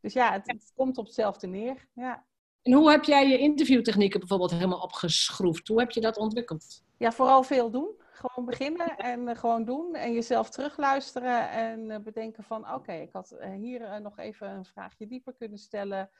dus 0.00 0.12
ja, 0.12 0.32
het, 0.32 0.46
het 0.46 0.72
komt 0.74 0.98
op 0.98 1.04
hetzelfde 1.04 1.46
neer. 1.46 1.88
Ja. 1.92 2.24
En 2.64 2.72
hoe 2.72 2.90
heb 2.90 3.04
jij 3.04 3.28
je 3.28 3.38
interviewtechnieken 3.38 4.18
bijvoorbeeld 4.18 4.50
helemaal 4.50 4.80
opgeschroefd? 4.80 5.68
Hoe 5.68 5.78
heb 5.78 5.90
je 5.90 6.00
dat 6.00 6.16
ontwikkeld? 6.16 6.82
ja, 6.96 7.12
vooral 7.12 7.42
veel 7.42 7.70
doen. 7.70 8.02
Gewoon 8.12 8.46
beginnen 8.46 8.96
en 8.96 9.28
eh, 9.28 9.36
gewoon 9.36 9.64
doen. 9.64 9.94
En 9.94 10.12
jezelf 10.12 10.50
terugluisteren 10.50 11.50
en 11.50 11.90
eh, 11.90 12.00
bedenken 12.00 12.44
van... 12.44 12.72
oké, 12.72 12.92
ik 12.92 13.12
had 13.12 13.30
eh, 13.30 13.50
hier 13.50 14.00
nog 14.02 14.18
even 14.18 14.50
een 14.50 14.64
vraagje 14.64 15.06
dieper 15.06 15.34
kunnen 15.34 15.58
stellen. 15.58 16.10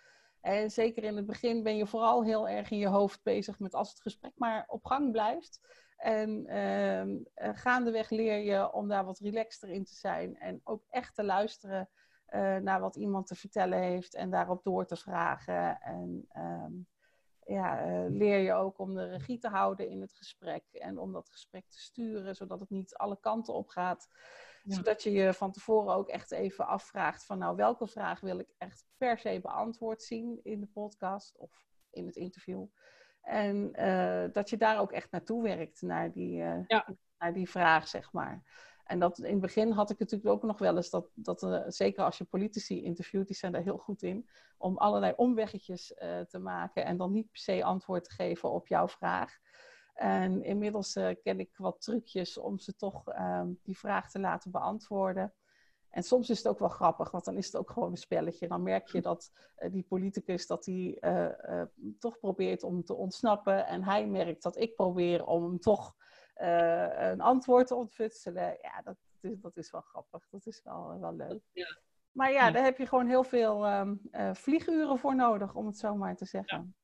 En 0.40 0.70
zeker 0.70 1.04
in 1.04 1.16
het 1.16 1.26
begin 1.26 1.62
ben 1.62 1.76
je 1.76 1.86
vooral 1.86 2.24
heel 2.24 2.48
erg 2.48 2.70
in 2.70 2.78
je 2.78 2.86
hoofd 2.86 3.22
bezig 3.22 3.58
met 3.58 3.74
als 3.74 3.88
het 3.88 4.00
gesprek 4.00 4.32
maar 4.36 4.64
op 4.68 4.84
gang 4.84 5.12
blijft. 5.12 5.60
En 5.96 6.46
ehm, 6.46 7.16
eh, 7.34 7.50
gaandeweg 7.54 8.10
leer 8.10 8.38
je 8.38 8.72
om 8.72 8.88
daar 8.88 9.04
wat 9.04 9.18
relaxter 9.18 9.68
in 9.68 9.84
te 9.84 9.94
zijn. 9.94 10.36
En 10.36 10.60
ook 10.64 10.84
echt 10.90 11.14
te 11.14 11.24
luisteren 11.24 11.88
eh, 12.34 12.56
naar 12.56 12.80
wat 12.80 12.96
iemand 12.96 13.26
te 13.26 13.34
vertellen 13.34 13.78
heeft 13.78 14.14
en 14.14 14.30
daarop 14.30 14.64
door 14.64 14.86
te 14.86 14.96
vragen. 14.96 15.80
En 15.80 16.26
ehm, 16.28 16.72
ja, 17.46 17.80
eh, 17.80 18.04
leer 18.08 18.38
je 18.38 18.52
ook 18.52 18.78
om 18.78 18.94
de 18.94 19.08
regie 19.08 19.38
te 19.38 19.48
houden 19.48 19.88
in 19.88 20.00
het 20.00 20.12
gesprek 20.12 20.64
en 20.72 20.98
om 20.98 21.12
dat 21.12 21.30
gesprek 21.30 21.64
te 21.68 21.80
sturen, 21.80 22.34
zodat 22.34 22.60
het 22.60 22.70
niet 22.70 22.96
alle 22.96 23.20
kanten 23.20 23.54
op 23.54 23.68
gaat. 23.68 24.08
Zodat 24.64 25.02
je 25.02 25.12
je 25.12 25.34
van 25.34 25.52
tevoren 25.52 25.94
ook 25.94 26.08
echt 26.08 26.30
even 26.30 26.66
afvraagt 26.66 27.24
van 27.24 27.38
nou, 27.38 27.56
welke 27.56 27.86
vraag 27.86 28.20
wil 28.20 28.38
ik 28.38 28.54
echt 28.58 28.86
per 28.96 29.18
se 29.18 29.40
beantwoord 29.42 30.02
zien 30.02 30.40
in 30.42 30.60
de 30.60 30.66
podcast 30.66 31.36
of 31.38 31.66
in 31.90 32.06
het 32.06 32.16
interview. 32.16 32.66
En 33.20 33.80
uh, 33.80 34.24
dat 34.32 34.50
je 34.50 34.56
daar 34.56 34.80
ook 34.80 34.92
echt 34.92 35.10
naartoe 35.10 35.42
werkt, 35.42 35.82
naar 35.82 36.12
die, 36.12 36.42
uh, 36.42 36.64
ja. 36.66 36.86
naar 37.18 37.32
die 37.32 37.50
vraag, 37.50 37.88
zeg 37.88 38.12
maar. 38.12 38.42
En 38.84 38.98
dat, 38.98 39.18
in 39.18 39.32
het 39.32 39.40
begin 39.40 39.70
had 39.70 39.90
ik 39.90 39.98
natuurlijk 39.98 40.30
ook 40.30 40.42
nog 40.42 40.58
wel 40.58 40.76
eens 40.76 40.90
dat, 40.90 41.10
dat 41.14 41.42
uh, 41.42 41.62
zeker 41.66 42.04
als 42.04 42.18
je 42.18 42.24
politici 42.24 42.82
interviewt, 42.82 43.26
die 43.26 43.36
zijn 43.36 43.52
daar 43.52 43.62
heel 43.62 43.78
goed 43.78 44.02
in, 44.02 44.28
om 44.58 44.76
allerlei 44.76 45.12
omweggetjes 45.16 45.94
te 46.28 46.38
maken 46.38 46.84
en 46.84 46.96
dan 46.96 47.12
niet 47.12 47.30
per 47.30 47.40
se 47.40 47.64
antwoord 47.64 48.04
te 48.04 48.10
geven 48.10 48.50
op 48.50 48.66
jouw 48.66 48.88
vraag. 48.88 49.38
En 49.94 50.42
inmiddels 50.42 50.96
uh, 50.96 51.08
ken 51.22 51.40
ik 51.40 51.56
wat 51.56 51.80
trucjes 51.80 52.38
om 52.38 52.58
ze 52.58 52.76
toch 52.76 53.08
uh, 53.08 53.42
die 53.62 53.78
vraag 53.78 54.10
te 54.10 54.20
laten 54.20 54.50
beantwoorden. 54.50 55.34
En 55.90 56.02
soms 56.02 56.30
is 56.30 56.38
het 56.38 56.48
ook 56.48 56.58
wel 56.58 56.68
grappig, 56.68 57.10
want 57.10 57.24
dan 57.24 57.36
is 57.36 57.46
het 57.46 57.56
ook 57.56 57.70
gewoon 57.70 57.90
een 57.90 57.96
spelletje. 57.96 58.48
Dan 58.48 58.62
merk 58.62 58.88
je 58.88 59.00
dat 59.00 59.32
die 59.70 59.82
politicus 59.82 60.46
dat 60.46 60.66
hij 60.66 60.98
toch 61.98 62.18
probeert 62.18 62.62
om 62.62 62.84
te 62.84 62.94
ontsnappen. 62.94 63.66
En 63.66 63.84
hij 63.84 64.06
merkt 64.06 64.42
dat 64.42 64.56
ik 64.56 64.74
probeer 64.74 65.24
om 65.24 65.42
hem 65.42 65.60
toch 65.60 65.94
een 66.34 67.20
antwoord 67.20 67.66
te 67.66 67.74
ontfutselen. 67.74 68.58
Ja, 68.62 68.82
dat, 68.84 68.96
dat, 69.20 69.30
is, 69.30 69.40
dat 69.40 69.56
is 69.56 69.70
wel 69.70 69.80
grappig. 69.80 70.28
Dat 70.30 70.46
is 70.46 70.60
wel, 70.64 70.98
wel 71.00 71.14
leuk. 71.14 71.40
Ja. 71.52 71.78
Maar 72.12 72.32
ja, 72.32 72.50
daar 72.50 72.64
heb 72.64 72.78
je 72.78 72.86
gewoon 72.86 73.06
heel 73.06 73.24
veel 73.24 73.72
um, 73.72 74.00
vlieguren 74.32 74.98
voor 74.98 75.14
nodig, 75.14 75.54
om 75.54 75.66
het 75.66 75.78
zo 75.78 75.94
maar 75.94 76.16
te 76.16 76.24
zeggen. 76.24 76.76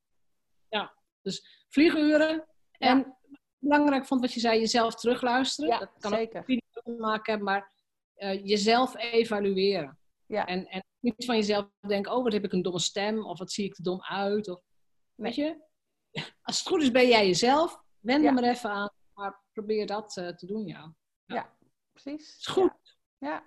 Ja, 0.69 0.79
ja. 0.79 0.93
dus 1.21 1.65
vlieguren, 1.69 2.47
en 2.71 3.17
belangrijk 3.57 4.05
vond 4.05 4.21
wat 4.21 4.33
je 4.33 4.39
zei, 4.39 4.59
jezelf 4.59 4.95
terugluisteren. 4.95 5.69
Ja, 5.69 5.79
dat 5.79 5.91
kan 5.99 6.11
zeker. 6.11 6.39
ook 6.39 6.45
video 6.45 6.81
te 6.83 6.91
maken 6.91 7.31
hebben, 7.31 7.51
maar 7.53 7.71
uh, 8.17 8.45
jezelf 8.45 8.95
evalueren. 8.97 9.99
Ja. 10.25 10.45
En, 10.45 10.67
en 10.67 10.83
niet 10.99 11.25
van 11.25 11.35
jezelf 11.35 11.69
denken, 11.87 12.11
oh 12.11 12.23
wat 12.23 12.33
heb 12.33 12.43
ik 12.43 12.53
een 12.53 12.61
domme 12.61 12.79
stem, 12.79 13.25
of 13.25 13.39
wat 13.39 13.51
zie 13.51 13.65
ik 13.65 13.77
er 13.77 13.83
dom 13.83 14.01
uit. 14.01 14.49
Of, 14.49 14.61
Weet 15.15 15.35
je, 15.35 15.61
als 16.41 16.59
het 16.59 16.67
goed 16.67 16.81
is 16.81 16.91
ben 16.91 17.07
jij 17.07 17.25
jezelf, 17.25 17.81
wend 17.99 18.25
er 18.25 18.33
maar 18.33 18.43
even 18.43 18.69
aan, 18.69 18.90
probeer 19.53 19.87
dat 19.87 20.17
uh, 20.17 20.27
te 20.27 20.45
doen, 20.45 20.65
ja. 20.65 20.93
Ja, 21.25 21.35
ja 21.35 21.53
precies. 21.91 22.37
Is 22.37 22.47
goed. 22.47 22.97
Ja. 23.17 23.29
ja. 23.29 23.43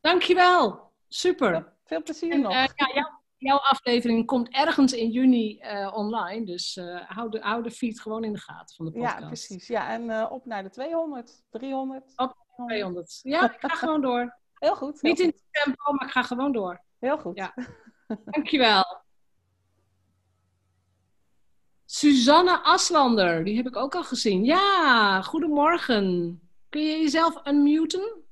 Dankjewel. 0.00 0.90
Super. 1.08 1.52
Veel, 1.52 1.72
veel 1.84 2.02
plezier 2.02 2.32
en, 2.32 2.40
nog. 2.40 2.52
Uh, 2.52 2.64
ja, 2.74 2.90
jou, 2.94 3.06
jouw 3.36 3.58
aflevering 3.58 4.26
komt 4.26 4.48
ergens 4.48 4.92
in 4.92 5.10
juni 5.10 5.60
uh, 5.60 5.92
online. 5.94 6.46
Dus 6.46 6.80
hou, 7.06 7.30
de, 7.30 7.40
hou 7.40 7.62
de 7.62 7.70
feed 7.70 8.00
gewoon 8.00 8.24
in 8.24 8.32
de 8.32 8.38
gaten 8.38 8.76
van 8.76 8.86
de 8.86 8.92
podcast. 8.92 9.18
Ja, 9.18 9.26
precies. 9.26 9.66
Ja, 9.66 9.88
en 9.88 10.30
op 10.30 10.46
naar 10.46 10.62
de 10.62 10.70
200, 10.70 11.42
300. 11.50 12.12
Op 12.16 12.36
200. 12.66 13.20
Ja, 13.22 13.52
ik 13.52 13.60
ga 13.60 13.68
gewoon 13.84 14.00
door. 14.00 14.38
Heel 14.54 14.76
goed. 14.76 15.00
Heel 15.00 15.10
Niet 15.10 15.20
goed. 15.20 15.32
in 15.32 15.40
het 15.40 15.64
tempo, 15.64 15.92
maar 15.92 16.06
ik 16.06 16.12
ga 16.12 16.22
gewoon 16.22 16.52
door. 16.52 16.82
Heel 16.98 17.18
goed. 17.18 17.36
Ja. 17.36 17.54
Dankjewel. 18.24 19.01
Suzanne 21.92 22.62
Aslander, 22.62 23.44
die 23.44 23.56
heb 23.56 23.66
ik 23.66 23.76
ook 23.76 23.94
al 23.94 24.04
gezien. 24.04 24.44
Ja, 24.44 25.22
goedemorgen. 25.22 26.40
Kun 26.68 26.82
je 26.82 26.96
jezelf 27.00 27.46
unmuten? 27.46 28.22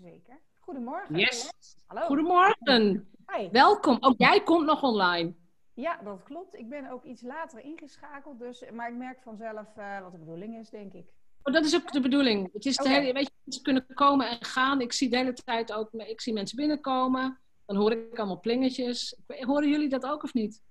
Zeker. 0.00 0.38
Goedemorgen. 0.58 1.16
Yes. 1.16 1.50
Hallo. 1.86 2.06
Goedemorgen. 2.06 3.08
Hi. 3.32 3.48
Welkom. 3.50 3.96
Ook 4.00 4.14
jij 4.18 4.42
komt 4.42 4.66
nog 4.66 4.82
online. 4.82 5.34
Ja, 5.74 6.00
dat 6.04 6.22
klopt. 6.22 6.54
Ik 6.54 6.68
ben 6.68 6.90
ook 6.90 7.04
iets 7.04 7.22
later 7.22 7.60
ingeschakeld, 7.60 8.38
dus, 8.38 8.64
maar 8.72 8.90
ik 8.90 8.96
merk 8.96 9.22
vanzelf 9.22 9.66
uh, 9.78 10.00
wat 10.00 10.12
de 10.12 10.18
bedoeling 10.18 10.56
is, 10.56 10.70
denk 10.70 10.92
ik. 10.92 11.06
Oh, 11.42 11.52
dat 11.52 11.64
is 11.64 11.74
ook 11.74 11.92
de 11.92 12.00
bedoeling. 12.00 12.52
Het 12.52 12.64
is 12.64 12.78
okay. 12.78 12.92
de 12.92 13.00
hele, 13.00 13.12
weet 13.12 13.26
je, 13.26 13.32
mensen 13.44 13.62
kunnen 13.62 13.86
komen 13.94 14.28
en 14.28 14.44
gaan. 14.44 14.80
Ik 14.80 14.92
zie 14.92 15.10
de 15.10 15.16
hele 15.16 15.32
tijd 15.32 15.72
ook, 15.72 15.92
ik 15.92 16.20
zie 16.20 16.32
mensen 16.32 16.56
binnenkomen. 16.56 17.38
Dan 17.66 17.76
hoor 17.76 17.92
ik 17.92 18.18
allemaal 18.18 18.40
plingetjes. 18.40 19.16
Horen 19.26 19.68
jullie 19.68 19.88
dat 19.88 20.06
ook 20.06 20.22
of 20.22 20.34
niet? 20.34 20.66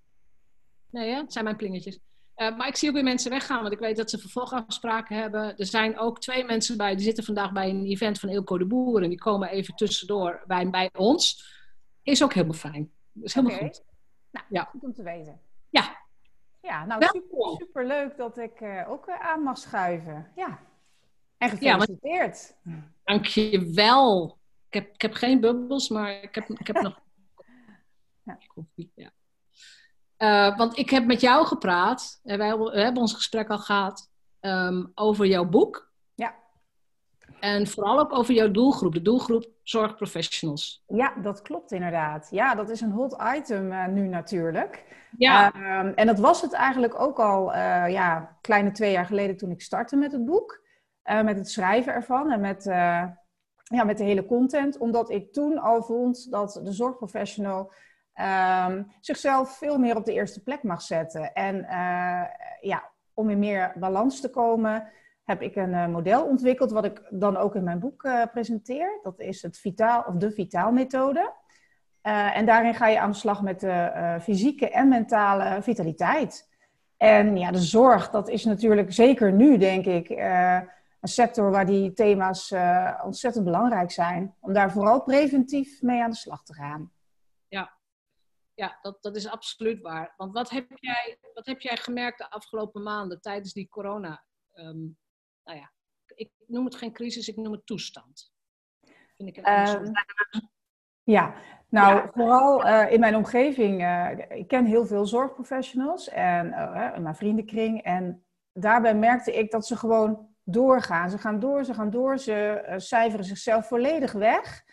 Nee, 0.89 1.09
hè? 1.09 1.17
Het 1.17 1.33
zijn 1.33 1.43
mijn 1.43 1.55
plingetjes. 1.55 1.99
Uh, 2.37 2.57
maar 2.57 2.67
ik 2.67 2.75
zie 2.75 2.89
ook 2.89 2.95
weer 2.95 3.03
mensen 3.03 3.31
weggaan, 3.31 3.61
want 3.61 3.73
ik 3.73 3.79
weet 3.79 3.97
dat 3.97 4.09
ze 4.09 4.17
vervolgafspraken 4.17 5.17
hebben. 5.17 5.57
Er 5.57 5.65
zijn 5.65 5.99
ook 5.99 6.19
twee 6.19 6.45
mensen 6.45 6.77
bij, 6.77 6.95
die 6.95 7.05
zitten 7.05 7.23
vandaag 7.23 7.51
bij 7.51 7.69
een 7.69 7.85
event 7.85 8.19
van 8.19 8.29
Ilko 8.29 8.57
de 8.57 8.65
Boer. 8.65 9.03
En 9.03 9.09
die 9.09 9.17
komen 9.17 9.49
even 9.49 9.75
tussendoor 9.75 10.43
bij, 10.47 10.69
bij 10.69 10.89
ons. 10.93 11.55
Is 12.03 12.23
ook 12.23 12.33
helemaal 12.33 12.55
fijn. 12.55 12.91
Is 13.21 13.33
helemaal 13.33 13.55
okay. 13.55 13.67
goed. 13.67 13.83
Nou, 14.31 14.45
ja. 14.49 14.63
goed 14.63 14.83
om 14.83 14.93
te 14.93 15.03
weten. 15.03 15.41
Ja. 15.69 16.05
Ja, 16.61 16.85
nou 16.85 17.03
super, 17.03 17.55
super 17.57 17.87
leuk 17.87 18.17
dat 18.17 18.37
ik 18.37 18.61
uh, 18.61 18.89
ook 18.89 19.07
uh, 19.07 19.19
aan 19.19 19.41
mag 19.41 19.57
schuiven. 19.57 20.31
Ja. 20.35 20.59
En 21.37 21.49
gefeliciteerd. 21.49 22.57
Ja, 22.63 22.71
maar... 22.71 22.93
Dankjewel. 23.03 24.37
Ik 24.67 24.73
heb, 24.73 24.93
ik 24.93 25.01
heb 25.01 25.13
geen 25.13 25.39
bubbels, 25.39 25.89
maar 25.89 26.21
ik 26.21 26.35
heb, 26.35 26.49
ik 26.49 26.67
heb 26.67 26.81
nog... 26.87 26.99
ja. 28.23 28.37
ja. 28.95 29.11
Uh, 30.17 30.57
want 30.57 30.77
ik 30.77 30.89
heb 30.89 31.05
met 31.05 31.21
jou 31.21 31.45
gepraat, 31.45 32.19
en 32.23 32.37
wij 32.37 32.57
we 32.57 32.79
hebben 32.79 33.01
ons 33.01 33.13
gesprek 33.13 33.49
al 33.49 33.59
gehad, 33.59 34.11
um, 34.41 34.91
over 34.95 35.25
jouw 35.25 35.45
boek. 35.45 35.91
Ja. 36.15 36.35
En 37.39 37.67
vooral 37.67 37.99
ook 37.99 38.13
over 38.13 38.33
jouw 38.33 38.51
doelgroep, 38.51 38.93
de 38.93 39.01
doelgroep 39.01 39.45
zorgprofessionals. 39.63 40.83
Ja, 40.87 41.13
dat 41.21 41.41
klopt 41.41 41.71
inderdaad. 41.71 42.27
Ja, 42.31 42.55
dat 42.55 42.69
is 42.69 42.81
een 42.81 42.91
hot 42.91 43.15
item 43.35 43.71
uh, 43.71 43.87
nu 43.87 44.07
natuurlijk. 44.07 44.85
Ja. 45.17 45.55
Uh, 45.55 45.91
en 45.95 46.07
dat 46.07 46.19
was 46.19 46.41
het 46.41 46.53
eigenlijk 46.53 46.99
ook 46.99 47.19
al, 47.19 47.53
ja, 47.87 48.37
kleine 48.41 48.71
twee 48.71 48.91
jaar 48.91 49.05
geleden 49.05 49.37
toen 49.37 49.51
ik 49.51 49.61
startte 49.61 49.95
met 49.95 50.11
het 50.11 50.25
boek. 50.25 50.65
Met 51.23 51.37
het 51.37 51.49
schrijven 51.49 51.93
ervan 51.93 52.31
en 52.31 52.41
met, 52.41 52.63
ja, 53.63 53.83
met 53.85 53.97
de 53.97 54.03
hele 54.03 54.25
content. 54.25 54.77
Omdat 54.77 55.09
ik 55.09 55.33
toen 55.33 55.57
al 55.57 55.83
vond 55.83 56.31
dat 56.31 56.59
de 56.63 56.71
zorgprofessional 56.71 57.71
um, 58.21 58.87
zichzelf 58.99 59.57
veel 59.57 59.77
meer 59.77 59.95
op 59.95 60.05
de 60.05 60.13
eerste 60.13 60.43
plek 60.43 60.63
mag 60.63 60.81
zetten. 60.81 61.33
En 61.33 61.55
uh, 61.55 62.23
ja, 62.61 62.89
om 63.13 63.29
in 63.29 63.39
meer 63.39 63.73
balans 63.75 64.21
te 64.21 64.29
komen, 64.29 64.87
heb 65.23 65.41
ik 65.41 65.55
een 65.55 65.73
uh, 65.73 65.87
model 65.87 66.25
ontwikkeld, 66.25 66.71
wat 66.71 66.85
ik 66.85 67.01
dan 67.09 67.37
ook 67.37 67.55
in 67.55 67.63
mijn 67.63 67.79
boek 67.79 68.03
uh, 68.03 68.23
presenteer. 68.31 68.99
Dat 69.03 69.19
is 69.19 69.41
het 69.41 69.57
Vitaal, 69.57 70.03
of 70.07 70.13
de 70.13 70.31
Vitaal-methode. 70.31 71.33
en 72.33 72.45
daarin 72.45 72.75
ga 72.75 72.87
je 72.87 72.99
aan 72.99 73.11
de 73.11 73.17
slag 73.17 73.41
met 73.41 73.59
de 73.59 74.17
fysieke 74.21 74.69
en 74.69 74.87
mentale 74.87 75.61
vitaliteit. 75.61 76.49
En 76.97 77.37
ja, 77.37 77.51
de 77.51 77.59
zorg, 77.59 78.09
dat 78.09 78.29
is 78.29 78.45
natuurlijk 78.45 78.93
zeker 78.93 79.33
nu, 79.33 79.57
denk 79.57 79.85
ik, 79.85 80.09
een 80.09 81.07
sector 81.09 81.51
waar 81.51 81.65
die 81.65 81.93
thema's 81.93 82.53
ontzettend 83.03 83.45
belangrijk 83.45 83.91
zijn. 83.91 84.33
Om 84.39 84.53
daar 84.53 84.71
vooral 84.71 85.01
preventief 85.01 85.81
mee 85.81 86.03
aan 86.03 86.09
de 86.09 86.15
slag 86.15 86.43
te 86.43 86.53
gaan. 86.53 86.91
Ja, 88.57 88.79
dat, 88.81 89.01
dat 89.01 89.15
is 89.15 89.27
absoluut 89.27 89.81
waar. 89.81 90.13
Want 90.15 90.33
wat 90.33 90.49
heb, 90.49 90.65
jij, 90.75 91.17
wat 91.33 91.45
heb 91.45 91.61
jij 91.61 91.77
gemerkt 91.77 92.17
de 92.17 92.29
afgelopen 92.29 92.83
maanden 92.83 93.21
tijdens 93.21 93.53
die 93.53 93.67
corona? 93.67 94.23
Um, 94.53 94.97
nou 95.43 95.57
ja, 95.57 95.71
ik 96.05 96.31
noem 96.47 96.65
het 96.65 96.75
geen 96.75 96.93
crisis, 96.93 97.27
ik 97.27 97.35
noem 97.35 97.51
het 97.51 97.65
toestand. 97.65 98.31
Vind 99.15 99.29
ik 99.29 99.37
een 99.37 99.67
um, 99.67 99.91
ja, 101.03 101.35
nou 101.69 101.95
ja. 101.95 102.11
vooral 102.13 102.65
uh, 102.65 102.91
in 102.91 102.99
mijn 102.99 103.15
omgeving, 103.15 103.81
uh, 103.81 104.09
ik 104.29 104.47
ken 104.47 104.65
heel 104.65 104.85
veel 104.85 105.05
zorgprofessionals 105.05 106.09
en 106.09 106.47
uh, 106.47 106.91
in 106.95 107.01
mijn 107.01 107.15
vriendenkring. 107.15 107.83
En 107.83 108.25
daarbij 108.53 108.95
merkte 108.95 109.33
ik 109.33 109.51
dat 109.51 109.67
ze 109.67 109.77
gewoon 109.77 110.35
doorgaan. 110.43 111.09
Ze 111.09 111.17
gaan 111.17 111.39
door, 111.39 111.63
ze 111.63 111.73
gaan 111.73 111.89
door, 111.89 112.17
ze 112.17 112.63
cijferen 112.77 113.25
zichzelf 113.25 113.67
volledig 113.67 114.11
weg. 114.11 114.63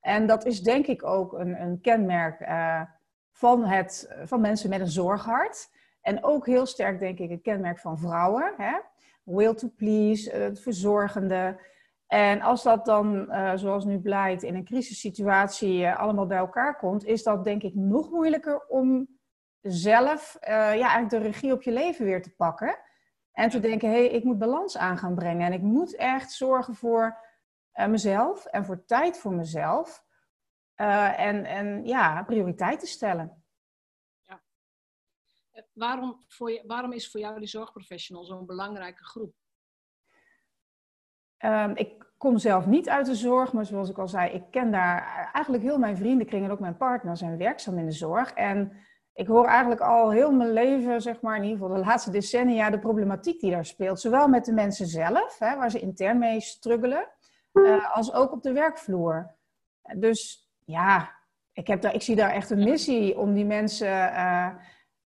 En 0.00 0.26
dat 0.26 0.44
is 0.44 0.60
denk 0.60 0.86
ik 0.86 1.04
ook 1.04 1.32
een, 1.32 1.60
een 1.60 1.80
kenmerk 1.80 2.40
van, 3.32 3.64
het, 3.64 4.14
van 4.24 4.40
mensen 4.40 4.70
met 4.70 4.80
een 4.80 4.90
zorghart. 4.90 5.70
En 6.00 6.24
ook 6.24 6.46
heel 6.46 6.66
sterk, 6.66 6.98
denk 6.98 7.18
ik, 7.18 7.30
het 7.30 7.42
kenmerk 7.42 7.78
van 7.78 7.98
vrouwen. 7.98 8.54
Hè? 8.56 8.78
Will 9.24 9.54
to 9.54 9.68
please, 9.76 10.30
het 10.30 10.60
verzorgende. 10.60 11.60
En 12.06 12.40
als 12.40 12.62
dat 12.62 12.84
dan, 12.84 13.26
uh, 13.28 13.52
zoals 13.54 13.84
nu 13.84 14.00
blijkt, 14.00 14.42
in 14.42 14.54
een 14.54 14.64
crisissituatie 14.64 15.88
allemaal 15.88 16.26
bij 16.26 16.38
elkaar 16.38 16.76
komt, 16.76 17.04
is 17.04 17.22
dat 17.22 17.44
denk 17.44 17.62
ik 17.62 17.74
nog 17.74 18.10
moeilijker 18.10 18.66
om 18.66 19.08
zelf 19.60 20.36
ja, 20.40 20.76
eigenlijk 20.76 21.10
de 21.10 21.18
regie 21.18 21.52
op 21.52 21.62
je 21.62 21.72
leven 21.72 22.04
weer 22.04 22.22
te 22.22 22.34
pakken. 22.34 22.78
En 23.32 23.50
te 23.50 23.60
denken, 23.60 23.88
hé, 23.88 23.94
hey, 23.94 24.08
ik 24.08 24.24
moet 24.24 24.38
balans 24.38 24.78
aan 24.78 24.98
gaan 24.98 25.14
brengen. 25.14 25.46
En 25.46 25.52
ik 25.52 25.62
moet 25.62 25.96
echt 25.96 26.32
zorgen 26.32 26.74
voor 26.74 27.18
mezelf 27.86 28.44
en 28.44 28.64
voor 28.64 28.84
tijd 28.84 29.18
voor 29.18 29.32
mezelf. 29.32 30.04
Uh, 30.82 31.20
en, 31.20 31.44
en 31.44 31.86
ja, 31.86 32.22
prioriteiten 32.22 32.88
stellen. 32.88 33.44
Ja. 34.22 34.42
Waarom, 35.72 36.22
voor 36.26 36.50
je, 36.50 36.62
waarom 36.66 36.92
is 36.92 37.10
voor 37.10 37.20
jou 37.20 37.38
die 37.38 37.48
zorgprofessional 37.48 38.24
zo'n 38.24 38.46
belangrijke 38.46 39.04
groep? 39.04 39.34
Um, 41.38 41.76
ik 41.76 42.12
kom 42.16 42.38
zelf 42.38 42.66
niet 42.66 42.88
uit 42.88 43.06
de 43.06 43.14
zorg, 43.14 43.52
maar 43.52 43.66
zoals 43.66 43.90
ik 43.90 43.98
al 43.98 44.08
zei, 44.08 44.30
ik 44.30 44.44
ken 44.50 44.70
daar 44.70 45.30
eigenlijk 45.32 45.64
heel 45.64 45.78
mijn 45.78 45.96
vriendenkring 45.96 46.44
en 46.44 46.50
ook 46.50 46.60
mijn 46.60 46.76
partner 46.76 47.16
zijn 47.16 47.38
werkzaam 47.38 47.78
in 47.78 47.86
de 47.86 47.92
zorg. 47.92 48.32
En 48.32 48.72
ik 49.12 49.26
hoor 49.26 49.46
eigenlijk 49.46 49.80
al 49.80 50.10
heel 50.10 50.32
mijn 50.32 50.52
leven, 50.52 51.02
zeg 51.02 51.20
maar, 51.20 51.36
in 51.36 51.42
ieder 51.42 51.58
geval 51.58 51.74
de 51.74 51.84
laatste 51.84 52.10
decennia, 52.10 52.70
de 52.70 52.78
problematiek 52.78 53.40
die 53.40 53.50
daar 53.50 53.66
speelt. 53.66 54.00
Zowel 54.00 54.28
met 54.28 54.44
de 54.44 54.52
mensen 54.52 54.86
zelf, 54.86 55.38
hè, 55.38 55.56
waar 55.56 55.70
ze 55.70 55.80
intern 55.80 56.18
mee 56.18 56.40
struggelen, 56.40 57.08
uh, 57.52 57.94
als 57.94 58.12
ook 58.12 58.32
op 58.32 58.42
de 58.42 58.52
werkvloer. 58.52 59.34
Dus 59.96 60.50
ja, 60.64 61.14
ik, 61.52 61.66
heb 61.66 61.80
daar, 61.80 61.94
ik 61.94 62.02
zie 62.02 62.16
daar 62.16 62.30
echt 62.30 62.50
een 62.50 62.64
missie 62.64 63.18
om 63.18 63.34
die 63.34 63.44
mensen 63.44 63.88
uh, 63.88 64.54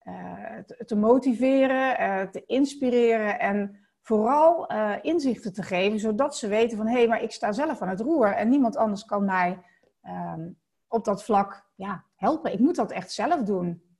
uh, 0.03 0.57
te, 0.85 0.95
motiveren, 0.95 2.31
te 2.31 2.45
inspireren 2.45 3.39
en 3.39 3.87
vooral 4.01 4.67
inzichten 5.01 5.53
te 5.53 5.63
geven, 5.63 5.99
zodat 5.99 6.37
ze 6.37 6.47
weten 6.47 6.77
van 6.77 6.87
hé, 6.87 6.93
hey, 6.93 7.07
maar 7.07 7.21
ik 7.21 7.31
sta 7.31 7.51
zelf 7.51 7.81
aan 7.81 7.89
het 7.89 7.99
roer 7.99 8.33
en 8.33 8.49
niemand 8.49 8.75
anders 8.75 9.05
kan 9.05 9.25
mij 9.25 9.63
um, 10.03 10.59
op 10.87 11.05
dat 11.05 11.23
vlak 11.23 11.69
ja, 11.75 12.05
helpen. 12.15 12.53
Ik 12.53 12.59
moet 12.59 12.75
dat 12.75 12.91
echt 12.91 13.11
zelf 13.11 13.41
doen. 13.41 13.93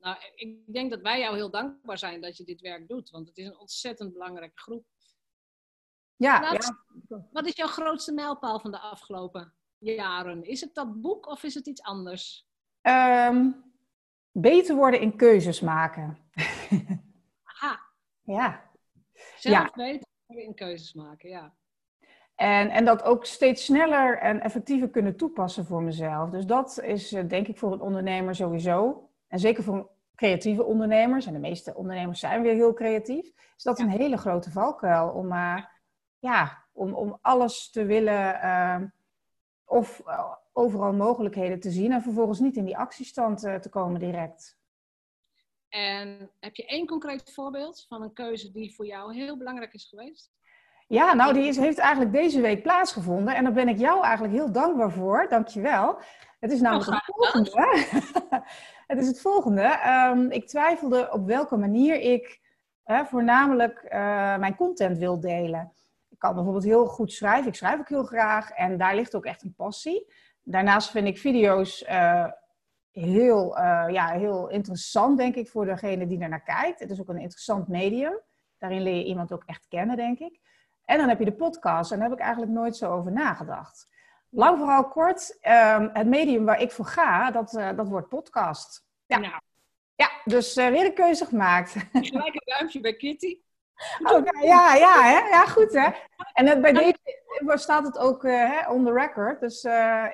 Nou, 0.00 0.16
ik 0.34 0.72
denk 0.72 0.90
dat 0.90 1.00
wij 1.00 1.20
jou 1.20 1.34
heel 1.34 1.50
dankbaar 1.50 1.98
zijn 1.98 2.20
dat 2.20 2.36
je 2.36 2.44
dit 2.44 2.60
werk 2.60 2.88
doet, 2.88 3.10
want 3.10 3.28
het 3.28 3.36
is 3.36 3.46
een 3.46 3.58
ontzettend 3.58 4.12
belangrijke 4.12 4.60
groep. 4.60 4.84
Ja, 6.16 6.52
ja. 6.52 6.58
Wat 7.32 7.46
is 7.46 7.56
jouw 7.56 7.66
grootste 7.66 8.12
mijlpaal 8.12 8.60
van 8.60 8.70
de 8.70 8.78
afgelopen 8.78 9.54
jaren? 9.80 10.44
Is 10.44 10.60
het 10.60 10.74
dat 10.74 11.00
boek 11.00 11.26
of 11.26 11.42
is 11.42 11.54
het 11.54 11.66
iets 11.66 11.82
anders? 11.82 12.48
Um, 12.82 13.64
beter 14.32 14.76
worden 14.76 15.00
in 15.00 15.16
keuzes 15.16 15.60
maken. 15.60 16.18
Aha. 17.42 17.80
Ja. 18.22 18.70
Zelf 19.36 19.56
ja. 19.56 19.70
beter 19.74 20.08
worden 20.26 20.44
in 20.44 20.54
keuzes 20.54 20.94
maken, 20.94 21.30
ja. 21.30 21.52
En, 22.34 22.70
en 22.70 22.84
dat 22.84 23.02
ook 23.02 23.24
steeds 23.24 23.64
sneller 23.64 24.18
en 24.18 24.40
effectiever 24.40 24.88
kunnen 24.88 25.16
toepassen 25.16 25.64
voor 25.64 25.82
mezelf. 25.82 26.30
Dus 26.30 26.46
dat 26.46 26.80
is 26.82 27.12
eh, 27.12 27.28
denk 27.28 27.48
ik 27.48 27.58
voor 27.58 27.72
een 27.72 27.80
ondernemer 27.80 28.34
sowieso 28.34 29.08
en 29.28 29.38
zeker 29.38 29.62
voor 29.62 29.90
creatieve 30.14 30.64
ondernemers, 30.64 31.26
en 31.26 31.32
de 31.32 31.38
meeste 31.38 31.74
ondernemers 31.74 32.20
zijn 32.20 32.42
weer 32.42 32.54
heel 32.54 32.74
creatief, 32.74 33.32
is 33.56 33.62
dat 33.62 33.78
een 33.78 33.88
hele 33.88 34.16
grote 34.16 34.50
valkuil 34.50 35.08
om, 35.08 35.32
uh, 35.32 35.64
ja, 36.18 36.64
om, 36.72 36.94
om 36.94 37.18
alles 37.20 37.70
te 37.70 37.84
willen 37.84 38.34
uh, 38.34 38.76
of 39.70 40.02
uh, 40.06 40.32
overal 40.52 40.92
mogelijkheden 40.92 41.60
te 41.60 41.70
zien 41.70 41.92
en 41.92 42.02
vervolgens 42.02 42.38
niet 42.38 42.56
in 42.56 42.64
die 42.64 42.76
actiestand 42.76 43.40
te 43.40 43.68
komen 43.70 44.00
direct. 44.00 44.58
En 45.68 46.30
heb 46.40 46.54
je 46.54 46.66
één 46.66 46.86
concreet 46.86 47.32
voorbeeld 47.32 47.86
van 47.88 48.02
een 48.02 48.12
keuze 48.12 48.50
die 48.50 48.74
voor 48.74 48.86
jou 48.86 49.14
heel 49.14 49.36
belangrijk 49.36 49.72
is 49.72 49.88
geweest? 49.88 50.30
Ja, 50.86 51.14
nou, 51.14 51.32
die 51.32 51.44
is, 51.44 51.56
heeft 51.56 51.78
eigenlijk 51.78 52.12
deze 52.12 52.40
week 52.40 52.62
plaatsgevonden. 52.62 53.34
En 53.34 53.44
daar 53.44 53.52
ben 53.52 53.68
ik 53.68 53.78
jou 53.78 54.04
eigenlijk 54.04 54.34
heel 54.34 54.52
dankbaar 54.52 54.90
voor. 54.90 55.26
Dankjewel. 55.28 55.98
Het 56.40 56.52
is 56.52 56.60
namelijk 56.60 56.88
oh, 56.88 56.94
het 56.94 57.04
volgende. 57.04 57.86
het 58.90 58.98
is 58.98 59.06
het 59.06 59.20
volgende. 59.20 59.78
Um, 59.86 60.30
ik 60.30 60.46
twijfelde 60.48 61.08
op 61.12 61.26
welke 61.26 61.56
manier 61.56 62.00
ik 62.00 62.40
uh, 62.86 63.04
voornamelijk 63.04 63.82
uh, 63.84 63.90
mijn 64.36 64.56
content 64.56 64.98
wil 64.98 65.20
delen. 65.20 65.72
Ik 66.20 66.26
kan 66.26 66.34
bijvoorbeeld 66.34 66.64
heel 66.64 66.86
goed 66.86 67.12
schrijven. 67.12 67.48
Ik 67.48 67.54
schrijf 67.54 67.78
ook 67.78 67.88
heel 67.88 68.04
graag. 68.04 68.50
En 68.50 68.78
daar 68.78 68.94
ligt 68.94 69.14
ook 69.14 69.24
echt 69.24 69.42
een 69.42 69.54
passie. 69.54 70.12
Daarnaast 70.42 70.90
vind 70.90 71.06
ik 71.06 71.18
video's 71.18 71.82
uh, 71.88 72.26
heel, 72.92 73.58
ja, 73.90 74.06
heel 74.06 74.48
interessant, 74.48 75.18
denk 75.18 75.34
ik, 75.34 75.48
voor 75.48 75.64
degene 75.64 76.06
die 76.06 76.20
er 76.20 76.28
naar 76.28 76.42
kijkt. 76.42 76.80
Het 76.80 76.90
is 76.90 77.00
ook 77.00 77.08
een 77.08 77.20
interessant 77.20 77.68
medium. 77.68 78.20
Daarin 78.58 78.82
leer 78.82 78.94
je 78.94 79.04
iemand 79.04 79.32
ook 79.32 79.42
echt 79.46 79.66
kennen, 79.68 79.96
denk 79.96 80.18
ik. 80.18 80.40
En 80.84 80.98
dan 80.98 81.08
heb 81.08 81.18
je 81.18 81.24
de 81.24 81.32
podcast. 81.32 81.92
En 81.92 81.98
daar 81.98 82.08
heb 82.08 82.18
ik 82.18 82.24
eigenlijk 82.24 82.52
nooit 82.52 82.76
zo 82.76 82.92
over 82.92 83.12
nagedacht. 83.12 83.88
Lang 84.28 84.58
vooral 84.58 84.88
kort, 84.88 85.38
um, 85.42 85.90
het 85.92 86.06
medium 86.06 86.44
waar 86.44 86.60
ik 86.60 86.72
voor 86.72 86.84
ga, 86.84 87.30
dat, 87.30 87.52
uh, 87.52 87.76
dat 87.76 87.88
wordt 87.88 88.08
podcast. 88.08 88.86
Ja, 89.06 89.18
nou. 89.18 89.40
ja 89.94 90.10
dus 90.24 90.56
uh, 90.56 90.68
weer 90.68 90.84
een 90.84 90.94
keuze 90.94 91.24
gemaakt. 91.24 91.70
Gelijk 91.92 92.34
een 92.34 92.42
duimpje 92.44 92.80
bij 92.80 92.96
Kitty. 92.96 93.38
Okay, 94.02 94.46
ja, 94.46 94.74
ja, 94.74 95.02
hè? 95.02 95.28
ja, 95.28 95.46
goed 95.46 95.72
hè. 95.72 95.88
En 96.32 96.46
het, 96.46 96.60
bij 96.60 96.72
deze 96.72 96.96
staat 97.54 97.86
het 97.86 97.98
ook 97.98 98.24
uh, 98.24 98.32
hè, 98.32 98.70
on 98.70 98.84
the 98.84 98.92
record. 98.92 99.40
Dus 99.40 99.62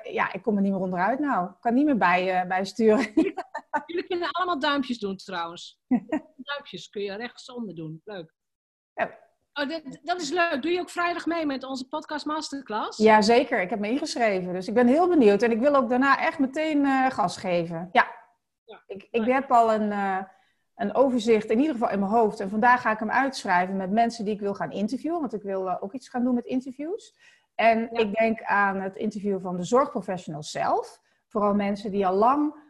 ja, 0.03 0.33
ik 0.33 0.41
kom 0.41 0.55
er 0.55 0.61
niet 0.61 0.71
meer 0.71 0.81
onderuit 0.81 1.19
nou. 1.19 1.49
Ik 1.49 1.55
kan 1.59 1.73
niet 1.73 1.85
meer 1.85 1.97
bij, 1.97 2.47
bijsturen. 2.47 3.11
Jullie 3.85 4.07
kunnen 4.07 4.31
allemaal 4.31 4.59
duimpjes 4.59 4.99
doen 4.99 5.15
trouwens. 5.15 5.79
Duimpjes 6.49 6.89
kun 6.89 7.01
je 7.01 7.15
rechtsonder 7.15 7.75
doen. 7.75 8.01
Leuk. 8.03 8.33
Ja. 8.93 9.25
Oh, 9.53 9.69
dat, 9.69 9.81
dat, 10.03 10.21
is 10.21 10.29
leuk. 10.29 10.61
Doe 10.61 10.71
je 10.71 10.79
ook 10.79 10.89
vrijdag 10.89 11.25
mee 11.25 11.45
met 11.45 11.63
onze 11.63 11.87
podcast 11.87 12.25
masterclass? 12.25 12.97
Ja, 12.97 13.21
zeker. 13.21 13.61
Ik 13.61 13.69
heb 13.69 13.79
me 13.79 13.89
ingeschreven. 13.89 14.53
Dus 14.53 14.67
ik 14.67 14.73
ben 14.73 14.87
heel 14.87 15.07
benieuwd. 15.07 15.41
En 15.41 15.51
ik 15.51 15.59
wil 15.59 15.75
ook 15.75 15.89
daarna 15.89 16.19
echt 16.19 16.39
meteen 16.39 17.11
gas 17.11 17.37
geven. 17.37 17.89
Ja. 17.91 18.07
ja. 18.65 18.83
Ik, 18.87 19.07
ik 19.11 19.25
heb 19.25 19.51
al 19.51 19.73
een, 19.73 19.91
een 20.77 20.95
overzicht, 20.95 21.49
in 21.49 21.59
ieder 21.59 21.73
geval 21.73 21.89
in 21.89 21.99
mijn 21.99 22.11
hoofd. 22.11 22.39
En 22.39 22.49
vandaag 22.49 22.81
ga 22.81 22.91
ik 22.91 22.99
hem 22.99 23.11
uitschrijven 23.11 23.77
met 23.77 23.91
mensen 23.91 24.25
die 24.25 24.33
ik 24.33 24.39
wil 24.39 24.53
gaan 24.53 24.71
interviewen. 24.71 25.19
Want 25.19 25.33
ik 25.33 25.41
wil 25.41 25.65
uh, 25.65 25.75
ook 25.79 25.93
iets 25.93 26.09
gaan 26.09 26.23
doen 26.23 26.35
met 26.35 26.45
interviews. 26.45 27.15
En 27.55 27.79
ja. 27.79 27.99
ik 27.99 28.15
denk 28.15 28.43
aan 28.43 28.81
het 28.81 28.95
interview 28.95 29.41
van 29.41 29.57
de 29.57 29.63
zorgprofessionals 29.63 30.51
zelf. 30.51 31.01
Vooral 31.27 31.53
mensen 31.53 31.91
die 31.91 32.07
al 32.07 32.13
lang 32.13 32.65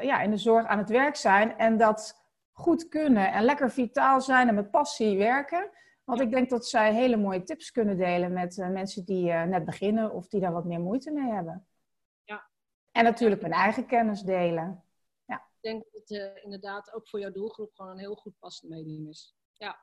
ja, 0.00 0.20
in 0.20 0.30
de 0.30 0.36
zorg 0.36 0.66
aan 0.66 0.78
het 0.78 0.90
werk 0.90 1.16
zijn. 1.16 1.58
En 1.58 1.76
dat 1.76 2.20
goed 2.52 2.88
kunnen 2.88 3.32
en 3.32 3.42
lekker 3.42 3.70
vitaal 3.70 4.20
zijn 4.20 4.48
en 4.48 4.54
met 4.54 4.70
passie 4.70 5.18
werken. 5.18 5.70
Want 6.04 6.20
ik 6.22 6.30
denk 6.30 6.50
dat 6.50 6.66
zij 6.66 6.94
hele 6.94 7.16
mooie 7.16 7.42
tips 7.42 7.70
kunnen 7.70 7.96
delen 7.96 8.32
met 8.32 8.56
uh, 8.56 8.68
mensen 8.68 9.04
die 9.04 9.30
uh, 9.30 9.42
net 9.42 9.64
beginnen 9.64 10.12
of 10.12 10.28
die 10.28 10.40
daar 10.40 10.52
wat 10.52 10.64
meer 10.64 10.80
moeite 10.80 11.10
mee 11.10 11.32
hebben. 11.32 11.66
Ja. 12.24 12.46
En 12.92 13.04
natuurlijk 13.04 13.40
mijn 13.40 13.52
eigen 13.52 13.86
kennis 13.86 14.20
delen. 14.20 14.82
Ik 15.60 15.70
denk 15.70 15.82
dat 15.84 15.92
het 15.92 16.10
uh, 16.10 16.44
inderdaad 16.44 16.92
ook 16.92 17.08
voor 17.08 17.20
jouw 17.20 17.32
doelgroep 17.32 17.74
gewoon 17.74 17.90
een 17.90 17.98
heel 17.98 18.14
goed 18.14 18.38
passend 18.38 18.70
medium 18.70 19.08
is. 19.08 19.34
Ja. 19.52 19.78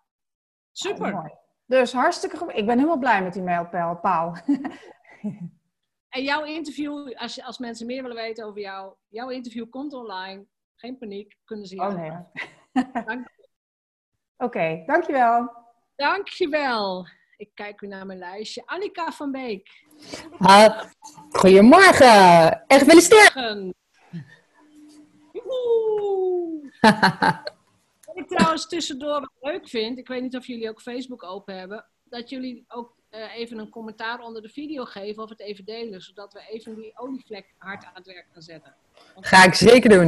Super. 0.72 1.40
Dus 1.66 1.94
hartstikke 1.94 2.38
goed. 2.38 2.56
Ik 2.56 2.66
ben 2.66 2.78
helemaal 2.78 2.98
blij 2.98 3.24
met 3.24 3.34
die 3.34 3.42
mailpaal. 3.42 4.00
Paul. 4.00 4.36
en 6.16 6.24
jouw 6.24 6.44
interview, 6.44 7.14
als, 7.14 7.36
je, 7.36 7.44
als 7.44 7.58
mensen 7.58 7.86
meer 7.86 8.02
willen 8.02 8.18
weten 8.18 8.46
over 8.46 8.62
jou, 8.62 8.96
jouw 9.08 9.30
interview 9.30 9.70
komt 9.70 9.94
online. 9.94 10.46
Geen 10.76 10.98
paniek, 10.98 11.38
kunnen 11.46 11.66
ze 11.66 11.76
jou. 11.76 11.94
Oh 11.94 12.00
nee. 12.00 12.12
Dank. 13.06 13.30
Oké, 14.38 14.46
okay, 14.46 14.84
dankjewel. 14.86 15.52
Dankjewel. 15.96 17.08
Ik 17.38 17.52
kijk 17.54 17.80
weer 17.80 17.90
naar 17.90 18.06
mijn 18.06 18.20
lijstje. 18.20 18.66
Annika 18.66 19.12
van 19.12 19.32
Beek. 19.32 19.86
Uh, 20.40 20.84
goedemorgen. 21.30 22.66
En 22.68 22.80
gefeliciteerd. 22.80 23.34
Wat 28.06 28.18
ik 28.18 28.28
trouwens 28.28 28.68
tussendoor 28.68 29.20
wat 29.20 29.32
leuk 29.42 29.68
vind, 29.70 29.98
ik 29.98 30.08
weet 30.08 30.22
niet 30.22 30.36
of 30.36 30.48
jullie 30.48 30.70
ook 30.70 30.82
Facebook 30.82 31.24
open 31.24 31.58
hebben, 31.58 31.86
dat 32.04 32.30
jullie 32.30 32.66
ook 32.68 32.96
uh, 33.12 33.36
even 33.36 33.58
een 33.58 33.70
commentaar 33.70 34.20
onder 34.20 34.42
de 34.42 34.50
video 34.50 34.86
geven 34.86 35.24
of 35.24 35.30
het 35.30 35.40
even 35.40 35.66
delen, 35.66 36.02
zodat 36.02 36.34
we 36.34 36.48
even 36.50 36.76
die 36.76 36.92
olievlek 36.96 37.54
hard 37.58 37.86
aan 37.86 37.94
het 37.94 38.06
werk 38.06 38.26
gaan 38.34 38.42
zetten. 38.42 38.76
Want 39.14 39.28
Ga 39.28 39.46
ik 39.46 39.54
zeker 39.54 39.90
doen. 39.90 40.08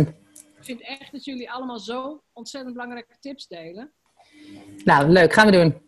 Ik 0.57 0.65
vind 0.65 0.81
echt 0.81 1.11
dat 1.11 1.25
jullie 1.25 1.51
allemaal 1.51 1.79
zo 1.79 2.23
ontzettend 2.33 2.73
belangrijke 2.73 3.15
tips 3.19 3.47
delen. 3.47 3.91
Nou, 4.83 5.09
leuk. 5.09 5.33
Gaan 5.33 5.45
we 5.45 5.51
doen. 5.51 5.81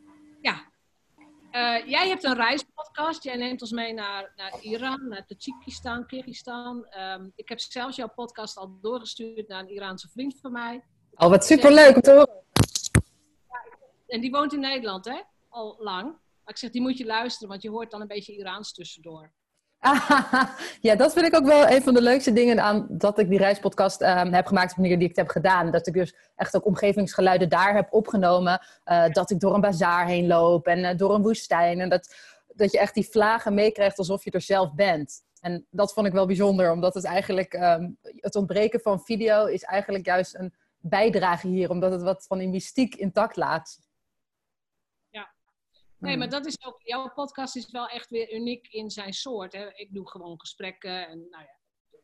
Uh, 1.52 1.88
jij 1.88 2.08
hebt 2.08 2.24
een 2.24 2.36
reispodcast. 2.36 3.24
Jij 3.24 3.36
neemt 3.36 3.62
ons 3.62 3.72
mee 3.72 3.93
naar, 3.93 4.34
naar 4.36 4.62
Iran, 4.62 5.08
naar 5.08 5.26
Tajikistan, 5.26 6.06
Kyrgyzstan. 6.06 6.88
Um, 6.99 7.32
ik 7.36 7.49
heb 7.49 7.60
zelfs 7.60 7.95
jouw 7.95 8.10
podcast 8.16 8.58
al 8.58 8.78
doorgestuurd 8.82 9.47
naar 9.47 9.60
een 9.60 9.70
Iraanse 9.70 10.10
vriend 10.10 10.39
van 10.41 10.52
mij. 10.52 10.84
Al 11.14 11.28
oh, 11.28 11.34
wat 11.34 11.45
superleuk 11.45 11.95
om 11.95 12.02
te 12.02 12.12
horen. 12.12 12.43
En 14.08 14.22
die 14.22 14.32
woont 14.32 14.54
in 14.54 14.60
Nederland, 14.60 15.06
hè? 15.06 15.22
Al 15.49 15.76
lang. 15.80 16.06
Maar 16.06 16.54
ik 16.54 16.58
zeg, 16.58 16.70
die 16.70 16.82
moet 16.82 16.97
je 16.97 17.06
luisteren, 17.06 17.49
want 17.49 17.62
je 17.62 17.70
hoort 17.70 17.91
dan 17.91 18.02
een 18.02 18.08
beetje 18.08 18.38
Iraans 18.38 18.74
tussendoor. 18.74 19.32
ja, 20.88 20.95
dat 20.95 21.13
vind 21.13 21.25
ik 21.25 21.36
ook 21.36 21.45
wel 21.45 21.69
een 21.69 21.82
van 21.82 21.93
de 21.93 22.01
leukste 22.01 22.34
dingen 22.34 22.59
aan 22.59 22.86
dat 22.89 23.19
ik 23.19 23.29
die 23.29 23.38
reispodcast 23.38 24.01
um, 24.01 24.34
heb 24.34 24.45
gemaakt 24.45 24.69
op 24.69 24.75
de 24.75 24.82
manier 24.82 24.97
die 24.97 25.09
ik 25.09 25.15
het 25.15 25.25
heb 25.25 25.36
gedaan. 25.36 25.71
Dat 25.71 25.88
ik 25.88 25.93
dus 25.93 26.15
echt 26.36 26.55
ook 26.55 26.65
omgevingsgeluiden 26.65 27.49
daar 27.49 27.75
heb 27.75 27.93
opgenomen. 27.93 28.61
Uh, 28.86 29.09
dat 29.09 29.32
ik 29.32 29.39
door 29.39 29.53
een 29.53 29.61
bazaar 29.61 30.07
heen 30.07 30.27
loop 30.27 30.67
en 30.67 30.79
uh, 30.79 30.89
door 30.97 31.13
een 31.13 31.21
woestijn. 31.21 31.79
En 31.79 31.89
dat, 31.89 32.15
dat 32.47 32.71
je 32.71 32.79
echt 32.79 32.93
die 32.93 33.09
vlagen 33.09 33.53
meekrijgt 33.53 33.97
alsof 33.97 34.23
je 34.23 34.32
er 34.32 34.41
zelf 34.41 34.73
bent. 34.73 35.21
En 35.39 35.65
dat 35.69 35.93
vond 35.93 36.07
ik 36.07 36.13
wel 36.13 36.25
bijzonder, 36.25 36.71
omdat 36.71 36.93
het 36.93 37.03
eigenlijk, 37.03 37.53
um, 37.53 37.97
het 38.01 38.36
ontbreken 38.36 38.79
van 38.79 38.99
video 38.99 39.45
is 39.45 39.63
eigenlijk 39.63 40.05
juist 40.05 40.36
een 40.36 40.53
bijdrage 40.77 41.47
hier, 41.47 41.69
omdat 41.69 41.91
het 41.91 42.01
wat 42.01 42.25
van 42.27 42.38
die 42.38 42.49
mystiek 42.49 42.95
intact 42.95 43.36
laat. 43.36 43.79
Nee, 46.02 46.18
maar 46.18 46.28
hmm. 46.28 46.38
dat 46.38 46.45
is 46.45 46.66
ook, 46.66 46.82
jouw 46.84 47.10
podcast 47.10 47.56
is 47.56 47.72
wel 47.72 47.88
echt 47.88 48.10
weer 48.10 48.34
uniek 48.34 48.68
in 48.68 48.89
zijn 48.89 49.14
soort. 49.14 49.54
Hè? 49.54 49.74
Ik 49.74 49.93
doe 49.93 50.10
gewoon 50.10 50.39
gesprekken 50.39 51.08
en 51.08 51.30
nou 51.30 51.43
ja, 51.43 51.60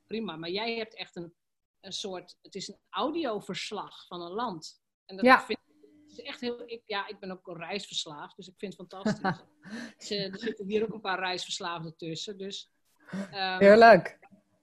prima. 0.05 0.35
Maar 0.35 0.49
jij 0.49 0.75
hebt 0.75 0.95
echt 0.95 1.15
een, 1.15 1.33
een 1.79 1.91
soort, 1.91 2.37
het 2.41 2.55
is 2.55 2.67
een 2.67 2.79
audioverslag 2.89 4.05
van 4.07 4.21
een 4.21 4.31
land. 4.31 4.81
En 5.05 5.15
dat 5.15 5.25
ja. 5.25 5.39
vind 5.39 5.59
ik 5.59 5.67
is 6.09 6.21
echt 6.21 6.41
heel, 6.41 6.63
ik, 6.65 6.81
ja, 6.85 7.07
ik 7.07 7.19
ben 7.19 7.31
ook 7.31 7.47
een 7.47 7.57
reisverslaafd, 7.57 8.35
dus 8.35 8.47
ik 8.47 8.53
vind 8.57 8.77
het 8.77 8.87
fantastisch. 8.89 9.43
dus, 9.97 10.09
er 10.09 10.39
zitten 10.39 10.67
hier 10.67 10.83
ook 10.83 10.93
een 10.93 11.01
paar 11.01 11.19
reisverslaafden 11.19 11.95
tussen. 11.95 12.37
Dus, 12.37 12.71
um, 13.13 13.57
heel 13.59 13.77
leuk. 13.77 14.19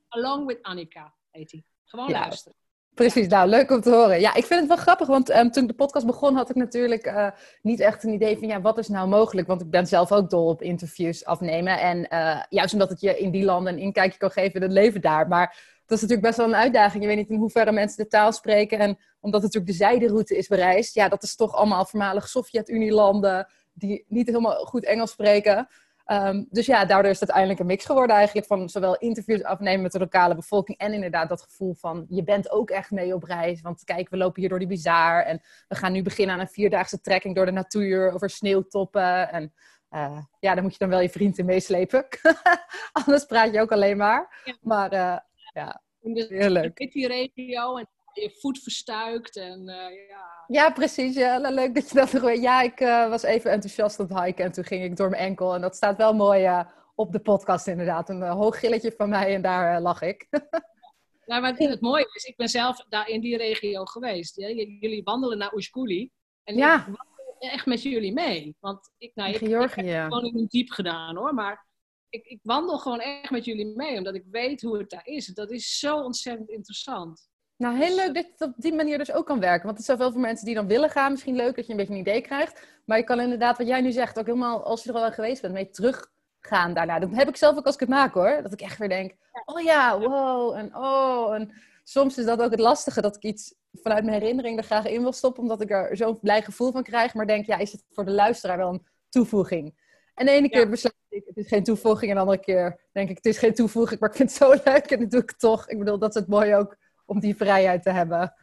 Along 0.08 0.46
with 0.46 0.62
Annika 0.62 1.14
heet 1.30 1.50
hij. 1.50 1.64
Gewoon 1.84 2.10
luisteren. 2.10 2.58
Precies, 2.94 3.28
nou 3.28 3.48
leuk 3.48 3.70
om 3.70 3.80
te 3.80 3.90
horen. 3.90 4.20
Ja, 4.20 4.34
ik 4.34 4.44
vind 4.44 4.60
het 4.60 4.68
wel 4.68 4.76
grappig, 4.76 5.06
want 5.06 5.36
um, 5.36 5.50
toen 5.50 5.66
de 5.66 5.72
podcast 5.72 6.06
begon 6.06 6.34
had 6.34 6.50
ik 6.50 6.56
natuurlijk 6.56 7.06
uh, 7.06 7.28
niet 7.62 7.80
echt 7.80 8.04
een 8.04 8.12
idee 8.12 8.38
van 8.38 8.48
ja, 8.48 8.60
wat 8.60 8.78
is 8.78 8.88
nou 8.88 9.08
mogelijk? 9.08 9.46
Want 9.46 9.60
ik 9.60 9.70
ben 9.70 9.86
zelf 9.86 10.12
ook 10.12 10.30
dol 10.30 10.46
op 10.46 10.62
interviews 10.62 11.24
afnemen. 11.24 11.80
En 11.80 12.06
uh, 12.12 12.42
juist 12.48 12.72
omdat 12.72 12.88
het 12.88 13.00
je 13.00 13.18
in 13.18 13.30
die 13.30 13.44
landen 13.44 13.72
een 13.72 13.78
inkijkje 13.78 14.18
kan 14.18 14.30
geven 14.30 14.62
het 14.62 14.70
leven 14.70 15.00
daar. 15.00 15.28
Maar 15.28 15.46
dat 15.86 15.96
is 15.96 16.00
natuurlijk 16.00 16.26
best 16.26 16.36
wel 16.36 16.46
een 16.46 16.62
uitdaging. 16.62 17.02
Je 17.02 17.08
weet 17.08 17.18
niet 17.18 17.30
in 17.30 17.38
hoeverre 17.38 17.72
mensen 17.72 18.02
de 18.02 18.08
taal 18.08 18.32
spreken. 18.32 18.78
En 18.78 18.98
omdat 19.20 19.42
natuurlijk 19.42 19.72
de 19.72 19.78
zijderoute 19.78 20.36
is 20.36 20.48
bereisd, 20.48 20.94
ja, 20.94 21.08
dat 21.08 21.22
is 21.22 21.36
toch 21.36 21.54
allemaal 21.54 21.84
voormalig 21.84 22.28
Sovjet-Unie-landen 22.28 23.46
die 23.72 24.04
niet 24.08 24.26
helemaal 24.26 24.64
goed 24.64 24.84
Engels 24.84 25.10
spreken. 25.10 25.68
Um, 26.06 26.46
dus 26.50 26.66
ja, 26.66 26.84
daardoor 26.84 27.10
is 27.10 27.20
het 27.20 27.30
uiteindelijk 27.30 27.60
een 27.60 27.66
mix 27.66 27.84
geworden 27.84 28.16
eigenlijk 28.16 28.46
van 28.46 28.68
zowel 28.68 28.96
interviews 28.96 29.42
afnemen 29.42 29.82
met 29.82 29.92
de 29.92 29.98
lokale 29.98 30.34
bevolking 30.34 30.78
en 30.78 30.92
inderdaad 30.92 31.28
dat 31.28 31.42
gevoel 31.42 31.74
van 31.74 32.06
je 32.08 32.24
bent 32.24 32.50
ook 32.50 32.70
echt 32.70 32.90
mee 32.90 33.14
op 33.14 33.22
reis. 33.22 33.60
Want 33.60 33.84
kijk, 33.84 34.08
we 34.08 34.16
lopen 34.16 34.40
hier 34.40 34.48
door 34.48 34.58
die 34.58 34.68
bazaar 34.68 35.24
en 35.24 35.42
we 35.68 35.74
gaan 35.74 35.92
nu 35.92 36.02
beginnen 36.02 36.34
aan 36.34 36.40
een 36.40 36.48
vierdaagse 36.48 37.00
trekking 37.00 37.34
door 37.34 37.46
de 37.46 37.52
natuur 37.52 38.12
over 38.12 38.30
sneeuwtoppen. 38.30 39.30
En 39.30 39.52
uh, 39.90 40.18
ja, 40.40 40.54
daar 40.54 40.62
moet 40.62 40.72
je 40.72 40.78
dan 40.78 40.88
wel 40.88 41.00
je 41.00 41.08
vriend 41.10 41.38
in 41.38 41.44
meeslepen. 41.44 42.06
Anders 43.04 43.24
praat 43.24 43.52
je 43.52 43.60
ook 43.60 43.72
alleen 43.72 43.96
maar. 43.96 44.42
Ja. 44.44 44.56
Maar 44.60 44.92
uh, 44.92 45.18
ja, 45.52 45.82
In 46.00 46.26
heel 46.28 46.50
leuk. 46.50 46.76
de 46.76 46.88
die 46.88 47.06
regio 47.06 47.76
en 47.76 47.88
je 48.14 48.36
voet 48.40 48.58
verstuikt 48.58 49.36
en 49.36 49.60
uh, 49.60 50.08
ja. 50.08 50.44
Ja, 50.46 50.70
precies. 50.70 51.14
Ja, 51.14 51.50
leuk 51.50 51.74
dat 51.74 51.88
je 51.88 51.94
dat 51.94 52.12
nog 52.12 52.22
weet. 52.22 52.42
Ja, 52.42 52.62
ik 52.62 52.80
uh, 52.80 53.08
was 53.08 53.22
even 53.22 53.50
enthousiast 53.50 53.98
het 53.98 54.18
hiken 54.18 54.44
en 54.44 54.52
toen 54.52 54.64
ging 54.64 54.84
ik 54.84 54.96
door 54.96 55.10
mijn 55.10 55.22
enkel. 55.22 55.54
En 55.54 55.60
dat 55.60 55.76
staat 55.76 55.96
wel 55.96 56.14
mooi 56.14 56.44
uh, 56.46 56.60
op 56.94 57.12
de 57.12 57.20
podcast 57.20 57.66
inderdaad. 57.66 58.08
Een 58.08 58.22
hoog 58.22 58.58
gilletje 58.58 58.92
van 58.96 59.08
mij 59.08 59.34
en 59.34 59.42
daar 59.42 59.80
lag 59.80 60.02
ik. 60.02 60.26
nou, 61.26 61.40
maar 61.40 61.54
het 61.56 61.80
mooie 61.80 62.10
is, 62.12 62.24
ik 62.24 62.36
ben 62.36 62.48
zelf 62.48 62.84
daar 62.88 63.08
in 63.08 63.20
die 63.20 63.36
regio 63.36 63.84
geweest. 63.84 64.36
Jullie 64.36 65.02
wandelen 65.02 65.38
naar 65.38 65.54
Oeskuli. 65.54 66.10
En 66.44 66.56
Ja. 66.56 66.74
ik 66.78 66.84
wandel 66.84 67.36
echt 67.38 67.66
met 67.66 67.82
jullie 67.82 68.12
mee. 68.12 68.56
Want 68.60 68.90
ik, 68.98 69.14
nou, 69.14 69.28
ik, 69.28 69.40
ik 69.40 69.50
heb 69.50 69.60
het 69.60 69.72
gewoon 69.72 70.24
in 70.24 70.46
diep 70.48 70.70
gedaan 70.70 71.16
hoor. 71.16 71.34
Maar 71.34 71.66
ik, 72.08 72.24
ik 72.24 72.40
wandel 72.42 72.78
gewoon 72.78 73.00
echt 73.00 73.30
met 73.30 73.44
jullie 73.44 73.76
mee. 73.76 73.96
Omdat 73.96 74.14
ik 74.14 74.24
weet 74.30 74.62
hoe 74.62 74.78
het 74.78 74.90
daar 74.90 75.06
is. 75.06 75.26
Dat 75.26 75.50
is 75.50 75.78
zo 75.78 76.00
ontzettend 76.00 76.48
interessant. 76.48 77.28
Nou, 77.56 77.76
heel 77.76 77.96
leuk 77.96 78.14
dat 78.14 78.26
het 78.36 78.48
op 78.48 78.54
die 78.56 78.74
manier 78.74 78.98
dus 78.98 79.12
ook 79.12 79.26
kan 79.26 79.40
werken. 79.40 79.66
Want 79.66 79.78
het 79.78 79.88
is 79.88 79.94
zoveel 79.94 80.12
voor 80.12 80.20
mensen 80.20 80.46
die 80.46 80.54
dan 80.54 80.66
willen 80.66 80.90
gaan. 80.90 81.10
Misschien 81.10 81.36
leuk 81.36 81.56
dat 81.56 81.66
je 81.66 81.70
een 81.70 81.78
beetje 81.78 81.92
een 81.92 82.00
idee 82.00 82.20
krijgt. 82.20 82.66
Maar 82.84 82.98
je 82.98 83.04
kan 83.04 83.20
inderdaad, 83.20 83.58
wat 83.58 83.66
jij 83.66 83.80
nu 83.80 83.92
zegt, 83.92 84.18
ook 84.18 84.26
helemaal, 84.26 84.64
als 84.64 84.84
je 84.84 84.92
er 84.92 84.98
al 84.98 85.12
geweest 85.12 85.42
bent, 85.42 85.54
mee 85.54 85.70
teruggaan 85.70 86.74
daarna. 86.74 86.98
Dat 86.98 87.10
heb 87.12 87.28
ik 87.28 87.36
zelf 87.36 87.56
ook 87.56 87.66
als 87.66 87.74
ik 87.74 87.80
het 87.80 87.88
maak 87.88 88.14
hoor. 88.14 88.40
Dat 88.42 88.52
ik 88.52 88.60
echt 88.60 88.78
weer 88.78 88.88
denk, 88.88 89.14
oh 89.44 89.60
ja, 89.60 89.98
wow, 89.98 90.54
en 90.56 90.76
oh. 90.76 91.34
En 91.34 91.52
soms 91.84 92.18
is 92.18 92.24
dat 92.24 92.42
ook 92.42 92.50
het 92.50 92.60
lastige, 92.60 93.00
dat 93.00 93.16
ik 93.16 93.22
iets 93.22 93.54
vanuit 93.72 94.04
mijn 94.04 94.20
herinnering 94.20 94.58
er 94.58 94.64
graag 94.64 94.86
in 94.86 95.02
wil 95.02 95.12
stoppen. 95.12 95.42
Omdat 95.42 95.60
ik 95.60 95.70
er 95.70 95.96
zo'n 95.96 96.20
blij 96.20 96.42
gevoel 96.42 96.72
van 96.72 96.82
krijg. 96.82 97.14
Maar 97.14 97.26
denk, 97.26 97.46
ja, 97.46 97.58
is 97.58 97.72
het 97.72 97.84
voor 97.90 98.04
de 98.04 98.10
luisteraar 98.10 98.56
wel 98.56 98.72
een 98.72 98.86
toevoeging? 99.08 99.82
En 100.14 100.26
de 100.26 100.32
ene 100.32 100.48
keer 100.48 100.68
besluit 100.68 100.94
ik, 101.08 101.22
het 101.26 101.36
is 101.36 101.48
geen 101.48 101.64
toevoeging. 101.64 102.10
En 102.10 102.16
de 102.16 102.22
andere 102.22 102.40
keer 102.40 102.80
denk 102.92 103.08
ik, 103.08 103.16
het 103.16 103.26
is 103.26 103.38
geen 103.38 103.54
toevoeging. 103.54 104.00
Maar 104.00 104.10
ik 104.10 104.16
vind 104.16 104.28
het 104.28 104.38
zo 104.38 104.50
leuk 104.50 104.90
en 104.90 105.00
dat 105.00 105.10
doe 105.10 105.20
ik 105.22 105.32
toch. 105.32 105.68
Ik 105.68 105.78
bedoel, 105.78 105.98
dat 105.98 106.08
is 106.08 106.20
het 106.20 106.28
mooie 106.28 106.56
ook 106.56 106.76
om 107.04 107.20
die 107.20 107.36
vrijheid 107.36 107.82
te 107.82 107.90
hebben. 107.90 108.34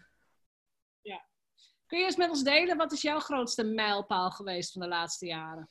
Kun 1.91 1.99
je 1.99 2.05
eens 2.05 2.16
met 2.16 2.30
ons 2.30 2.43
delen, 2.43 2.78
wat 2.78 2.91
is 2.91 3.01
jouw 3.01 3.20
grootste 3.20 3.64
mijlpaal 3.64 4.30
geweest 4.30 4.72
van 4.72 4.82
de 4.82 4.88
laatste 4.88 5.26
jaren? 5.26 5.70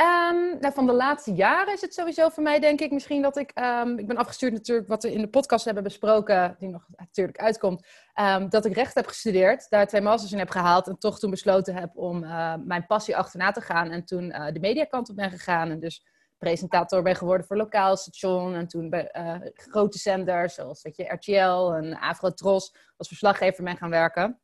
Um, 0.00 0.58
nou, 0.60 0.72
van 0.74 0.86
de 0.86 0.92
laatste 0.92 1.32
jaren 1.32 1.72
is 1.72 1.80
het 1.80 1.94
sowieso 1.94 2.28
voor 2.28 2.42
mij, 2.42 2.60
denk 2.60 2.80
ik, 2.80 2.92
misschien 2.92 3.22
dat 3.22 3.36
ik... 3.36 3.52
Um, 3.58 3.98
ik 3.98 4.06
ben 4.06 4.16
afgestuurd 4.16 4.52
natuurlijk 4.52 4.88
wat 4.88 5.02
we 5.02 5.12
in 5.12 5.20
de 5.20 5.28
podcast 5.28 5.64
hebben 5.64 5.82
besproken, 5.82 6.56
die 6.58 6.68
nog 6.68 6.86
natuurlijk 6.96 7.38
uitkomt. 7.38 7.86
Um, 8.20 8.48
dat 8.48 8.64
ik 8.64 8.74
recht 8.74 8.94
heb 8.94 9.06
gestudeerd, 9.06 9.70
daar 9.70 9.86
twee 9.86 10.00
masters 10.00 10.32
in 10.32 10.38
heb 10.38 10.50
gehaald. 10.50 10.88
En 10.88 10.98
toch 10.98 11.18
toen 11.18 11.30
besloten 11.30 11.74
heb 11.74 11.96
om 11.96 12.24
uh, 12.24 12.54
mijn 12.64 12.86
passie 12.86 13.16
achterna 13.16 13.50
te 13.50 13.60
gaan. 13.60 13.90
En 13.90 14.04
toen 14.04 14.24
uh, 14.24 14.46
de 14.52 14.60
mediakant 14.60 15.08
op 15.08 15.16
ben 15.16 15.30
gegaan. 15.30 15.70
En 15.70 15.80
dus 15.80 16.06
presentator 16.44 17.02
ben 17.02 17.16
geworden 17.16 17.46
voor 17.46 17.56
lokaal 17.56 17.96
station. 17.96 18.54
En 18.54 18.68
toen 18.68 18.90
bij 18.90 19.14
uh, 19.16 19.50
grote 19.54 19.98
zenders, 19.98 20.54
zoals 20.54 20.82
weet 20.82 20.96
je, 20.96 21.04
RTL 21.12 21.72
en 21.74 21.98
Afro-Tros, 21.98 22.74
als 22.96 23.08
verslaggever 23.08 23.64
ben 23.64 23.76
gaan 23.76 23.90
werken. 23.90 24.40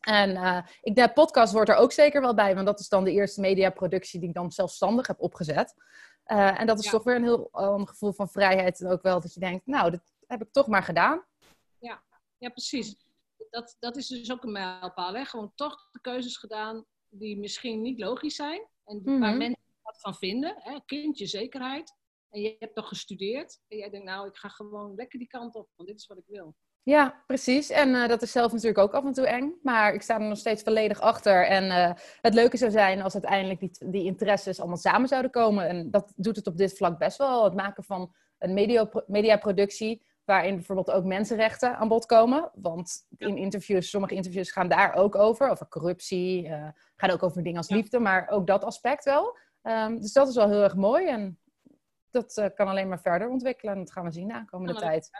En 0.00 0.30
uh, 0.30 0.58
ik 0.80 0.94
denk, 0.94 1.14
podcast 1.14 1.52
hoort 1.52 1.68
er 1.68 1.74
ook 1.76 1.92
zeker 1.92 2.20
wel 2.20 2.34
bij, 2.34 2.54
want 2.54 2.66
dat 2.66 2.80
is 2.80 2.88
dan 2.88 3.04
de 3.04 3.12
eerste 3.12 3.40
mediaproductie 3.40 4.20
die 4.20 4.28
ik 4.28 4.34
dan 4.34 4.50
zelfstandig 4.52 5.06
heb 5.06 5.20
opgezet. 5.20 5.74
Uh, 6.26 6.60
en 6.60 6.66
dat 6.66 6.78
is 6.78 6.84
Ja. 6.84 6.90
toch 6.90 7.04
weer 7.04 7.16
een 7.16 7.22
heel 7.22 7.48
ander 7.52 7.88
gevoel 7.88 8.12
van 8.12 8.28
vrijheid. 8.28 8.80
En 8.80 8.86
ook 8.90 9.02
wel 9.02 9.20
dat 9.20 9.34
je 9.34 9.40
denkt, 9.40 9.66
nou, 9.66 9.90
dat 9.90 10.00
heb 10.26 10.42
ik 10.42 10.52
toch 10.52 10.66
maar 10.66 10.82
gedaan. 10.82 11.24
Ja, 11.78 12.02
ja 12.38 12.48
precies. 12.48 12.96
Dat, 13.50 13.76
dat 13.78 13.96
is 13.96 14.06
dus 14.06 14.32
ook 14.32 14.42
een 14.44 14.52
mijlpaal. 14.52 15.14
Hè? 15.14 15.24
Gewoon 15.24 15.52
toch 15.54 15.88
de 15.92 16.00
keuzes 16.00 16.36
gedaan 16.36 16.84
die 17.08 17.38
misschien 17.38 17.82
niet 17.82 17.98
logisch 17.98 18.36
zijn. 18.36 18.66
En 18.84 19.00
Mhm. 19.04 19.20
waar 19.20 19.36
mensen 19.36 19.60
wat 20.02 20.14
van 20.14 20.28
vinden. 20.28 20.54
Hè? 20.58 20.78
Kind, 20.84 21.18
je 21.18 21.26
zekerheid. 21.26 21.94
En 22.30 22.40
je 22.40 22.56
hebt 22.58 22.76
nog 22.76 22.88
gestudeerd. 22.88 23.60
En 23.68 23.78
jij 23.78 23.90
denkt, 23.90 24.06
nou, 24.06 24.28
ik 24.28 24.36
ga 24.36 24.48
gewoon 24.48 24.94
lekker 24.94 25.18
die 25.18 25.28
kant 25.28 25.54
op. 25.54 25.68
Want 25.76 25.88
dit 25.88 25.98
is 25.98 26.06
wat 26.06 26.18
ik 26.18 26.26
wil. 26.26 26.54
Ja, 26.82 27.22
precies. 27.26 27.70
En 27.70 27.88
uh, 27.88 28.08
dat 28.08 28.22
is 28.22 28.32
zelf 28.32 28.52
natuurlijk 28.52 28.78
ook 28.78 28.94
af 28.94 29.04
en 29.04 29.12
toe 29.12 29.26
eng. 29.26 29.54
Maar 29.62 29.94
ik 29.94 30.02
sta 30.02 30.14
er 30.14 30.28
nog 30.28 30.38
steeds 30.38 30.62
volledig 30.62 31.00
achter. 31.00 31.46
En 31.46 31.64
uh, 31.64 31.92
het 32.20 32.34
leuke 32.34 32.56
zou 32.56 32.70
zijn 32.70 33.02
als 33.02 33.12
uiteindelijk 33.12 33.60
die, 33.60 33.70
die 33.90 34.04
interesses 34.04 34.58
allemaal 34.58 34.76
samen 34.76 35.08
zouden 35.08 35.30
komen. 35.30 35.68
En 35.68 35.90
dat 35.90 36.12
doet 36.16 36.36
het 36.36 36.46
op 36.46 36.56
dit 36.56 36.76
vlak 36.76 36.98
best 36.98 37.18
wel. 37.18 37.44
Het 37.44 37.54
maken 37.54 37.84
van 37.84 38.14
een 38.38 38.54
media, 38.54 38.90
mediaproductie 39.06 40.04
waarin 40.24 40.54
bijvoorbeeld 40.54 40.90
ook 40.90 41.04
mensenrechten 41.04 41.76
aan 41.76 41.88
bod 41.88 42.06
komen. 42.06 42.50
Want 42.54 43.06
in 43.16 43.36
interviews, 43.36 43.90
sommige 43.90 44.14
interviews 44.14 44.52
gaan 44.52 44.68
daar 44.68 44.94
ook 44.94 45.14
over. 45.14 45.48
Over 45.48 45.68
corruptie, 45.68 46.44
uh, 46.44 46.68
gaan 46.96 47.10
ook 47.10 47.22
over 47.22 47.42
dingen 47.42 47.58
als 47.58 47.70
liefde. 47.70 47.98
Maar 47.98 48.28
ook 48.28 48.46
dat 48.46 48.64
aspect 48.64 49.04
wel. 49.04 49.38
Um, 49.66 50.00
dus 50.00 50.12
dat 50.12 50.28
is 50.28 50.34
wel 50.34 50.48
heel 50.48 50.62
erg 50.62 50.74
mooi. 50.74 51.06
En 51.06 51.38
dat 52.10 52.36
uh, 52.36 52.46
kan 52.54 52.68
alleen 52.68 52.88
maar 52.88 53.00
verder 53.00 53.28
ontwikkelen. 53.28 53.72
En 53.74 53.78
dat 53.78 53.92
gaan 53.92 54.04
we 54.04 54.12
zien 54.12 54.28
de 54.28 54.34
aankomende 54.34 54.72
Ja, 54.72 54.78
tijd. 54.78 55.10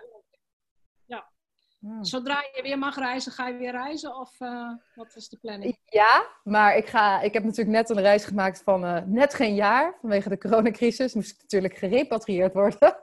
Ja. 1.05 1.31
Hmm. 1.79 2.05
Zodra 2.05 2.41
je 2.53 2.63
weer 2.63 2.79
mag 2.79 2.97
reizen, 2.97 3.33
ga 3.33 3.49
je 3.49 3.57
weer 3.57 3.71
reizen? 3.71 4.17
Of 4.17 4.41
uh, 4.41 4.71
wat 4.95 5.17
is 5.17 5.29
de 5.29 5.39
planning? 5.39 5.79
Ja, 5.85 6.27
maar 6.45 6.77
ik, 6.77 6.87
ga, 6.87 7.21
ik 7.21 7.33
heb 7.33 7.43
natuurlijk 7.43 7.77
net 7.77 7.91
een 7.91 8.01
reis 8.01 8.25
gemaakt 8.25 8.63
van 8.63 8.85
uh, 8.85 9.03
net 9.07 9.35
geen 9.35 9.55
jaar. 9.55 9.97
Vanwege 10.01 10.29
de 10.29 10.39
coronacrisis 10.39 11.15
moest 11.15 11.31
ik 11.31 11.41
natuurlijk 11.41 11.77
gerepatrieerd 11.77 12.53
worden. 12.53 12.95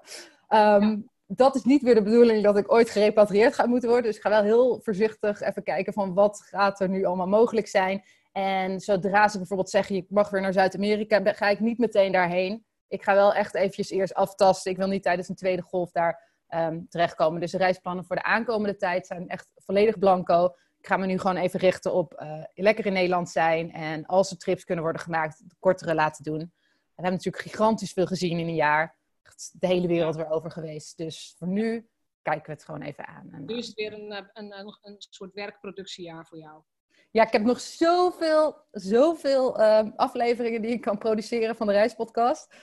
Um, 0.50 0.80
ja. 0.84 0.98
Dat 1.28 1.56
is 1.56 1.64
niet 1.64 1.82
weer 1.82 1.96
de 1.96 2.04
bedoeling 2.04 2.44
dat 2.44 2.58
ik 2.58 2.72
ooit 2.72 2.90
gerepatrieerd 2.90 3.56
ga 3.56 3.66
moeten 3.66 3.90
worden. 3.90 4.08
Dus 4.08 4.16
ik 4.16 4.22
ga 4.22 4.30
wel 4.30 4.44
heel 4.44 4.80
voorzichtig 4.84 5.42
even 5.42 5.64
kijken 5.64 5.94
van 5.94 6.14
wat 6.14 6.42
gaat 6.46 6.80
er 6.80 6.90
nu 6.90 7.06
allemaal 7.06 7.28
mogelijk 7.28 7.68
zijn. 7.68 8.04
En 8.34 8.80
zodra 8.80 9.28
ze 9.28 9.38
bijvoorbeeld 9.38 9.70
zeggen, 9.70 9.96
je 9.96 10.06
mag 10.10 10.30
weer 10.30 10.42
naar 10.42 10.54
Zuid-Amerika, 10.54 11.34
ga 11.34 11.50
ik 11.50 11.60
niet 11.60 11.78
meteen 11.78 12.12
daarheen. 12.12 12.66
Ik 12.88 13.04
ga 13.04 13.14
wel 13.14 13.34
echt 13.34 13.56
eventjes 13.56 13.90
eerst 13.90 14.14
aftasten. 14.14 14.72
Ik 14.72 14.78
wil 14.78 14.88
niet 14.88 15.04
tijdens 15.04 15.30
een 15.30 15.36
tweede 15.36 15.62
golf 15.62 15.92
daar 15.92 16.32
um, 16.50 16.88
terechtkomen. 16.90 17.40
Dus 17.40 17.52
de 17.52 17.58
reisplannen 17.58 18.06
voor 18.06 18.16
de 18.16 18.24
aankomende 18.24 18.76
tijd 18.76 19.08
zijn 19.08 19.28
echt 19.28 19.50
volledig 19.56 20.00
blanco. 20.00 20.46
Ik 20.80 20.88
ga 20.88 20.98
me 20.98 21.06
nu 21.06 21.18
gewoon 21.18 21.38
even 21.38 21.60
richten 21.60 21.94
op 21.94 22.22
uh, 22.22 22.44
lekker 22.54 22.86
in 22.86 22.94
Nederland 22.94 23.30
zijn. 23.30 23.72
En 23.72 24.06
als 24.06 24.32
er 24.32 24.38
trips 24.38 24.64
kunnen 24.64 24.84
worden 24.84 25.02
gemaakt, 25.02 25.44
kortere 25.60 25.96
laten 25.96 26.24
doen. 26.24 26.40
We 26.40 27.02
hebben 27.02 27.12
natuurlijk 27.12 27.44
gigantisch 27.44 27.94
veel 27.94 28.06
gezien 28.06 28.40
in 28.40 28.48
een 28.48 28.56
jaar. 28.56 28.98
Echt 29.22 29.52
de 29.60 29.68
hele 29.68 29.88
wereld 29.88 30.16
weer 30.16 30.30
over 30.30 30.52
geweest. 30.52 30.98
Dus 30.98 31.36
voor 31.38 31.48
nu 31.48 31.90
kijken 32.22 32.46
we 32.46 32.52
het 32.52 32.66
gewoon 32.66 32.82
even 32.82 33.08
aan. 33.08 33.32
En, 33.32 33.46
nu 33.46 33.58
is 33.58 33.68
het 33.68 33.76
weer 33.76 33.94
een, 33.94 34.12
een, 34.12 34.60
een, 34.60 34.78
een 34.82 34.96
soort 34.98 35.34
werkproductiejaar 35.34 36.26
voor 36.26 36.38
jou. 36.38 36.64
Ja, 37.14 37.24
ik 37.24 37.32
heb 37.32 37.44
nog 37.44 37.60
zoveel, 37.60 38.56
zoveel 38.72 39.60
uh, 39.60 39.82
afleveringen 39.96 40.62
die 40.62 40.72
ik 40.72 40.82
kan 40.82 40.98
produceren 40.98 41.56
van 41.56 41.68
de 41.68 41.74
reispodcast. 41.74 42.56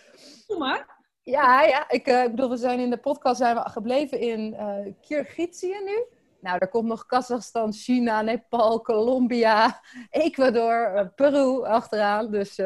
Doe 0.46 0.58
maar. 0.58 0.98
Ja, 1.22 1.62
ja. 1.62 1.90
Ik, 1.90 2.08
uh, 2.08 2.22
ik 2.22 2.30
bedoel, 2.30 2.50
we 2.50 2.56
zijn 2.56 2.80
in 2.80 2.90
de 2.90 2.96
podcast 2.96 3.36
zijn 3.36 3.56
we 3.56 3.68
gebleven 3.68 4.20
in 4.20 4.54
uh, 4.54 4.94
Kirgizië 5.00 5.80
nu. 5.84 6.04
Nou, 6.40 6.58
daar 6.58 6.68
komt 6.68 6.86
nog 6.86 7.06
Kazachstan, 7.06 7.72
China, 7.72 8.22
Nepal, 8.22 8.80
Colombia, 8.80 9.80
Ecuador, 10.10 10.94
uh, 10.94 11.06
Peru 11.14 11.62
achteraan. 11.62 12.30
Dus 12.30 12.58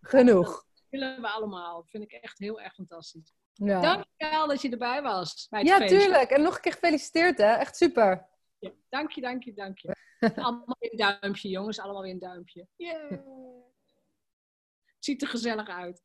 genoeg. 0.00 0.46
Dat 0.74 0.84
willen 0.90 1.20
we 1.20 1.28
allemaal. 1.28 1.76
Dat 1.76 1.90
vind 1.90 2.02
ik 2.02 2.12
echt 2.12 2.38
heel 2.38 2.60
erg 2.60 2.74
fantastisch. 2.74 3.34
Ja. 3.52 3.80
Dankjewel 3.80 4.46
dat 4.46 4.62
je 4.62 4.70
erbij 4.70 5.02
was. 5.02 5.46
Bij 5.50 5.60
het 5.60 5.68
ja, 5.68 5.86
tuurlijk. 5.86 6.30
En 6.30 6.42
nog 6.42 6.54
een 6.54 6.60
keer 6.60 6.72
gefeliciteerd, 6.72 7.38
hè. 7.38 7.52
Echt 7.52 7.76
super. 7.76 8.26
Ja, 8.58 8.70
dank 8.88 9.10
je, 9.10 9.20
dank 9.20 9.42
je, 9.42 9.54
dank 9.54 9.78
je. 9.78 9.95
allemaal 10.36 10.76
weer 10.78 10.90
een 10.92 11.18
duimpje, 11.20 11.48
jongens. 11.48 11.78
Allemaal 11.78 12.02
weer 12.02 12.12
een 12.12 12.18
duimpje. 12.18 12.66
Yeah. 12.76 13.18
Ziet 14.98 15.22
er 15.22 15.28
gezellig 15.28 15.68
uit. 15.68 16.02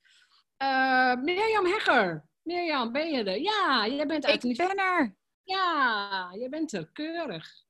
Uh, 0.57 1.16
Mirjam 1.16 1.66
Hegger. 1.66 2.26
Mirjam, 2.41 2.91
ben 2.91 3.12
je 3.12 3.24
er? 3.24 3.39
Ja, 3.39 3.88
jij 3.88 4.05
bent 4.05 4.26
uit 4.26 4.43
Ik 4.43 4.57
ben 4.57 4.76
er. 4.76 5.16
Ja, 5.43 6.30
jij 6.36 6.49
bent 6.49 6.74
er. 6.74 6.89
Keurig. 6.91 7.64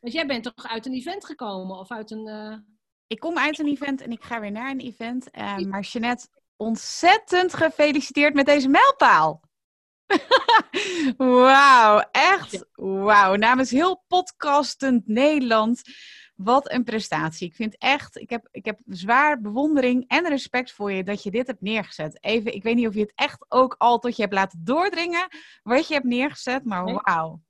Want 0.00 0.12
jij 0.12 0.26
bent 0.26 0.42
toch 0.42 0.66
uit 0.66 0.86
een 0.86 0.94
event 0.94 1.24
gekomen? 1.24 1.78
Of 1.78 1.90
uit 1.90 2.10
een... 2.10 2.26
Uh... 2.26 2.56
Ik 3.06 3.20
kom 3.20 3.38
uit 3.38 3.58
een 3.58 3.66
event 3.66 4.00
en 4.00 4.10
ik 4.10 4.22
ga 4.22 4.40
weer 4.40 4.50
naar 4.50 4.70
een 4.70 4.80
event. 4.80 5.28
Uh, 5.36 5.58
maar 5.58 5.80
Jeanette, 5.80 6.28
ontzettend 6.56 7.54
gefeliciteerd 7.54 8.34
met 8.34 8.46
deze 8.46 8.68
mijlpaal. 8.68 9.40
Wauw, 11.16 12.08
echt 12.12 12.66
wauw. 12.74 13.34
Namens 13.34 13.70
heel 13.70 14.04
podcastend 14.06 15.06
Nederland, 15.08 15.82
wat 16.36 16.70
een 16.70 16.84
prestatie. 16.84 17.48
Ik 17.48 17.54
vind 17.54 17.78
echt, 17.78 18.16
ik 18.16 18.30
heb, 18.30 18.48
ik 18.50 18.64
heb 18.64 18.80
zwaar 18.86 19.40
bewondering 19.40 20.04
en 20.08 20.28
respect 20.28 20.72
voor 20.72 20.92
je 20.92 21.04
dat 21.04 21.22
je 21.22 21.30
dit 21.30 21.46
hebt 21.46 21.60
neergezet. 21.60 22.24
Even, 22.24 22.54
ik 22.54 22.62
weet 22.62 22.74
niet 22.74 22.86
of 22.86 22.94
je 22.94 23.00
het 23.00 23.12
echt 23.14 23.44
ook 23.48 23.74
al 23.78 23.98
tot 23.98 24.16
je 24.16 24.22
hebt 24.22 24.34
laten 24.34 24.64
doordringen 24.64 25.28
wat 25.62 25.88
je 25.88 25.94
hebt 25.94 26.06
neergezet, 26.06 26.64
maar 26.64 26.84
Nee. 26.84 26.98
wauw. 27.02 27.42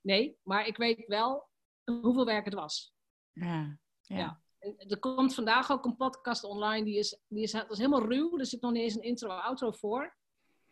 Nee, 0.00 0.38
maar 0.42 0.66
ik 0.66 0.76
weet 0.76 1.06
wel 1.06 1.48
hoeveel 1.84 2.24
werk 2.24 2.44
het 2.44 2.54
was. 2.54 2.94
Ja, 3.32 3.78
ja. 4.00 4.42
Er 4.88 4.98
komt 4.98 5.34
vandaag 5.34 5.70
ook 5.70 5.84
een 5.84 5.96
podcast 5.96 6.44
online, 6.44 6.84
die 6.84 6.98
is, 6.98 7.18
die 7.28 7.42
is, 7.42 7.50
dat 7.52 7.70
is 7.70 7.78
helemaal 7.78 8.08
ruw. 8.08 8.38
Er 8.38 8.46
zit 8.46 8.60
nog 8.60 8.72
niet 8.72 8.82
eens 8.82 8.94
een 8.94 9.02
intro-outro 9.02 9.70
voor. 9.70 10.18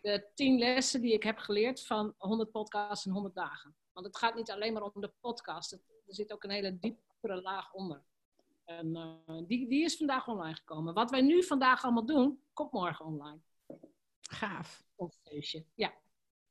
De 0.08 0.26
tien 0.34 0.58
lessen 0.58 1.00
die 1.00 1.12
ik 1.12 1.22
heb 1.22 1.38
geleerd 1.38 1.86
van 1.86 2.14
100 2.18 2.50
podcasts 2.50 3.06
in 3.06 3.12
100 3.12 3.34
dagen. 3.34 3.76
Want 3.92 4.06
het 4.06 4.16
gaat 4.16 4.34
niet 4.34 4.50
alleen 4.50 4.72
maar 4.72 4.82
om 4.82 5.00
de 5.00 5.12
podcast. 5.20 5.70
Het- 5.70 5.80
er 6.06 6.14
zit 6.14 6.32
ook 6.32 6.44
een 6.44 6.50
hele 6.50 6.78
diepere 6.78 7.42
laag 7.42 7.72
onder. 7.72 8.02
En 8.64 8.96
eh, 8.96 9.34
die, 9.46 9.68
die 9.68 9.84
is 9.84 9.96
vandaag 9.96 10.28
online 10.28 10.54
gekomen. 10.54 10.94
Wat 10.94 11.10
wij 11.10 11.20
nu 11.20 11.42
vandaag 11.44 11.84
allemaal 11.84 12.06
doen, 12.06 12.42
komt 12.52 12.72
morgen 12.72 13.04
online. 13.04 13.38
Gaaf. 14.20 14.84
Ons 14.94 15.18
feestje. 15.24 15.64
Ja. 15.74 15.94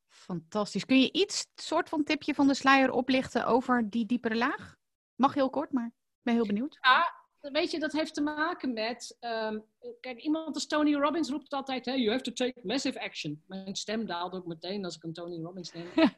Fantastisch. 0.08 0.86
Kun 0.86 0.99
je 1.01 1.12
iets 1.12 1.47
soort 1.55 1.89
van 1.89 2.03
tipje 2.03 2.34
van 2.34 2.47
de 2.47 2.53
sluier 2.53 2.91
oplichten 2.91 3.45
over 3.45 3.89
die 3.89 4.05
diepere 4.05 4.36
laag? 4.36 4.76
Mag 5.16 5.34
heel 5.34 5.49
kort, 5.49 5.72
maar 5.72 5.86
ik 5.88 5.93
ben 6.22 6.34
heel 6.34 6.45
benieuwd. 6.45 6.78
Ja, 6.82 7.16
weet 7.52 7.72
je, 7.72 7.80
dat 7.80 7.91
heeft 7.91 8.14
te 8.14 8.22
maken 8.22 8.74
met. 8.74 9.18
ehm, 9.20 9.60
kijk, 10.00 10.22
iemand 10.22 10.56
als 10.56 10.68
Tony 10.68 10.93
Robbins 10.93 11.30
roept 11.30 11.54
altijd: 11.54 11.86
hey, 11.86 11.98
you 12.00 12.12
have 12.12 12.24
to 12.24 12.32
take 12.32 12.60
massive 12.64 13.02
action. 13.02 13.43
Mijn 13.45 13.76
stem 13.76 14.06
daalt 14.06 14.34
ook 14.34 14.45
meteen 14.45 14.86
als 14.86 14.95
ik 14.95 15.04
een 15.04 15.14
Tony 15.14 15.41
Robbins 15.41 15.74
neem. 15.74 15.88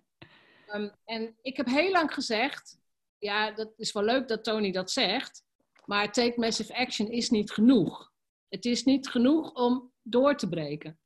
Ehm, 0.67 0.89
en 1.05 1.35
ik 1.41 1.57
heb 1.57 1.65
heel 1.65 1.91
lang 1.91 2.13
gezegd: 2.13 2.79
ja, 3.17 3.51
dat 3.51 3.73
is 3.77 3.91
wel 3.91 4.03
leuk 4.03 4.27
dat 4.27 4.43
Tony 4.43 4.71
dat 4.71 4.91
zegt, 4.91 5.43
maar 5.85 6.11
take 6.11 6.39
massive 6.39 6.75
action 6.75 7.07
is 7.07 7.29
niet 7.29 7.51
genoeg. 7.51 8.11
Het 8.49 8.65
is 8.65 8.83
niet 8.83 9.07
genoeg 9.07 9.53
om 9.53 9.91
door 10.01 10.35
te 10.35 10.49
breken. 10.49 10.99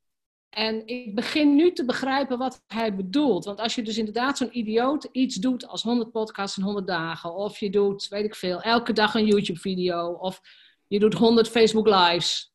En 0.54 0.86
ik 0.86 1.14
begin 1.14 1.54
nu 1.54 1.72
te 1.72 1.84
begrijpen 1.84 2.38
wat 2.38 2.62
hij 2.66 2.94
bedoelt. 2.94 3.44
Want 3.44 3.60
als 3.60 3.74
je 3.74 3.82
dus 3.82 3.98
inderdaad 3.98 4.38
zo'n 4.38 4.58
idioot 4.58 5.08
iets 5.12 5.36
doet 5.36 5.66
als 5.66 5.82
100 5.82 6.10
podcasts 6.10 6.56
in 6.56 6.64
100 6.64 6.86
dagen, 6.86 7.34
of 7.34 7.58
je 7.58 7.70
doet, 7.70 8.08
weet 8.08 8.24
ik 8.24 8.34
veel, 8.34 8.60
elke 8.60 8.92
dag 8.92 9.14
een 9.14 9.26
YouTube-video, 9.26 10.10
of 10.10 10.40
je 10.86 10.98
doet 10.98 11.14
100 11.14 11.48
Facebook 11.48 11.86
Lives. 11.86 12.52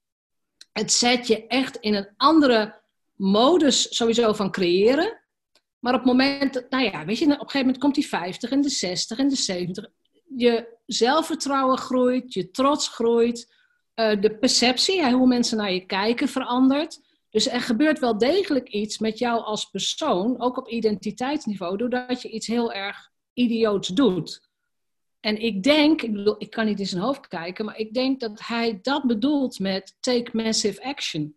Het 0.72 0.92
zet 0.92 1.28
je 1.28 1.48
echt 1.48 1.76
in 1.76 1.94
een 1.96 2.10
andere 2.18 2.82
modus 3.16 3.96
sowieso 3.96 4.34
van 4.34 4.52
creëren. 4.52 5.20
Maar 5.80 5.94
op 5.94 6.00
het 6.00 6.08
moment, 6.08 6.66
nou 6.70 6.84
ja, 6.84 7.06
weet 7.06 7.18
je, 7.18 7.26
op 7.26 7.32
een 7.32 7.38
gegeven 7.38 7.60
moment 7.60 7.78
komt 7.78 7.96
die 7.96 8.08
50 8.08 8.50
en 8.52 8.62
de 8.62 8.70
60 8.70 9.18
en 9.18 9.28
de 9.28 9.36
70. 9.36 9.88
Je 10.36 10.78
zelfvertrouwen 10.86 11.78
groeit, 11.78 12.34
je 12.34 12.52
trots 12.52 12.88
groeit, 12.88 13.54
eh, 13.94 14.22
de 14.22 14.38
perceptie, 14.38 15.12
hoe 15.12 15.28
mensen 15.28 15.58
naar 15.58 15.72
je 15.72 15.86
kijken, 15.86 16.28
verandert. 16.28 17.08
Dus 17.30 17.50
er 17.50 17.62
gebeurt 17.62 18.00
wel 18.00 18.18
degelijk 18.18 18.70
iets 18.70 18.98
met 18.98 19.18
jou 19.18 19.42
als 19.42 19.66
persoon, 19.66 20.42
ook 20.42 20.58
op 20.58 20.68
identiteitsniveau, 20.68 21.78
doordat 21.78 22.22
je 22.22 22.30
iets 22.30 22.48
heel 22.48 22.74
erg 22.74 23.12
idioots 23.34 23.88
doet. 23.88 24.48
En 25.20 25.42
ik 25.42 25.64
denk, 25.64 26.02
ik 26.02 26.12
bedoel, 26.12 26.36
ik 26.38 26.50
kan 26.50 26.66
niet 26.66 26.80
in 26.80 26.88
zijn 26.88 27.02
hoofd 27.02 27.28
kijken, 27.28 27.66
maar 27.66 27.78
ik 27.78 27.94
denk 27.94 28.20
dat 28.20 28.40
hij 28.48 28.80
dat 28.82 29.04
bedoelt 29.04 29.60
met 29.60 29.96
take 30.00 30.30
massive 30.34 30.84
action. 30.84 31.36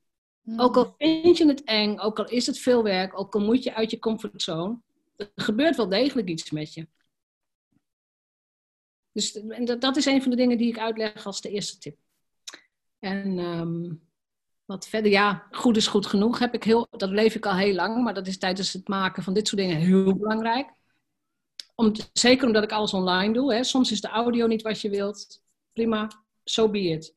Ook 0.57 0.77
al 0.77 0.95
vind 0.99 1.37
je 1.37 1.47
het 1.47 1.65
eng, 1.65 1.99
ook 1.99 2.19
al 2.19 2.29
is 2.29 2.47
het 2.47 2.59
veel 2.59 2.83
werk, 2.83 3.19
ook 3.19 3.35
al 3.35 3.41
moet 3.41 3.63
je 3.63 3.75
uit 3.75 3.91
je 3.91 3.99
comfortzone, 3.99 4.79
er 5.17 5.31
gebeurt 5.35 5.77
wel 5.77 5.89
degelijk 5.89 6.29
iets 6.29 6.51
met 6.51 6.75
je. 6.75 6.87
Dus 9.13 9.41
dat 9.79 9.97
is 9.97 10.07
een 10.07 10.23
van 10.23 10.31
de 10.31 10.37
dingen 10.37 10.59
die 10.59 10.69
ik 10.69 10.79
uitleg 10.79 11.27
als 11.27 11.41
de 11.41 11.51
eerste 11.51 11.79
tip. 11.79 11.97
En 12.99 13.39
ehm, 13.39 13.95
wat 14.73 14.89
verder, 14.89 15.11
ja, 15.11 15.47
goed 15.51 15.77
is 15.77 15.87
goed 15.87 16.07
genoeg. 16.07 16.39
Heb 16.39 16.55
ik 16.55 16.65
heel, 16.65 16.87
dat 16.91 17.11
leef 17.11 17.35
ik 17.35 17.47
al 17.47 17.55
heel 17.55 17.75
lang, 17.75 18.03
maar 18.05 18.15
dat 18.15 18.27
is 18.27 18.39
tijdens 18.39 18.73
het 18.73 18.89
maken 18.89 19.23
van 19.23 19.35
dit 19.35 19.49
soort 19.49 19.61
dingen 19.61 19.77
heel 19.77 20.17
belangrijk. 20.17 20.71
Om, 21.75 21.93
zeker 22.13 22.47
omdat 22.47 22.63
ik 22.63 22.73
alles 22.73 22.93
online 22.93 23.33
doe. 23.33 23.55
Hè. 23.55 23.65
Soms 23.65 23.91
is 23.91 24.01
de 24.01 24.09
audio 24.09 24.47
niet 24.47 24.63
wat 24.63 24.81
je 24.81 24.91
wilt. 24.91 25.43
Prima, 25.73 26.11
so 26.45 26.69
be 26.69 26.81
it. 26.81 27.15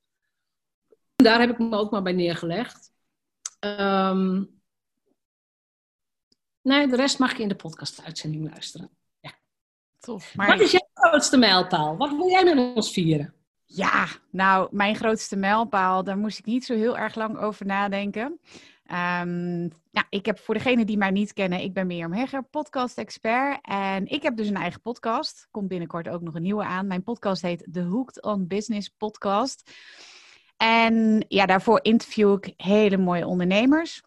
Daar 1.15 1.39
heb 1.39 1.49
ik 1.49 1.57
me 1.57 1.77
ook 1.77 1.91
maar 1.91 2.01
bij 2.01 2.13
neergelegd. 2.13 2.91
Ehm, 3.59 4.43
nee, 6.61 6.87
de 6.87 6.95
rest 6.95 7.19
mag 7.19 7.37
je 7.37 7.43
in 7.43 7.49
de 7.49 7.55
podcast-uitzending 7.55 8.49
luisteren. 8.49 8.89
Ja. 9.19 9.31
Tof. 9.99 10.33
Wat 10.33 10.59
is 10.59 10.71
jouw 10.71 10.89
grootste 10.93 11.37
mijlpaal? 11.37 11.97
Wat 11.97 12.09
wil 12.09 12.29
jij 12.29 12.43
met 12.43 12.75
ons 12.75 12.91
vieren? 12.91 13.34
Ja, 13.66 14.07
nou, 14.30 14.68
mijn 14.72 14.95
grootste 14.95 15.36
mijlpaal, 15.36 16.03
daar 16.03 16.18
moest 16.18 16.39
ik 16.39 16.45
niet 16.45 16.66
zo 16.66 16.74
heel 16.74 16.97
erg 16.97 17.16
lang 17.16 17.38
over 17.38 17.66
nadenken. 17.66 18.39
Ja, 19.91 20.05
ik 20.09 20.26
heb 20.26 20.39
voor 20.39 20.53
degenen 20.53 20.86
die 20.86 20.97
mij 20.97 21.11
niet 21.11 21.34
kennen, 21.34 21.61
ik 21.61 21.74
ben 21.74 21.88
Mirjam 21.88 22.13
Hegger, 22.13 22.43
podcast-expert. 22.43 23.59
En 23.61 24.07
ik 24.07 24.24
heb 24.24 24.38
dus 24.38 24.47
een 24.47 24.55
eigen 24.55 24.82
podcast. 24.82 25.47
Komt 25.51 25.68
binnenkort 25.68 26.09
ook 26.09 26.22
nog 26.22 26.36
een 26.36 26.41
nieuwe 26.41 26.63
aan. 26.63 26.88
Mijn 26.88 27.03
podcast 27.03 27.41
heet 27.41 27.68
The 27.72 27.82
Hooked 27.82 28.24
on 28.24 28.47
Business 28.47 28.89
Podcast. 28.89 29.72
En 30.57 31.26
ja, 31.28 31.45
daarvoor 31.45 31.80
interview 31.82 32.34
ik 32.34 32.53
hele 32.57 32.97
mooie 32.97 33.28
ondernemers. 33.28 34.03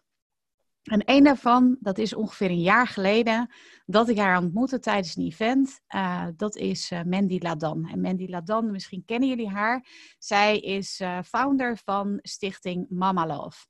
En 0.89 1.01
een 1.05 1.23
daarvan, 1.23 1.77
dat 1.79 1.97
is 1.97 2.13
ongeveer 2.13 2.49
een 2.49 2.61
jaar 2.61 2.87
geleden, 2.87 3.53
dat 3.85 4.09
ik 4.09 4.17
haar 4.17 4.37
ontmoette 4.37 4.79
tijdens 4.79 5.15
een 5.15 5.25
event. 5.25 5.81
Uh, 5.95 6.25
dat 6.35 6.55
is 6.55 6.91
uh, 6.91 7.03
Mandy 7.03 7.37
Ladan. 7.41 7.89
En 7.91 8.01
Mandy 8.01 8.27
Ladan, 8.27 8.71
misschien 8.71 9.05
kennen 9.05 9.29
jullie 9.29 9.49
haar. 9.49 9.85
Zij 10.17 10.59
is 10.59 10.99
uh, 10.99 11.19
founder 11.25 11.77
van 11.83 12.19
stichting 12.21 12.85
Mama 12.89 13.27
Love. 13.27 13.65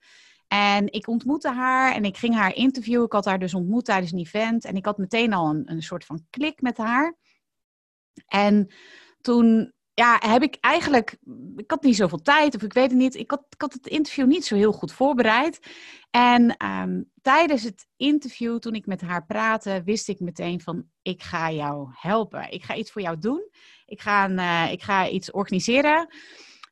En 0.48 0.92
ik 0.92 1.08
ontmoette 1.08 1.52
haar 1.52 1.94
en 1.94 2.06
ik 2.06 2.18
ging 2.18 2.36
haar 2.36 2.56
interviewen. 2.56 3.06
Ik 3.06 3.12
had 3.12 3.26
haar 3.26 3.40
dus 3.40 3.54
ontmoet 3.54 3.86
tijdens 3.86 4.12
een 4.12 4.20
event. 4.20 4.66
En 4.66 4.76
ik 4.76 4.86
had 4.86 4.98
meteen 4.98 5.34
al 5.34 5.50
een, 5.50 5.72
een 5.72 5.82
soort 5.82 6.06
van 6.06 6.26
klik 6.30 6.62
met 6.62 6.78
haar. 6.78 7.18
En 8.26 8.74
toen 9.22 9.74
ja, 10.00 10.18
heb 10.20 10.44
ik 10.44 10.58
eigenlijk, 10.60 11.18
ik 11.56 11.72
had 11.72 11.84
niet 11.84 11.96
zoveel 11.96 12.22
tijd 12.22 12.56
of 12.56 12.62
ik 12.62 12.74
weet 12.74 12.90
het 12.90 13.00
niet. 13.00 13.16
Ik 13.16 13.32
had, 13.32 13.46
ik 13.50 13.62
had 13.62 13.74
het 13.74 13.88
interview 13.88 14.26
niet 14.26 14.46
zo 14.46 14.56
heel 14.56 14.72
goed 14.72 14.92
voorbereid. 14.92 15.60
En 16.12 16.66
um, 16.66 17.12
tijdens 17.22 17.64
het 17.64 17.88
interview, 17.98 18.58
toen 18.58 18.74
ik 18.74 18.86
met 18.86 19.02
haar 19.02 19.26
praatte, 19.26 19.82
wist 19.86 20.10
ik 20.10 20.20
meteen 20.20 20.62
van, 20.62 20.86
ik 21.02 21.24
ga 21.24 21.52
jou 21.52 21.90
helpen. 21.94 22.52
Ik 22.52 22.64
ga 22.64 22.76
iets 22.76 22.92
voor 22.92 23.02
jou 23.02 23.20
doen. 23.20 23.50
Ik 23.86 24.02
ga, 24.02 24.30
uh, 24.30 24.72
ik 24.72 24.82
ga 24.82 25.08
iets 25.08 25.32
organiseren. 25.32 26.08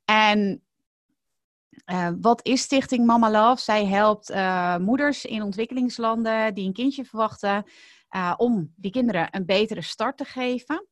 En 0.06 0.64
uh, 1.92 2.10
wat 2.22 2.46
is 2.46 2.62
Stichting 2.62 3.06
Mama 3.06 3.32
Love? 3.32 3.62
Zij 3.62 3.86
helpt 3.86 4.30
uh, 4.30 4.78
moeders 4.78 5.26
in 5.26 5.42
ontwikkelingslanden 5.42 6.54
die 6.54 6.66
een 6.66 6.74
kindje 6.74 7.06
verwachten, 7.06 7.66
om 8.38 8.74
die 8.76 8.92
kinderen 8.92 9.28
een 9.32 9.46
betere 9.46 9.82
start 9.82 10.18
te 10.18 10.26
geven. 10.26 10.88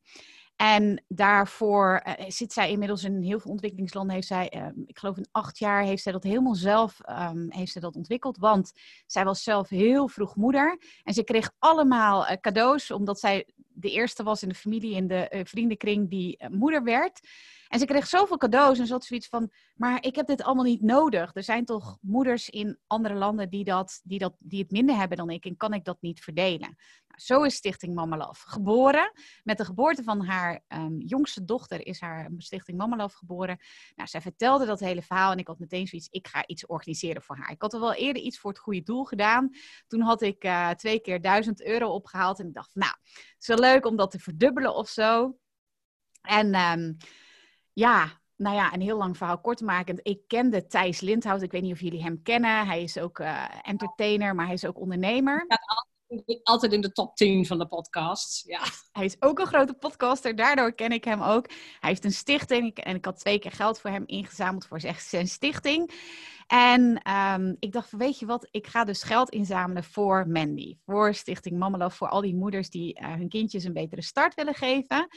En 0.55 1.03
daarvoor 1.07 2.03
uh, 2.07 2.13
zit 2.27 2.53
zij 2.53 2.69
inmiddels 2.71 3.03
in 3.03 3.21
heel 3.21 3.39
veel 3.39 3.51
ontwikkelingslanden. 3.51 4.15
Heeft 4.15 4.27
zij, 4.27 4.53
uh, 4.55 4.67
ik 4.85 4.99
geloof 4.99 5.17
in 5.17 5.27
acht 5.31 5.57
jaar, 5.57 5.83
heeft 5.83 6.03
zij 6.03 6.11
dat 6.11 6.23
helemaal 6.23 6.55
zelf 6.55 6.99
um, 7.09 7.51
heeft 7.51 7.71
zij 7.71 7.81
dat 7.81 7.95
ontwikkeld. 7.95 8.37
Want 8.37 8.71
zij 9.05 9.23
was 9.23 9.43
zelf 9.43 9.69
heel 9.69 10.07
vroeg 10.07 10.35
moeder. 10.35 10.81
En 11.03 11.13
ze 11.13 11.23
kreeg 11.23 11.51
allemaal 11.59 12.37
cadeaus, 12.41 12.91
omdat 12.91 13.19
zij 13.19 13.47
de 13.55 13.91
eerste 13.91 14.23
was 14.23 14.43
in 14.43 14.49
de 14.49 14.55
familie, 14.55 14.95
in 14.95 15.07
de 15.07 15.43
vriendenkring, 15.43 16.09
die 16.09 16.47
moeder 16.49 16.83
werd. 16.83 17.19
En 17.67 17.79
ze 17.79 17.85
kreeg 17.85 18.07
zoveel 18.07 18.37
cadeaus 18.37 18.79
en 18.79 18.87
ze 18.87 18.93
had 18.93 19.05
zoiets 19.05 19.27
van, 19.27 19.51
maar 19.75 20.03
ik 20.03 20.15
heb 20.15 20.27
dit 20.27 20.43
allemaal 20.43 20.63
niet 20.63 20.81
nodig. 20.81 21.31
Er 21.33 21.43
zijn 21.43 21.65
toch 21.65 21.97
moeders 22.01 22.49
in 22.49 22.79
andere 22.87 23.13
landen 23.13 23.49
die, 23.49 23.63
dat, 23.63 24.01
die, 24.03 24.19
dat, 24.19 24.35
die 24.39 24.61
het 24.61 24.71
minder 24.71 24.95
hebben 24.95 25.17
dan 25.17 25.29
ik 25.29 25.45
en 25.45 25.57
kan 25.57 25.73
ik 25.73 25.83
dat 25.83 26.01
niet 26.01 26.19
verdelen. 26.19 26.75
Nou, 27.07 27.21
zo 27.21 27.43
is 27.43 27.55
Stichting 27.55 27.93
Mama 27.93 28.29
geboren. 28.31 29.11
Met 29.43 29.57
de 29.57 29.65
geboorte 29.65 30.03
van 30.03 30.25
haar 30.25 30.63
um, 30.67 31.01
jongste 31.01 31.45
dochter 31.45 31.85
is 31.85 31.99
haar 31.99 32.31
Stichting 32.37 32.77
Mama 32.77 33.07
geboren. 33.07 33.57
Nou, 33.95 34.09
zij 34.09 34.21
vertelde 34.21 34.65
dat 34.65 34.79
hele 34.79 35.01
verhaal 35.01 35.31
en 35.31 35.37
ik 35.37 35.47
had 35.47 35.59
meteen 35.59 35.87
zoiets, 35.87 36.07
ik 36.09 36.27
ga 36.27 36.47
iets 36.47 36.65
organiseren 36.65 37.21
voor 37.21 37.37
haar. 37.37 37.51
Ik 37.51 37.61
had 37.61 37.73
al 37.73 37.79
wel 37.79 37.93
eerder 37.93 38.23
iets 38.23 38.39
voor 38.39 38.51
het 38.51 38.59
goede 38.59 38.83
doel 38.83 39.03
gedaan. 39.03 39.49
Toen 39.87 40.01
had 40.01 40.21
ik 40.21 40.43
uh, 40.43 40.69
twee 40.69 40.99
keer 40.99 41.21
duizend 41.21 41.65
euro 41.65 41.89
opgehaald 41.89 42.39
en 42.39 42.47
ik 42.47 42.53
dacht, 42.53 42.75
nou, 42.75 42.93
het 43.03 43.35
is 43.39 43.47
wel 43.47 43.57
leuk 43.57 43.85
om 43.85 43.95
dat 43.95 44.11
te 44.11 44.19
verdubbelen 44.19 44.75
of 44.75 44.89
zo. 44.89 45.37
En... 46.21 46.55
Um, 46.55 46.97
ja, 47.75 48.21
nou 48.35 48.55
ja, 48.55 48.73
een 48.73 48.81
heel 48.81 48.97
lang 48.97 49.17
verhaal 49.17 49.41
kort 49.41 49.57
te 49.57 49.63
maken. 49.63 49.99
Ik 50.03 50.27
kende 50.27 50.67
Thijs 50.67 50.99
Lindhout. 50.99 51.41
Ik 51.41 51.51
weet 51.51 51.61
niet 51.61 51.73
of 51.73 51.81
jullie 51.81 52.03
hem 52.03 52.21
kennen. 52.23 52.65
Hij 52.65 52.83
is 52.83 52.97
ook 52.97 53.19
uh, 53.19 53.45
entertainer, 53.61 54.35
maar 54.35 54.45
hij 54.45 54.53
is 54.53 54.65
ook 54.65 54.79
ondernemer. 54.79 55.43
Staat 55.45 56.39
altijd 56.43 56.73
in 56.73 56.81
de 56.81 56.91
top 56.91 57.15
10 57.15 57.45
van 57.45 57.57
de 57.57 57.67
podcasts. 57.67 58.43
Ja. 58.43 58.61
Hij 58.91 59.05
is 59.05 59.15
ook 59.19 59.39
een 59.39 59.45
grote 59.45 59.73
podcaster, 59.73 60.35
daardoor 60.35 60.73
ken 60.73 60.91
ik 60.91 61.03
hem 61.03 61.21
ook. 61.21 61.49
Hij 61.79 61.89
heeft 61.89 62.05
een 62.05 62.11
stichting 62.11 62.77
en 62.77 62.95
ik 62.95 63.05
had 63.05 63.19
twee 63.19 63.39
keer 63.39 63.51
geld 63.51 63.79
voor 63.79 63.89
hem 63.89 64.03
ingezameld 64.05 64.65
voor 64.65 64.79
zijn 64.97 65.27
stichting. 65.27 65.91
En 66.47 67.01
ehm, 67.01 67.55
ik 67.59 67.71
dacht, 67.71 67.91
weet 67.91 68.19
je 68.19 68.25
wat, 68.25 68.47
ik 68.51 68.67
ga 68.67 68.83
dus 68.83 69.03
geld 69.03 69.29
inzamelen 69.29 69.83
voor 69.83 70.27
Mandy. 70.27 70.77
Voor 70.85 71.13
Stichting 71.13 71.57
Mammelo, 71.57 71.89
voor 71.89 72.09
al 72.09 72.21
die 72.21 72.35
moeders 72.35 72.69
die 72.69 72.93
eh, 72.93 73.13
hun 73.13 73.29
kindjes 73.29 73.63
een 73.63 73.73
betere 73.73 74.01
start 74.01 74.33
willen 74.33 74.53
geven. 74.53 75.07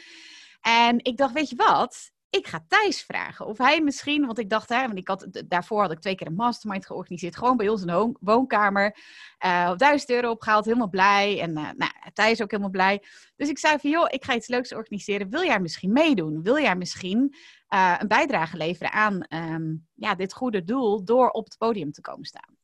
En 0.60 1.04
ik 1.04 1.16
dacht, 1.16 1.32
weet 1.32 1.48
je 1.48 1.56
wat, 1.56 2.10
ik 2.30 2.46
ga 2.46 2.64
Thijs 2.68 3.02
vragen 3.02 3.46
of 3.46 3.58
hij 3.58 3.80
misschien, 3.80 4.26
want 4.26 4.38
ik 4.38 4.50
dacht, 4.50 4.68
hè, 4.68 4.86
want 4.86 4.98
ik 4.98 5.08
had, 5.08 5.42
daarvoor 5.46 5.80
had 5.80 5.90
ik 5.90 6.00
twee 6.00 6.14
keer 6.14 6.26
een 6.26 6.34
mastermind 6.34 6.86
georganiseerd, 6.86 7.36
gewoon 7.36 7.56
bij 7.56 7.68
ons 7.68 7.80
in 7.80 7.86
de 7.86 8.16
woonkamer, 8.20 8.96
uh, 9.44 9.76
1000 9.76 10.10
euro 10.10 10.30
opgehaald, 10.30 10.64
helemaal 10.64 10.88
blij. 10.88 11.40
En 11.40 11.50
uh, 11.50 11.70
nou, 11.76 11.92
Thijs 12.12 12.42
ook 12.42 12.50
helemaal 12.50 12.70
blij. 12.70 13.02
Dus 13.36 13.48
ik 13.48 13.58
zei 13.58 13.78
van, 13.78 13.90
joh, 13.90 14.06
ik 14.08 14.24
ga 14.24 14.34
iets 14.34 14.48
leuks 14.48 14.74
organiseren. 14.74 15.30
Wil 15.30 15.44
jij 15.44 15.60
misschien 15.60 15.92
meedoen? 15.92 16.42
Wil 16.42 16.58
jij 16.58 16.76
misschien 16.76 17.34
uh, 17.74 17.94
een 17.98 18.08
bijdrage 18.08 18.56
leveren 18.56 18.92
aan 18.92 19.26
um, 19.28 19.86
ja, 19.94 20.14
dit 20.14 20.32
goede 20.32 20.64
doel 20.64 21.04
door 21.04 21.30
op 21.30 21.44
het 21.44 21.58
podium 21.58 21.92
te 21.92 22.00
komen 22.00 22.24
staan? 22.24 22.57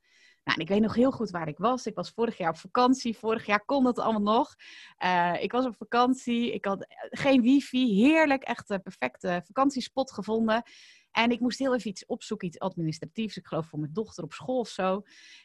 Nou, 0.44 0.58
en 0.58 0.64
ik 0.64 0.68
weet 0.68 0.80
nog 0.80 0.94
heel 0.94 1.10
goed 1.10 1.30
waar 1.30 1.48
ik 1.48 1.58
was. 1.58 1.86
Ik 1.86 1.94
was 1.94 2.10
vorig 2.10 2.38
jaar 2.38 2.50
op 2.50 2.56
vakantie. 2.56 3.16
Vorig 3.16 3.46
jaar 3.46 3.64
kon 3.64 3.84
dat 3.84 3.98
allemaal 3.98 4.34
nog. 4.34 4.54
Uh, 5.04 5.42
ik 5.42 5.52
was 5.52 5.66
op 5.66 5.76
vakantie. 5.76 6.52
Ik 6.52 6.64
had 6.64 6.86
geen 7.10 7.42
wifi. 7.42 7.94
Heerlijk. 7.94 8.42
Echt 8.42 8.70
een 8.70 8.82
perfecte 8.82 9.42
vakantiespot 9.44 10.12
gevonden. 10.12 10.62
En 11.10 11.30
ik 11.30 11.40
moest 11.40 11.58
heel 11.58 11.74
even 11.74 11.90
iets 11.90 12.06
opzoeken, 12.06 12.48
iets 12.48 12.58
administratiefs. 12.58 13.36
Ik 13.36 13.46
geloof 13.46 13.66
voor 13.66 13.78
mijn 13.78 13.92
dochter 13.92 14.24
op 14.24 14.32
school 14.32 14.58
of 14.58 14.68
zo. 14.68 15.02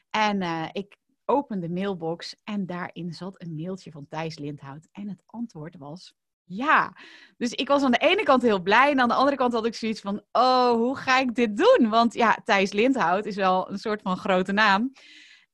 En 0.09 0.41
ik 0.71 0.97
opende 1.25 1.67
de 1.67 1.73
mailbox 1.73 2.35
en 2.43 2.65
daarin 2.65 3.13
zat 3.13 3.41
een 3.41 3.55
mailtje 3.55 3.91
van 3.91 4.07
Thijs 4.07 4.37
Lindhout. 4.37 4.87
En 4.91 5.09
het 5.09 5.23
antwoord 5.25 5.77
was 5.77 6.15
ja. 6.49 6.93
Dus 7.37 7.51
ik 7.51 7.67
was 7.67 7.83
aan 7.83 7.91
de 7.91 7.97
ene 7.97 8.23
kant 8.23 8.41
heel 8.41 8.61
blij. 8.61 8.91
En 8.91 8.99
aan 8.99 9.07
de 9.07 9.13
andere 9.13 9.37
kant 9.37 9.53
had 9.53 9.65
ik 9.65 9.75
zoiets 9.75 10.01
van: 10.01 10.23
oh, 10.31 10.71
hoe 10.71 10.97
ga 10.97 11.19
ik 11.19 11.35
dit 11.35 11.57
doen? 11.57 11.89
Want 11.89 12.13
ja, 12.13 12.37
Thijs 12.43 12.71
Lindhout 12.71 13.25
is 13.25 13.35
wel 13.35 13.71
een 13.71 13.77
soort 13.77 14.01
van 14.01 14.17
grote 14.17 14.51
naam. 14.51 14.91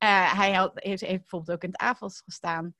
Uh, 0.04 0.34
hij 0.38 0.54
had, 0.54 0.72
heeft, 0.74 1.02
heeft, 1.02 1.20
bijvoorbeeld 1.20 1.58
ook 1.58 1.64
in 1.64 1.70
het 1.70 1.82
AFAS 1.82 2.22
gestaan. 2.26 2.74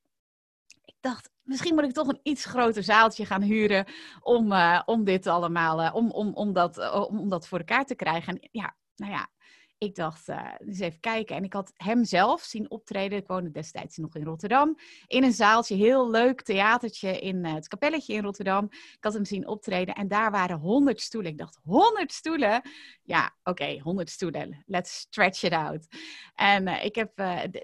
Ik 0.86 0.96
dacht, 1.00 1.30
misschien 1.42 1.76
moet 1.76 1.84
ik 1.84 1.94
toch 1.94 2.08
een 2.08 2.20
iets 2.24 2.46
groter 2.46 2.84
zaaltje 2.84 3.26
gaan 3.26 3.42
huren 3.42 3.86
om, 4.20 4.52
uh, 4.52 4.82
om 4.86 5.04
dit 5.04 5.28
allemaal, 5.28 5.82
uh, 5.82 5.96
om, 5.96 6.12
om, 6.12 6.34
om, 6.34 6.54
dat, 6.54 6.92
om 7.10 7.30
dat 7.30 7.48
voor 7.48 7.58
elkaar 7.58 7.86
te 7.86 7.96
krijgen. 7.96 8.34
En 8.34 8.50
ja, 8.52 8.76
nou 8.96 9.12
ja, 9.12 9.30
ik 9.86 9.96
dacht, 9.96 10.28
eens 10.58 10.80
even 10.80 11.00
kijken. 11.00 11.36
En 11.36 11.44
ik 11.44 11.54
had 11.54 11.72
hem 11.76 12.04
zelf 12.04 12.42
zien 12.42 12.72
optreden. 12.72 13.18
Ik 13.18 13.28
woonde 13.28 13.52
destijds 13.52 13.98
nog 13.98 14.16
in 14.16 14.24
Rotterdam. 14.24 14.78
In 15.08 15.24
een 15.24 15.34
zaaltje, 15.34 15.76
heel 15.76 16.10
leuk 16.10 16.42
theatertje 16.42 17.20
in 17.20 17.46
uh, 17.46 17.54
het 17.54 17.68
kapelletje 17.68 18.14
in 18.14 18.24
Rotterdam. 18.24 18.68
Ik 18.72 18.98
had 19.00 19.14
hem 19.14 19.26
zien 19.26 19.48
optreden 19.48 19.96
en 19.96 20.08
daar 20.08 20.32
waren 20.32 20.60
honderd 20.60 21.02
stoelen. 21.02 21.32
Ik 21.32 21.38
dacht, 21.38 21.60
honderd 21.64 22.12
stoelen? 22.12 22.62
Ja, 23.04 23.36
oké, 23.40 23.50
okay, 23.50 23.80
honderd 23.80 24.10
stoelen. 24.10 24.64
Let's 24.66 24.96
stretch 24.96 25.44
it 25.44 25.54
out. 25.54 25.88
En 26.36 26.68
uh, 26.68 26.86
ik 26.86 26.96
heb, 26.96 27.12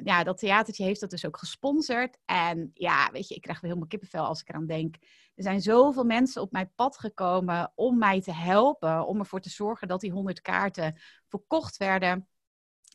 ja, 0.03 0.23
dat 0.23 0.37
theatertje 0.37 0.83
heeft 0.83 0.99
dat 0.99 1.09
dus 1.09 1.25
ook 1.25 1.37
gesponsord. 1.37 2.17
En 2.25 2.71
ja, 2.73 3.09
weet 3.11 3.27
je, 3.27 3.35
ik 3.35 3.41
krijg 3.41 3.59
weer 3.59 3.69
helemaal 3.69 3.89
kippenvel 3.89 4.25
als 4.25 4.41
ik 4.41 4.49
eraan 4.49 4.65
denk. 4.67 4.95
Er 5.41 5.47
zijn 5.47 5.61
zoveel 5.61 6.03
mensen 6.03 6.41
op 6.41 6.51
mijn 6.51 6.71
pad 6.75 6.97
gekomen 6.97 7.71
om 7.75 7.97
mij 7.97 8.21
te 8.21 8.33
helpen, 8.33 9.05
om 9.05 9.19
ervoor 9.19 9.39
te 9.39 9.49
zorgen 9.49 9.87
dat 9.87 10.01
die 10.01 10.11
100 10.11 10.41
kaarten 10.41 11.01
verkocht 11.27 11.77
werden. 11.77 12.27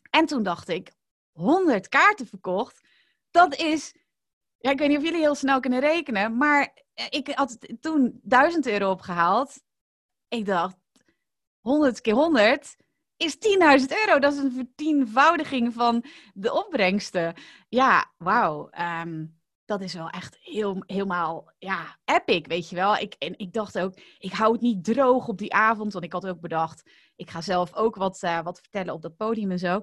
En 0.09 0.25
toen 0.25 0.43
dacht 0.43 0.67
ik, 0.67 0.93
100 1.31 1.87
kaarten 1.87 2.27
verkocht, 2.27 2.87
dat 3.31 3.55
is, 3.55 3.95
ja, 4.57 4.71
ik 4.71 4.79
weet 4.79 4.87
niet 4.87 4.97
of 4.97 5.03
jullie 5.03 5.19
heel 5.19 5.35
snel 5.35 5.59
kunnen 5.59 5.79
rekenen, 5.79 6.37
maar 6.37 6.83
ik 7.09 7.27
had 7.27 7.57
toen 7.79 8.19
1000 8.23 8.67
euro 8.67 8.91
opgehaald. 8.91 9.61
Ik 10.27 10.45
dacht, 10.45 10.77
100 11.59 12.01
keer 12.01 12.13
100 12.13 12.75
is 13.17 13.35
10.000 13.35 13.41
euro. 14.05 14.19
Dat 14.19 14.33
is 14.33 14.39
een 14.39 14.51
vertienvoudiging 14.51 15.73
van 15.73 16.03
de 16.33 16.53
opbrengsten. 16.53 17.35
Ja, 17.69 18.13
wauw. 18.17 18.69
Um, 19.01 19.36
dat 19.67 19.81
is 19.81 19.93
wel 19.93 20.09
echt 20.09 20.37
heel, 20.41 20.83
helemaal, 20.85 21.51
ja, 21.57 21.97
epic, 22.05 22.47
weet 22.47 22.69
je 22.69 22.75
wel. 22.75 22.95
Ik, 22.95 23.15
en 23.19 23.37
ik 23.37 23.53
dacht 23.53 23.79
ook, 23.79 23.99
ik 24.19 24.31
hou 24.31 24.51
het 24.51 24.61
niet 24.61 24.83
droog 24.83 25.27
op 25.27 25.37
die 25.37 25.53
avond. 25.53 25.93
Want 25.93 26.05
ik 26.05 26.13
had 26.13 26.27
ook 26.27 26.39
bedacht, 26.39 26.89
ik 27.15 27.29
ga 27.29 27.41
zelf 27.41 27.75
ook 27.75 27.95
wat, 27.95 28.23
uh, 28.23 28.41
wat 28.41 28.59
vertellen 28.59 28.93
op 28.93 29.01
dat 29.01 29.17
podium 29.17 29.51
en 29.51 29.59
zo. 29.59 29.81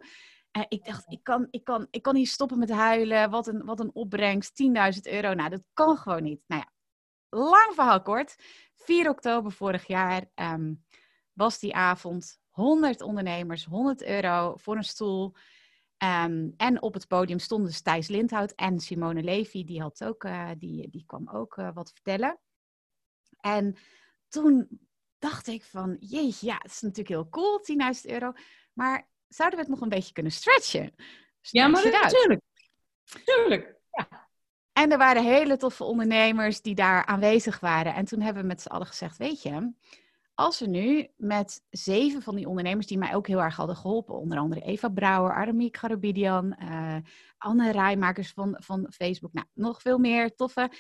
En 0.51 0.67
ik 0.69 0.85
dacht, 0.85 1.05
ik 1.13 1.23
kan, 1.23 1.47
ik 1.51 1.65
kan, 1.65 1.87
ik 1.91 2.03
kan 2.03 2.15
niet 2.15 2.29
stoppen 2.29 2.59
met 2.59 2.71
huilen. 2.71 3.31
Wat 3.31 3.47
een, 3.47 3.65
wat 3.65 3.81
een 3.81 3.95
opbrengst, 3.95 4.63
10.000 4.97 5.13
euro. 5.13 5.35
Nou, 5.35 5.51
dat 5.51 5.63
kan 5.73 5.97
gewoon 5.97 6.23
niet. 6.23 6.41
Nou 6.47 6.63
ja, 6.63 6.73
lang 7.39 7.75
verhaal 7.75 8.03
kort. 8.03 8.37
4 8.75 9.09
oktober 9.09 9.53
vorig 9.53 9.87
jaar 9.87 10.25
um, 10.35 10.85
was 11.33 11.59
die 11.59 11.75
avond. 11.75 12.39
100 12.51 13.01
ondernemers, 13.01 13.65
100 13.65 14.05
euro 14.05 14.57
voor 14.57 14.77
een 14.77 14.85
stoel. 14.85 15.35
Um, 16.05 16.55
en 16.57 16.83
op 16.83 16.95
het 16.95 17.09
podium 17.09 17.39
stonden 17.39 17.69
dus 17.69 17.81
Thijs 17.81 18.09
Lindhout 18.09 18.53
en 18.53 18.81
Simone 18.81 19.23
Levy, 19.23 19.65
die, 19.65 19.81
had 19.81 20.05
ook, 20.05 20.25
uh, 20.25 20.51
die, 20.59 20.91
die 20.91 21.05
kwam 21.07 21.29
ook 21.29 21.57
uh, 21.57 21.75
wat 21.75 21.93
vertellen. 21.93 22.39
En 23.41 23.77
toen 24.29 24.81
dacht 25.19 25.47
ik 25.47 25.65
van, 25.65 25.97
jeetje, 26.01 26.47
ja, 26.47 26.59
het 26.63 26.71
is 26.71 26.81
natuurlijk 26.81 27.09
heel 27.09 27.29
cool, 27.29 27.61
10.000 28.05 28.11
euro, 28.11 28.33
maar 28.73 29.09
zouden 29.29 29.59
we 29.59 29.65
het 29.65 29.75
nog 29.75 29.81
een 29.81 29.89
beetje 29.89 30.13
kunnen 30.13 30.33
stretchen? 30.33 30.95
ja, 31.41 31.69
maar 31.69 31.91
natuurlijk. 31.91 32.43
Tuurlijk. 33.25 33.77
Ja. 33.91 34.29
En 34.73 34.93
er 34.93 34.99
waren 34.99 35.25
hele 35.25 35.57
toffe 35.57 35.85
ondernemers 35.85 36.61
die 36.61 36.75
daar 36.75 37.07
aanwezig 37.07 37.61
waren. 37.61 37.95
En 37.95 38.05
toen 38.05 38.21
hebben 38.21 38.43
we 38.43 38.49
met 38.49 38.63
z'n 38.63 38.69
allen 38.69 38.87
gezegd, 38.87 39.17
weet 39.17 39.43
je, 39.43 39.73
als 40.35 40.59
we 40.59 40.67
nu 40.67 41.09
met 41.17 41.63
zeven 41.71 42.23
van 42.23 42.37
die 42.37 42.49
ondernemers 42.49 42.87
die 42.87 42.99
mij 42.99 43.15
ook 43.15 43.27
heel 43.27 43.43
erg 43.43 43.57
hadden 43.57 43.77
geholpen, 43.77 44.15
onder 44.15 44.39
andere 44.39 44.61
Eva 44.61 44.89
Brouwer, 44.89 45.33
Aramiek 45.33 45.77
Garabidian, 45.77 46.57
uh, 46.63 46.97
Anne 47.39 47.73
Rijmakers 47.73 48.33
van, 48.33 48.57
van 48.59 48.87
Facebook, 48.91 49.33
nou, 49.33 49.47
nog 49.53 49.83
veel 49.83 49.99
meer 49.99 50.35
toffe, 50.35 50.71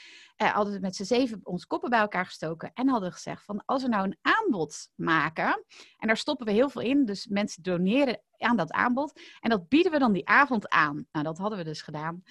uh, 0.42 0.48
hadden 0.48 0.74
we 0.74 0.80
met 0.80 0.96
z'n 0.96 1.04
zeven 1.04 1.40
ons 1.42 1.66
koppen 1.66 1.90
bij 1.90 2.00
elkaar 2.00 2.26
gestoken 2.26 2.70
en 2.74 2.88
hadden 2.88 3.12
gezegd 3.12 3.44
van 3.44 3.62
als 3.64 3.82
we 3.82 3.88
nou 3.88 4.04
een 4.04 4.18
aanbod 4.22 4.88
maken, 4.94 5.64
en 5.98 6.06
daar 6.06 6.16
stoppen 6.16 6.46
we 6.46 6.52
heel 6.52 6.68
veel 6.68 6.82
in, 6.82 7.04
dus 7.04 7.26
mensen 7.26 7.62
doneren 7.62 8.20
aan 8.38 8.56
dat 8.56 8.72
aanbod, 8.72 9.20
en 9.40 9.50
dat 9.50 9.68
bieden 9.68 9.92
we 9.92 9.98
dan 9.98 10.12
die 10.12 10.28
avond 10.28 10.68
aan. 10.68 11.06
Nou, 11.12 11.24
dat 11.24 11.38
hadden 11.38 11.58
we 11.58 11.64
dus 11.64 11.82
gedaan. 11.82 12.22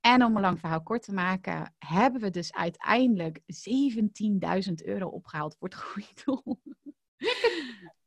En 0.00 0.24
om 0.24 0.36
een 0.36 0.42
lang 0.42 0.60
verhaal 0.60 0.82
kort 0.82 1.02
te 1.02 1.12
maken, 1.12 1.74
hebben 1.78 2.20
we 2.20 2.30
dus 2.30 2.52
uiteindelijk 2.52 3.40
17.000 3.68 4.72
euro 4.84 5.08
opgehaald 5.08 5.56
voor 5.58 5.68
het 5.68 5.78
goede 5.84 6.08
doel. 6.24 6.60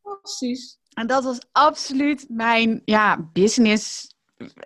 Precies. 0.01 0.79
En 0.93 1.07
dat 1.07 1.23
was 1.23 1.39
absoluut 1.51 2.25
mijn 2.29 2.81
ja, 2.85 3.29
business 3.33 4.15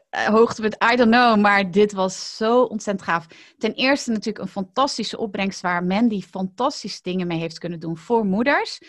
eh, 0.09 0.25
hoogtepunt. 0.25 0.83
I 0.91 0.95
don't 0.95 1.11
know, 1.11 1.39
maar 1.39 1.71
dit 1.71 1.93
was 1.93 2.35
zo 2.37 2.63
ontzettend 2.63 3.09
gaaf. 3.09 3.27
Ten 3.57 3.73
eerste 3.73 4.11
natuurlijk 4.11 4.45
een 4.45 4.51
fantastische 4.51 5.17
opbrengst 5.17 5.61
waar 5.61 5.83
Mandy 5.83 6.21
fantastische 6.21 7.01
dingen 7.01 7.27
mee 7.27 7.39
heeft 7.39 7.59
kunnen 7.59 7.79
doen 7.79 7.97
voor 7.97 8.25
moeders. 8.25 8.79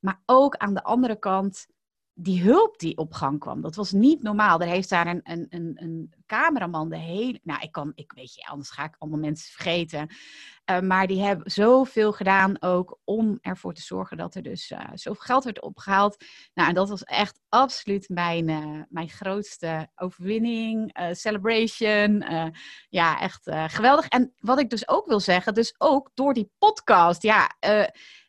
Maar 0.00 0.22
ook 0.26 0.56
aan 0.56 0.74
de 0.74 0.82
andere 0.82 1.18
kant 1.18 1.66
die 2.14 2.42
hulp 2.42 2.78
die 2.78 2.96
op 2.96 3.12
gang 3.12 3.38
kwam, 3.38 3.60
dat 3.60 3.74
was 3.74 3.92
niet 3.92 4.22
normaal. 4.22 4.60
Er 4.60 4.66
heeft 4.66 4.88
daar 4.88 5.06
een, 5.06 5.20
een, 5.22 5.46
een, 5.48 5.72
een 5.74 6.12
cameraman 6.32 6.88
de 6.88 6.96
hele. 6.96 7.40
Nou, 7.42 7.60
ik 7.60 7.72
kan, 7.72 7.92
ik 7.94 8.12
weet 8.12 8.34
je, 8.34 8.46
anders 8.46 8.70
ga 8.70 8.84
ik 8.84 8.96
allemaal 8.98 9.20
mensen 9.20 9.52
vergeten. 9.52 10.14
Uh, 10.70 10.80
maar 10.80 11.06
die 11.06 11.22
hebben 11.22 11.50
zoveel 11.50 12.12
gedaan 12.12 12.62
ook 12.62 12.98
om 13.04 13.38
ervoor 13.40 13.74
te 13.74 13.82
zorgen 13.82 14.16
dat 14.16 14.34
er 14.34 14.42
dus 14.42 14.70
uh, 14.70 14.78
zoveel 14.94 15.24
geld 15.24 15.44
werd 15.44 15.62
opgehaald. 15.62 16.24
Nou, 16.54 16.68
en 16.68 16.74
dat 16.74 16.88
was 16.88 17.02
echt 17.02 17.40
absoluut 17.48 18.08
mijn, 18.08 18.48
uh, 18.48 18.82
mijn 18.88 19.08
grootste 19.08 19.88
overwinning, 19.94 20.98
celebration. 21.12 22.24
ja, 22.88 23.20
echt 23.20 23.50
geweldig. 23.66 24.08
En 24.08 24.32
wat 24.38 24.58
ik 24.58 24.70
dus 24.70 24.88
ook 24.88 25.06
wil 25.06 25.20
zeggen, 25.20 25.54
dus 25.54 25.74
ook 25.78 26.10
door 26.14 26.34
die 26.34 26.50
podcast, 26.58 27.22
ja 27.22 27.50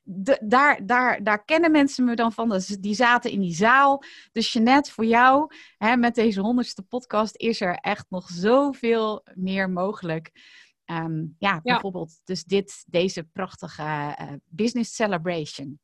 daar, 0.03 0.85
daar, 0.85 1.23
daar 1.23 1.45
kennen 1.45 1.71
mensen 1.71 2.05
me 2.05 2.15
dan 2.15 2.31
van. 2.31 2.61
Die 2.80 2.95
zaten 2.95 3.31
in 3.31 3.39
die 3.39 3.55
zaal. 3.55 4.03
Dus 4.31 4.53
Jeanette, 4.53 4.91
voor 4.91 5.05
jou, 5.05 5.53
hè, 5.77 5.95
met 5.95 6.15
deze 6.15 6.41
honderdste 6.41 6.81
podcast, 6.81 7.38
is 7.38 7.61
er 7.61 7.77
echt 7.93 8.09
nog 8.09 8.29
zoveel 8.29 9.25
meer 9.33 9.69
mogelijk. 9.69 10.31
Um, 10.85 11.35
ja, 11.39 11.61
bijvoorbeeld 11.61 12.21
dus 12.23 12.43
dit, 12.43 12.83
deze 12.87 13.23
prachtige 13.23 14.17
uh, 14.21 14.33
business 14.45 14.95
celebration. 14.95 15.79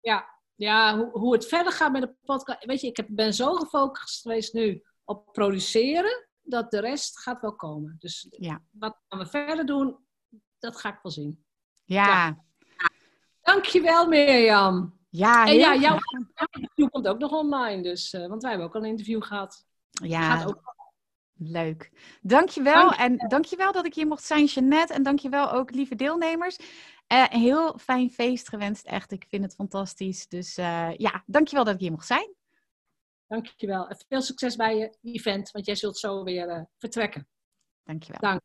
Ja, 0.00 0.28
ja 0.54 0.96
hoe, 0.96 1.10
hoe 1.10 1.32
het 1.32 1.46
verder 1.46 1.72
gaat 1.72 1.92
met 1.92 2.02
de 2.02 2.14
podcast. 2.24 2.64
Weet 2.64 2.80
je, 2.80 2.86
ik 2.86 2.96
heb, 2.96 3.06
ben 3.10 3.34
zo 3.34 3.54
gefocust 3.54 4.20
geweest 4.20 4.52
nu 4.52 4.82
op 5.04 5.32
produceren, 5.32 6.28
dat 6.40 6.70
de 6.70 6.80
rest 6.80 7.20
gaat 7.20 7.40
wel 7.40 7.54
komen. 7.56 7.96
Dus 7.98 8.26
ja. 8.30 8.62
wat 8.70 8.98
gaan 9.08 9.18
we 9.18 9.26
verder 9.26 9.66
doen, 9.66 9.98
dat 10.58 10.76
ga 10.76 10.88
ik 10.88 10.98
wel 11.02 11.12
zien. 11.12 11.44
ja. 11.84 12.06
ja. 12.06 12.44
Dankjewel 13.42 14.08
Mirjam. 14.08 14.98
Ja, 15.08 15.46
en 15.46 15.54
ja, 15.54 15.74
jouw 15.74 15.98
interview 16.50 16.88
komt 16.88 17.08
ook 17.08 17.18
nog 17.18 17.32
online, 17.32 17.82
dus, 17.82 18.12
uh, 18.12 18.26
want 18.26 18.42
wij 18.42 18.50
hebben 18.50 18.68
ook 18.68 18.74
al 18.74 18.82
een 18.82 18.88
interview 18.88 19.22
gehad. 19.22 19.66
Ja, 19.90 20.44
ook... 20.44 20.79
Leuk. 21.42 21.90
Dankjewel. 22.22 22.90
Dank 22.90 22.94
en 22.94 23.28
dankjewel 23.28 23.72
dat 23.72 23.86
ik 23.86 23.94
hier 23.94 24.06
mocht 24.06 24.24
zijn, 24.24 24.44
Jeannette. 24.44 24.92
En 24.94 25.02
dankjewel 25.02 25.52
ook, 25.52 25.70
lieve 25.70 25.94
deelnemers. 25.94 26.58
Uh, 26.58 27.26
een 27.30 27.40
heel 27.40 27.78
fijn 27.78 28.10
feest 28.10 28.48
gewenst, 28.48 28.86
echt. 28.86 29.12
Ik 29.12 29.26
vind 29.28 29.42
het 29.42 29.54
fantastisch. 29.54 30.28
Dus 30.28 30.58
uh, 30.58 30.96
ja, 30.96 31.22
dankjewel 31.26 31.64
dat 31.64 31.74
ik 31.74 31.80
hier 31.80 31.90
mocht 31.90 32.06
zijn. 32.06 32.34
Dankjewel. 33.26 33.88
En 33.88 33.96
veel 34.08 34.22
succes 34.22 34.56
bij 34.56 34.76
je 34.76 34.96
event, 35.02 35.50
want 35.50 35.66
jij 35.66 35.74
zult 35.74 35.98
zo 35.98 36.24
weer 36.24 36.48
uh, 36.48 36.62
vertrekken. 36.78 37.28
Dankjewel. 37.82 38.20
Dank. 38.20 38.40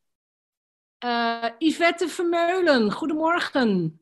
Yvette 1.58 2.08
Vermeulen, 2.08 2.92
goedemorgen. 2.92 4.00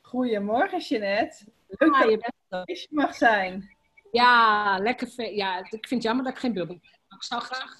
Goedemorgen, 0.00 0.80
Jeanette. 0.80 1.44
Leuk 1.66 1.92
dat 1.92 2.10
je 2.10 2.32
bent. 2.48 2.90
mag 2.90 3.14
zijn. 3.14 3.71
Ja, 4.12 4.78
lekker. 4.78 5.34
Ja, 5.34 5.58
ik 5.58 5.68
vind 5.68 5.90
het 5.90 6.02
jammer 6.02 6.24
dat 6.24 6.32
ik 6.32 6.38
geen 6.38 6.52
bubbel 6.52 6.78
heb. 6.80 7.00
Ik 7.08 7.22
zou 7.22 7.42
graag. 7.42 7.78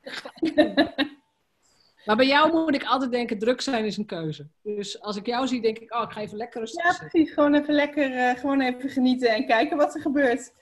maar 2.06 2.16
bij 2.16 2.26
jou 2.26 2.52
moet 2.52 2.74
ik 2.74 2.84
altijd 2.84 3.10
denken: 3.10 3.38
druk 3.38 3.60
zijn 3.60 3.84
is 3.84 3.96
een 3.96 4.06
keuze. 4.06 4.48
Dus 4.62 5.00
als 5.00 5.16
ik 5.16 5.26
jou 5.26 5.46
zie, 5.46 5.62
denk 5.62 5.78
ik: 5.78 5.94
oh, 5.94 6.02
ik 6.02 6.12
ga 6.12 6.20
even 6.20 6.36
lekker 6.36 6.60
rustig. 6.60 6.84
Ja, 6.84 7.08
precies. 7.08 7.32
Gewoon 7.32 7.54
even 7.54 7.74
lekker, 7.74 8.10
uh, 8.10 8.38
gewoon 8.38 8.60
even 8.60 8.90
genieten 8.90 9.28
en 9.28 9.46
kijken 9.46 9.76
wat 9.76 9.94
er 9.94 10.00
gebeurt. 10.00 10.52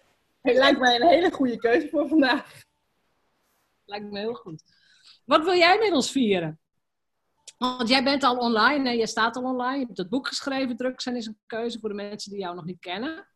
Het 0.42 0.56
lijkt 0.56 0.78
mij 0.78 1.00
een 1.00 1.08
hele 1.08 1.30
goede 1.30 1.56
keuze 1.56 1.88
voor 1.88 2.08
vandaag. 2.08 2.62
Lijkt 3.84 4.10
me 4.10 4.18
heel 4.18 4.34
goed. 4.34 4.62
Wat 5.24 5.44
wil 5.44 5.56
jij 5.56 5.78
met 5.78 5.92
ons 5.92 6.10
vieren? 6.10 6.60
Want 7.58 7.88
jij 7.88 8.04
bent 8.04 8.22
al 8.22 8.36
online 8.36 8.88
en 8.88 8.96
je 8.96 9.06
staat 9.06 9.36
al 9.36 9.42
online. 9.42 9.78
Je 9.78 9.84
hebt 9.84 9.98
het 9.98 10.08
boek 10.08 10.28
geschreven. 10.28 10.76
Druk 10.76 11.00
zijn 11.00 11.16
is 11.16 11.26
een 11.26 11.38
keuze 11.46 11.78
voor 11.78 11.88
de 11.88 11.94
mensen 11.94 12.30
die 12.30 12.40
jou 12.40 12.54
nog 12.54 12.64
niet 12.64 12.80
kennen. 12.80 13.29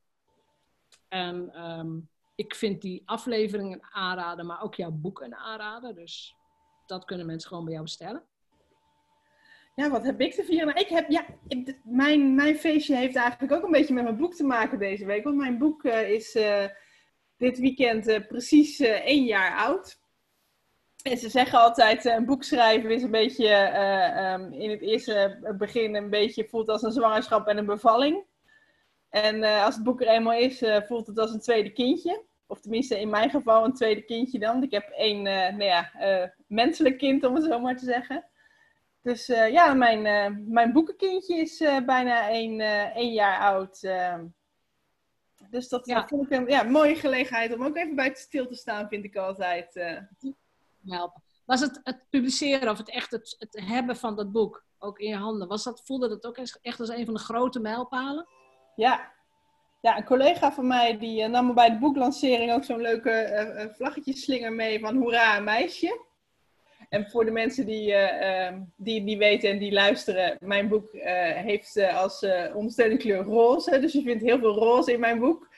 En 1.14 1.62
um, 1.78 2.08
ik 2.34 2.54
vind 2.54 2.82
die 2.82 3.02
afleveringen 3.04 3.80
aanraden, 3.90 4.46
maar 4.46 4.62
ook 4.62 4.74
jouw 4.74 4.90
boek 4.90 5.20
een 5.20 5.34
aanraden. 5.34 5.94
Dus 5.94 6.36
dat 6.86 7.04
kunnen 7.04 7.26
mensen 7.26 7.48
gewoon 7.48 7.64
bij 7.64 7.72
jou 7.72 7.84
bestellen. 7.84 8.22
Ja, 9.74 9.90
wat 9.90 10.04
heb 10.04 10.20
ik 10.20 10.34
te 10.34 10.44
vieren? 10.44 10.76
Ik 10.76 10.88
heb, 10.88 11.10
ja, 11.10 11.24
mijn, 11.82 12.34
mijn 12.34 12.56
feestje 12.56 12.96
heeft 12.96 13.16
eigenlijk 13.16 13.52
ook 13.52 13.64
een 13.64 13.70
beetje 13.70 13.94
met 13.94 14.02
mijn 14.04 14.16
boek 14.16 14.34
te 14.34 14.44
maken 14.44 14.78
deze 14.78 15.06
week. 15.06 15.24
Want 15.24 15.36
mijn 15.36 15.58
boek 15.58 15.84
uh, 15.84 16.10
is 16.10 16.34
uh, 16.34 16.64
dit 17.36 17.58
weekend 17.58 18.08
uh, 18.08 18.26
precies 18.26 18.80
één 18.80 19.24
jaar 19.24 19.56
oud. 19.56 20.00
En 21.02 21.18
ze 21.18 21.28
zeggen 21.28 21.58
altijd, 21.60 22.04
een 22.04 22.24
boek 22.24 22.44
schrijven 22.44 22.90
is 22.90 23.02
een 23.02 23.10
beetje 23.10 23.48
um, 24.32 24.52
in 24.52 24.70
het 24.70 24.80
eerste 24.80 25.38
begin 25.58 25.94
een 25.94 26.10
beetje 26.10 26.48
voelt 26.48 26.68
als 26.68 26.82
een 26.82 26.92
zwangerschap 26.92 27.46
en 27.46 27.58
een 27.58 27.66
bevalling. 27.66 28.24
En 29.14 29.36
uh, 29.36 29.64
als 29.64 29.74
het 29.74 29.84
boek 29.84 30.00
er 30.00 30.08
eenmaal 30.08 30.38
is, 30.38 30.62
uh, 30.62 30.82
voelt 30.82 31.06
het 31.06 31.18
als 31.18 31.32
een 31.32 31.40
tweede 31.40 31.70
kindje. 31.70 32.24
Of 32.46 32.60
tenminste, 32.60 33.00
in 33.00 33.10
mijn 33.10 33.30
geval 33.30 33.64
een 33.64 33.74
tweede 33.74 34.02
kindje 34.02 34.38
dan. 34.38 34.62
Ik 34.62 34.70
heb 34.70 34.88
één 34.88 35.26
uh, 35.26 35.48
nou 35.48 35.64
ja, 35.64 35.90
menselijk 36.46 36.98
kind, 36.98 37.24
om 37.24 37.34
het 37.34 37.44
zo 37.44 37.58
maar 37.58 37.76
te 37.76 37.84
zeggen. 37.84 38.24
Dus 39.02 39.26
ja, 39.26 39.74
mijn, 39.74 40.02
mijn 40.50 40.72
boekenkindje 40.72 41.36
is 41.36 41.58
bijna 41.86 42.28
één, 42.28 42.60
één 42.94 43.12
jaar 43.12 43.38
oud. 43.38 43.82
Ehm. 43.82 44.26
dus 45.50 45.68
dat 45.68 45.86
ja. 45.86 46.08
vond 46.08 46.24
ik 46.30 46.38
een 46.38 46.46
ja, 46.46 46.62
mooie 46.62 46.94
gelegenheid 46.94 47.54
om 47.54 47.64
ook 47.64 47.76
even 47.76 47.94
bij 47.94 48.14
stil 48.14 48.46
te 48.46 48.54
staan, 48.54 48.88
vind 48.88 49.04
ik 49.04 49.16
altijd. 49.16 49.74
Helpen. 50.86 51.22
Was 51.44 51.60
het 51.60 51.80
het 51.82 52.04
publiceren 52.10 52.70
of 52.70 52.78
het 52.78 52.90
echt 52.90 53.10
het, 53.10 53.36
het 53.38 53.60
hebben 53.60 53.96
van 53.96 54.16
dat 54.16 54.32
boek 54.32 54.64
ook 54.78 54.98
in 54.98 55.08
je 55.08 55.16
handen, 55.16 55.48
was 55.48 55.64
dat, 55.64 55.82
voelde 55.84 56.08
dat 56.08 56.26
ook 56.26 56.38
echt 56.62 56.80
als 56.80 56.88
een 56.88 57.04
van 57.04 57.14
de 57.14 57.20
grote 57.20 57.60
mijlpalen? 57.60 58.26
Ja. 58.76 59.12
ja, 59.80 59.96
een 59.96 60.04
collega 60.04 60.52
van 60.52 60.66
mij 60.66 60.98
die 60.98 61.22
uh, 61.22 61.28
nam 61.28 61.46
me 61.46 61.52
bij 61.52 61.70
de 61.70 61.78
boeklancering 61.78 62.52
ook 62.52 62.64
zo'n 62.64 62.80
leuke 62.80 63.46
uh, 63.58 63.74
vlaggetjesslinger 63.74 64.52
mee 64.52 64.80
van 64.80 64.96
Hoera, 64.96 65.40
meisje. 65.40 66.02
En 66.88 67.10
voor 67.10 67.24
de 67.24 67.30
mensen 67.30 67.66
die, 67.66 67.92
uh, 67.92 68.52
die, 68.76 69.04
die 69.04 69.18
weten 69.18 69.50
en 69.50 69.58
die 69.58 69.72
luisteren, 69.72 70.36
mijn 70.40 70.68
boek 70.68 70.88
heeft 71.34 71.78
als 71.94 72.26
ondersteunende 72.54 73.02
kleur 73.02 73.22
roze. 73.22 73.78
Dus 73.80 73.92
je 73.92 74.02
vindt 74.02 74.22
heel 74.22 74.38
veel 74.38 74.54
roze 74.54 74.92
in 74.92 75.00
mijn 75.00 75.18
boek. 75.18 75.48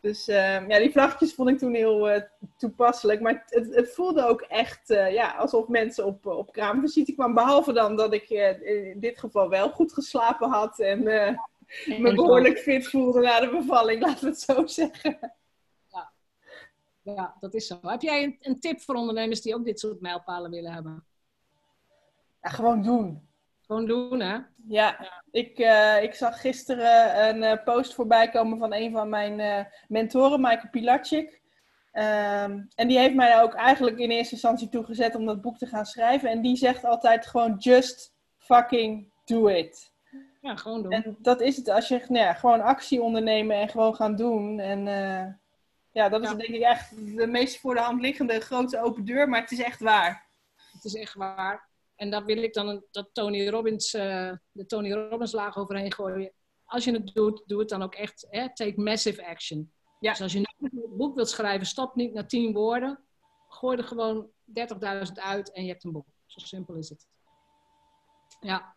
Dus 0.00 0.28
ehm, 0.28 0.70
ja, 0.70 0.78
die 0.78 0.90
vlaggetjes 0.90 1.34
vond 1.34 1.48
ik 1.48 1.58
toen 1.58 1.74
heel 1.74 2.22
toepasselijk. 2.56 3.20
Maar 3.20 3.44
het, 3.46 3.74
het, 3.74 3.94
voelde 3.94 4.26
ook 4.26 4.40
echt 4.40 4.88
ja, 4.88 5.30
alsof 5.30 5.68
mensen 5.68 6.04
op, 6.04 6.26
op 6.26 6.52
kraamvisite 6.52 7.12
kwamen. 7.12 7.34
Behalve 7.34 7.72
dan 7.72 7.96
dat 7.96 8.12
ik 8.12 8.30
in 8.30 9.00
dit 9.00 9.18
geval 9.18 9.48
wel 9.48 9.70
goed 9.70 9.92
geslapen 9.92 10.50
had. 10.50 10.78
En 10.78 11.06
me 11.86 12.14
behoorlijk 12.14 12.58
fit 12.58 12.88
voelde 12.88 13.20
na 13.20 13.40
de 13.40 13.50
bevalling, 13.50 14.02
laten 14.02 14.24
we 14.24 14.30
het 14.30 14.40
zo 14.40 14.66
zeggen. 14.66 15.18
Ja, 15.88 16.12
ja 17.02 17.36
dat 17.40 17.54
is 17.54 17.66
zo. 17.66 17.78
Heb 17.82 18.02
jij 18.02 18.22
een, 18.22 18.36
een 18.40 18.60
tip 18.60 18.80
voor 18.80 18.94
ondernemers 18.94 19.40
die 19.40 19.54
ook 19.54 19.64
dit 19.64 19.80
soort 19.80 20.00
mijlpalen 20.00 20.50
willen 20.50 20.72
hebben? 20.72 21.06
Ja, 22.42 22.48
gewoon 22.48 22.82
doen. 22.82 23.28
Gewoon 23.60 23.86
doen, 23.86 24.20
hè? 24.20 24.38
Ja, 24.68 25.20
Ik, 25.30 25.58
uh, 25.58 26.02
ik 26.02 26.14
zag 26.14 26.40
gisteren 26.40 27.28
een 27.28 27.42
uh, 27.42 27.64
post 27.64 27.94
voorbij 27.94 28.28
komen 28.28 28.58
van 28.58 28.74
een 28.74 28.92
van 28.92 29.08
mijn 29.08 29.38
uh, 29.38 29.64
mentoren, 29.88 30.40
Michael 30.40 30.70
Pilatschik. 30.70 31.40
Um, 31.94 32.68
en 32.74 32.88
die 32.88 32.98
heeft 32.98 33.14
mij 33.14 33.42
ook 33.42 33.54
eigenlijk 33.54 33.98
in 33.98 34.10
eerste 34.10 34.32
instantie 34.32 34.68
toegezet 34.68 35.14
om 35.14 35.26
dat 35.26 35.40
boek 35.40 35.58
te 35.58 35.66
gaan 35.66 35.86
schrijven. 35.86 36.30
En 36.30 36.42
die 36.42 36.56
zegt 36.56 36.84
altijd 36.84 37.26
gewoon, 37.26 37.56
just 37.58 38.14
fucking 38.38 39.12
do 39.24 39.46
it. 39.46 39.91
Ja, 40.42 40.56
gewoon 40.56 40.82
doen. 40.82 40.92
En 40.92 41.16
dat 41.18 41.40
is 41.40 41.56
het. 41.56 41.68
Als 41.68 41.88
je 41.88 42.04
nou 42.08 42.24
ja, 42.24 42.34
gewoon 42.34 42.60
actie 42.60 43.02
ondernemen 43.02 43.56
en 43.56 43.68
gewoon 43.68 43.94
gaan 43.94 44.16
doen. 44.16 44.60
En 44.60 44.86
uh, 44.86 45.34
ja, 45.92 46.08
dat 46.08 46.22
is 46.22 46.28
denk 46.28 46.42
ik 46.42 46.62
echt 46.62 47.16
de 47.16 47.26
meest 47.26 47.60
voor 47.60 47.74
de 47.74 47.80
hand 47.80 48.00
liggende 48.00 48.40
grote 48.40 48.82
open 48.82 49.04
deur. 49.04 49.28
Maar 49.28 49.40
het 49.40 49.50
is 49.50 49.62
echt 49.62 49.80
waar. 49.80 50.26
Het 50.72 50.84
is 50.84 50.94
echt 50.94 51.14
waar. 51.14 51.68
En 51.96 52.10
daar 52.10 52.24
wil 52.24 52.36
ik 52.36 52.54
dan 52.54 52.84
dat 52.90 53.08
Tony 53.12 53.48
Robbins, 53.48 53.94
uh, 53.94 54.32
de 54.52 54.66
Tony 54.66 54.92
Robbins 54.92 55.32
laag 55.32 55.56
overheen 55.56 55.92
gooien. 55.92 56.32
Als 56.64 56.84
je 56.84 56.92
het 56.92 57.14
doet, 57.14 57.42
doe 57.46 57.58
het 57.58 57.68
dan 57.68 57.82
ook 57.82 57.94
echt. 57.94 58.26
Hè, 58.30 58.54
take 58.54 58.80
massive 58.80 59.26
action. 59.26 59.72
Ja. 60.00 60.10
Dus 60.10 60.20
als 60.20 60.32
je 60.32 60.40
nou 60.40 60.72
een 60.82 60.96
boek 60.96 61.14
wilt 61.14 61.28
schrijven, 61.28 61.66
stop 61.66 61.94
niet 61.94 62.12
na 62.12 62.24
tien 62.24 62.52
woorden. 62.52 62.98
Gooi 63.48 63.78
er 63.78 63.84
gewoon 63.84 64.30
30.000 64.46 65.12
uit 65.14 65.52
en 65.52 65.64
je 65.64 65.70
hebt 65.70 65.84
een 65.84 65.92
boek. 65.92 66.06
Zo 66.26 66.40
simpel 66.40 66.74
is 66.74 66.88
het. 66.88 67.06
Ja. 68.40 68.74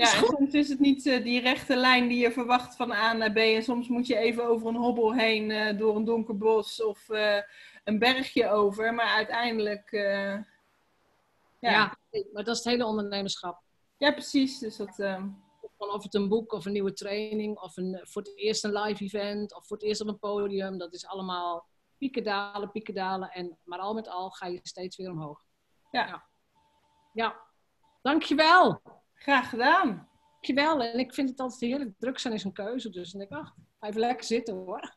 Ja, 0.00 0.12
en 0.12 0.26
soms 0.26 0.54
is 0.54 0.68
het 0.68 0.78
niet 0.78 1.06
uh, 1.06 1.24
die 1.24 1.40
rechte 1.40 1.76
lijn 1.76 2.08
die 2.08 2.18
je 2.18 2.32
verwacht 2.32 2.76
van 2.76 2.92
A 2.92 3.12
naar 3.12 3.32
B. 3.32 3.36
En 3.36 3.62
soms 3.62 3.88
moet 3.88 4.06
je 4.06 4.16
even 4.16 4.44
over 4.44 4.68
een 4.68 4.76
hobbel 4.76 5.14
heen 5.14 5.50
uh, 5.50 5.78
door 5.78 5.96
een 5.96 6.04
donker 6.04 6.36
bos 6.36 6.82
of 6.82 7.08
uh, 7.08 7.36
een 7.84 7.98
bergje 7.98 8.48
over. 8.48 8.94
Maar 8.94 9.06
uiteindelijk. 9.06 9.90
Ja. 9.90 11.70
ja. 11.70 11.96
maar 12.32 12.44
dat 12.44 12.56
is 12.56 12.64
het 12.64 12.72
hele 12.72 12.86
ondernemerschap. 12.86 13.62
Ja, 13.96 14.12
precies. 14.12 14.58
Dus 14.58 14.76
dat, 14.76 14.98
Of 15.76 16.02
het 16.02 16.14
een 16.14 16.28
boek 16.28 16.52
of 16.52 16.64
een 16.64 16.72
nieuwe 16.72 16.92
training 16.92 17.58
of 17.58 17.76
een, 17.76 18.00
voor 18.02 18.22
het 18.22 18.36
eerst 18.36 18.64
een 18.64 18.72
live 18.72 19.04
event 19.04 19.54
of 19.54 19.66
voor 19.66 19.76
het 19.76 19.86
eerst 19.86 20.00
op 20.00 20.08
een 20.08 20.18
podium. 20.18 20.78
Dat 20.78 20.94
is 20.94 21.06
allemaal 21.06 21.66
pieken 21.98 22.24
dalen, 22.24 22.70
pieken 22.70 22.94
dalen. 22.94 23.30
En, 23.30 23.58
maar 23.64 23.78
al 23.78 23.94
met 23.94 24.08
al 24.08 24.30
ga 24.30 24.46
je 24.46 24.60
steeds 24.62 24.96
weer 24.96 25.10
omhoog. 25.10 25.44
Ja. 25.90 26.06
Ja, 26.06 26.24
ja. 27.12 27.40
dankjewel. 28.02 28.80
Graag 29.22 29.48
gedaan. 29.48 30.08
Dankjewel. 30.30 30.82
En 30.82 30.98
ik 30.98 31.14
vind 31.14 31.28
het 31.28 31.40
altijd 31.40 31.60
heerlijk. 31.60 31.90
Druk 31.98 32.18
zijn 32.18 32.34
is 32.34 32.44
een 32.44 32.52
keuze. 32.52 32.90
Dus 32.90 33.10
dan 33.10 33.20
denk 33.20 33.32
ik, 33.32 33.38
ach, 33.38 33.54
even 33.80 34.00
lekker 34.00 34.24
zitten 34.24 34.54
hoor. 34.54 34.94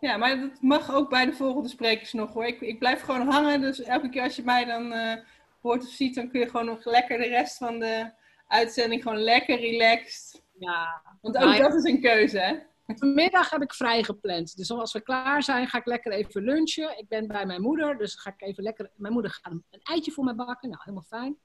Ja, 0.00 0.16
maar 0.16 0.40
dat 0.40 0.62
mag 0.62 0.94
ook 0.94 1.10
bij 1.10 1.26
de 1.26 1.32
volgende 1.32 1.68
sprekers 1.68 2.12
nog 2.12 2.32
hoor. 2.32 2.46
Ik, 2.46 2.60
ik 2.60 2.78
blijf 2.78 3.00
gewoon 3.00 3.28
hangen. 3.28 3.60
Dus 3.60 3.82
elke 3.82 4.08
keer 4.08 4.22
als 4.22 4.36
je 4.36 4.42
mij 4.42 4.64
dan 4.64 4.92
uh, 4.92 5.14
hoort 5.60 5.82
of 5.82 5.88
ziet, 5.88 6.14
dan 6.14 6.30
kun 6.30 6.40
je 6.40 6.48
gewoon 6.48 6.66
nog 6.66 6.84
lekker 6.84 7.18
de 7.18 7.26
rest 7.28 7.56
van 7.56 7.78
de 7.78 8.10
uitzending 8.46 9.02
gewoon 9.02 9.18
lekker 9.18 9.60
relaxed. 9.60 10.42
Ja. 10.58 11.02
Want 11.20 11.36
ook 11.36 11.58
dat 11.58 11.74
is 11.74 11.84
een 11.84 12.00
keuze 12.00 12.38
hè. 12.38 12.58
Vanmiddag 12.96 13.50
heb 13.50 13.62
ik 13.62 13.74
vrij 13.74 14.02
gepland. 14.02 14.56
Dus 14.56 14.70
als 14.70 14.92
we 14.92 15.00
klaar 15.00 15.42
zijn, 15.42 15.66
ga 15.66 15.78
ik 15.78 15.86
lekker 15.86 16.12
even 16.12 16.42
lunchen. 16.42 16.98
Ik 16.98 17.08
ben 17.08 17.26
bij 17.26 17.46
mijn 17.46 17.62
moeder, 17.62 17.98
dus 17.98 18.14
ga 18.14 18.30
ik 18.30 18.42
even 18.42 18.62
lekker... 18.62 18.90
Mijn 18.94 19.12
moeder 19.12 19.30
gaat 19.30 19.52
een 19.52 19.80
eitje 19.82 20.12
voor 20.12 20.24
mij 20.24 20.34
bakken. 20.34 20.68
Nou, 20.68 20.80
helemaal 20.84 21.06
fijn. 21.08 21.36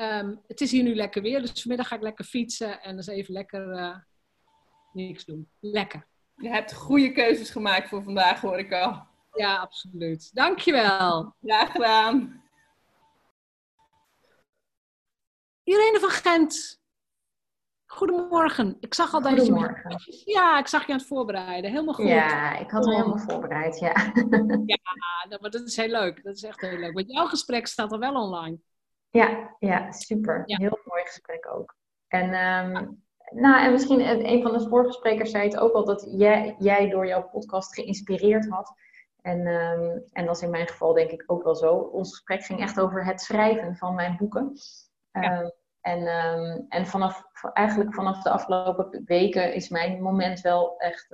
Um, 0.00 0.40
het 0.46 0.60
is 0.60 0.70
hier 0.70 0.82
nu 0.82 0.94
lekker 0.94 1.22
weer, 1.22 1.40
dus 1.40 1.60
vanmiddag 1.60 1.88
ga 1.88 1.94
ik 1.96 2.02
lekker 2.02 2.24
fietsen 2.24 2.82
en 2.82 2.96
dus 2.96 3.06
even 3.06 3.32
lekker 3.32 3.78
uh, 3.78 3.96
niks 4.92 5.24
doen. 5.24 5.50
Lekker. 5.60 6.06
Je 6.36 6.48
hebt 6.48 6.74
goede 6.74 7.12
keuzes 7.12 7.50
gemaakt 7.50 7.88
voor 7.88 8.02
vandaag, 8.02 8.40
hoor 8.40 8.58
ik 8.58 8.72
al. 8.72 9.06
Ja, 9.32 9.56
absoluut. 9.56 10.34
Dankjewel. 10.34 11.34
Graag 11.42 11.70
gedaan. 11.72 12.42
Irene 15.62 15.98
van 16.00 16.10
Gent. 16.10 16.80
Goedemorgen. 17.86 18.76
Ik 18.80 18.94
zag 18.94 19.14
al 19.14 19.22
dat 19.22 19.46
je... 19.46 20.22
Ja, 20.24 20.58
ik 20.58 20.66
zag 20.66 20.86
je 20.86 20.92
aan 20.92 20.98
het 20.98 21.06
voorbereiden. 21.06 21.70
Helemaal 21.70 21.94
goed. 21.94 22.06
Ja, 22.06 22.58
ik 22.58 22.70
had 22.70 22.84
me 22.84 22.94
helemaal 22.94 23.18
voorbereid, 23.18 23.78
ja. 23.78 24.12
ja, 24.66 24.78
maar 25.40 25.50
dat 25.50 25.66
is 25.66 25.76
heel 25.76 25.88
leuk. 25.88 26.22
Dat 26.22 26.36
is 26.36 26.42
echt 26.42 26.60
heel 26.60 26.78
leuk. 26.78 26.94
Want 26.94 27.12
jouw 27.12 27.26
gesprek 27.26 27.66
staat 27.66 27.92
al 27.92 27.98
wel 27.98 28.14
online. 28.14 28.60
Ja, 29.10 29.56
ja 29.58 29.92
super. 29.92 30.42
Heel 30.44 30.78
mooi 30.84 31.02
gesprek 31.02 31.48
ook. 31.52 31.76
En, 32.08 32.24
um, 32.24 33.02
nou, 33.30 33.64
en 33.64 33.72
misschien 33.72 34.28
een 34.30 34.42
van 34.42 34.52
de 34.52 34.68
voorgesprekers 34.68 35.30
zei 35.30 35.44
het 35.44 35.58
ook 35.58 35.72
al 35.72 35.84
dat 35.84 36.08
jij, 36.10 36.54
jij 36.58 36.88
door 36.88 37.06
jouw 37.06 37.28
podcast 37.28 37.74
geïnspireerd 37.74 38.48
had. 38.48 38.74
En, 39.22 39.46
ehm, 39.46 39.98
en 40.12 40.26
dat 40.26 40.36
is 40.36 40.42
in 40.42 40.50
mijn 40.50 40.68
geval 40.68 40.92
denk 40.92 41.10
ik 41.10 41.24
ook 41.26 41.42
wel 41.42 41.54
zo. 41.54 41.74
Ons 41.74 42.10
gesprek 42.10 42.42
ging 42.42 42.60
echt 42.60 42.80
over 42.80 43.04
het 43.04 43.20
schrijven 43.20 43.76
van 43.76 43.94
mijn 43.94 44.16
boeken. 44.16 44.52
Ehm, 45.10 45.48
en, 45.80 46.06
ehm, 46.06 46.60
en 46.68 46.86
vanaf, 46.86 47.24
eigenlijk 47.52 47.94
vanaf 47.94 48.22
de 48.22 48.30
afgelopen 48.30 49.02
weken 49.04 49.54
is 49.54 49.68
mijn 49.68 50.02
moment 50.02 50.40
wel 50.40 50.78
echt 50.78 51.08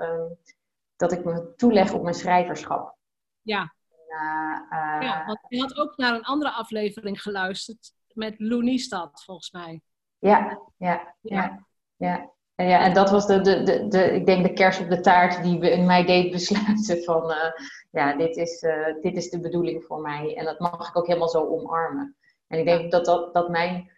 dat 0.96 1.12
ik 1.12 1.24
me 1.24 1.54
toeleg 1.56 1.92
op 1.92 2.02
mijn 2.02 2.14
schrijverschap. 2.14 2.96
Ja. 3.42 3.74
Uh, 4.16 5.02
ja, 5.02 5.24
want 5.26 5.38
je 5.48 5.60
had 5.60 5.76
ook 5.76 5.96
naar 5.96 6.14
een 6.14 6.24
andere 6.24 6.50
aflevering 6.50 7.22
geluisterd 7.22 7.92
met 8.12 8.34
Lou 8.38 8.78
volgens 9.12 9.50
mij. 9.50 9.80
Ja, 10.18 10.58
ja, 10.76 11.14
ja, 11.20 11.66
ja. 11.96 12.30
En, 12.54 12.68
ja, 12.68 12.80
en 12.80 12.94
dat 12.94 13.10
was 13.10 13.26
de, 13.26 13.40
de, 13.40 13.62
de, 13.62 13.88
de, 13.88 14.12
ik 14.14 14.26
denk 14.26 14.46
de 14.46 14.52
kers 14.52 14.78
op 14.78 14.88
de 14.88 15.00
taart 15.00 15.42
die 15.42 15.58
we 15.58 15.70
in 15.70 15.86
mij 15.86 16.04
deed 16.04 16.30
besluiten 16.30 17.02
van, 17.02 17.30
uh, 17.30 17.52
ja, 17.90 18.16
dit 18.16 18.36
is, 18.36 18.62
uh, 18.62 19.02
dit 19.02 19.16
is 19.16 19.30
de 19.30 19.40
bedoeling 19.40 19.84
voor 19.84 20.00
mij. 20.00 20.36
En 20.36 20.44
dat 20.44 20.58
mag 20.58 20.88
ik 20.88 20.96
ook 20.96 21.06
helemaal 21.06 21.28
zo 21.28 21.46
omarmen. 21.46 22.16
En 22.46 22.58
ik 22.58 22.64
denk 22.64 22.90
dat, 22.92 23.04
dat, 23.04 23.34
dat 23.34 23.48
mijn, 23.48 23.90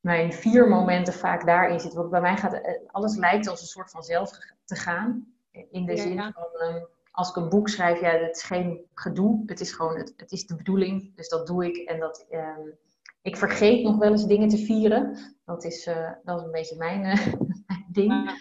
mijn 0.00 0.32
vier 0.32 0.68
momenten 0.68 1.12
vaak 1.12 1.46
daarin 1.46 1.80
zitten. 1.80 1.98
Want 1.98 2.10
bij 2.10 2.20
mij 2.20 2.36
gaat 2.36 2.60
alles 2.86 3.16
lijkt 3.16 3.48
als 3.48 3.60
een 3.60 3.66
soort 3.66 3.90
van 3.90 4.02
zelf 4.02 4.30
te 4.64 4.74
gaan. 4.74 5.34
In 5.50 5.86
de 5.86 5.96
zin 5.96 6.22
van, 6.22 6.68
um, 6.68 6.86
als 7.12 7.28
ik 7.28 7.36
een 7.36 7.48
boek 7.48 7.68
schrijf, 7.68 8.00
ja, 8.00 8.10
het 8.10 8.36
is 8.36 8.42
geen 8.42 8.80
gedoe. 8.94 9.42
Het 9.46 9.60
is 9.60 9.72
gewoon, 9.72 9.96
het, 9.96 10.12
het 10.16 10.32
is 10.32 10.46
de 10.46 10.56
bedoeling. 10.56 11.16
Dus 11.16 11.28
dat 11.28 11.46
doe 11.46 11.66
ik. 11.66 11.76
En 11.76 12.00
dat, 12.00 12.26
um, 12.30 12.78
ik 13.22 13.36
vergeet 13.36 13.82
nog 13.82 13.98
wel 13.98 14.10
eens 14.10 14.26
dingen 14.26 14.48
te 14.48 14.58
vieren. 14.58 15.18
Dat 15.44 15.64
is, 15.64 15.86
uh, 15.86 16.10
dat 16.24 16.38
is 16.38 16.44
een 16.44 16.50
beetje 16.50 16.76
mijn, 16.76 17.04
uh, 17.04 17.34
ding. 17.98 18.40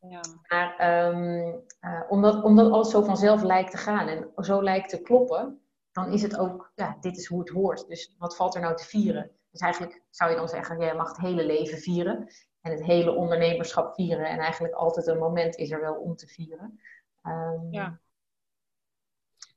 Ja. 0.00 0.20
Maar 0.48 1.06
um, 1.08 1.62
uh, 1.80 2.02
omdat, 2.08 2.44
omdat 2.44 2.72
alles 2.72 2.90
zo 2.90 3.02
vanzelf 3.02 3.42
lijkt 3.42 3.70
te 3.70 3.76
gaan 3.76 4.08
en 4.08 4.32
zo 4.36 4.62
lijkt 4.62 4.88
te 4.88 5.02
kloppen, 5.02 5.60
dan 5.92 6.12
is 6.12 6.22
het 6.22 6.38
ook, 6.38 6.72
ja, 6.74 6.96
dit 7.00 7.16
is 7.16 7.26
hoe 7.26 7.40
het 7.40 7.48
hoort. 7.48 7.88
Dus 7.88 8.14
wat 8.18 8.36
valt 8.36 8.54
er 8.54 8.60
nou 8.60 8.76
te 8.76 8.84
vieren? 8.84 9.30
Dus 9.50 9.60
eigenlijk 9.60 10.02
zou 10.10 10.30
je 10.30 10.36
dan 10.36 10.48
zeggen, 10.48 10.80
jij 10.80 10.94
mag 10.94 11.08
het 11.08 11.20
hele 11.20 11.46
leven 11.46 11.78
vieren 11.78 12.28
en 12.60 12.72
het 12.72 12.84
hele 12.84 13.14
ondernemerschap 13.14 13.94
vieren. 13.94 14.26
En 14.26 14.38
eigenlijk 14.38 14.74
altijd 14.74 15.06
een 15.06 15.18
moment 15.18 15.56
is 15.56 15.70
er 15.70 15.80
wel 15.80 15.94
om 15.94 16.16
te 16.16 16.26
vieren. 16.26 16.80
Um, 17.22 17.66
ja. 17.70 18.00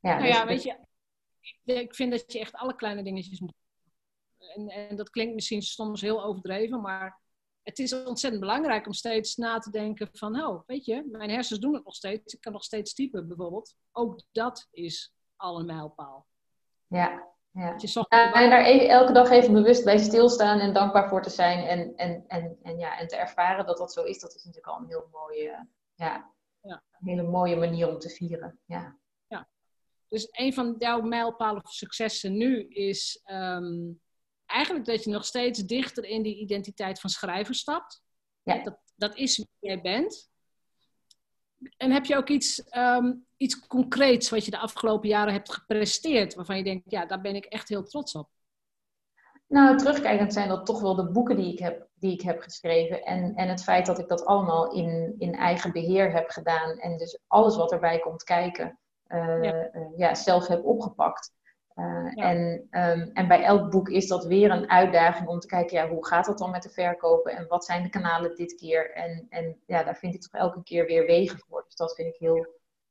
Ja, 0.02 0.18
nou 0.18 0.22
dus 0.22 0.36
ja, 0.36 0.46
weet 0.46 0.64
je, 0.64 1.74
ik 1.74 1.96
vind 1.96 2.12
dat 2.12 2.32
je 2.32 2.40
echt 2.40 2.54
alle 2.54 2.76
kleine 2.76 3.04
dingetjes 3.04 3.40
moet. 3.40 3.54
En, 4.56 4.70
en 4.70 4.96
dat 4.96 5.10
klinkt 5.10 5.34
misschien 5.34 5.62
soms 5.62 6.02
heel 6.02 6.24
overdreven, 6.24 6.82
maar 6.82 7.20
het 7.64 7.80
is 7.80 7.94
ontzettend 7.94 8.42
belangrijk 8.42 8.86
om 8.86 8.94
steeds 8.94 9.36
na 9.36 9.60
te 9.60 9.70
denken 9.70 10.10
van, 10.12 10.44
oh, 10.44 10.62
weet 10.66 10.86
je, 10.86 11.08
mijn 11.12 11.30
hersens 11.30 11.60
doen 11.60 11.74
het 11.74 11.86
nog 11.86 11.96
steeds. 11.96 12.34
Ik 12.34 12.42
kan 12.42 12.52
nog 12.52 12.64
steeds 12.64 12.94
typen 12.94 13.28
bijvoorbeeld. 13.28 13.76
Ook 13.92 14.22
dat 14.32 14.68
is 14.72 15.14
al 15.36 15.60
een 15.60 15.66
mijlpaal. 15.66 16.28
Ja, 16.88 17.28
ja. 17.52 17.76
ja 18.10 18.32
en 18.32 18.50
daar 18.50 18.66
even, 18.66 18.90
elke 18.90 19.14
dag 19.14 19.30
even 19.30 19.54
bewust 19.54 19.84
bij 19.84 19.98
stilstaan 19.98 20.60
en 20.60 20.74
dankbaar 20.74 21.10
voor 21.10 21.22
te 21.22 21.30
zijn 21.30 21.68
en, 21.68 21.96
en, 21.96 22.24
en, 22.28 22.58
en, 22.64 22.80
ja, 22.80 22.98
en 23.00 23.08
te 23.08 23.16
ervaren 23.16 23.66
dat 23.66 23.78
dat 23.78 23.94
zo 23.94 24.04
is, 24.04 24.20
dat 24.20 24.36
is 24.36 24.44
natuurlijk 24.44 24.74
al 24.74 24.80
een 24.80 24.88
heel 24.88 25.08
mooie, 25.12 25.68
ja, 25.96 26.34
ja. 26.62 26.84
Een 27.00 27.08
hele 27.08 27.24
mooie 27.24 27.56
manier 27.56 27.90
om 27.90 28.00
te 28.00 28.10
vieren. 28.10 28.60
Ja. 28.66 29.00
Dus 30.12 30.28
een 30.32 30.54
van 30.54 30.76
jouw 30.78 31.02
mijlpalen 31.02 31.64
of 31.64 31.72
successen 31.72 32.38
nu 32.38 32.68
is 32.68 33.22
ehm, 33.24 33.92
eigenlijk 34.46 34.86
dat 34.86 35.04
je 35.04 35.10
nog 35.10 35.26
steeds 35.26 35.60
dichter 35.60 36.06
in 36.06 36.22
die 36.22 36.36
identiteit 36.36 37.00
van 37.00 37.10
schrijver 37.10 37.56
stapt. 37.56 38.02
Ja. 38.44 38.64
Dat, 38.64 38.78
dat 38.96 39.16
is 39.16 39.38
wie 39.38 39.48
jij 39.60 39.82
bent. 39.82 40.30
En 41.78 41.92
heb 41.92 42.06
je 42.06 42.16
ook 42.16 42.30
iets, 42.30 42.64
um, 42.76 43.26
iets 43.38 43.68
concreets 43.68 44.30
wat 44.30 44.46
je 44.46 44.52
de 44.52 44.58
afgelopen 44.58 45.10
jaren 45.10 45.34
hebt 45.34 45.54
gepresteerd, 45.54 46.34
waarvan 46.34 46.58
je 46.58 46.64
denkt, 46.64 46.92
ja, 46.92 47.06
daar 47.06 47.22
ben 47.22 47.36
ik 47.36 47.46
echt 47.46 47.70
heel 47.70 47.84
trots 47.84 48.16
op? 48.16 48.30
Nou, 49.48 49.78
terugkijkend 49.78 50.34
zijn 50.34 50.50
dat 50.50 50.66
toch 50.66 50.82
wel 50.82 50.96
de 50.96 51.12
boeken 51.12 51.38
die 51.38 51.52
ik 51.52 51.60
heb, 51.60 51.88
die 51.94 52.14
ik 52.14 52.22
heb 52.22 52.42
geschreven. 52.42 53.04
En, 53.04 53.36
en 53.36 53.48
het 53.50 53.64
feit 53.64 53.86
dat 53.86 54.00
ik 54.00 54.08
dat 54.08 54.26
allemaal 54.26 54.72
in, 54.72 55.16
in 55.18 55.36
eigen 55.36 55.72
beheer 55.72 56.12
heb 56.12 56.30
gedaan. 56.30 56.78
En 56.78 56.98
dus 56.98 57.20
alles 57.28 57.56
wat 57.56 57.72
erbij 57.72 58.00
komt 58.00 58.24
kijken, 58.24 58.80
ja. 59.18 59.70
Uh, 59.74 59.98
ja. 59.98 60.16
zelf 60.16 60.48
heb 60.48 60.64
opgepakt. 60.64 61.32
Uh, 61.76 62.26
en, 62.26 62.68
um, 62.72 63.10
en 63.14 63.28
bij 63.28 63.44
elk 63.44 63.72
boek 63.72 63.90
is 63.90 64.08
dat 64.08 64.26
weer 64.26 64.52
een 64.52 64.70
uitdaging 64.70 65.28
om 65.28 65.40
te 65.40 65.48
kijken, 65.48 65.78
ja, 65.78 65.90
hoe 65.90 66.06
gaat 66.06 66.26
dat 66.26 66.38
dan 66.38 66.52
met 66.52 66.64
de 66.64 66.70
verkopen 66.70 67.36
en 67.36 67.48
wat 67.48 67.66
zijn 67.66 67.84
de 67.84 67.90
kanalen 67.90 68.36
dit 68.36 68.56
keer? 68.56 68.92
En, 68.94 69.26
en 69.30 69.58
ja, 69.66 69.84
daar 69.84 69.96
vind 69.96 70.14
ik 70.14 70.22
toch 70.22 70.42
elke 70.42 70.64
keer 70.64 70.86
weer 70.86 71.06
wegen 71.06 71.40
voor. 71.40 71.64
Dus 71.66 71.76
dat 71.76 71.96
vind 71.96 72.08
ik 72.08 72.20
heel 72.20 72.48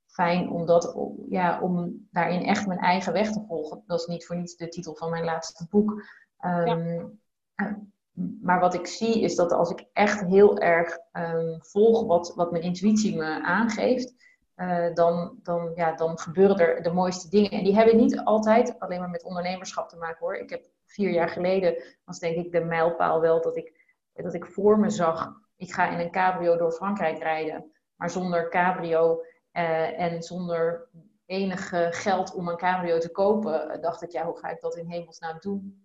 fijn 0.06 0.51
om, 0.51 0.66
dat, 0.66 0.97
ja, 1.28 1.60
om 1.60 2.06
daarin 2.10 2.42
echt 2.42 2.66
mijn 2.66 2.78
eigen 2.78 3.12
weg 3.12 3.32
te 3.32 3.44
volgen. 3.48 3.82
Dat 3.86 4.01
is 4.01 4.06
niet 4.06 4.26
voor 4.26 4.36
niets 4.36 4.56
de 4.56 4.68
titel 4.68 4.94
van 4.94 5.10
mijn 5.10 5.24
laatste 5.24 5.66
boek. 5.70 5.90
Um, 6.44 7.20
ja. 7.55 7.78
Maar 8.42 8.60
wat 8.60 8.74
ik 8.74 8.86
zie 8.86 9.20
is 9.20 9.36
dat 9.36 9.52
als 9.52 9.70
ik 9.70 9.84
echt 9.92 10.20
heel 10.20 10.59
erg 10.59 10.98
um, 11.12 11.59
volg 11.60 12.06
wat, 12.06 12.32
wat 12.34 12.51
mijn 12.51 12.62
intuïtie 12.62 13.16
me 13.16 13.42
aangeeft, 13.42 14.14
uh, 14.61 14.95
dan, 14.95 15.39
dan, 15.43 15.73
ja, 15.74 15.93
dan 15.93 16.19
gebeuren 16.19 16.59
er 16.59 16.82
de 16.82 16.93
mooiste 16.93 17.28
dingen. 17.28 17.51
En 17.51 17.65
die 17.65 17.74
hebben 17.74 17.97
niet 17.97 18.19
altijd 18.19 18.78
alleen 18.78 18.99
maar 19.01 19.11
met 19.11 19.24
ondernemerschap 19.24 19.89
te 19.89 19.97
maken 19.97 20.19
hoor. 20.19 20.37
Ik 20.37 20.51
heb 20.51 20.65
vier 20.85 21.11
jaar 21.11 21.28
geleden, 21.28 21.82
was 22.05 22.19
denk 22.19 22.37
ik 22.37 22.53
de 22.53 22.61
mijlpaal 22.61 23.20
wel 23.20 23.41
dat 23.41 23.57
ik, 23.57 23.73
dat 24.12 24.35
ik 24.35 24.47
voor 24.47 24.78
me 24.78 24.91
zag, 24.91 25.32
ik 25.57 25.73
ga 25.73 25.91
in 25.91 25.99
een 25.99 26.11
cabrio 26.11 26.57
door 26.57 26.73
Frankrijk 26.73 27.19
rijden. 27.19 27.73
Maar 27.97 28.11
zonder 28.11 28.49
cabrio 28.49 29.24
uh, 29.53 30.01
en 30.01 30.23
zonder 30.23 30.89
enig 31.27 31.73
geld 32.03 32.35
om 32.35 32.49
een 32.49 32.57
cabrio 32.57 32.99
te 32.99 33.11
kopen, 33.11 33.81
dacht 33.81 34.03
ik, 34.03 34.11
ja, 34.11 34.24
hoe 34.24 34.39
ga 34.39 34.49
ik 34.49 34.61
dat 34.61 34.77
in 34.77 34.91
hemelsnaam 34.91 35.37
doen? 35.41 35.82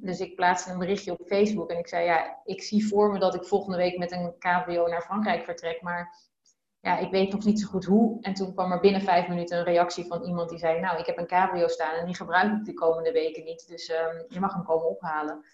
Dus 0.00 0.20
ik 0.20 0.36
plaatste 0.36 0.70
een 0.70 0.78
berichtje 0.78 1.12
op 1.12 1.26
Facebook 1.26 1.70
en 1.70 1.78
ik 1.78 1.88
zei, 1.88 2.04
ja, 2.04 2.40
ik 2.44 2.62
zie 2.62 2.86
voor 2.86 3.12
me 3.12 3.18
dat 3.18 3.34
ik 3.34 3.44
volgende 3.44 3.76
week 3.76 3.98
met 3.98 4.12
een 4.12 4.34
cabrio 4.38 4.86
naar 4.88 5.02
Frankrijk 5.02 5.44
vertrek, 5.44 5.82
maar 5.82 6.30
ja, 6.82 6.98
ik 6.98 7.10
weet 7.10 7.32
nog 7.32 7.44
niet 7.44 7.60
zo 7.60 7.66
goed 7.68 7.84
hoe. 7.84 8.18
En 8.20 8.34
toen 8.34 8.54
kwam 8.54 8.72
er 8.72 8.80
binnen 8.80 9.00
vijf 9.00 9.28
minuten 9.28 9.58
een 9.58 9.64
reactie 9.64 10.06
van 10.06 10.22
iemand 10.24 10.48
die 10.48 10.58
zei, 10.58 10.80
nou, 10.80 10.98
ik 10.98 11.06
heb 11.06 11.18
een 11.18 11.26
cabrio 11.26 11.68
staan 11.68 11.94
en 11.94 12.06
die 12.06 12.16
gebruik 12.16 12.52
ik 12.52 12.64
de 12.64 12.74
komende 12.74 13.12
weken 13.12 13.44
niet, 13.44 13.68
dus 13.68 13.90
um, 13.90 14.24
je 14.28 14.40
mag 14.40 14.52
hem 14.54 14.64
komen 14.64 14.88
ophalen. 14.88 15.44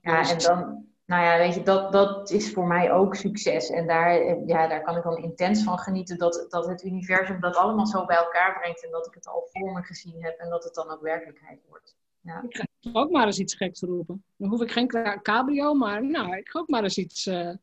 Ja, 0.00 0.30
en 0.30 0.38
dan, 0.38 0.86
nou 1.04 1.24
ja, 1.24 1.38
weet 1.38 1.54
je, 1.54 1.62
dat, 1.62 1.92
dat 1.92 2.30
is 2.30 2.52
voor 2.52 2.66
mij 2.66 2.92
ook 2.92 3.14
succes. 3.14 3.70
En 3.70 3.86
daar, 3.86 4.38
ja, 4.46 4.66
daar 4.66 4.82
kan 4.82 4.96
ik 4.96 5.02
dan 5.02 5.16
intens 5.16 5.62
van 5.62 5.78
genieten 5.78 6.18
dat, 6.18 6.46
dat 6.48 6.66
het 6.66 6.84
universum 6.84 7.40
dat 7.40 7.56
allemaal 7.56 7.86
zo 7.86 8.04
bij 8.04 8.16
elkaar 8.16 8.58
brengt 8.58 8.84
en 8.84 8.90
dat 8.90 9.06
ik 9.06 9.14
het 9.14 9.26
al 9.26 9.48
voor 9.52 9.72
me 9.72 9.82
gezien 9.82 10.24
heb 10.24 10.38
en 10.38 10.50
dat 10.50 10.64
het 10.64 10.74
dan 10.74 10.90
ook 10.90 11.02
werkelijkheid 11.02 11.60
wordt. 11.68 11.96
Ja. 12.20 12.42
Ik 12.42 12.56
ga 12.56 12.66
ook 12.92 13.10
maar 13.10 13.26
eens 13.26 13.38
iets 13.38 13.54
geks 13.54 13.80
roepen. 13.80 14.24
Dan 14.36 14.50
hoef 14.50 14.62
ik 14.62 14.72
geen 14.72 15.20
cabrio, 15.22 15.74
maar 15.74 16.04
nou, 16.06 16.36
ik 16.36 16.48
ga 16.48 16.58
ook 16.58 16.68
maar 16.68 16.82
eens 16.82 16.98
iets, 16.98 17.26
uh, 17.26 17.54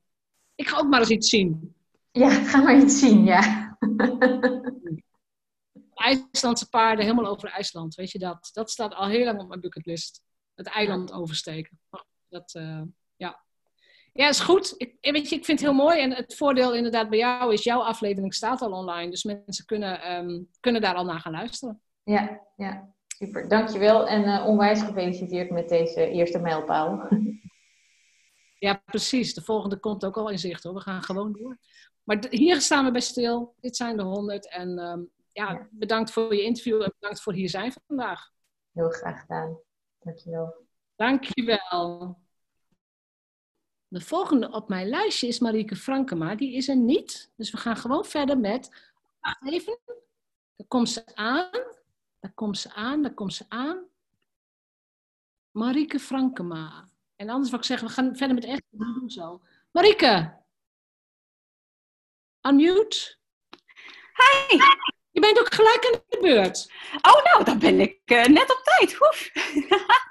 ik 0.55 0.67
ga 0.67 0.79
ook 0.79 0.89
maar 0.89 0.99
eens 0.99 1.09
iets 1.09 1.29
zien. 1.29 1.75
Ja, 2.11 2.29
ga 2.49 2.61
maar 2.61 2.77
iets 2.77 2.99
zien, 2.99 3.23
ja. 3.23 3.77
IJslandse 5.93 6.69
paarden 6.69 7.05
helemaal 7.05 7.31
over 7.31 7.49
IJsland, 7.49 7.95
weet 7.95 8.11
je 8.11 8.19
dat? 8.19 8.49
Dat 8.53 8.71
staat 8.71 8.93
al 8.93 9.07
heel 9.07 9.25
lang 9.25 9.39
op 9.39 9.47
mijn 9.47 9.61
bucketlist. 9.61 10.21
Het 10.55 10.67
eiland 10.67 11.11
oversteken. 11.11 11.79
Dat, 12.29 12.53
uh, 12.57 12.81
ja. 13.15 13.43
Ja, 14.13 14.27
is 14.27 14.39
goed. 14.39 14.73
Ik, 14.77 14.97
weet 15.01 15.29
je, 15.29 15.35
ik 15.35 15.45
vind 15.45 15.59
het 15.59 15.69
heel 15.69 15.77
mooi. 15.77 15.99
En 15.99 16.11
het 16.15 16.35
voordeel 16.35 16.75
inderdaad 16.75 17.09
bij 17.09 17.19
jou 17.19 17.53
is, 17.53 17.63
jouw 17.63 17.81
aflevering 17.81 18.33
staat 18.33 18.61
al 18.61 18.71
online. 18.71 19.09
Dus 19.09 19.23
mensen 19.23 19.65
kunnen, 19.65 20.11
um, 20.11 20.49
kunnen 20.59 20.81
daar 20.81 20.95
al 20.95 21.05
naar 21.05 21.19
gaan 21.19 21.31
luisteren. 21.31 21.81
Ja, 22.03 22.41
ja. 22.55 22.93
Super, 23.07 23.47
dankjewel 23.47 24.07
en 24.07 24.21
uh, 24.21 24.47
onwijs 24.47 24.81
gefeliciteerd 24.81 25.49
met 25.49 25.69
deze 25.69 26.09
eerste 26.09 26.39
mijlpaal. 26.39 27.07
Ja, 28.61 28.81
precies. 28.85 29.33
De 29.33 29.41
volgende 29.41 29.77
komt 29.77 30.05
ook 30.05 30.17
al 30.17 30.29
in 30.29 30.39
zicht 30.39 30.63
hoor. 30.63 30.73
We 30.73 30.79
gaan 30.79 31.01
gewoon 31.03 31.31
door. 31.31 31.57
Maar 32.03 32.25
hier 32.29 32.61
staan 32.61 32.85
we 32.85 32.91
bij 32.91 33.01
stil. 33.01 33.55
Dit 33.59 33.75
zijn 33.75 33.97
de 33.97 34.03
honderd. 34.03 34.49
En 34.49 34.79
um, 34.79 35.11
ja, 35.31 35.51
ja, 35.51 35.67
bedankt 35.71 36.11
voor 36.11 36.35
je 36.35 36.41
interview 36.41 36.81
en 36.81 36.93
bedankt 36.99 37.21
voor 37.21 37.33
hier 37.33 37.49
zijn 37.49 37.73
vandaag. 37.87 38.31
Heel 38.71 38.89
graag 38.89 39.21
gedaan. 39.21 39.57
Dankjewel. 39.99 40.53
Dankjewel. 40.95 42.17
De 43.87 44.01
volgende 44.01 44.51
op 44.51 44.69
mijn 44.69 44.87
lijstje 44.87 45.27
is 45.27 45.39
Marieke 45.39 45.75
Frankema. 45.75 46.35
Die 46.35 46.53
is 46.53 46.67
er 46.67 46.75
niet. 46.75 47.31
Dus 47.35 47.51
we 47.51 47.57
gaan 47.57 47.77
gewoon 47.77 48.05
verder 48.05 48.39
met... 48.39 48.91
Wacht 49.19 49.47
even. 49.47 49.79
Daar 50.55 50.67
komt 50.67 50.89
ze 50.89 51.15
aan. 51.15 51.49
Daar 52.19 52.33
komt 52.33 52.57
ze 52.57 52.73
aan. 52.73 53.01
Daar 53.01 53.13
komt 53.13 53.33
ze 53.33 53.45
aan. 53.47 53.85
Marieke 55.51 55.99
Frankema. 55.99 56.89
En 57.15 57.29
anders 57.29 57.49
wil 57.49 57.59
ik 57.59 57.65
zeggen, 57.65 57.87
we 57.87 57.93
gaan 57.93 58.15
verder 58.15 58.35
met 58.35 58.45
echt. 58.45 58.63
doen 58.69 59.09
zo. 59.09 59.41
Marieke! 59.71 60.40
Unmute. 62.41 63.15
Hi! 64.13 64.57
Je 65.11 65.19
bent 65.21 65.39
ook 65.39 65.53
gelijk 65.53 65.85
aan 65.85 66.01
de 66.09 66.17
beurt. 66.21 66.71
Oh, 67.01 67.23
nou, 67.23 67.43
dan 67.43 67.59
ben 67.59 67.79
ik 67.79 67.99
uh, 68.05 68.25
net 68.25 68.51
op 68.51 68.61
tijd. 68.63 68.93
Hoef. 68.93 69.29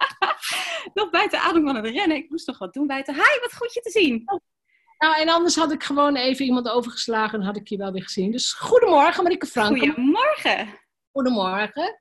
nog 0.94 1.10
buiten 1.10 1.40
adem 1.40 1.64
van 1.64 1.76
het 1.76 1.86
rennen. 1.86 2.16
Ik 2.16 2.30
moest 2.30 2.46
toch 2.46 2.58
wat 2.58 2.72
doen 2.72 2.86
buiten. 2.86 3.14
Hi, 3.14 3.40
wat 3.40 3.54
goed 3.56 3.74
je 3.74 3.80
te 3.80 3.90
zien. 3.90 4.24
Nou, 4.98 5.20
en 5.20 5.28
anders 5.28 5.56
had 5.56 5.72
ik 5.72 5.82
gewoon 5.82 6.16
even 6.16 6.44
iemand 6.44 6.68
overgeslagen 6.68 7.38
en 7.40 7.46
had 7.46 7.56
ik 7.56 7.68
je 7.68 7.76
wel 7.76 7.92
weer 7.92 8.02
gezien. 8.02 8.30
Dus 8.30 8.52
goedemorgen, 8.52 9.22
Marieke 9.22 9.46
Frank. 9.46 9.78
Goedemorgen. 9.78 10.78
Goedemorgen. 11.12 12.00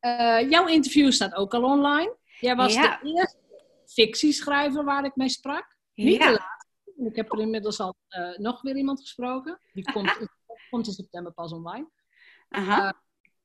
Uh, 0.00 0.50
jouw 0.50 0.66
interview 0.66 1.12
staat 1.12 1.34
ook 1.34 1.54
al 1.54 1.62
online. 1.62 2.16
Jij 2.38 2.56
was 2.56 2.74
Ja. 2.74 2.98
de 3.02 3.08
eerste 3.08 3.38
fictieschrijver 3.86 4.84
waar 4.84 5.04
ik 5.04 5.16
mee 5.16 5.28
sprak. 5.28 5.76
Niet 5.94 6.16
Ja. 6.16 6.26
de 6.26 6.30
laatste. 6.30 6.59
Ik 7.06 7.16
heb 7.16 7.32
er 7.32 7.40
inmiddels 7.40 7.80
al 7.80 7.94
eh, 8.08 8.38
nog 8.38 8.62
weer 8.62 8.76
iemand 8.76 9.00
gesproken. 9.00 9.60
Die 9.72 9.92
komt, 9.92 10.16
in, 10.20 10.28
komt 10.70 10.86
in 10.86 10.92
september 10.92 11.32
pas 11.32 11.52
online. 11.52 11.90
Aha. 12.48 12.88
Eh, 12.88 12.92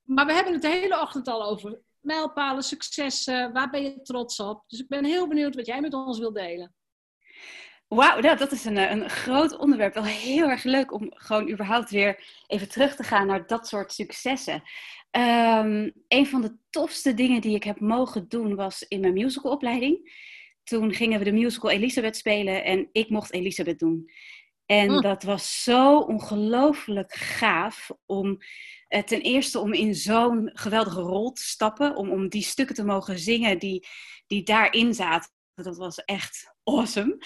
maar 0.02 0.26
we 0.26 0.32
hebben 0.32 0.52
het 0.52 0.62
de 0.62 0.68
hele 0.68 1.00
ochtend 1.00 1.28
al 1.28 1.44
over 1.44 1.80
mijlpalen, 2.00 2.62
successen. 2.62 3.52
Waar 3.52 3.70
ben 3.70 3.82
je 3.82 4.02
trots 4.02 4.40
op? 4.40 4.64
Dus 4.66 4.80
ik 4.80 4.88
ben 4.88 5.04
heel 5.04 5.28
benieuwd 5.28 5.54
wat 5.54 5.66
jij 5.66 5.80
met 5.80 5.94
ons 5.94 6.18
wilt 6.18 6.34
delen. 6.34 6.74
Wauw, 7.88 8.20
nou, 8.20 8.36
dat 8.36 8.52
is 8.52 8.64
een, 8.64 8.76
eh, 8.76 8.90
een 8.90 9.10
groot 9.10 9.56
onderwerp. 9.56 9.94
Wel 9.94 10.04
heel 10.04 10.48
erg 10.48 10.62
leuk 10.62 10.92
om 10.92 11.12
gewoon 11.14 11.50
überhaupt 11.50 11.90
weer 11.90 12.42
even 12.46 12.68
terug 12.68 12.96
te 12.96 13.02
gaan 13.02 13.26
naar 13.26 13.46
dat 13.46 13.68
soort 13.68 13.92
successen. 13.92 14.62
Ehm, 15.10 15.90
een 16.08 16.26
van 16.26 16.40
de 16.40 16.56
tofste 16.70 17.14
dingen 17.14 17.40
die 17.40 17.54
ik 17.54 17.64
heb 17.64 17.80
mogen 17.80 18.28
doen 18.28 18.54
was 18.54 18.82
in 18.82 19.00
mijn 19.00 19.12
musicalopleiding. 19.12 20.24
Toen 20.68 20.92
gingen 20.92 21.18
we 21.18 21.24
de 21.24 21.32
musical 21.32 21.70
Elisabeth 21.70 22.16
spelen 22.16 22.64
en 22.64 22.88
ik 22.92 23.08
mocht 23.08 23.32
Elisabeth 23.32 23.78
doen. 23.78 24.10
En 24.66 24.90
Mm. 24.92 25.00
dat 25.00 25.22
was 25.22 25.62
zo 25.62 25.98
ongelooflijk 25.98 27.14
gaaf 27.14 27.90
om 28.06 28.38
eh, 28.88 29.02
ten 29.02 29.20
eerste 29.20 29.58
om 29.58 29.72
in 29.72 29.94
zo'n 29.94 30.50
geweldige 30.52 31.00
rol 31.00 31.32
te 31.32 31.42
stappen, 31.42 31.96
om, 31.96 32.10
om 32.10 32.28
die 32.28 32.42
stukken 32.42 32.74
te 32.74 32.84
mogen 32.84 33.18
zingen 33.18 33.58
die, 33.58 33.86
die 34.26 34.42
daarin 34.42 34.94
zaten. 34.94 35.30
Dat 35.54 35.76
was 35.76 36.04
echt 36.04 36.54
awesome. 36.64 37.18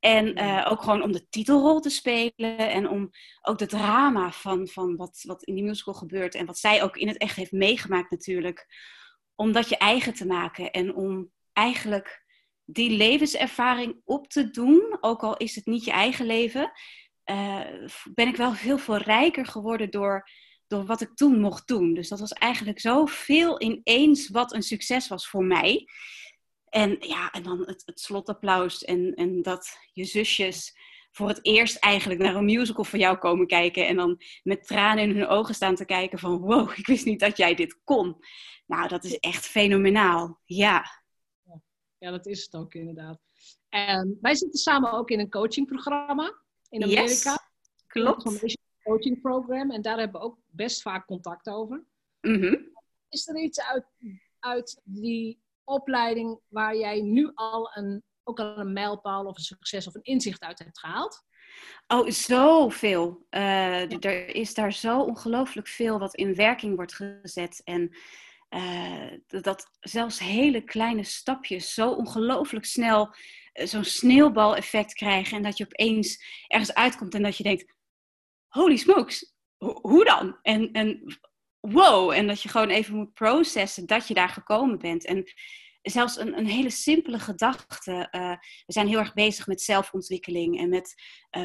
En 0.00 0.34
eh, 0.34 0.66
ook 0.70 0.82
gewoon 0.82 1.02
om 1.02 1.12
de 1.12 1.28
titelrol 1.28 1.80
te 1.80 1.90
spelen 1.90 2.58
en 2.58 2.88
om 2.88 3.10
ook 3.42 3.58
de 3.58 3.66
drama 3.66 4.32
van, 4.32 4.68
van 4.68 4.96
wat, 4.96 5.22
wat 5.26 5.42
in 5.42 5.54
die 5.54 5.64
musical 5.64 5.94
gebeurt 5.94 6.34
en 6.34 6.46
wat 6.46 6.58
zij 6.58 6.82
ook 6.82 6.96
in 6.96 7.08
het 7.08 7.16
echt 7.16 7.36
heeft 7.36 7.52
meegemaakt 7.52 8.10
natuurlijk. 8.10 8.66
Om 9.34 9.52
dat 9.52 9.68
je 9.68 9.76
eigen 9.76 10.14
te 10.14 10.26
maken 10.26 10.70
en 10.70 10.94
om 10.94 11.30
eigenlijk 11.52 12.26
die 12.70 12.90
levenservaring 12.90 14.00
op 14.04 14.28
te 14.28 14.50
doen, 14.50 14.96
ook 15.00 15.22
al 15.22 15.36
is 15.36 15.54
het 15.54 15.66
niet 15.66 15.84
je 15.84 15.90
eigen 15.90 16.26
leven, 16.26 16.72
eh, 17.24 17.60
ben 18.14 18.28
ik 18.28 18.36
wel 18.36 18.52
veel 18.52 18.78
veel 18.78 18.96
rijker 18.96 19.46
geworden 19.46 19.90
door, 19.90 20.28
door 20.66 20.84
wat 20.84 21.00
ik 21.00 21.14
toen 21.14 21.40
mocht 21.40 21.66
doen. 21.66 21.94
Dus 21.94 22.08
dat 22.08 22.20
was 22.20 22.32
eigenlijk 22.32 22.80
zoveel 22.80 23.62
ineens 23.62 24.28
wat 24.28 24.54
een 24.54 24.62
succes 24.62 25.08
was 25.08 25.28
voor 25.28 25.44
mij. 25.44 25.86
En 26.68 26.96
ja, 27.00 27.30
en 27.30 27.42
dan 27.42 27.58
het, 27.66 27.82
het 27.86 28.00
slotapplaus 28.00 28.84
en, 28.84 29.14
en 29.14 29.42
dat 29.42 29.76
je 29.92 30.04
zusjes 30.04 30.76
voor 31.12 31.28
het 31.28 31.38
eerst 31.42 31.76
eigenlijk 31.76 32.20
naar 32.20 32.34
een 32.34 32.44
musical 32.44 32.84
van 32.84 32.98
jou 32.98 33.16
komen 33.16 33.46
kijken. 33.46 33.86
En 33.86 33.96
dan 33.96 34.22
met 34.42 34.66
tranen 34.66 35.04
in 35.04 35.16
hun 35.16 35.26
ogen 35.26 35.54
staan 35.54 35.74
te 35.74 35.84
kijken 35.84 36.18
van 36.18 36.38
wow, 36.38 36.70
ik 36.76 36.86
wist 36.86 37.04
niet 37.04 37.20
dat 37.20 37.36
jij 37.36 37.54
dit 37.54 37.80
kon. 37.84 38.16
Nou, 38.66 38.88
dat 38.88 39.04
is 39.04 39.18
echt 39.18 39.46
fenomenaal. 39.46 40.40
Ja. 40.44 41.06
Ja, 41.98 42.10
dat 42.10 42.26
is 42.26 42.44
het 42.44 42.54
ook 42.56 42.74
inderdaad. 42.74 43.18
En 43.68 44.18
wij 44.20 44.34
zitten 44.34 44.58
samen 44.58 44.92
ook 44.92 45.10
in 45.10 45.20
een 45.20 45.30
coachingprogramma 45.30 46.34
in 46.68 46.88
Yes, 46.88 46.98
Amerika. 47.26 47.48
klopt. 47.86 48.24
Een 48.42 48.56
coaching 48.82 49.20
program. 49.20 49.70
En 49.70 49.82
daar 49.82 49.98
hebben 49.98 50.20
we 50.20 50.26
ook 50.26 50.38
best 50.46 50.82
vaak 50.82 51.06
contact 51.06 51.48
over. 51.48 51.84
Mhm. 52.20 52.56
Is 53.08 53.28
er 53.28 53.36
iets 53.42 53.60
uit, 53.60 53.84
uit 54.38 54.80
die 54.84 55.40
opleiding 55.64 56.40
waar 56.48 56.76
jij 56.76 57.00
nu 57.00 57.30
al 57.34 57.70
een, 57.74 58.02
ook 58.24 58.40
al 58.40 58.58
een 58.58 58.72
mijlpaal 58.72 59.24
of 59.26 59.36
een 59.36 59.42
succes 59.42 59.86
of 59.86 59.94
een 59.94 60.02
inzicht 60.02 60.42
uit 60.42 60.58
hebt 60.58 60.78
gehaald? 60.78 61.24
Oh, 61.86 62.08
zoveel. 62.08 63.26
D- 63.30 64.04
Er 64.04 64.34
is 64.34 64.54
daar 64.54 64.72
zo 64.72 65.00
ongelooflijk 65.00 65.68
veel 65.68 65.98
wat 65.98 66.14
in 66.14 66.34
werking 66.34 66.76
wordt 66.76 66.94
gezet. 66.94 67.60
En 67.64 67.96
eh, 68.48 69.12
dat- 69.26 69.70
zelfs 69.80 70.18
hele 70.18 70.64
kleine 70.64 71.04
stapjes 71.04 71.74
zo 71.74 71.90
ongelooflijk 71.90 72.64
snel 72.64 73.14
eh, 73.52 73.66
zo'n 73.66 73.84
sneeuwbaleffect 73.84 74.92
krijgen. 74.92 75.36
En 75.36 75.42
dat 75.42 75.56
je 75.56 75.64
opeens 75.64 76.24
ergens 76.46 76.74
uitkomt 76.74 77.14
en 77.14 77.22
dat 77.22 77.36
je 77.36 77.42
denkt: 77.42 77.74
holy 78.48 78.76
smokes, 78.76 79.34
ho- 79.56 79.78
hoe 79.82 80.04
dan? 80.04 80.38
En, 80.42 80.72
en 80.72 81.18
wow, 81.60 82.10
en 82.10 82.26
dat 82.26 82.42
je 82.42 82.48
gewoon 82.48 82.68
even 82.68 82.94
moet 82.94 83.12
processen 83.14 83.86
dat 83.86 84.08
je 84.08 84.14
daar 84.14 84.28
gekomen 84.28 84.78
bent. 84.78 85.04
En 85.04 85.24
zelfs 85.82 86.16
een, 86.18 86.38
een 86.38 86.46
hele 86.46 86.70
simpele 86.70 87.18
gedachte. 87.18 88.08
eh, 88.10 88.30
we 88.66 88.72
zijn 88.72 88.88
heel 88.88 88.98
erg 88.98 89.14
bezig 89.14 89.46
met 89.46 89.60
zelfontwikkeling 89.62 90.58
en 90.58 90.68
met 90.68 90.94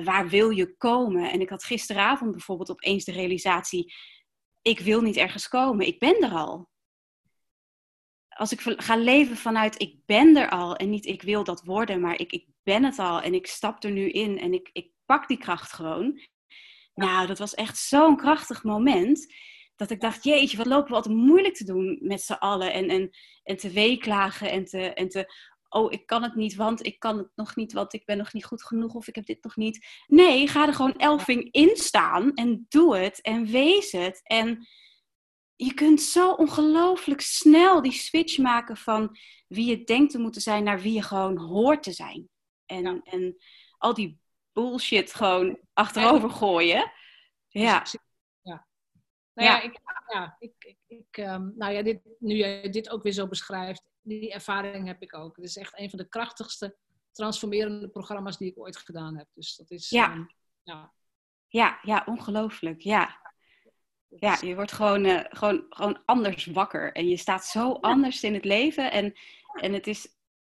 waar 0.04 0.30
wil 0.30 0.50
je 0.50 0.76
komen. 0.78 1.32
En 1.32 1.42
ik 1.42 1.50
had 1.50 1.64
gisteravond 1.64 2.32
bijvoorbeeld 2.32 2.72
opeens 2.72 3.04
de 3.06 3.12
realisatie: 3.12 3.94
ik 4.62 4.80
wil 4.80 5.02
niet 5.02 5.18
ergens 5.18 5.48
komen, 5.48 5.88
ik 5.88 6.00
ben 6.00 6.22
er 6.22 6.32
al. 6.32 6.72
Als 8.34 8.52
ik 8.52 8.62
ga 8.62 8.96
leven 8.96 9.38
vanuit 9.38 9.82
ik 9.82 9.96
ben 10.06 10.38
er 10.38 10.50
al 10.50 10.76
en 10.76 10.90
niet 10.90 11.06
ik 11.06 11.22
wil 11.22 11.44
dat 11.44 11.64
worden, 11.64 12.02
maar 12.02 12.20
ik, 12.20 12.32
ik 12.32 12.46
ben 12.64 12.84
het 12.84 13.00
al 13.00 13.22
en 13.22 13.34
ik 13.34 13.48
stap 13.48 13.84
er 13.84 13.92
nu 13.92 14.10
in 14.10 14.40
en 14.40 14.54
ik, 14.54 14.70
ik 14.72 14.92
pak 15.06 15.28
die 15.28 15.38
kracht 15.38 15.74
gewoon. 15.74 16.20
Nou, 16.94 17.28
dat 17.28 17.40
was 17.40 17.54
echt 17.54 17.78
zo'n 17.78 18.18
krachtig 18.18 18.64
moment. 18.64 19.34
Dat 19.76 19.90
ik 19.90 20.02
dacht, 20.02 20.24
jeetje, 20.24 20.58
wat 20.58 20.66
lopen 20.66 20.90
we 20.90 20.96
altijd 20.96 21.16
moeilijk 21.16 21.56
te 21.56 21.66
doen 21.66 21.98
met 22.02 22.22
z'n 22.22 22.34
allen. 22.34 22.74
En, 22.74 22.90
en, 22.90 23.10
en 23.44 23.58
te 23.58 23.70
weeklagen 23.70 24.52
en 24.52 24.66
te, 24.66 24.94
en 24.94 25.10
te, 25.10 25.34
oh, 25.70 25.92
ik 25.92 26.06
kan 26.06 26.24
het 26.24 26.36
niet, 26.36 26.56
want 26.56 26.86
ik 26.86 27.00
kan 27.00 27.18
het 27.18 27.30
nog 27.36 27.56
niet, 27.56 27.74
want 27.74 27.94
ik 27.94 28.06
ben 28.06 28.18
nog 28.18 28.34
niet 28.34 28.46
goed 28.46 28.64
genoeg 28.64 28.94
of 28.94 29.08
ik 29.08 29.16
heb 29.16 29.26
dit 29.26 29.44
nog 29.44 29.56
niet. 29.56 29.86
Nee, 30.08 30.48
ga 30.48 30.68
er 30.68 30.74
gewoon 30.74 30.96
elfing 30.96 31.52
in 31.52 31.76
staan 31.76 32.34
en 32.34 32.66
doe 32.70 32.98
het 32.98 33.22
en 33.22 33.46
wees 33.46 33.92
het. 33.92 34.20
En 34.24 34.68
je 35.56 35.74
kunt 35.74 36.02
zo 36.02 36.32
ongelooflijk 36.32 37.22
snel 37.22 37.82
die 37.82 37.92
switch 37.92 38.38
maken 38.38 38.78
van 38.78 39.18
wie 39.48 39.66
je 39.70 39.84
denkt 39.84 40.12
te 40.12 40.20
moeten 40.20 40.42
zijn 40.42 40.64
naar 40.64 40.80
wie 40.80 40.94
je 40.94 41.02
gewoon 41.02 41.38
hoort 41.38 41.84
te 41.84 41.92
zijn. 41.92 42.30
En, 42.66 43.02
en 43.04 43.38
al 43.78 43.94
die 43.94 44.20
bullshit 44.52 45.14
gewoon 45.14 45.60
achterover 45.74 46.30
gooien. 46.30 46.92
Ja. 47.48 47.84
Ja. 48.42 48.68
Nou 49.34 49.50
ja, 49.50 49.56
Ja. 49.56 49.62
ik, 49.62 49.80
ja, 50.14 50.36
ik, 50.40 50.54
ik, 50.60 50.78
ik, 50.88 51.18
ehm, 51.18 51.50
nou 51.56 51.74
ja, 51.74 51.82
dit, 51.82 52.00
nu 52.20 52.36
jij 52.36 52.70
dit 52.70 52.90
ook 52.90 53.04
weer 53.04 53.12
zo 53.12 53.28
beschrijft, 53.28 53.84
die 54.02 54.32
ervaring 54.34 54.88
heb 54.88 55.02
ik 55.02 55.16
ook. 55.16 55.36
Het 55.36 55.46
is 55.46 55.58
echt 55.58 55.80
een 55.80 55.90
van 55.90 56.00
de 56.00 56.10
krachtigste 56.10 56.78
transformerende 57.12 57.90
programma's 57.90 58.38
die 58.38 58.50
ik 58.52 58.60
ooit 58.60 58.78
gedaan 58.78 59.18
heb. 59.18 59.28
Dus 59.34 59.56
dat 59.56 59.72
is, 59.72 59.90
Ja. 59.90 60.12
ehm, 60.12 60.24
ja. 60.64 60.94
Ja, 61.48 61.80
ja, 61.82 62.04
ongelooflijk. 62.06 62.82
Ja. 62.82 63.23
Ja, 64.20 64.38
je 64.42 64.56
wordt 64.56 64.72
gewoon, 64.72 65.06
eh, 65.06 65.26
gewoon, 65.30 65.66
gewoon 65.70 66.02
anders 66.06 66.46
wakker. 66.46 66.92
En 66.94 67.08
je 67.08 67.18
staat 67.18 67.46
zo 67.46 67.72
anders 67.72 68.24
in 68.24 68.34
het 68.34 68.46
leven. 68.46 68.92
En, 68.92 69.14
en 69.54 69.74
het 69.74 69.88
is 69.88 70.08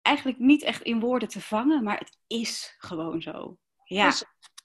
eigenlijk 0.02 0.38
niet 0.38 0.62
echt 0.62 0.82
in 0.82 1.00
woorden 1.00 1.28
te 1.28 1.40
vangen, 1.40 1.82
maar 1.84 1.98
het 1.98 2.18
is 2.26 2.74
gewoon 2.78 3.22
zo. 3.22 3.58
Ja. 3.84 4.12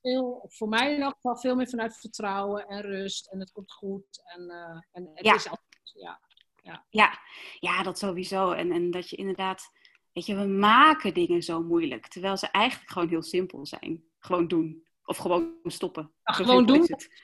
Veel, 0.02 0.46
voor 0.50 0.68
mij 0.68 0.94
in 0.96 1.02
elk 1.02 1.14
geval 1.14 1.38
veel 1.38 1.56
meer 1.56 1.68
vanuit 1.70 1.98
vertrouwen 1.98 2.68
en 2.68 2.82
rust 2.82 3.28
en 3.32 3.40
het 3.40 3.52
komt 3.52 3.72
goed. 3.74 4.22
En, 4.26 4.50
eh, 4.50 4.82
en 4.92 5.12
het 5.14 5.26
Ja. 5.26 5.36
is 5.36 5.50
altijd, 5.50 5.92
ja. 5.94 6.20
ja. 6.64 6.86
Ja, 6.90 7.20
ja, 7.60 7.84
dat 7.84 7.98
sowieso. 8.00 8.52
En, 8.52 8.72
en 8.72 8.92
dat 8.92 9.10
je 9.10 9.16
inderdaad, 9.16 9.70
weet 10.12 10.26
je, 10.26 10.36
we 10.36 10.48
maken 10.48 11.14
dingen 11.14 11.42
zo 11.42 11.62
moeilijk. 11.62 12.08
Terwijl 12.08 12.38
ze 12.38 12.48
eigenlijk 12.48 12.92
gewoon 12.92 13.10
heel 13.10 13.24
simpel 13.24 13.66
zijn. 13.66 14.04
Gewoon 14.20 14.48
doen. 14.48 14.88
Of 15.06 15.18
gewoon 15.18 15.54
stoppen. 15.64 16.14
Ja, 16.24 16.34
gewoon 16.34 16.66
doen, 16.66 16.78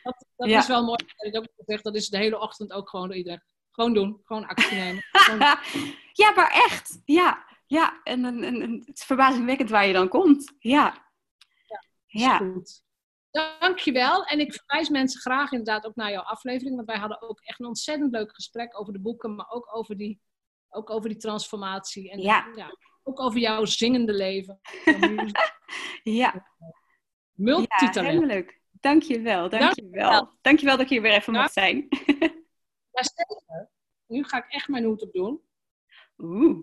dat, 0.04 0.26
dat 0.36 0.50
Ja. 0.50 0.60
is 0.60 0.68
wel 0.68 0.84
mooi. 0.86 0.98
Dat, 1.32 1.50
gezegd, 1.58 1.84
dat 1.84 1.96
is 1.96 2.10
de 2.10 2.18
hele 2.18 2.40
ochtend 2.40 2.72
ook 2.72 2.90
gewoon 2.90 3.08
door 3.08 3.18
iedereen. 3.18 3.44
Gewoon 3.72 3.94
doen, 3.94 4.22
gewoon 4.24 4.48
actie 4.48 4.78
nemen. 4.78 5.04
Gewoon- 5.12 5.58
Ja, 6.14 6.32
maar 6.36 6.52
echt. 6.52 7.02
Ja, 7.06 7.46
ja. 7.66 8.00
En, 8.04 8.26
en, 8.26 8.44
en, 8.44 8.62
en 8.62 8.84
het 8.86 8.98
is 8.98 9.04
verbazingwekkend 9.06 9.70
waar 9.70 9.86
je 9.88 9.94
dan 9.94 10.08
komt. 10.10 10.54
Ja. 10.60 11.08
Ja. 12.06 12.38
Goed. 12.38 12.84
Dankjewel. 13.32 14.24
En 14.26 14.40
ik 14.40 14.54
verwijs 14.54 14.90
mensen 14.90 15.22
graag 15.22 15.52
inderdaad 15.52 15.86
ook 15.86 15.96
naar 15.96 16.12
jouw 16.12 16.24
aflevering. 16.24 16.76
Want 16.76 16.88
wij 16.88 16.98
hadden 16.98 17.22
ook 17.22 17.40
echt 17.42 17.60
een 17.60 17.66
ontzettend 17.66 18.12
leuk 18.12 18.34
gesprek 18.36 18.80
over 18.80 18.94
de 18.94 19.00
boeken, 19.00 19.36
maar 19.36 19.50
ook 19.50 19.76
over 19.76 19.98
die, 19.98 20.22
ook 20.70 20.90
over 20.90 21.10
die 21.10 21.18
transformatie. 21.18 22.12
En 22.12 22.20
Ja. 22.20 22.46
ook 23.04 23.20
over 23.20 23.40
jouw 23.40 23.66
zingende 23.66 24.14
leven. 24.14 24.60
Ja. 26.04 26.48
Multitalent. 27.40 27.96
Ja, 27.96 28.04
helemaal 28.04 28.28
leuk. 28.28 28.60
Dankjewel, 28.72 29.50
dankjewel. 29.50 30.38
Dankjewel 30.42 30.76
dat 30.76 30.86
ik 30.86 30.92
hier 30.92 31.02
weer 31.02 31.14
even 31.14 31.34
Ja. 31.34 31.42
mocht 31.42 31.54
zijn. 31.54 31.88
Ja, 32.92 33.04
zeker. 33.04 33.70
Nu 34.08 34.24
ga 34.24 34.38
ik 34.38 34.46
echt 34.54 34.68
mijn 34.68 34.84
hoed 34.84 35.02
op 35.02 35.14
doen. 35.14 35.42
Oeh. 36.18 36.58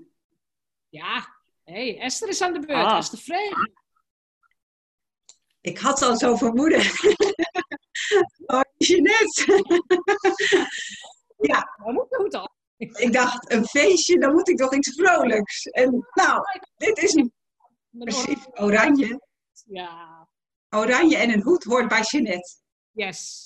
Ja. 0.89 1.27
hey, 1.65 1.99
Esther 2.01 2.29
is 2.29 2.43
aan 2.43 2.53
de 2.53 2.61
beurt. 2.61 2.85
Ah. 2.85 2.97
Esther 2.97 3.19
Vrede. 3.19 3.73
Ik 5.61 5.79
had 5.79 6.03
al 6.03 6.17
zo 6.17 6.37
vermoeden. 6.37 6.81
oh, 8.55 8.61
Jeanette. 8.77 9.65
ja. 11.51 11.75
Waar 11.77 11.93
moet 11.93 12.11
de 12.11 12.17
hoed 12.17 12.35
al? 12.35 12.55
Ik 12.77 13.13
dacht, 13.13 13.53
een 13.53 13.65
feestje, 13.65 14.19
dan 14.19 14.33
moet 14.33 14.49
ik 14.49 14.57
toch 14.57 14.75
iets 14.75 14.95
vrolijks. 14.95 15.65
En 15.67 16.07
nou, 16.15 16.43
dit 16.77 16.99
is 16.99 17.15
een 17.15 17.33
precies 17.91 18.47
oranje. 18.53 19.21
Ja. 19.67 20.26
Oranje 20.71 21.17
en 21.17 21.31
een 21.31 21.43
hoed 21.43 21.65
hoort 21.65 21.89
bij 21.89 22.03
Jeanette. 22.03 22.57
Yes. 22.93 23.45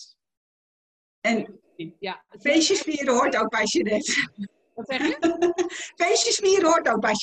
En 1.21 1.61
Ja. 1.99 2.25
Feestjes 2.41 2.81
vieren 2.81 3.15
hoort 3.15 3.37
ook 3.37 3.51
bij. 3.51 3.65
Wat 4.75 4.87
zeg 4.89 5.07
je? 5.07 5.53
Feestjes 6.05 6.37
vieren 6.37 6.69
hoort 6.69 6.89
ook 6.89 7.01
bij. 7.01 7.15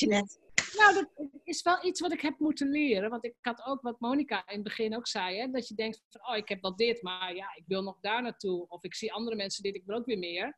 Nou, 0.77 0.93
dat 0.93 1.07
is 1.43 1.61
wel 1.61 1.85
iets 1.85 1.99
wat 1.99 2.11
ik 2.11 2.21
heb 2.21 2.39
moeten 2.39 2.69
leren. 2.69 3.09
Want 3.09 3.25
ik 3.25 3.35
had 3.41 3.65
ook 3.65 3.81
wat 3.81 3.99
Monica 3.99 4.47
in 4.47 4.53
het 4.53 4.63
begin 4.63 4.95
ook 4.95 5.07
zei. 5.07 5.37
Hè, 5.37 5.49
dat 5.49 5.67
je 5.67 5.75
denkt 5.75 6.01
van, 6.09 6.27
oh, 6.29 6.37
ik 6.37 6.49
heb 6.49 6.61
wel 6.61 6.75
dit, 6.75 7.01
maar 7.01 7.35
ja, 7.35 7.55
ik 7.55 7.63
wil 7.67 7.83
nog 7.83 7.97
daar 8.01 8.21
naartoe. 8.21 8.65
Of 8.67 8.83
ik 8.83 8.95
zie 8.95 9.13
andere 9.13 9.35
mensen 9.35 9.63
dit, 9.63 9.75
ik 9.75 9.85
wil 9.85 9.97
ook 9.97 10.05
weer 10.05 10.17
meer. 10.17 10.57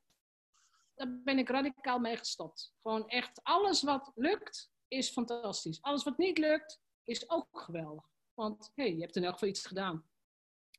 Daar 0.95 1.21
ben 1.23 1.37
ik 1.37 1.49
radicaal 1.49 1.99
mee 1.99 2.17
gestopt. 2.17 2.73
Gewoon 2.81 3.07
echt, 3.07 3.39
alles 3.43 3.83
wat 3.83 4.11
lukt, 4.15 4.71
is 4.87 5.09
fantastisch. 5.09 5.81
Alles 5.81 6.03
wat 6.03 6.17
niet 6.17 6.37
lukt, 6.37 6.79
is 7.03 7.29
ook 7.29 7.47
geweldig. 7.51 8.09
Want 8.39 8.71
hey, 8.75 8.93
je 8.95 9.01
hebt 9.01 9.15
in 9.15 9.23
elk 9.23 9.33
geval 9.33 9.47
iets 9.49 9.65
gedaan. 9.65 10.09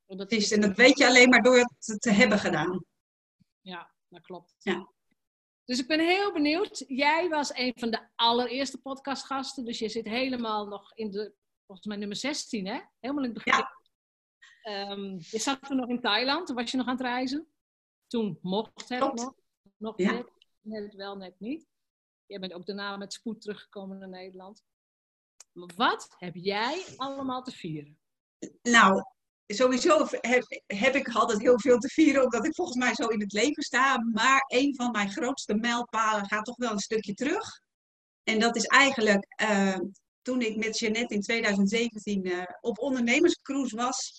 En 0.06 0.16
dat, 0.16 0.32
is, 0.32 0.52
en 0.52 0.60
dat 0.60 0.76
weet 0.76 0.98
je 0.98 1.06
alleen 1.06 1.28
maar 1.28 1.42
door 1.42 1.58
het 1.58 2.00
te 2.00 2.10
hebben 2.10 2.38
gedaan. 2.38 2.84
Ja, 3.60 3.94
dat 4.08 4.22
klopt. 4.22 4.54
Ja. 4.58 4.92
Dus 5.64 5.78
ik 5.78 5.86
ben 5.86 6.00
heel 6.00 6.32
benieuwd. 6.32 6.84
Jij 6.86 7.28
was 7.28 7.54
een 7.54 7.72
van 7.76 7.90
de 7.90 8.08
allereerste 8.14 8.78
podcastgasten. 8.78 9.64
Dus 9.64 9.78
je 9.78 9.88
zit 9.88 10.04
helemaal 10.04 10.66
nog 10.66 10.94
in 10.94 11.10
de, 11.10 11.34
volgens 11.66 11.86
mij 11.86 11.96
nummer 11.96 12.16
16, 12.16 12.66
hè? 12.66 12.80
Helemaal 13.00 13.24
in 13.24 13.34
het 13.34 13.44
begin. 13.44 13.52
Ja. 13.60 13.78
Ehm, 14.62 15.16
je 15.18 15.38
zat 15.38 15.62
toen 15.62 15.76
nog 15.76 15.88
in 15.88 16.00
Thailand. 16.00 16.46
Toen 16.46 16.56
was 16.56 16.70
je 16.70 16.76
nog 16.76 16.86
aan 16.86 16.96
het 16.96 17.02
reizen. 17.06 17.48
Toen 18.06 18.38
mocht 18.42 18.88
het 18.88 18.98
Klopt. 18.98 19.20
nog. 19.20 19.34
Nog 19.76 19.98
Ja. 19.98 20.12
net, 20.12 20.30
net 20.60 20.94
wel, 20.94 21.16
net 21.16 21.40
niet. 21.40 21.66
Je 22.26 22.38
bent 22.38 22.52
ook 22.52 22.66
daarna 22.66 22.96
met 22.96 23.12
spoed 23.12 23.40
teruggekomen 23.40 23.98
naar 23.98 24.08
Nederland. 24.08 24.64
Wat 25.52 26.08
heb 26.18 26.34
jij 26.34 26.84
allemaal 26.96 27.42
te 27.42 27.50
vieren? 27.50 27.98
Nou, 28.62 29.02
sowieso 29.46 30.06
heb, 30.10 30.62
heb 30.66 30.94
ik 30.94 31.08
altijd 31.08 31.40
heel 31.40 31.60
veel 31.60 31.78
te 31.78 31.88
vieren, 31.88 32.24
omdat 32.24 32.46
ik 32.46 32.54
volgens 32.54 32.76
mij 32.76 32.94
zo 32.94 33.06
in 33.06 33.20
het 33.20 33.32
leven 33.32 33.62
sta. 33.62 33.98
Maar 34.12 34.44
een 34.46 34.74
van 34.74 34.90
mijn 34.90 35.10
grootste 35.10 35.54
mijlpalen 35.54 36.26
gaat 36.26 36.44
toch 36.44 36.56
wel 36.56 36.72
een 36.72 36.78
stukje 36.78 37.14
terug. 37.14 37.60
En 38.22 38.38
dat 38.38 38.56
is 38.56 38.64
eigenlijk 38.64 39.26
eh, 39.28 39.78
toen 40.22 40.40
ik 40.40 40.56
met 40.56 40.78
Jeannette 40.78 41.14
in 41.14 41.20
2017 41.20 42.24
eh, 42.24 42.42
op 42.60 42.78
ondernemerscruise 42.78 43.76
was, 43.76 44.12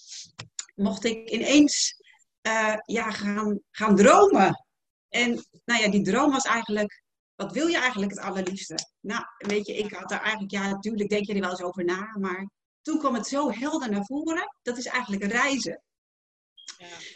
mocht 0.75 1.03
ik 1.03 1.29
ineens 1.29 1.95
eh, 2.41 2.75
ja, 2.85 3.11
gaan, 3.11 3.59
gaan 3.71 3.95
dromen. 3.95 4.65
En 5.09 5.45
nou 5.65 5.81
ja, 5.81 5.89
die 5.89 6.03
droom 6.03 6.31
was 6.31 6.45
eigenlijk, 6.45 7.03
wat 7.41 7.51
wil 7.51 7.67
je 7.67 7.77
eigenlijk 7.77 8.11
het 8.11 8.19
allerliefste? 8.21 8.77
Nou, 8.99 9.23
weet 9.37 9.67
je, 9.67 9.77
ik 9.77 9.93
had 9.93 10.09
daar 10.09 10.21
eigenlijk, 10.21 10.51
ja, 10.51 10.69
natuurlijk 10.69 11.09
denk 11.09 11.25
je 11.25 11.33
er 11.33 11.39
wel 11.39 11.49
eens 11.49 11.61
over 11.61 11.83
na, 11.85 12.17
maar 12.19 12.49
toen 12.81 12.99
kwam 12.99 13.13
het 13.13 13.27
zo 13.27 13.51
helder 13.51 13.89
naar 13.89 14.05
voren. 14.05 14.55
Dat 14.61 14.77
is 14.77 14.85
eigenlijk 14.85 15.23
reizen. 15.23 15.81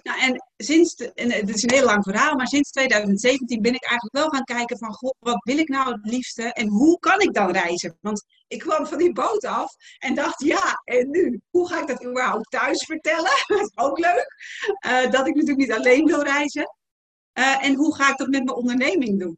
Nou, 0.03 0.19
en 0.19 0.43
sinds, 0.57 0.95
de- 0.95 1.13
en 1.13 1.31
het 1.31 1.49
is 1.49 1.63
een 1.63 1.71
heel 1.73 1.85
lang 1.85 2.03
verhaal, 2.03 2.35
maar 2.35 2.47
sinds 2.47 2.71
2017 2.71 3.61
ben 3.61 3.73
ik 3.73 3.83
eigenlijk 3.83 4.15
wel 4.15 4.29
gaan 4.29 4.43
kijken 4.43 4.77
van, 4.77 4.97
wat 5.19 5.43
wil 5.43 5.57
ik 5.57 5.67
nou 5.67 5.91
het 5.91 6.05
liefste 6.05 6.43
en 6.53 6.67
hoe 6.67 6.99
kan 6.99 7.19
ik 7.21 7.33
dan 7.33 7.51
reizen? 7.51 7.97
Want 8.01 8.23
ik 8.47 8.59
kwam 8.59 8.85
van 8.85 8.97
die 8.97 9.13
boot 9.13 9.45
af 9.45 9.73
en 9.97 10.15
dacht, 10.15 10.43
ja, 10.43 10.81
en 10.83 11.09
nu? 11.09 11.41
Hoe 11.49 11.67
ga 11.67 11.81
ik 11.81 11.87
dat 11.87 12.05
überhaupt 12.05 12.51
thuis 12.51 12.85
vertellen? 12.85 13.31
dat 13.47 13.59
is 13.59 13.71
ook 13.75 13.99
leuk. 13.99 14.27
Eh, 14.79 15.11
dat 15.11 15.27
ik 15.27 15.33
natuurlijk 15.35 15.67
niet 15.67 15.71
alleen 15.77 16.05
wil 16.05 16.21
reizen. 16.23 16.75
Eh, 17.33 17.65
en 17.65 17.75
hoe 17.75 17.95
ga 17.95 18.11
ik 18.11 18.17
dat 18.17 18.27
met 18.27 18.43
mijn 18.43 18.57
onderneming 18.57 19.19
doen? 19.19 19.37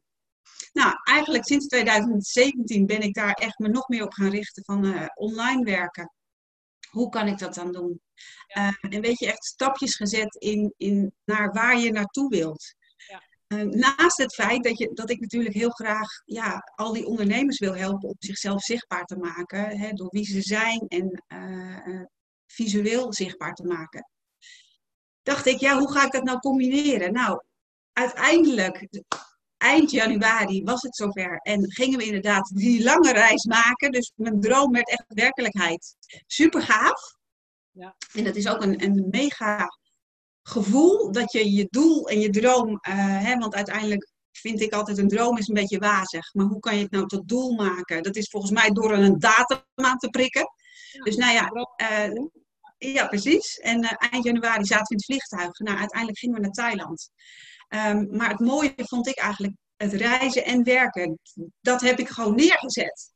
Nou, 0.72 0.94
eigenlijk 1.04 1.44
sinds 1.44 1.66
2017 1.66 2.86
ben 2.86 3.00
ik 3.00 3.14
daar 3.14 3.32
echt 3.32 3.58
me 3.58 3.68
nog 3.68 3.88
meer 3.88 4.04
op 4.04 4.12
gaan 4.12 4.30
richten 4.30 4.64
van 4.64 4.84
eh, 4.84 5.06
online 5.14 5.64
werken. 5.64 6.12
Hoe 6.90 7.08
kan 7.08 7.26
ik 7.26 7.38
dat 7.38 7.54
dan 7.54 7.72
doen? 7.72 8.00
Eh, 8.46 8.72
en 8.80 9.00
weet 9.00 9.18
je, 9.18 9.26
echt 9.26 9.44
stapjes 9.44 9.96
gezet 9.96 10.34
in, 10.34 10.74
in 10.76 11.12
naar 11.24 11.52
waar 11.52 11.78
je 11.78 11.92
naartoe 11.92 12.28
wilt. 12.28 12.76
Eh, 13.48 13.62
naast 13.62 14.18
het 14.18 14.34
feit 14.34 14.64
dat, 14.64 14.78
je, 14.78 14.90
dat 14.92 15.10
ik 15.10 15.20
natuurlijk 15.20 15.54
heel 15.54 15.70
graag 15.70 16.08
ja, 16.24 16.72
al 16.74 16.92
die 16.92 17.06
ondernemers 17.06 17.58
wil 17.58 17.76
helpen 17.76 18.08
om 18.08 18.16
zichzelf 18.18 18.62
zichtbaar 18.62 19.04
te 19.04 19.16
maken, 19.16 19.78
hè, 19.78 19.92
door 19.92 20.08
wie 20.10 20.24
ze 20.24 20.42
zijn 20.42 20.80
en 20.88 21.22
eh, 21.26 21.86
eh, 21.86 22.06
visueel 22.46 23.12
zichtbaar 23.12 23.54
te 23.54 23.64
maken. 23.64 24.10
Dacht 25.22 25.46
ik, 25.46 25.60
ja, 25.60 25.78
hoe 25.78 25.92
ga 25.92 26.04
ik 26.04 26.12
dat 26.12 26.22
nou 26.22 26.38
combineren? 26.38 27.12
Nou, 27.12 27.42
uiteindelijk, 27.92 28.88
eind 29.58 29.90
januari 29.90 30.62
was 30.62 30.82
het 30.82 30.96
zover 30.96 31.38
en 31.38 31.72
gingen 31.72 31.98
we 31.98 32.04
inderdaad 32.04 32.50
die 32.54 32.82
lange 32.82 33.12
reis 33.12 33.44
maken. 33.44 33.92
Dus 33.92 34.12
mijn 34.14 34.40
droom 34.40 34.72
werd 34.72 34.90
echt 34.90 35.04
werkelijkheid. 35.06 35.96
Super 36.26 36.62
gaaf. 36.62 37.16
Ja. 37.70 37.96
En 38.12 38.24
dat 38.24 38.36
is 38.36 38.48
ook 38.48 38.62
een, 38.62 38.82
een 38.84 39.06
mega 39.10 39.68
gevoel 40.42 41.12
dat 41.12 41.32
je 41.32 41.52
je 41.52 41.66
doel 41.70 42.08
en 42.08 42.20
je 42.20 42.30
droom, 42.30 42.78
eh, 42.80 42.94
hè, 42.96 43.36
want 43.36 43.54
uiteindelijk 43.54 44.10
vind 44.32 44.60
ik 44.60 44.72
altijd 44.72 44.98
een 44.98 45.08
droom 45.08 45.38
is 45.38 45.48
een 45.48 45.54
beetje 45.54 45.78
wazig. 45.78 46.34
Maar 46.34 46.46
hoe 46.46 46.60
kan 46.60 46.76
je 46.76 46.82
het 46.82 46.90
nou 46.90 47.06
tot 47.06 47.28
doel 47.28 47.54
maken? 47.54 48.02
Dat 48.02 48.16
is 48.16 48.28
volgens 48.28 48.52
mij 48.52 48.70
door 48.70 48.92
een 48.92 49.18
datum 49.18 49.62
aan 49.74 49.98
te 49.98 50.08
prikken. 50.08 50.52
dus 51.02 51.16
nou 51.16 51.32
ja, 51.32 51.48
eh, 51.76 52.10
ja 52.78 53.06
precies. 53.06 53.58
En 53.58 53.82
eh, 53.82 54.10
eind 54.10 54.24
januari 54.24 54.64
zaten 54.64 54.86
we 54.86 54.90
in 54.90 54.96
het 54.96 55.04
vliegtuig. 55.04 55.58
Nou, 55.58 55.78
uiteindelijk 55.78 56.18
gingen 56.18 56.34
we 56.34 56.42
naar 56.42 56.50
Thailand. 56.50 57.10
Ehm, 57.68 58.16
maar 58.16 58.30
het 58.30 58.38
mooie 58.38 58.74
vond 58.76 59.06
ik 59.06 59.18
eigenlijk 59.18 59.54
het 59.76 59.92
reizen 59.92 60.44
en 60.44 60.64
werken. 60.64 61.18
Dat 61.60 61.80
heb 61.80 61.98
ik 61.98 62.08
gewoon 62.08 62.34
neergezet. 62.34 63.12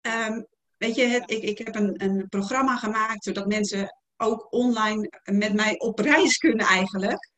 Ehm, 0.00 0.42
weet 0.76 0.94
je, 0.94 1.02
het, 1.02 1.30
ik, 1.30 1.42
ik 1.42 1.58
heb 1.58 1.74
een, 1.74 2.02
een 2.02 2.28
programma 2.28 2.76
gemaakt 2.76 3.24
zodat 3.24 3.46
mensen 3.46 3.96
ook 4.16 4.46
online 4.52 5.10
met 5.24 5.54
mij 5.54 5.78
op 5.78 5.98
reis 5.98 6.36
kunnen 6.36 6.66
eigenlijk. 6.66 7.30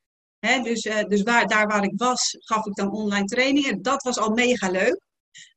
Dus 0.62 0.82
eh, 0.82 1.04
dus 1.04 1.22
waar, 1.22 1.46
daar 1.46 1.66
waar 1.66 1.84
ik 1.84 1.92
was, 1.96 2.36
gaf 2.38 2.66
ik 2.66 2.74
dan 2.74 2.90
online 2.90 3.24
trainingen. 3.24 3.82
Dat 3.82 4.02
was 4.02 4.18
al 4.18 4.30
mega 4.30 4.70
leuk. 4.70 5.00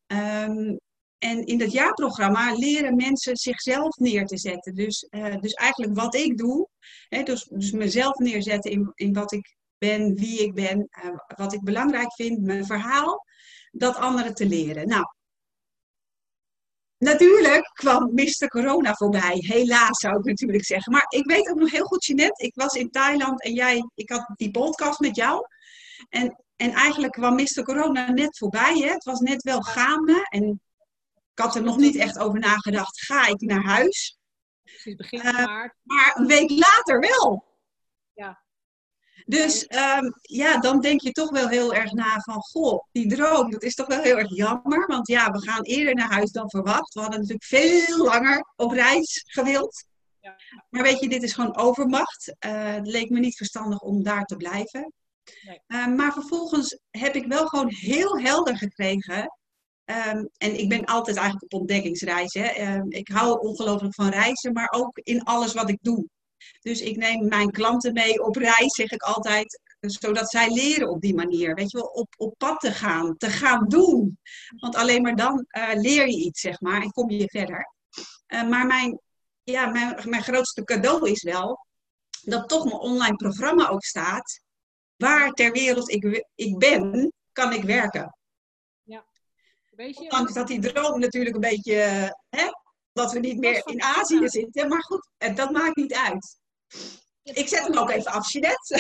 Ehm, 0.08 0.76
en 1.18 1.46
in 1.46 1.58
dat 1.58 1.72
jaarprogramma 1.72 2.54
leren 2.54 2.96
mensen 2.96 3.38
zichzelf 3.38 3.96
neer 3.96 4.26
te 4.26 4.38
zetten. 4.38 4.76
Dus, 4.76 5.04
eh, 5.04 5.36
dus 5.40 5.54
eigenlijk 5.54 5.96
wat 5.96 6.16
ik 6.16 6.38
doe, 6.38 6.68
dus, 7.24 7.44
dus 7.44 7.72
mezelf 7.72 8.18
neerzetten 8.18 8.72
in, 8.72 8.92
in 8.94 9.14
wat 9.14 9.32
ik 9.32 9.57
ben, 9.78 10.16
wie 10.16 10.40
ik 10.40 10.54
ben, 10.54 10.88
eh, 10.90 11.10
wat 11.36 11.54
ik 11.54 11.64
belangrijk 11.64 12.14
vind, 12.14 12.42
mijn 12.42 12.66
verhaal, 12.66 13.26
dat 13.72 13.96
anderen 13.96 14.34
te 14.34 14.46
leren. 14.46 14.88
Nou, 14.88 15.06
natuurlijk 16.98 17.72
kwam 17.74 18.12
Mr. 18.14 18.48
Corona 18.48 18.94
voorbij. 18.94 19.36
Helaas 19.48 20.00
zou 20.00 20.20
ik 20.20 20.26
natuurlijk 20.26 20.66
zeggen. 20.66 20.92
Maar 20.92 21.06
ik 21.10 21.26
weet 21.26 21.50
ook 21.50 21.58
nog 21.60 21.72
heel 21.72 21.86
goed, 21.86 22.06
Jeanette, 22.06 22.46
ik 22.46 22.56
was 22.56 22.74
in 22.74 22.90
Thailand 22.90 23.44
en 23.44 23.54
jij, 23.54 23.90
ik 23.96 24.10
had 24.10 24.32
die 24.36 24.52
podcast 24.52 25.00
met 25.00 25.16
jou. 25.16 25.46
En, 26.10 26.44
en 26.56 26.72
eigenlijk 26.72 27.14
kwam 27.14 27.36
Mr. 27.36 27.64
Corona 27.64 28.12
net 28.12 28.38
voorbij. 28.38 28.78
Hè? 28.78 28.88
Het 28.90 29.04
was 29.04 29.20
net 29.20 29.44
wel 29.44 29.62
gaande. 29.62 30.28
En 30.30 30.62
ik 31.34 31.44
had 31.44 31.56
er 31.56 31.64
nog 31.64 31.78
niet 31.78 31.96
echt 31.96 32.20
over 32.20 32.40
nagedacht. 32.40 33.02
Ga 33.02 33.28
ik 33.28 33.42
naar 33.42 33.64
huis? 33.64 34.18
Precies, 34.64 34.96
begin 34.96 35.22
Eh, 35.22 35.46
maart. 35.46 35.74
maar 35.84 36.14
een 36.18 36.28
week 36.28 36.50
later 36.50 37.00
wel. 37.00 37.46
Ja. 38.14 38.46
Dus 39.28 39.66
ehm, 39.66 40.12
ja, 40.22 40.58
dan 40.60 40.82
denk 40.82 41.02
je 41.02 41.12
toch 41.12 41.30
wel 41.30 41.48
heel 41.48 41.74
erg 41.74 41.92
na 41.92 42.20
van, 42.20 42.42
goh, 42.42 42.84
die 42.92 43.08
droom, 43.08 43.52
dat 43.52 43.64
is 43.64 43.76
toch 43.76 43.88
wel 43.88 44.02
heel 44.02 44.18
erg 44.18 44.36
jammer. 44.36 44.88
Want 44.88 45.08
ja, 45.08 45.32
we 45.32 45.42
gaan 45.42 45.64
eerder 45.64 45.96
naar 45.96 46.12
huis 46.12 46.32
dan 46.32 46.50
verwacht. 46.50 46.94
We 46.94 47.00
hadden 47.00 47.20
natuurlijk 47.20 47.46
veel 47.46 48.06
langer 48.06 48.46
op 48.56 48.72
reis 48.72 49.24
gewild. 49.28 49.86
Maar 50.70 50.84
weet 50.84 51.00
je, 51.00 51.10
dit 51.10 51.24
is 51.24 51.34
gewoon 51.34 51.58
overmacht. 51.58 52.36
Eh, 52.40 52.74
het 52.74 52.88
leek 52.88 53.10
me 53.10 53.20
niet 53.20 53.38
verstandig 53.38 53.80
om 53.80 54.04
daar 54.04 54.26
te 54.26 54.36
blijven. 54.36 54.94
Eh, 55.68 55.88
maar 55.88 56.14
vervolgens 56.14 56.80
heb 56.90 57.16
ik 57.16 57.28
wel 57.28 57.48
gewoon 57.48 57.70
heel 57.70 58.20
helder 58.20 58.58
gekregen. 58.58 59.32
ehm, 59.86 60.26
en 60.38 60.60
ik 60.60 60.70
ben 60.70 60.86
altijd 60.86 61.18
eigenlijk 61.18 61.54
op 61.54 61.60
ontdekkingsreis. 61.60 62.34
Hè. 62.34 62.46
Ehm, 62.46 62.86
ik 62.90 63.08
hou 63.08 63.40
ongelooflijk 63.40 63.94
van 63.96 64.10
reizen, 64.10 64.54
maar 64.54 64.74
ook 64.76 64.98
in 64.98 65.24
alles 65.24 65.54
wat 65.54 65.70
ik 65.70 65.78
doe. 65.82 66.08
Dus 66.62 66.82
ik 66.82 66.98
neem 66.98 67.28
mijn 67.28 67.52
klanten 67.52 67.94
mee 67.94 68.24
op 68.24 68.36
reis, 68.36 68.74
zeg 68.74 68.92
ik 68.92 69.02
altijd, 69.02 69.62
zodat 69.80 70.30
zij 70.30 70.50
leren 70.50 70.90
op 70.90 71.02
die 71.02 71.16
manier. 71.16 71.56
Weet 71.56 71.72
je 71.72 71.78
wel, 71.78 71.88
op, 71.88 72.14
op 72.18 72.34
pad 72.38 72.60
te 72.60 72.72
gaan, 72.72 73.18
te 73.18 73.30
gaan 73.30 73.68
doen. 73.68 74.20
Want 74.58 74.76
alleen 74.76 75.02
maar 75.02 75.16
dan 75.16 75.46
eh, 75.48 75.74
leer 75.74 76.08
je 76.08 76.18
iets, 76.18 76.42
zeg 76.42 76.62
maar, 76.62 76.82
en 76.82 76.92
kom 76.92 77.10
je 77.10 77.30
verder. 77.30 77.74
Eh, 78.26 78.48
maar 78.48 78.66
mijn, 78.66 79.00
ja, 79.44 79.66
mijn, 79.66 80.10
mijn 80.10 80.24
grootste 80.24 80.64
cadeau 80.64 81.10
is 81.10 81.24
wel 81.24 81.66
dat 82.22 82.50
toch 82.50 82.66
mijn 82.66 82.78
online 82.78 83.16
programma 83.16 83.70
ook 83.70 83.84
staat. 83.84 84.42
Waar 84.96 85.32
ter 85.32 85.52
wereld 85.52 85.90
ik, 85.90 86.26
ik 86.36 86.58
ben, 86.58 87.14
kan 87.32 87.54
ik 87.54 87.64
werken. 87.64 88.18
Weet 89.78 89.98
je, 89.98 90.02
Ondanks 90.02 90.34
dat 90.34 90.48
die 90.48 90.60
droom 90.60 91.00
natuurlijk 91.00 91.36
een 91.36 91.42
beetje, 91.42 91.74
hè, 92.30 92.48
dat 92.98 93.12
we 93.12 93.20
niet 93.20 93.38
meer 93.38 93.68
in 93.68 93.82
Azië 93.82 94.28
zitten. 94.28 94.68
Maar 94.68 94.84
goed, 94.84 95.10
eh, 95.18 95.36
dat 95.36 95.52
maakt 95.52 95.76
niet 95.76 95.94
uit. 95.94 96.40
Ik 97.24 97.48
zet 97.48 97.68
hem 97.68 97.78
ook 97.78 97.90
even 97.90 98.12
af, 98.12 98.32
Jeanette. 98.32 98.76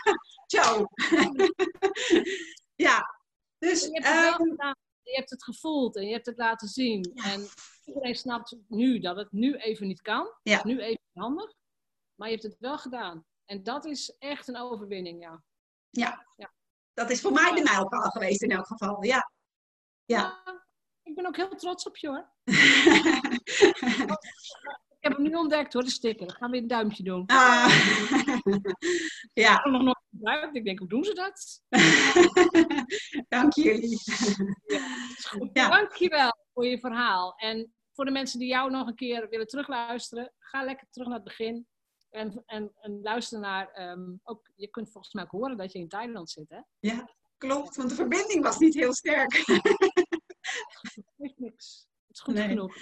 Ciao. 0.52 0.86
ja, 2.86 3.14
dus... 3.58 3.80
je, 3.80 4.00
hebt 4.02 4.38
ehm, 4.38 4.72
je 5.02 5.16
hebt 5.16 5.30
het 5.30 5.44
gevoeld 5.44 5.96
en 5.96 6.06
je 6.06 6.12
hebt 6.12 6.26
het 6.26 6.38
laten 6.38 6.68
zien. 6.68 7.02
En 7.14 7.48
iedereen 7.84 8.14
snapt 8.14 8.56
nu 8.68 8.98
dat 8.98 9.16
het 9.16 9.32
nu 9.32 9.56
even 9.56 9.86
niet 9.86 10.02
kan. 10.02 10.32
Ja. 10.42 10.60
Nu 10.64 10.80
even 10.80 11.02
handig. 11.12 11.52
Maar 12.14 12.28
je 12.28 12.34
hebt 12.34 12.46
het 12.46 12.56
wel 12.58 12.78
gedaan. 12.78 13.26
En 13.44 13.62
dat 13.62 13.84
is 13.84 14.14
echt 14.18 14.48
een 14.48 14.56
overwinning, 14.56 15.22
ja. 15.22 15.42
Ja. 15.90 16.26
Dat 16.94 17.10
is 17.10 17.20
voor 17.20 17.32
mij 17.32 17.52
de 17.54 17.62
mijlpaal 17.62 18.10
geweest 18.10 18.42
in 18.42 18.50
elk 18.50 18.66
geval. 18.66 19.04
Ja. 19.04 19.30
Ja. 20.04 20.42
Ik 21.02 21.14
ben 21.14 21.26
ook 21.26 21.36
heel 21.36 21.48
trots 21.48 21.86
op 21.86 21.96
je 21.96 22.08
hoor. 22.08 22.30
ik 24.98 25.08
heb 25.08 25.12
hem 25.12 25.22
nu 25.22 25.34
ontdekt 25.34 25.72
hoor, 25.72 25.82
de 25.82 25.90
sticker. 25.90 26.26
Dan 26.26 26.36
gaan 26.36 26.50
we 26.50 26.56
een 26.56 26.66
duimpje 26.66 27.02
doen. 27.02 27.26
Ah. 27.26 27.68
ja. 29.32 29.50
Ik 29.50 29.56
heb 29.56 29.64
hem 29.64 29.72
nog 29.72 29.82
nooit 29.82 30.04
gebruikt. 30.10 30.56
Ik 30.56 30.64
denk, 30.64 30.78
hoe 30.78 30.88
doen 30.88 31.04
ze 31.04 31.12
dat? 31.14 31.62
Dank 33.28 33.52
jullie. 33.52 33.98
Ja. 35.52 35.68
Dankjewel 35.68 36.32
voor 36.52 36.66
je 36.66 36.78
verhaal. 36.78 37.34
En 37.36 37.74
voor 37.92 38.04
de 38.04 38.10
mensen 38.10 38.38
die 38.38 38.48
jou 38.48 38.70
nog 38.70 38.86
een 38.86 38.94
keer 38.94 39.28
willen 39.28 39.46
terugluisteren, 39.46 40.32
ga 40.38 40.64
lekker 40.64 40.86
terug 40.90 41.08
naar 41.08 41.16
het 41.16 41.26
begin. 41.26 41.66
En, 42.10 42.42
en, 42.46 42.72
en 42.80 43.00
luister 43.02 43.40
naar, 43.40 43.70
ehm, 43.70 44.14
ook, 44.22 44.50
je 44.54 44.68
kunt 44.68 44.90
volgens 44.90 45.14
mij 45.14 45.24
ook 45.24 45.30
horen 45.30 45.56
dat 45.56 45.72
je 45.72 45.78
in 45.78 45.88
Thailand 45.88 46.30
zit, 46.30 46.48
hè? 46.48 46.60
Ja, 46.78 47.08
klopt, 47.38 47.76
want 47.76 47.88
de 47.88 47.94
verbinding 47.94 48.42
was 48.42 48.58
niet 48.58 48.74
heel 48.74 48.94
sterk. 48.94 49.44
Niks. 51.42 51.86
Het 52.06 52.16
is 52.16 52.20
goed 52.22 52.34
Nee. 52.34 52.48
genoeg. 52.48 52.74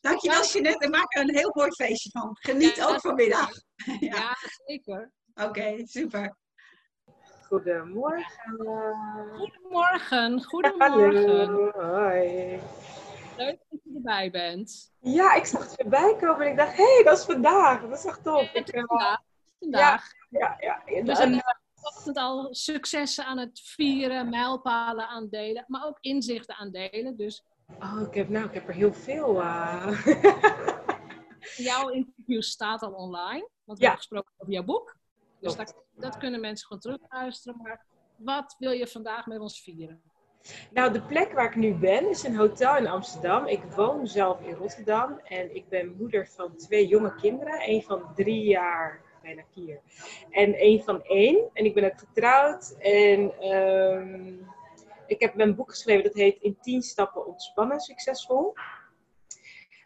Dankjewel 0.00 0.44
Jeanette, 0.44 0.78
we 0.78 0.88
maken 0.90 1.20
er 1.20 1.28
een 1.28 1.34
heel 1.36 1.50
mooi 1.54 1.70
feestje 1.72 2.10
van. 2.10 2.36
Geniet 2.40 2.76
Ja, 2.76 2.86
ook 2.88 3.00
vanmiddag. 3.00 3.50
Ja, 4.00 4.36
zeker. 4.66 5.12
Oké, 5.34 5.86
super. 5.86 6.36
Goedemorgen. 7.42 8.56
Goedemorgen, 9.36 10.44
goedemorgen. 10.44 11.46
Hallo, 11.46 11.70
hoi. 11.70 12.60
Leuk 13.36 13.58
dat 13.70 13.80
je 13.84 13.90
erbij 13.94 14.30
bent. 14.30 14.92
Ja, 15.00 15.34
ik 15.34 15.44
zag 15.44 15.60
het 15.62 15.74
voorbij 15.74 16.16
komen 16.20 16.46
en 16.46 16.50
ik 16.50 16.56
dacht, 16.56 16.76
hé, 16.76 16.94
hey, 16.94 17.02
dat 17.04 17.18
is 17.18 17.24
vandaag. 17.24 17.80
Dat 17.80 17.98
is 17.98 18.04
echt 18.04 18.22
tof. 18.24 18.52
Ik, 18.52 18.68
eh, 18.68 18.84
Vandaag. 18.84 19.20
Vandaag. 19.58 20.12
Ja, 20.30 20.56
ja, 20.60 20.82
ja. 20.86 21.02
We 21.02 21.10
En, 21.10 21.16
zijn 21.16 21.34
eh, 21.34 21.40
vanochtend 21.74 22.16
al 22.16 22.54
successen 22.54 23.24
aan 23.24 23.38
het 23.38 23.60
vieren, 23.64 24.28
mijlpalen 24.28 25.08
aan 25.08 25.22
het 25.22 25.30
delen, 25.30 25.64
maar 25.66 25.86
ook 25.86 25.98
inzichten 26.00 26.56
aan 26.56 26.68
het 26.72 26.90
delen. 26.92 27.16
Dus 27.16 27.42
oh, 27.80 28.00
ik 28.08 28.14
heb, 28.14 28.28
nou, 28.28 28.46
ik 28.46 28.54
heb 28.54 28.68
er 28.68 28.74
heel 28.74 28.92
veel. 28.94 29.40
eh. 29.40 30.06
jouw 31.56 31.88
interview 31.88 32.42
staat 32.42 32.82
al 32.82 32.92
online, 32.92 33.48
want 33.64 33.78
we 33.78 33.84
Ja. 33.84 33.90
hebben 33.90 33.96
gesproken 33.96 34.32
over 34.38 34.52
jouw 34.52 34.64
boek. 34.64 34.96
Dus 35.40 35.56
dat, 35.56 35.84
dat 35.96 36.16
kunnen 36.16 36.40
mensen 36.40 36.66
gewoon 36.66 36.82
terugluisteren. 36.82 37.60
Maar 37.62 37.86
wat 38.16 38.56
wil 38.58 38.70
je 38.70 38.86
vandaag 38.86 39.26
met 39.26 39.38
ons 39.40 39.60
vieren? 39.62 40.02
Nou, 40.70 40.92
de 40.92 41.02
plek 41.02 41.32
waar 41.32 41.44
ik 41.44 41.56
nu 41.56 41.74
ben 41.74 42.08
is 42.10 42.22
een 42.22 42.36
hotel 42.36 42.76
in 42.76 42.86
Amsterdam. 42.86 43.46
Ik 43.46 43.62
woon 43.62 44.06
zelf 44.06 44.40
in 44.40 44.54
Rotterdam 44.54 45.18
en 45.24 45.54
ik 45.56 45.68
ben 45.68 45.96
moeder 45.98 46.26
van 46.28 46.56
twee 46.56 46.86
jonge 46.86 47.14
kinderen. 47.14 47.60
Eén 47.70 47.82
van 47.82 48.14
drie 48.14 48.42
jaar, 48.44 49.02
bijna 49.22 49.42
vier. 49.52 49.80
En 50.30 50.54
één 50.54 50.82
van 50.82 51.02
één. 51.02 51.50
En 51.52 51.64
ik 51.64 51.74
ben 51.74 51.84
ook 51.84 51.98
getrouwd. 51.98 52.76
En 52.78 53.38
ehm, 53.40 54.34
ik 55.08 55.20
heb 55.20 55.34
mijn 55.34 55.54
boek 55.54 55.70
geschreven 55.70 56.04
dat 56.04 56.14
heet 56.14 56.40
In 56.40 56.58
10 56.60 56.82
stappen 56.82 57.26
ontspannen 57.26 57.80
succesvol. 57.80 58.54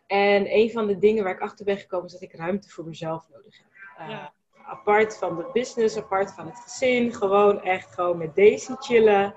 En 0.07 0.55
een 0.55 0.71
van 0.71 0.87
de 0.87 0.99
dingen 0.99 1.25
waar 1.25 1.35
ik 1.35 1.41
achter 1.41 1.65
ben 1.65 1.77
gekomen 1.77 2.07
is 2.07 2.13
dat 2.13 2.23
ik 2.23 2.35
ruimte 2.35 2.69
voor 2.69 2.85
mezelf 2.85 3.29
nodig 3.29 3.57
heb. 3.59 4.09
Eh, 4.09 4.27
Apart 4.65 5.17
van 5.17 5.37
de 5.37 5.51
business, 5.53 5.97
apart 5.97 6.33
van 6.33 6.47
het 6.47 6.59
gezin. 6.59 7.15
Gewoon 7.15 7.63
echt 7.63 7.95
gewoon 7.95 8.19
met 8.19 8.37
Daisy 8.37 8.75
chillen. 8.79 9.35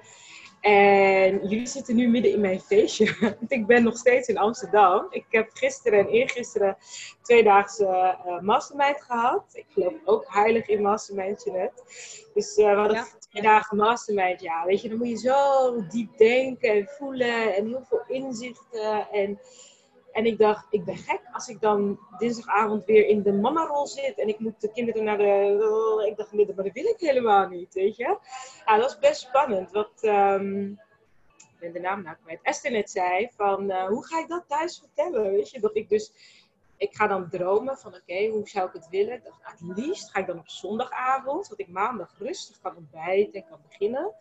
En 0.61 1.47
jullie 1.47 1.67
zitten 1.67 1.95
nu 1.95 2.07
midden 2.07 2.31
in 2.31 2.41
mijn 2.41 2.59
feestje. 2.59 3.15
Want 3.39 3.51
ik 3.51 3.65
ben 3.65 3.83
nog 3.83 3.97
steeds 3.97 4.27
in 4.27 4.37
Amsterdam. 4.37 5.07
Ik 5.09 5.25
heb 5.29 5.49
gisteren 5.53 5.99
en 5.99 6.07
eergisteren 6.07 6.77
tweedaagse 7.21 7.85
eh 7.85 8.39
mastermind 8.39 9.01
gehad. 9.01 9.43
Ik 9.53 9.65
geloof 9.69 9.93
ook 10.05 10.25
heilig 10.27 10.67
in 10.67 10.81
mastermind, 10.81 11.43
Jeanette. 11.43 11.83
Dus 12.33 12.55
eh, 12.55 12.69
we 12.69 12.75
hadden 12.75 13.05
dagen 13.41 13.77
mastermind. 13.77 14.41
Ja, 14.41 14.65
weet 14.65 14.81
je, 14.81 14.89
dan 14.89 14.97
moet 14.97 15.09
je 15.09 15.17
zo 15.17 15.81
diep 15.87 16.17
denken 16.17 16.69
en 16.69 16.87
voelen. 16.87 17.55
En 17.55 17.67
heel 17.67 17.83
veel 17.89 18.03
inzichten. 18.07 19.07
En, 19.11 19.39
en 20.11 20.25
ik 20.25 20.37
dacht, 20.37 20.65
ik 20.69 20.85
ben 20.85 20.97
gek 20.97 21.21
als 21.31 21.47
ik 21.47 21.61
dan 21.61 21.99
dinsdagavond 22.17 22.85
weer 22.85 23.07
in 23.07 23.21
de 23.21 23.33
mama-rol 23.33 23.87
zit. 23.87 24.19
En 24.19 24.27
ik 24.27 24.39
moet 24.39 24.61
de 24.61 24.71
kinderen 24.71 25.03
naar 25.03 25.17
de... 25.17 26.05
Ik 26.09 26.17
dacht, 26.17 26.31
nee, 26.31 26.45
maar 26.45 26.63
dat 26.63 26.73
wil 26.73 26.85
ik 26.85 26.99
helemaal 26.99 27.47
niet, 27.47 27.73
weet 27.73 27.95
je. 27.95 28.17
Ja, 28.65 28.77
dat 28.77 28.81
was 28.81 28.99
best 28.99 29.21
spannend. 29.21 29.71
Wat, 29.71 29.91
ehm, 30.01 30.71
ik 31.37 31.59
ben 31.59 31.73
de 31.73 31.79
naam 31.79 32.03
nou 32.03 32.15
kwijt. 32.23 32.39
Esther 32.41 32.71
net 32.71 32.89
zei 32.89 33.29
van, 33.35 33.71
eh, 33.71 33.87
hoe 33.87 34.05
ga 34.05 34.19
ik 34.19 34.27
dat 34.27 34.43
thuis 34.47 34.79
vertellen? 34.79 35.31
Weet 35.31 35.49
je, 35.49 35.59
dat 35.59 35.75
ik 35.75 35.89
dus... 35.89 36.11
Ik 36.77 36.95
ga 36.95 37.07
dan 37.07 37.29
dromen 37.29 37.77
van, 37.77 37.95
oké, 37.95 38.27
hoe 38.27 38.47
zou 38.49 38.67
ik 38.67 38.73
het 38.73 38.89
willen? 38.89 39.13
Ik 39.13 39.23
dacht, 39.23 39.41
nou, 39.41 39.55
het 39.57 39.85
liefst 39.85 40.11
ga 40.11 40.19
ik 40.19 40.27
dan 40.27 40.39
op 40.39 40.49
zondagavond, 40.49 41.49
dat 41.49 41.59
ik 41.59 41.67
maandag 41.67 42.15
rustig 42.17 42.59
kan 42.59 42.75
ontbijten 42.75 43.41
en 43.41 43.47
kan 43.49 43.59
beginnen. 43.69 44.13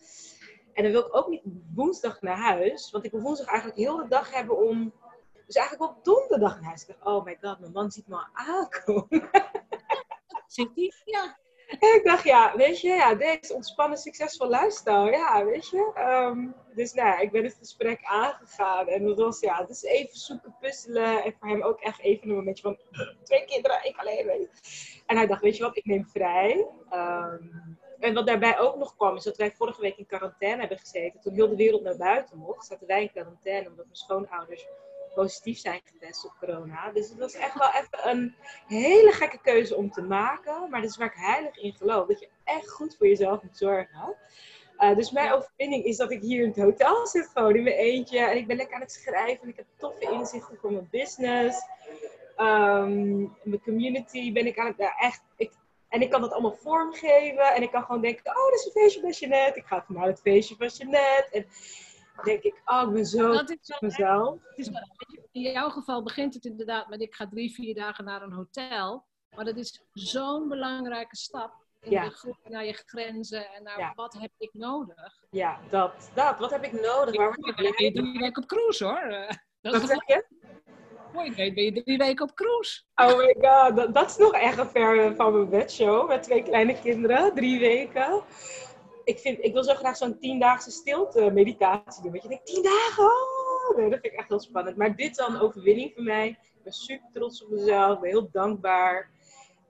En 0.73 0.83
dan 0.83 0.93
wil 0.93 1.07
ik 1.07 1.17
ook 1.17 1.29
niet 1.29 1.43
woensdag 1.75 2.21
naar 2.21 2.37
huis, 2.37 2.91
want 2.91 3.05
ik 3.05 3.11
wil 3.11 3.21
woensdag 3.21 3.47
eigenlijk 3.47 3.79
heel 3.79 3.97
de 3.97 4.09
dag 4.09 4.33
hebben 4.33 4.59
om... 4.59 4.93
Dus 5.47 5.57
eigenlijk 5.57 5.91
op 5.91 6.05
donderdag 6.05 6.55
naar 6.55 6.65
huis. 6.65 6.83
Ik 6.83 6.89
dacht, 6.89 7.05
oh 7.05 7.25
my 7.25 7.39
god, 7.41 7.61
mijn 7.61 7.73
man 7.73 7.91
ziet 7.91 8.09
me 8.09 8.15
al 8.15 8.29
aankomen. 8.33 9.29
Zit 10.47 10.71
hij? 10.75 10.93
Ja. 11.05 11.39
En 11.69 11.95
ik 11.95 12.01
dacht, 12.05 12.25
ja, 12.25 12.57
weet 12.57 12.81
je, 12.81 12.89
ja, 12.89 13.15
deze 13.15 13.55
ontspannen, 13.55 13.99
succesvol 13.99 14.49
lifestyle, 14.49 15.11
ja, 15.11 15.45
weet 15.45 15.69
je. 15.69 15.91
Ehm, 15.95 16.49
dus 16.75 16.93
nou, 16.93 17.09
ja, 17.09 17.19
ik 17.19 17.31
ben 17.31 17.45
het 17.45 17.57
gesprek 17.59 18.01
aangegaan 18.03 18.89
en 18.89 19.05
dat 19.05 19.19
was, 19.19 19.41
ja, 19.41 19.63
dus 19.63 19.83
even 19.83 20.19
zoeken, 20.19 20.57
puzzelen 20.61 21.25
en 21.25 21.35
voor 21.39 21.49
hem 21.49 21.63
ook 21.63 21.81
echt 21.81 22.01
even 22.01 22.29
een 22.29 22.35
momentje 22.35 22.63
van, 22.63 22.79
twee 23.23 23.45
kinderen, 23.45 23.85
ik 23.85 23.97
alleen, 23.97 24.27
weet 24.27 24.41
je. 24.41 25.03
En 25.07 25.17
hij 25.17 25.27
dacht, 25.27 25.43
weet 25.43 25.57
je 25.57 25.63
wat, 25.63 25.77
ik 25.77 25.85
neem 25.85 26.07
vrij. 26.07 26.67
Ehm, 26.91 27.43
en 27.99 28.15
wat 28.15 28.27
daarbij 28.27 28.59
ook 28.59 28.77
nog 28.77 28.97
kwam, 28.97 29.17
is 29.17 29.25
dat 29.25 29.37
wij 29.37 29.53
vorige 29.53 29.81
week 29.81 29.97
in 29.97 30.07
quarantaine 30.07 30.61
hebben 30.61 30.79
gezeten. 30.79 31.21
Toen 31.21 31.35
heel 31.35 31.49
de 31.49 31.57
wereld 31.57 31.83
naar 31.83 31.97
buiten 31.97 32.39
mocht, 32.39 32.67
zaten 32.67 32.87
wij 32.87 33.03
in 33.03 33.11
quarantaine 33.11 33.69
omdat 33.69 33.85
mijn 33.85 33.97
schoonouders 33.97 34.67
positief 35.15 35.59
zijn 35.59 35.81
getest 35.85 36.25
op 36.25 36.33
corona. 36.39 36.93
Dus 36.93 37.09
het 37.09 37.19
was 37.19 37.35
echt 37.35 37.59
wel 37.59 37.69
even 37.69 38.11
een 38.11 38.35
hele 38.67 39.13
gekke 39.13 39.41
keuze 39.41 39.77
om 39.77 39.91
te 39.91 40.03
maken. 40.03 40.71
Maar 40.71 40.81
dat 40.81 40.91
is 40.91 40.97
waar 40.97 41.07
ik 41.07 41.17
heilig 41.17 41.57
in 41.57 41.73
geloof. 41.73 42.07
Dat 42.07 42.21
je 42.21 42.29
echt 42.45 42.71
goed 42.71 42.97
voor 42.97 43.07
jezelf 43.07 43.43
moet 43.43 43.57
zorgen. 43.57 44.17
Uh, 44.79 44.97
dus 44.97 45.11
mijn 45.11 45.33
overwinning 45.33 45.85
is 45.85 45.97
dat 45.97 46.11
ik 46.11 46.21
hier 46.21 46.43
in 46.43 46.49
het 46.49 46.59
hotel 46.59 47.07
zit, 47.07 47.31
gewoon 47.35 47.57
in 47.57 47.63
mijn 47.63 47.77
eentje. 47.77 48.19
En 48.19 48.37
ik 48.37 48.47
ben 48.47 48.57
lekker 48.57 48.75
aan 48.75 48.81
het 48.81 48.93
schrijven. 48.93 49.43
En 49.43 49.49
ik 49.49 49.57
heb 49.57 49.67
toffe 49.77 50.11
inzichten 50.11 50.59
voor 50.61 50.73
mijn 50.73 50.89
business. 50.91 51.67
Um, 52.37 53.37
mijn 53.43 53.63
community 53.63 54.33
ben 54.33 54.47
ik 54.47 54.59
aan 54.59 54.75
het... 54.77 54.93
Echt, 54.99 55.23
ik, 55.37 55.53
en 55.89 56.03
ik 56.03 56.11
kan 56.11 56.21
dat 56.21 56.33
allemaal 56.33 56.57
vormgeven. 56.63 57.55
En 57.55 57.63
ik 57.63 57.71
kan 57.71 57.85
gewoon 57.85 58.01
denken, 58.01 58.37
oh, 58.37 58.51
dat 58.51 58.59
is 58.59 58.65
een 58.65 58.73
feestje 58.73 59.01
bij 59.01 59.11
Jeanette. 59.11 59.59
Ik 59.59 59.67
ga 59.67 59.77
even 59.83 59.95
naar 59.95 60.07
het 60.07 60.21
feestje 60.21 60.57
van 60.57 60.67
Jeanette. 60.67 61.29
En 61.33 61.47
denk 62.23 62.43
ik, 62.43 62.63
oh, 62.65 62.83
ik 62.89 62.93
ben 62.93 63.07
zo 63.07 63.33
Dat 63.33 63.51
is 63.51 63.77
mezelf. 63.81 64.39
Het 64.43 64.59
is 64.59 64.69
wel- 64.69 64.83
in 65.33 65.41
jouw 65.43 65.69
geval 65.69 66.03
begint 66.03 66.35
het 66.35 66.45
inderdaad 66.45 66.89
met 66.89 67.01
ik 67.01 67.15
ga 67.15 67.29
drie, 67.29 67.55
vier 67.55 67.75
dagen 67.75 68.05
naar 68.05 68.23
een 68.23 68.33
hotel. 68.33 69.05
Maar 69.37 69.45
dat 69.45 69.57
is 69.57 69.83
zo'n 69.93 70.49
belangrijke 70.49 71.17
stap 71.17 71.53
in 71.81 71.91
Ja. 71.91 72.05
de 72.05 72.11
groei 72.11 72.37
naar 72.49 72.65
je 72.65 72.73
grenzen 72.87 73.53
en 73.53 73.63
naar 73.63 73.79
Ja. 73.79 73.93
wat 73.95 74.13
heb 74.19 74.31
ik 74.39 74.51
nodig. 74.53 75.25
Ja, 75.31 75.59
dat, 75.71 76.11
dat. 76.15 76.39
Wat 76.39 76.51
heb 76.51 76.65
ik 76.65 76.73
nodig? 76.73 77.17
Waar 77.17 77.35
word 77.41 77.49
ik 77.61 77.77
ben 77.77 77.85
je 77.85 77.93
drie 77.93 78.19
weken 78.19 78.43
op 78.43 78.49
cruise 78.49 78.85
hoor. 78.85 78.97
Eh, 78.97 79.29
Dat 79.61 79.73
Wat 79.73 79.83
is 79.83 79.89
zeg 79.89 80.07
je? 80.07 80.27
Mooi, 81.13 81.35
ben 81.35 81.65
je 81.65 81.83
drie 81.83 81.99
weken 81.99 82.25
op 82.29 82.35
cruise. 82.35 82.83
Oh 82.95 83.17
my 83.19 83.37
god, 83.41 83.77
dat, 83.77 83.95
dat 83.95 84.11
is 84.11 84.17
nog 84.17 84.33
echt 84.33 84.59
een 84.59 84.69
ver 84.69 85.15
van 85.17 85.33
mijn 85.33 85.49
bedshow 85.49 86.09
met 86.09 86.23
twee 86.23 86.43
kleine 86.43 86.81
kinderen, 86.81 87.35
drie 87.35 87.59
weken. 87.59 88.23
Ik, 89.05 89.19
vind, 89.19 89.45
ik 89.45 89.53
wil 89.53 89.65
zo 89.65 89.75
graag 89.75 89.97
zo'n 89.97 90.19
tiendaagse 90.19 90.71
stilte 90.71 91.31
meditatie 91.31 92.03
doen. 92.03 92.11
Want 92.11 92.23
je 92.23 92.29
denkt, 92.29 92.47
tien 92.47 92.63
dagen? 92.63 93.05
Oh, 93.05 93.77
nee, 93.77 93.91
dat 93.91 94.01
vind 94.01 94.13
ik 94.13 94.19
echt 94.19 94.29
heel 94.29 94.41
spannend. 94.41 94.77
Maar 94.77 94.97
dit 94.97 95.17
dan 95.17 95.41
overwinning 95.41 95.93
voor 95.95 96.03
mij. 96.03 96.29
Ik 96.29 96.63
ben 96.63 96.73
super 96.73 97.09
trots 97.13 97.45
op 97.45 97.51
mezelf, 97.51 97.95
ik 97.95 98.01
ben 98.01 98.11
heel 98.11 98.31
dankbaar. 98.31 99.11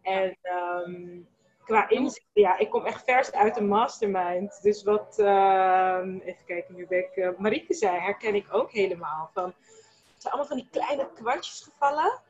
En 0.03 0.39
ehm, 0.43 1.21
qua 1.65 1.89
inzicht, 1.89 2.27
ja, 2.33 2.59
ik 2.59 2.71
kom 2.71 2.85
echt 2.85 3.05
vers 3.05 3.33
uit 3.33 3.55
de 3.55 3.63
mastermind. 3.63 4.63
Dus 4.63 4.83
wat, 4.83 5.19
ehm, 5.19 6.19
even 6.19 6.45
kijken, 6.47 6.75
nu 6.75 6.87
ben 6.87 6.99
ik, 6.99 7.39
Marieke 7.39 7.75
zei, 7.75 7.99
herken 7.99 8.35
ik 8.35 8.47
ook 8.51 8.73
helemaal. 8.73 9.31
Van, 9.33 9.45
het 9.45 10.23
zijn 10.23 10.35
allemaal 10.35 10.47
van 10.47 10.57
die 10.57 10.69
kleine 10.71 11.09
kwartjes 11.15 11.61
gevallen. 11.61 12.21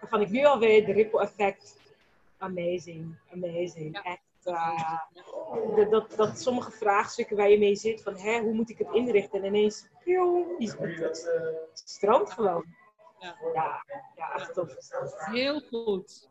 Waarvan 0.00 0.20
ik 0.20 0.30
nu 0.30 0.44
al 0.44 0.58
weet, 0.58 0.86
de 0.86 0.92
ripple 0.92 1.20
effect, 1.20 1.76
amazing, 2.38 3.16
amazing. 3.32 4.00
Echt, 4.02 4.25
eh, 4.46 4.98
dat, 5.76 5.90
dat, 5.90 6.12
dat 6.16 6.40
sommige 6.40 6.70
vraagstukken 6.70 7.36
waar 7.36 7.50
je 7.50 7.58
mee 7.58 7.76
zit, 7.76 8.02
van 8.02 8.16
hè, 8.16 8.40
hoe 8.40 8.52
moet 8.52 8.70
ik 8.70 8.78
het 8.78 8.88
inrichten? 8.92 9.40
En 9.40 9.46
ineens, 9.46 9.88
pioe, 10.04 10.54
die- 10.58 10.70
het, 10.70 11.00
het 11.02 11.82
stroomt 11.84 12.30
gewoon. 12.30 12.64
Ja, 13.54 13.82
ja 14.16 14.34
echt 14.34 14.54
tof. 14.54 14.76
Heel 15.16 15.60
goed. 15.60 16.28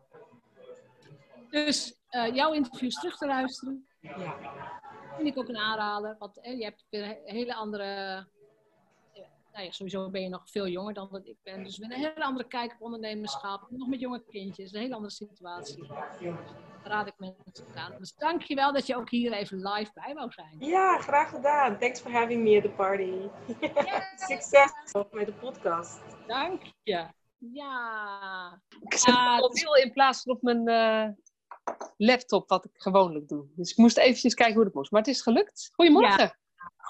Dus 1.50 1.96
eh, 2.08 2.34
jouw 2.34 2.52
interviews 2.52 2.94
terug 2.94 3.16
te 3.16 3.26
luisteren. 3.26 3.86
Ja. 4.00 4.38
Vind 5.16 5.28
ik 5.28 5.38
ook 5.38 5.48
een 5.48 5.56
aanrader. 5.56 6.16
Want 6.18 6.38
je 6.42 6.64
hebt 6.64 6.84
weer 6.90 7.02
een 7.04 7.18
hele 7.24 7.54
andere, 7.54 8.26
nou 9.56 9.68
ja, 9.68 9.74
sowieso 9.74 10.10
ben 10.10 10.22
je 10.22 10.28
nog 10.28 10.50
veel 10.50 10.68
jonger 10.68 10.94
dan 10.94 11.08
dat 11.10 11.26
ik 11.26 11.36
ben. 11.42 11.64
Dus 11.64 11.78
we 11.78 11.86
hebben 11.86 12.04
een 12.04 12.12
hele 12.12 12.24
andere 12.24 12.48
kijk 12.48 12.72
op 12.72 12.80
ondernemerschap. 12.80 13.66
Nog 13.70 13.88
met 13.88 14.00
jonge 14.00 14.24
kindjes, 14.28 14.72
een 14.72 14.80
hele 14.80 14.94
andere 14.94 15.12
situatie. 15.12 15.76
Dus 15.76 16.30
raad 16.82 17.06
ik 17.06 17.14
mensen 17.16 17.66
aan. 17.74 17.94
Dus 17.98 18.14
dank 18.14 18.42
je 18.42 18.54
wel 18.54 18.72
dat 18.72 18.86
je 18.86 18.96
ook 18.96 19.10
hier 19.10 19.32
even 19.32 19.68
live 19.68 19.90
bij 19.94 20.14
wou 20.14 20.32
zijn. 20.32 20.56
Ja, 20.58 20.98
graag 20.98 21.30
gedaan. 21.30 21.78
Thanks 21.78 22.00
for 22.00 22.12
having 22.12 22.42
me 22.42 22.56
at 22.56 22.62
the 22.62 22.70
party. 22.70 23.12
Succes 24.28 24.72
met 25.10 25.26
de 25.26 25.32
podcast. 25.32 26.00
Dank 26.26 26.62
je. 26.82 27.06
Ja. 27.38 28.60
Ik 28.80 28.94
zet 28.94 29.14
Ah, 29.14 29.34
het 29.34 29.42
mobiel 29.42 29.76
in 29.76 29.92
plaats 29.92 30.22
van 30.22 30.34
op 30.34 30.42
mijn 30.42 30.68
eh, 30.68 31.08
laptop, 31.96 32.48
wat 32.48 32.64
ik 32.64 32.70
gewoonlijk 32.74 33.28
doe. 33.28 33.46
Dus 33.54 33.70
ik 33.70 33.76
moest 33.76 33.96
eventjes 33.96 34.34
kijken 34.34 34.54
hoe 34.54 34.64
dat 34.64 34.74
moest. 34.74 34.90
Maar 34.90 35.00
het 35.00 35.10
is 35.10 35.22
gelukt. 35.22 35.70
Goedemorgen. 35.72 36.24
Ja. 36.24 36.36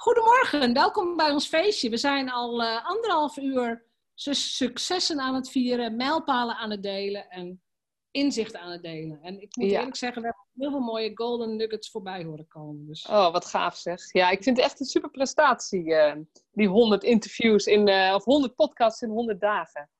Goedemorgen, 0.00 0.72
welkom 0.72 1.16
bij 1.16 1.30
ons 1.30 1.46
feestje. 1.46 1.90
We 1.90 1.96
zijn 1.96 2.30
al 2.30 2.62
eh, 2.62 2.84
anderhalf 2.86 3.36
uur 3.36 3.84
su- 4.14 4.32
successen 4.34 5.20
aan 5.20 5.34
het 5.34 5.50
vieren, 5.50 5.96
mijlpalen 5.96 6.56
aan 6.56 6.70
het 6.70 6.82
delen 6.82 7.28
en 7.30 7.62
inzichten 8.10 8.60
aan 8.60 8.70
het 8.70 8.82
delen. 8.82 9.22
En 9.22 9.40
ik 9.40 9.56
moet 9.56 9.70
Ja. 9.70 9.78
eerlijk 9.78 9.96
zeggen, 9.96 10.22
we 10.22 10.28
hebben 10.28 10.44
heel 10.62 10.70
veel 10.70 10.86
mooie 10.92 11.10
golden 11.14 11.56
nuggets 11.56 11.90
voorbij 11.90 12.24
horen 12.24 12.48
komen. 12.48 12.86
Dus. 12.86 13.06
Oh, 13.06 13.32
wat 13.32 13.44
gaaf 13.44 13.76
zeg. 13.76 14.12
Ja, 14.12 14.30
ik 14.30 14.42
vind 14.42 14.56
het 14.56 14.66
echt 14.66 14.80
een 14.80 14.86
super 14.86 15.10
prestatie. 15.10 15.94
eh, 15.94 16.16
die 16.50 16.68
100 16.68 17.04
interviews 17.04 17.66
in, 17.66 17.88
eh, 17.88 18.12
of 18.14 18.24
100 18.24 18.54
podcasts 18.54 19.02
in 19.02 19.08
100 19.10 19.40
dagen. 19.40 19.90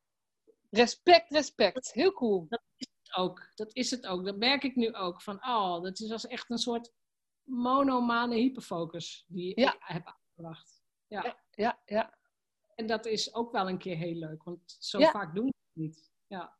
Respect, 0.70 1.30
respect. 1.30 1.92
Heel 1.92 2.12
cool. 2.12 2.46
Dat 2.48 2.62
is 2.76 2.88
het 3.02 3.16
ook. 3.16 3.48
Dat 3.54 3.70
is 3.74 3.90
het 3.90 4.06
ook. 4.06 4.24
Dat 4.24 4.36
merk 4.36 4.62
ik 4.64 4.76
nu 4.76 4.94
ook. 4.94 5.22
Van, 5.22 5.34
oh, 5.46 5.82
dat 5.82 6.00
is 6.00 6.10
als 6.12 6.26
echt 6.26 6.50
een 6.50 6.58
soort 6.58 6.92
monomane 7.46 8.34
hyperfocus 8.34 9.24
die 9.28 9.54
ik 9.54 9.76
heb 9.78 10.06
aangebracht. 10.06 10.82
Ja. 11.06 11.36
ja, 11.50 11.78
ja. 11.84 12.18
En 12.74 12.86
dat 12.86 13.06
is 13.06 13.34
ook 13.34 13.52
wel 13.52 13.68
een 13.68 13.78
keer 13.78 13.96
heel 13.96 14.14
leuk, 14.14 14.42
want 14.42 14.76
zo 14.78 14.98
Ja. 14.98 15.10
vaak 15.10 15.34
doen 15.34 15.44
we 15.44 15.52
het 15.72 15.82
niet. 15.82 16.10
Ja. 16.26 16.56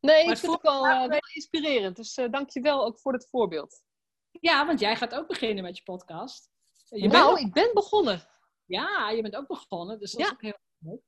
Nee, 0.00 0.24
Maar 0.24 0.32
ik 0.34 0.38
vind 0.40 0.52
het 0.52 0.62
wel, 0.62 0.86
eh, 0.86 1.06
wel 1.08 1.18
inspirerend. 1.34 1.96
Dus 1.96 2.16
eh 2.16 2.30
dank 2.30 2.50
je 2.50 2.60
wel 2.60 2.84
ook 2.84 3.00
voor 3.00 3.12
het 3.12 3.28
voorbeeld. 3.28 3.82
Ja, 4.30 4.66
want 4.66 4.80
jij 4.80 4.96
gaat 4.96 5.14
ook 5.14 5.26
beginnen 5.28 5.64
met 5.64 5.76
je 5.76 5.82
podcast. 5.82 6.50
Je 6.88 7.08
nou, 7.08 7.30
ook- 7.30 7.38
ik 7.38 7.52
ben 7.52 7.70
begonnen. 7.74 8.28
Ja, 8.64 9.10
je 9.10 9.22
bent 9.22 9.36
ook 9.36 9.46
begonnen, 9.46 9.98
dus 9.98 10.12
dat 10.12 10.20
is 10.20 10.32
ook 10.32 10.42
heel 10.42 10.58
leuk. 10.78 11.00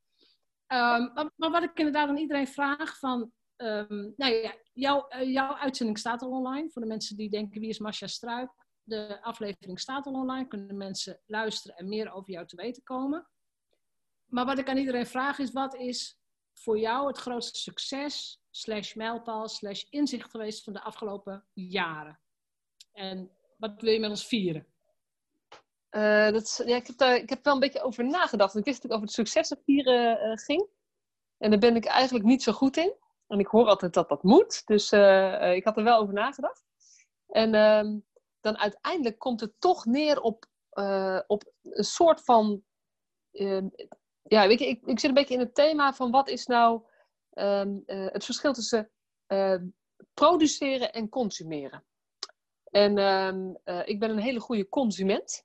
Ehm, 0.67 1.13
maar, 1.15 1.31
maar 1.37 1.51
wat 1.51 1.63
ik 1.63 1.79
inderdaad 1.79 2.09
aan 2.09 2.17
iedereen 2.17 2.49
vraag 2.49 2.99
van... 2.99 3.33
ehm, 3.57 4.11
nou 4.17 4.33
ja, 4.35 4.55
jouw, 4.73 5.09
eh, 5.09 5.33
jouw 5.33 5.55
uitzending 5.55 5.99
staat 5.99 6.23
al 6.23 6.31
online. 6.31 6.71
Voor 6.71 6.83
de 6.83 6.89
mensen 6.89 7.17
die 7.17 7.31
denken, 7.31 7.61
wie 7.61 7.69
is 7.69 7.79
Masha 7.79 8.07
Struik? 8.07 8.51
De 8.83 9.23
aflevering 9.23 9.81
staat 9.81 10.07
al 10.07 10.13
online. 10.13 10.49
Kunnen 10.49 10.77
mensen 10.77 11.21
luisteren 11.27 11.77
en 11.77 11.89
meer 11.89 12.13
over 12.13 12.33
jou 12.33 12.47
te 12.47 12.57
weten 12.57 12.83
komen. 12.83 13.29
Maar 14.27 14.45
wat 14.45 14.59
ik 14.59 14.69
aan 14.69 14.77
iedereen 14.77 15.07
vraag 15.07 15.39
is, 15.39 15.53
wat 15.53 15.75
is 15.75 16.21
voor 16.53 16.79
jou 16.79 17.07
het 17.07 17.19
grootste 17.19 17.59
succes, 17.59 18.43
slash 18.51 18.95
mijlpaal, 18.95 19.49
slash 19.49 19.83
inzicht 19.91 20.31
geweest 20.31 20.65
van 20.65 20.73
de 20.73 20.83
afgelopen 20.83 21.47
jaren? 21.53 22.21
En 22.93 23.31
wat 23.57 23.81
wil 23.81 23.93
je 23.93 24.01
met 24.01 24.11
ons 24.11 24.27
vieren? 24.27 24.67
Eh, 25.89 26.31
dat 26.31 26.63
ja, 26.67 26.77
ik, 26.77 26.87
heb 26.87 26.97
daar, 26.97 27.17
ik 27.17 27.29
heb 27.29 27.45
wel 27.45 27.55
een 27.55 27.61
beetje 27.61 27.83
over 27.83 28.05
nagedacht. 28.05 28.57
Ik 28.57 28.65
wist 28.65 28.83
dat 28.83 28.91
ik 28.91 28.97
over 28.97 29.07
het 29.07 29.15
successen 29.15 29.61
vieren 29.65 30.21
eh, 30.21 30.37
ging. 30.37 30.67
En 31.39 31.51
daar 31.51 31.59
ben 31.59 31.77
ik 31.77 31.85
eigenlijk 31.85 32.25
niet 32.25 32.43
zo 32.43 32.53
goed 32.53 32.77
in. 32.77 32.95
En 33.27 33.39
ik 33.39 33.47
hoor 33.47 33.67
altijd 33.67 33.95
dat 33.95 34.09
dat 34.09 34.23
moet. 34.23 34.67
Dus 34.67 34.93
eh, 34.93 35.55
ik 35.55 35.65
had 35.65 35.77
er 35.77 35.85
wel 35.85 35.99
over 35.99 36.15
nagedacht. 36.15 36.65
En 37.29 37.55
ehm, 37.55 37.99
dan 38.43 38.59
uiteindelijk 38.59 39.19
komt 39.19 39.41
het 39.41 39.53
toch 39.59 39.85
neer 39.85 40.21
op, 40.21 40.47
eh, 40.71 41.21
op 41.27 41.53
een 41.63 41.85
soort 41.85 42.21
van... 42.21 42.65
ehm, 43.33 43.69
ja, 44.23 44.43
je, 44.43 44.55
ik, 44.55 44.87
ik 44.87 45.01
zit 45.01 45.09
een 45.09 45.15
beetje 45.15 45.35
in 45.35 45.41
het 45.41 45.55
thema 45.55 45.93
van 45.93 46.11
wat 46.11 46.29
is 46.29 46.47
nou 46.47 46.83
ehm, 47.31 47.79
eh, 47.87 48.07
het 48.07 48.25
verschil 48.25 48.53
tussen 48.53 48.91
ehm, 49.27 49.67
produceren 50.15 50.93
en 50.93 51.09
consumeren. 51.09 51.85
En 52.71 52.99
ehm, 52.99 53.55
eh, 53.65 53.89
ik 53.89 54.01
ben 54.01 54.11
een 54.11 54.19
hele 54.19 54.41
goede 54.41 54.69
consument. 54.69 55.45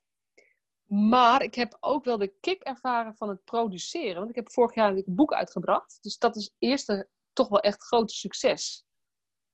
Maar 0.88 1.42
ik 1.42 1.54
heb 1.54 1.76
ook 1.80 2.04
wel 2.04 2.18
de 2.18 2.34
kick 2.40 2.62
ervaren 2.62 3.14
van 3.16 3.28
het 3.28 3.44
produceren. 3.44 4.16
Want 4.16 4.30
ik 4.30 4.34
heb 4.34 4.52
vorig 4.52 4.74
jaar 4.74 4.92
een 4.92 5.04
boek 5.06 5.32
uitgebracht. 5.32 5.98
Dus 6.02 6.18
dat 6.18 6.36
is 6.36 6.44
het 6.44 6.54
eerste 6.58 7.08
toch 7.32 7.48
wel 7.48 7.60
echt 7.60 7.82
grote 7.82 8.14
succes. 8.14 8.86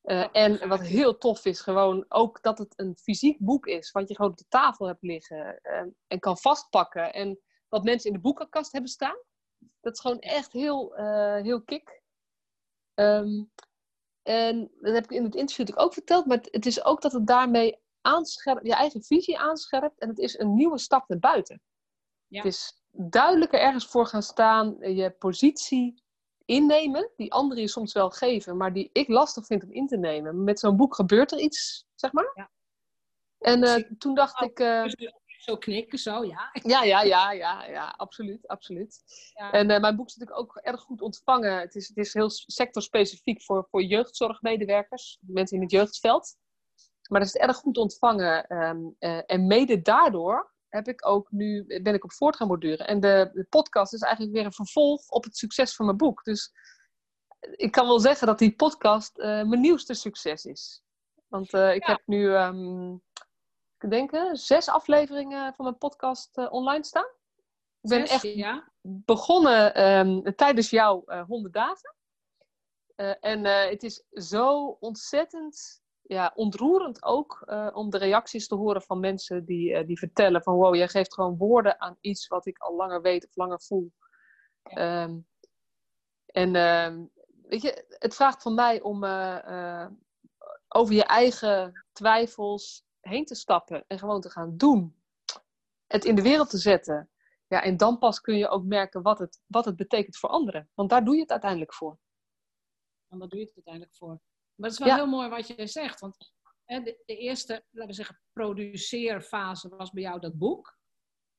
Eh, 0.05 0.29
en 0.33 0.69
wat 0.69 0.81
heel 0.81 1.19
tof 1.19 1.45
is, 1.45 1.61
gewoon 1.61 2.05
ook 2.09 2.43
dat 2.43 2.59
het 2.59 2.73
een 2.77 2.97
fysiek 2.97 3.39
boek 3.39 3.67
is. 3.67 3.91
Wat 3.91 4.09
je 4.09 4.15
gewoon 4.15 4.31
op 4.31 4.37
de 4.37 4.49
tafel 4.49 4.87
hebt 4.87 5.03
liggen. 5.03 5.61
eh, 5.63 5.83
en 6.07 6.19
kan 6.19 6.39
vastpakken. 6.39 7.13
En 7.13 7.41
wat 7.69 7.85
mensen 7.85 8.11
in 8.11 8.17
de 8.17 8.23
boekenkast 8.23 8.73
hebben 8.73 8.91
staan. 8.91 9.17
Dat 9.81 9.95
is 9.95 10.01
gewoon 10.01 10.19
echt 10.19 10.53
heel, 10.53 10.97
eh, 10.97 11.43
heel 11.43 11.63
kick. 11.63 12.03
Ehm, 12.95 13.45
en 14.23 14.71
dat 14.81 14.95
heb 14.95 15.05
ik 15.05 15.11
in 15.11 15.25
het 15.25 15.35
interview 15.35 15.59
natuurlijk 15.59 15.87
ook 15.87 15.93
verteld. 15.93 16.27
Maar 16.27 16.39
het, 16.51 16.67
is 16.67 16.85
ook 16.85 17.03
dat 17.03 17.13
het 17.13 17.27
daarmee 17.27 17.79
aanscherpt, 18.01 18.67
je 18.67 18.75
eigen 18.75 19.03
visie 19.03 19.39
aanscherpt. 19.39 20.01
En 20.01 20.09
het 20.09 20.19
is 20.19 20.39
een 20.39 20.55
nieuwe 20.55 20.79
stap 20.79 21.09
naar 21.09 21.19
buiten. 21.19 21.63
Het 22.29 22.45
is 22.45 22.83
duidelijker 22.91 23.61
ergens 23.61 23.87
voor 23.87 24.07
gaan 24.07 24.23
staan. 24.23 24.77
Je 24.79 25.11
positie 25.11 26.04
innemen. 26.45 27.11
Die 27.17 27.33
anderen 27.33 27.63
je 27.63 27.69
soms 27.69 27.93
wel 27.93 28.11
geven. 28.11 28.57
Maar 28.57 28.73
die 28.73 28.91
ik 28.93 29.09
lastig 29.09 29.47
vind 29.47 29.65
om 29.65 29.73
in 29.73 29.87
te 29.87 29.97
nemen. 29.97 30.45
Met 30.45 30.59
zo'n 30.59 30.77
boek 30.77 30.95
gebeurt 30.95 31.33
er 31.33 31.39
iets, 31.39 31.87
zeg 31.95 32.13
maar. 32.13 32.51
En 33.39 33.63
eh, 33.63 33.91
toen 33.99 34.15
dacht 34.15 34.43
ik... 34.43 34.59
eh, 34.59 34.85
Zo 35.39 35.57
knikken, 35.57 35.99
zo, 35.99 36.25
ja. 36.25 36.51
ja, 36.73 36.83
ja, 36.83 37.03
ja, 37.03 37.33
ja, 37.33 37.65
ja, 37.65 37.95
absoluut, 37.97 38.47
absoluut. 38.49 39.03
Ja. 39.35 39.53
En 39.53 39.71
eh, 39.71 39.81
mijn 39.81 39.97
boek 39.97 40.07
is 40.07 40.15
natuurlijk 40.17 40.41
ook 40.41 40.57
erg 40.57 40.81
goed 40.81 41.03
ontvangen. 41.03 41.59
Het 41.59 41.75
is, 41.75 41.89
het 41.89 41.97
is 41.97 42.15
heel 42.15 42.31
sectorspecifiek 42.31 43.43
voor, 43.43 43.67
voor 43.71 43.83
jeugdzorgmedewerkers, 43.83 45.19
mensen 45.21 45.57
in 45.57 45.63
het 45.63 45.71
jeugdveld. 45.73 46.37
Maar 47.09 47.21
het 47.21 47.29
is 47.35 47.41
erg 47.41 47.57
goed 47.57 47.77
ontvangen. 47.77 48.47
ehm, 48.47 48.79
eh, 48.99 49.21
en 49.27 49.47
mede 49.47 49.83
daardoor 49.83 50.54
heb 50.75 50.89
ik 50.89 51.07
ook 51.07 51.31
nu, 51.31 51.65
ben 51.83 51.95
ik 51.95 52.05
op 52.05 52.13
voort 52.13 52.37
gaan 52.37 52.49
borduren. 52.49 52.87
En 52.87 53.01
de, 53.01 53.31
de 53.33 53.47
podcast 53.51 53.93
is 53.93 54.01
eigenlijk 54.01 54.35
weer 54.35 54.45
een 54.45 54.53
vervolg 54.53 55.09
op 55.09 55.25
het 55.25 55.37
succes 55.37 55.75
van 55.75 55.87
mijn 55.87 55.99
boek. 55.99 56.25
Dus 56.25 56.53
ik 57.41 57.73
kan 57.73 57.87
wel 57.87 58.01
zeggen 58.01 58.27
dat 58.27 58.39
die 58.39 58.55
podcast 58.55 59.19
eh, 59.19 59.29
mijn 59.29 59.61
nieuwste 59.61 59.95
succes 59.95 60.45
is. 60.45 60.85
Want 61.35 61.53
eh, 61.53 61.75
ik 61.75 61.87
heb 61.87 62.03
nu, 62.07 62.35
ehm, 62.35 62.93
ik 63.79 63.91
denk, 63.91 64.13
eh, 64.13 64.31
zes 64.33 64.69
afleveringen 64.69 65.55
van 65.55 65.65
mijn 65.65 65.79
podcast 65.79 66.39
eh, 66.39 66.53
online 66.53 66.85
staan. 66.85 67.09
Ik 67.81 67.91
ben 67.91 68.07
Zes, 68.07 68.11
echt 68.11 68.35
ja. 68.35 68.69
begonnen 68.81 69.75
ehm, 69.75 70.35
tijdens 70.37 70.71
jouw 70.71 71.05
100 71.27 71.55
dagen. 71.55 71.95
En 73.21 73.45
het 73.45 73.83
is 73.83 74.05
zo 74.11 74.77
ontzettend 74.81 75.83
ja, 76.07 76.33
ontroerend 76.35 77.03
ook 77.03 77.43
eh, 77.47 77.71
om 77.73 77.91
de 77.91 77.99
reacties 77.99 78.49
te 78.49 78.55
horen 78.55 78.83
van 78.83 79.01
mensen 79.01 79.45
die, 79.45 79.75
eh, 79.75 79.87
die 79.87 79.99
vertellen 79.99 80.43
van 80.43 80.55
wow, 80.55 80.75
jij 80.75 80.89
geeft 80.89 81.15
gewoon 81.15 81.37
woorden 81.37 81.81
aan 81.81 81.97
iets 82.01 82.27
wat 82.27 82.47
ik 82.47 82.59
al 82.59 82.77
langer 82.77 83.03
weet 83.03 83.27
of 83.27 83.37
langer 83.37 83.61
voel. 83.61 83.93
Ehm, 84.63 85.19
en 86.27 86.55
ehm, 86.55 87.05
weet 87.43 87.63
je, 87.63 87.97
het 87.99 88.15
vraagt 88.15 88.43
van 88.43 88.55
mij 88.55 88.81
om 88.81 89.05
eh, 89.05 89.87
over 90.69 90.95
je 90.95 91.05
eigen 91.05 91.85
twijfels 91.93 92.85
heen 93.01 93.25
te 93.25 93.35
stappen 93.35 93.85
en 93.87 93.99
gewoon 93.99 94.21
te 94.21 94.31
gaan 94.31 94.57
doen. 94.57 94.97
Het 95.87 96.05
in 96.05 96.15
de 96.15 96.23
wereld 96.23 96.51
te 96.51 96.59
zetten. 96.59 97.11
Ja, 97.47 97.63
en 97.63 97.77
dan 97.77 97.99
pas 97.99 98.21
kun 98.21 98.37
je 98.37 98.49
ook 98.49 98.65
merken 98.65 99.03
wat 99.03 99.19
het, 99.19 99.41
wat 99.47 99.65
het 99.65 99.77
betekent 99.77 100.17
voor 100.17 100.29
anderen. 100.29 100.71
Want 100.75 100.91
daar 100.91 101.05
doe 101.05 101.15
je 101.15 101.21
het 101.21 101.31
uiteindelijk 101.31 101.75
voor. 101.75 101.99
En 103.09 103.19
daar 103.19 103.29
doe 103.29 103.39
je 103.39 103.45
het 103.45 103.55
uiteindelijk 103.55 103.95
voor. 103.95 104.21
Maar 104.55 104.71
het 104.71 104.73
is 104.81 104.87
wel 104.87 104.89
Ja. 104.89 104.95
heel 104.95 105.07
mooi 105.07 105.29
wat 105.29 105.47
je 105.49 105.67
zegt. 105.67 106.01
Want 106.01 106.33
hè, 106.65 106.81
de, 106.81 107.03
de 107.07 107.17
eerste, 107.17 107.53
laten 107.71 107.89
we 107.89 107.95
zeggen, 107.95 108.21
produceerfase 108.33 109.69
was 109.69 109.91
bij 109.91 110.03
jou 110.03 110.21
dat 110.21 110.39
boek. 110.39 110.79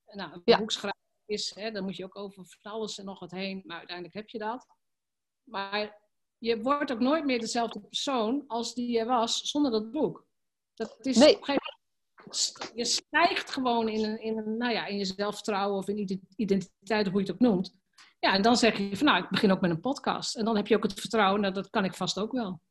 Nou, 0.06 0.34
een 0.34 0.42
Ja. 0.46 0.58
boek 0.58 0.72
schrijven 0.72 1.00
is, 1.26 1.56
hè, 1.56 1.72
dan 1.72 1.84
moet 1.84 1.96
je 1.96 2.04
ook 2.04 2.16
over 2.18 2.46
van 2.46 2.72
alles 2.72 2.98
en 2.98 3.06
nog 3.06 3.20
wat 3.20 3.32
heen. 3.32 3.62
Maar 3.66 3.78
uiteindelijk 3.78 4.16
heb 4.16 4.30
je 4.30 4.38
dat. 4.38 4.68
Maar 5.44 6.04
je 6.38 6.62
wordt 6.62 6.92
ook 6.92 7.00
nooit 7.00 7.26
meer 7.26 7.40
dezelfde 7.40 7.80
persoon 7.82 8.44
als 8.48 8.74
die 8.74 8.92
je 8.92 9.06
was 9.06 9.42
zonder 9.42 9.72
dat 9.72 9.92
boek. 9.92 10.26
Dat 10.74 11.06
is 11.06 11.18
Nee. 11.18 11.30
op 11.36 11.40
een 11.40 11.46
gegeven 11.46 11.62
moment 12.18 12.72
je 12.76 12.86
stijgt 12.86 13.52
gewoon 13.52 13.90
in, 13.90 14.04
een, 14.04 14.22
in, 14.22 14.38
een, 14.38 14.58
nou 14.58 14.74
ja, 14.74 14.86
in 14.86 14.98
je 14.98 15.06
zelfvertrouwen 15.06 15.78
of 15.78 15.88
in 15.88 15.98
ide- 15.98 16.20
identiteit, 16.36 17.08
hoe 17.08 17.16
je 17.22 17.26
het 17.26 17.32
ook 17.36 17.40
noemt. 17.50 17.76
Ja, 18.20 18.34
en 18.34 18.42
dan 18.42 18.58
zeg 18.58 18.78
je 18.78 18.98
van 18.98 19.06
nou, 19.06 19.24
ik 19.24 19.30
begin 19.30 19.52
ook 19.52 19.62
met 19.62 19.70
een 19.72 19.80
podcast. 19.80 20.36
En 20.36 20.46
dan 20.46 20.56
heb 20.56 20.68
je 20.68 20.76
ook 20.76 20.84
het 20.84 21.00
vertrouwen, 21.00 21.42
nou, 21.42 21.54
dat 21.54 21.70
kan 21.70 21.86
ik 21.86 21.94
vast 21.94 22.20
ook 22.20 22.32
wel. 22.32 22.62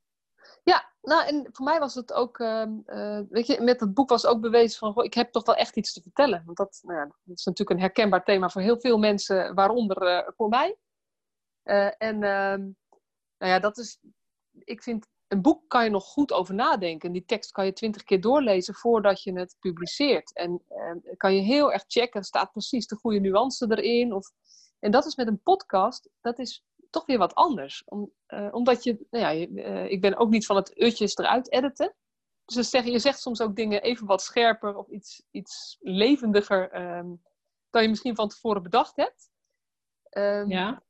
Ja, 0.65 0.93
nou 1.03 1.27
en 1.27 1.49
voor 1.53 1.65
mij 1.65 1.78
was 1.78 1.95
het 1.95 2.12
ook, 2.12 2.39
ehm, 2.39 2.73
eh, 2.86 3.20
weet 3.28 3.47
je, 3.47 3.61
met 3.61 3.81
het 3.81 3.95
boek 3.95 4.09
was 4.09 4.27
ook 4.27 4.41
bewezen 4.41 4.78
van, 4.78 4.93
goh, 4.93 5.05
ik 5.05 5.15
heb 5.15 5.32
toch 5.32 5.47
wel 5.47 5.55
echt 5.55 5.77
iets 5.77 5.93
te 5.93 6.03
vertellen. 6.03 6.43
Want 6.45 6.57
dat, 6.57 6.81
nou 6.82 6.99
ja, 6.99 7.05
dat 7.05 7.39
is 7.39 7.45
natuurlijk 7.45 7.78
een 7.78 7.85
herkenbaar 7.85 8.24
thema 8.24 8.49
voor 8.49 8.62
heel 8.62 8.81
veel 8.81 8.99
mensen, 8.99 9.55
waaronder 9.55 9.97
eh, 10.03 10.28
voor 10.36 10.49
mij. 10.49 10.77
Eh, 11.62 12.03
en 12.03 12.23
ehm, 12.23 12.61
nou 13.39 13.53
ja, 13.53 13.59
dat 13.59 13.78
is, 13.78 13.99
ik 14.59 14.82
vind, 14.82 15.07
een 15.28 15.43
boek 15.43 15.69
kan 15.69 15.85
je 15.85 15.91
nog 15.91 16.05
goed 16.05 16.32
over 16.32 16.55
nadenken. 16.55 17.12
Die 17.12 17.24
tekst 17.24 17.51
kan 17.51 17.65
je 17.65 17.73
twintig 17.73 18.03
keer 18.03 18.20
doorlezen 18.20 18.74
voordat 18.74 19.23
je 19.23 19.39
het 19.39 19.57
publiceert. 19.61 20.32
En 20.32 20.62
ehm, 20.69 20.99
kan 21.16 21.35
je 21.35 21.41
heel 21.41 21.73
erg 21.73 21.85
checken, 21.86 22.24
staat 22.24 22.53
precies 22.53 22.86
de 22.86 22.97
goede 22.97 23.20
nuance 23.20 23.66
erin? 23.69 24.12
Of, 24.12 24.31
En 24.78 24.91
dat 24.91 25.07
is 25.07 25.16
met 25.16 25.27
een 25.27 25.43
podcast, 25.43 26.09
dat 26.20 26.39
is 26.39 26.65
toch 26.94 27.06
weer 27.06 27.18
wat 27.18 27.34
anders. 27.34 27.82
Om, 27.84 28.12
eh, 28.26 28.48
omdat 28.50 28.84
je, 28.84 29.06
nou 29.10 29.24
ja, 29.24 29.30
je, 29.30 29.62
eh, 29.62 29.90
ik 29.90 30.00
ben 30.00 30.16
ook 30.16 30.30
niet 30.30 30.46
van 30.46 30.56
het 30.56 30.80
utjes 30.82 31.16
eruit 31.16 31.52
editen. 31.52 31.94
Dus 32.44 32.70
zeg, 32.70 32.84
je 32.84 32.98
zegt 32.98 33.20
soms 33.20 33.40
ook 33.40 33.56
dingen 33.56 33.82
even 33.82 34.06
wat 34.06 34.22
scherper 34.22 34.76
of 34.76 34.88
iets, 34.88 35.22
iets 35.30 35.76
levendiger 35.80 36.70
ehm, 36.70 37.14
dan 37.70 37.82
je 37.82 37.88
misschien 37.88 38.14
van 38.14 38.28
tevoren 38.28 38.62
bedacht 38.62 38.96
hebt. 38.96 39.30
Ehm, 40.02 40.48
Ja. 40.48 40.82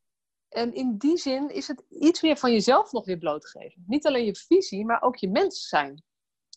En 0.49 0.75
in 0.75 0.97
die 0.99 1.17
zin 1.17 1.49
is 1.51 1.69
het 1.69 1.85
iets 1.89 2.23
meer 2.23 2.37
van 2.37 2.53
jezelf 2.53 2.93
nog 2.93 3.05
weer 3.05 3.19
blootgegeven. 3.19 3.85
Niet 3.87 4.07
alleen 4.07 4.25
je 4.25 4.35
visie, 4.35 4.85
maar 4.85 5.03
ook 5.03 5.17
je 5.17 5.29
mens 5.31 5.69
zijn. 5.69 6.03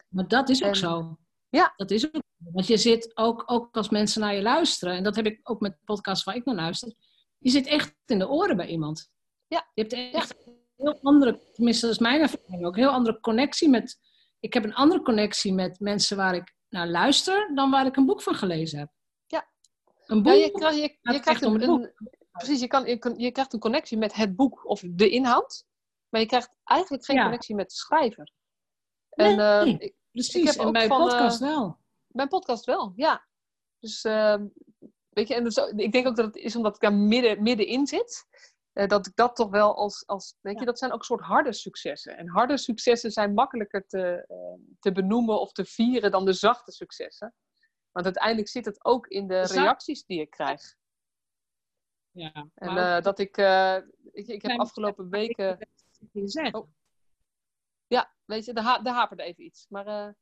Maar 0.07 0.27
dat 0.27 0.49
is 0.49 0.63
ook 0.63 0.69
En- 0.69 0.75
zo. 0.75 1.17
Ja. 1.49 1.73
Dat 1.75 1.91
is 1.91 2.05
ook. 2.05 2.21
Want 2.37 2.67
je 2.67 2.77
zit 2.77 3.17
ook, 3.17 3.43
ook 3.45 3.75
als 3.77 3.89
mensen 3.89 4.21
naar 4.21 4.35
je 4.35 4.41
luisteren, 4.41 4.95
en 4.95 5.03
dat 5.03 5.15
heb 5.15 5.25
ik 5.25 5.39
ook 5.43 5.59
met 5.59 5.71
de 5.71 5.79
podcast 5.85 6.23
waar 6.23 6.35
ik 6.35 6.45
naar 6.45 6.55
luister, 6.55 6.93
je 7.37 7.49
zit 7.49 7.67
echt 7.67 7.95
in 8.05 8.19
de 8.19 8.29
oren 8.29 8.57
bij 8.57 8.67
iemand. 8.67 9.09
Ja. 9.47 9.69
Je 9.73 9.81
hebt 9.81 9.93
echt 10.15 10.45
een 10.47 10.67
heel 10.77 10.99
andere, 11.01 11.51
tenminste 11.53 11.85
dat 11.85 11.95
is 11.95 12.01
mijn 12.01 12.21
ervaring 12.21 12.65
ook, 12.65 12.73
een 12.75 12.81
heel 12.81 12.91
andere 12.91 13.19
connectie 13.19 13.69
met, 13.69 13.99
ik 14.39 14.53
heb 14.53 14.63
een 14.63 14.73
andere 14.73 15.01
connectie 15.01 15.53
met 15.53 15.79
mensen 15.79 16.17
waar 16.17 16.35
ik 16.35 16.55
naar 16.69 16.87
luister 16.87 17.51
dan 17.55 17.71
waar 17.71 17.85
ik 17.85 17.95
een 17.95 18.05
boek 18.05 18.21
van 18.21 18.35
gelezen 18.35 18.79
heb. 18.79 18.91
Ja. 19.25 19.49
Een 20.05 20.23
boek 20.23 20.33
Ja, 20.33 20.39
je, 20.39 20.51
krijgt- 20.51 20.77
je, 21.01 21.19
krijgt 21.19 21.41
een, 21.41 21.93
precies, 22.31 22.59
je, 22.59 22.67
kan, 22.67 22.85
je, 22.85 23.13
je 23.17 23.31
krijgt 23.31 23.53
een 23.53 23.59
connectie 23.59 23.97
met 23.97 24.13
het 24.13 24.35
boek 24.35 24.65
of 24.65 24.81
de 24.85 25.09
inhoud, 25.09 25.65
maar 26.09 26.21
je 26.21 26.27
krijgt 26.27 26.49
eigenlijk 26.63 27.05
geen 27.05 27.15
Ja. 27.15 27.21
connectie 27.21 27.55
met 27.55 27.69
de 27.69 27.75
schrijver. 27.75 28.31
En, 29.09 29.35
Nee, 29.35 29.45
eh, 29.45 29.67
ik, 29.87 29.95
precies. 30.11 30.35
ik 30.41 30.47
heb 30.47 30.65
En 30.65 30.71
bij 30.71 30.87
van, 30.87 30.97
podcast 31.01 31.41
eh, 31.41 31.47
wel. 31.47 31.77
Bij 32.07 32.27
podcast 32.27 32.65
wel, 32.65 32.93
ja. 32.95 33.27
Dus 33.79 34.03
ehm, 34.03 34.47
weet 35.09 35.27
je, 35.27 35.35
en 35.35 35.45
ook- 35.59 35.73
ik 35.79 35.91
denk 35.91 36.07
ook 36.07 36.15
dat 36.15 36.25
het 36.25 36.35
is 36.35 36.55
omdat 36.55 36.75
ik 36.75 36.81
daar 36.81 36.93
midden, 36.93 37.43
middenin 37.43 37.87
zit. 37.87 38.25
Eh, 38.77 38.87
dat 38.87 39.07
ik 39.07 39.15
dat 39.15 39.35
toch 39.35 39.49
wel 39.49 39.75
als, 39.75 40.05
als 40.05 40.35
weet 40.41 40.59
je, 40.59 40.65
dat 40.65 40.79
zijn 40.79 40.91
ook 40.91 41.03
soort 41.03 41.21
harde 41.21 41.53
successen. 41.53 42.17
En 42.17 42.27
harde 42.27 42.57
successen 42.57 43.11
zijn 43.11 43.33
makkelijker 43.33 43.87
te, 43.87 44.25
eh, 44.27 44.75
te 44.79 44.91
benoemen 44.91 45.39
of 45.39 45.51
te 45.51 45.65
vieren 45.65 46.11
dan 46.11 46.25
de 46.25 46.33
zachte 46.33 46.71
successen. 46.71 47.33
Want 47.91 48.05
uiteindelijk 48.05 48.47
zit 48.47 48.65
het 48.65 48.85
ook 48.85 49.07
in 49.07 49.27
de 49.27 49.41
reacties 49.41 50.05
die 50.05 50.21
ik 50.21 50.29
krijg. 50.29 50.75
Ja, 52.11 52.49
En 52.55 52.77
eh, 52.77 53.01
dat 53.01 53.19
ik, 53.19 53.37
eh, 53.37 53.77
ik, 54.11 54.27
ik 54.27 54.41
heb 54.41 54.59
afgelopen 54.59 55.09
weken... 55.09 55.67
Oh. 56.51 56.67
Ja, 57.87 58.13
weet 58.25 58.45
je, 58.45 58.53
de, 58.53 58.61
ha 58.61 58.79
de 58.79 58.91
haperde 58.91 59.23
even 59.23 59.43
iets. 59.43 59.65
Maar 59.69 60.15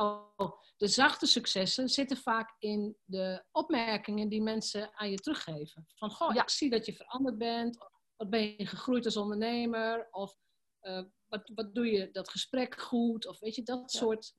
Oh, 0.00 0.52
de 0.76 0.86
zachte 0.88 1.26
successen 1.26 1.88
zitten 1.88 2.16
vaak 2.16 2.54
in 2.58 2.96
de 3.04 3.44
opmerkingen 3.52 4.28
die 4.28 4.42
mensen 4.42 4.90
aan 4.94 5.10
je 5.10 5.16
teruggeven. 5.16 5.86
Van, 5.94 6.10
goh, 6.10 6.34
ik 6.34 6.48
zie 6.50 6.70
dat 6.70 6.86
je 6.86 6.92
veranderd 6.92 7.38
bent. 7.38 7.80
Of, 7.80 7.90
wat 8.16 8.30
ben 8.30 8.40
je 8.40 8.66
gegroeid 8.66 9.04
als 9.04 9.16
ondernemer? 9.16 10.08
Of 10.10 10.36
eh, 10.80 11.02
wat, 11.26 11.50
wat 11.54 11.74
doe 11.74 11.86
je 11.86 12.10
dat 12.10 12.28
gesprek 12.28 12.80
goed? 12.80 13.26
Of 13.26 13.38
weet 13.38 13.54
je, 13.54 13.62
dat 13.62 13.90
soort 13.90 14.34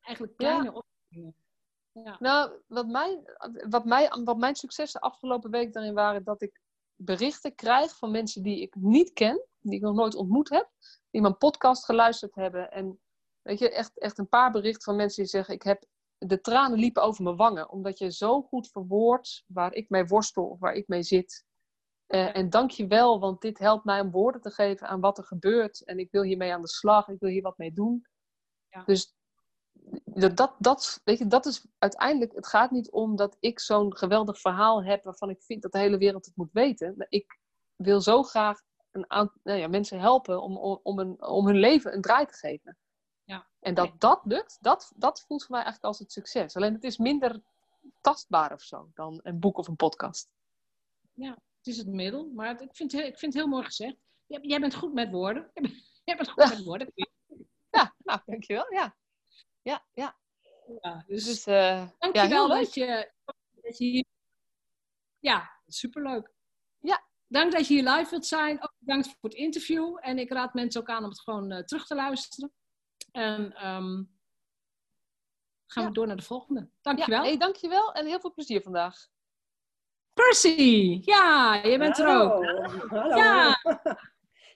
eigenlijk 0.00 0.36
kleine 0.36 0.64
Ja. 0.64 0.72
opmerkingen. 0.72 1.36
Ja. 1.92 2.16
Nou, 2.18 2.62
wat 2.66 2.86
mijn, 2.86 3.22
wat, 3.68 3.84
mij, 3.84 4.08
wat 4.24 4.36
mijn 4.38 4.54
successen 4.54 5.00
afgelopen 5.00 5.50
week 5.50 5.72
daarin 5.72 5.94
waren, 5.94 6.24
dat 6.24 6.42
ik 6.42 6.60
berichten 6.94 7.54
krijg 7.54 7.96
van 7.96 8.10
mensen 8.10 8.42
die 8.42 8.60
ik 8.60 8.74
niet 8.74 9.12
ken, 9.12 9.46
die 9.60 9.74
ik 9.74 9.82
nog 9.82 9.94
nooit 9.94 10.14
ontmoet 10.14 10.48
heb, 10.48 10.70
die 11.10 11.20
mijn 11.20 11.36
podcast 11.38 11.84
geluisterd 11.84 12.34
hebben. 12.34 12.70
En 12.70 13.00
weet 13.46 13.58
je, 13.58 13.70
echt, 13.70 13.98
echt 13.98 14.18
een 14.18 14.28
paar 14.28 14.50
berichten 14.50 14.82
van 14.82 14.96
mensen 14.96 15.22
die 15.22 15.30
zeggen, 15.30 15.54
ik 15.54 15.62
heb, 15.62 15.84
de 16.18 16.40
tranen 16.40 16.78
liepen 16.78 17.02
over 17.02 17.24
mijn 17.24 17.36
wangen, 17.36 17.70
omdat 17.70 17.98
je 17.98 18.12
zo 18.12 18.42
goed 18.42 18.70
verwoordt 18.70 19.44
waar 19.46 19.74
ik 19.74 19.88
mee 19.88 20.04
worstel 20.04 20.44
of 20.44 20.58
waar 20.58 20.74
ik 20.74 20.88
mee 20.88 21.02
zit. 21.02 21.44
Eh, 22.06 22.36
en 22.36 22.50
dank 22.50 22.70
je 22.70 22.86
wel, 22.86 23.20
want 23.20 23.40
dit 23.40 23.58
helpt 23.58 23.84
mij 23.84 24.00
om 24.00 24.10
woorden 24.10 24.40
te 24.40 24.50
geven 24.50 24.88
aan 24.88 25.00
wat 25.00 25.18
er 25.18 25.24
gebeurt. 25.24 25.84
En 25.84 25.98
ik 25.98 26.10
wil 26.10 26.22
hiermee 26.22 26.52
aan 26.52 26.62
de 26.62 26.68
slag, 26.68 27.08
ik 27.08 27.20
wil 27.20 27.30
hier 27.30 27.42
wat 27.42 27.58
mee 27.58 27.72
doen. 27.72 28.06
Dus 28.84 29.14
dat, 30.04 30.54
dat, 30.58 31.00
weet 31.04 31.18
je, 31.18 31.26
dat 31.26 31.46
is 31.46 31.66
uiteindelijk, 31.78 32.32
het 32.34 32.46
gaat 32.46 32.70
niet 32.70 32.90
om 32.90 33.16
dat 33.16 33.36
ik 33.40 33.60
zo'n 33.60 33.96
geweldig 33.96 34.40
verhaal 34.40 34.84
heb 34.84 35.04
waarvan 35.04 35.30
ik 35.30 35.42
vind 35.42 35.62
dat 35.62 35.72
de 35.72 35.78
hele 35.78 35.98
wereld 35.98 36.24
het 36.24 36.36
moet 36.36 36.52
weten. 36.52 37.06
Ik 37.08 37.38
wil 37.76 38.00
zo 38.00 38.22
graag 38.22 38.60
een 38.90 39.10
aantal 39.10 39.40
nou 39.42 39.58
ja, 39.58 39.68
mensen 39.68 40.00
helpen 40.00 40.42
om, 40.42 40.56
om, 40.56 40.80
om, 40.82 40.98
een, 40.98 41.22
om 41.22 41.46
hun 41.46 41.56
leven 41.56 41.94
een 41.94 42.00
draai 42.00 42.26
te 42.26 42.34
geven. 42.34 42.76
Ja. 43.26 43.46
En 43.60 43.74
dat 43.74 44.00
dat 44.00 44.20
lukt, 44.24 44.58
dat, 44.60 44.92
dat 44.96 45.20
voelt 45.20 45.42
voor 45.44 45.50
mij 45.54 45.64
eigenlijk 45.64 45.84
als 45.92 45.98
het 45.98 46.12
succes. 46.12 46.56
Alleen 46.56 46.74
het 46.74 46.84
is 46.84 46.96
minder 46.98 47.42
tastbaar 48.00 48.52
of 48.52 48.62
zo 48.62 48.90
dan 48.94 49.20
een 49.22 49.40
boek 49.40 49.58
of 49.58 49.68
een 49.68 49.76
podcast. 49.76 50.28
Ja, 51.12 51.30
het 51.30 51.66
is 51.66 51.76
het 51.76 51.86
middel. 51.86 52.30
Maar 52.34 52.48
het- 52.48 52.60
ik 52.60 52.76
vind, 52.76 52.92
het 52.92 53.00
heel- 53.00 53.10
ik 53.10 53.18
vind 53.18 53.32
het 53.32 53.42
heel 53.42 53.50
mooi 53.52 53.64
gezegd. 53.64 53.96
Jij, 54.26 54.40
jij 54.42 54.60
bent 54.60 54.74
goed 54.74 54.92
met 54.92 55.10
woorden. 55.10 55.50
Jij 56.04 56.16
bent, 56.16 56.28
goed 56.30 56.48
met 56.48 56.64
woorden. 56.64 56.92
Ja, 57.70 57.94
nou, 57.98 58.20
dankjewel. 58.26 58.72
Ja, 58.72 58.96
ja, 59.62 59.84
ja. 59.92 60.16
Ja, 60.80 61.04
dus, 61.06 61.24
Dus, 61.24 61.46
eh, 61.46 61.88
dankjewel 61.98 62.48
ja, 62.48 62.54
dat 62.58 62.74
je, 62.74 63.12
dat 63.52 63.78
je 63.78 63.84
hier... 63.84 64.04
Ja, 65.18 65.50
superleuk. 65.66 66.32
Ja. 66.78 67.04
Dank 67.26 67.52
dat 67.52 67.66
je 67.66 67.74
hier 67.74 67.90
live 67.92 68.10
wilt 68.10 68.26
zijn. 68.26 68.62
Ook 68.62 68.74
bedankt 68.78 69.06
voor 69.06 69.28
het 69.30 69.34
interview. 69.38 69.98
En 70.00 70.18
ik 70.18 70.30
raad 70.32 70.54
mensen 70.54 70.80
ook 70.80 70.88
aan 70.88 71.02
om 71.02 71.08
het 71.08 71.20
gewoon 71.20 71.50
eh, 71.50 71.62
terug 71.64 71.86
te 71.86 71.94
luisteren. 71.94 72.52
En 73.16 73.52
ehm, 73.54 74.02
gaan 75.66 75.84
we 75.84 75.92
door 75.92 76.06
naar 76.06 76.16
de 76.16 76.22
volgende. 76.22 76.70
Dankjewel. 76.80 77.22
Ja, 77.22 77.28
hey, 77.28 77.38
dankjewel 77.38 77.92
en 77.92 78.06
heel 78.06 78.20
veel 78.20 78.32
plezier 78.32 78.62
vandaag. 78.62 79.08
Percy, 80.12 81.00
ja, 81.02 81.54
je 81.54 81.78
bent 81.78 81.98
er 81.98 82.08
ook. 82.08 82.44
Hallo. 82.88 83.16
Ja. 83.16 83.60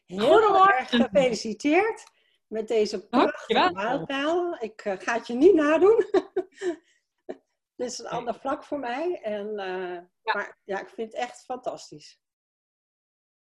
Heel 0.06 0.32
Goedemorgen. 0.32 0.78
erg 0.78 0.88
gefeliciteerd 0.88 2.02
met 2.46 2.68
deze 2.68 3.06
prachtige 3.08 3.72
mijlpaal. 3.72 4.56
Ik 4.58 4.80
eh, 4.80 4.98
ga 4.98 5.14
het 5.14 5.26
je 5.26 5.34
niet 5.34 5.54
nadoen. 5.54 5.96
Dit 7.76 7.90
is 7.90 7.98
een 7.98 8.06
ander 8.06 8.34
vlak 8.34 8.64
voor 8.64 8.78
mij. 8.78 9.20
En, 9.22 9.58
eh, 9.58 10.32
Maar 10.34 10.58
ja, 10.64 10.80
ik 10.80 10.88
vind 10.88 11.12
het 11.12 11.20
echt 11.22 11.44
fantastisch. 11.44 12.20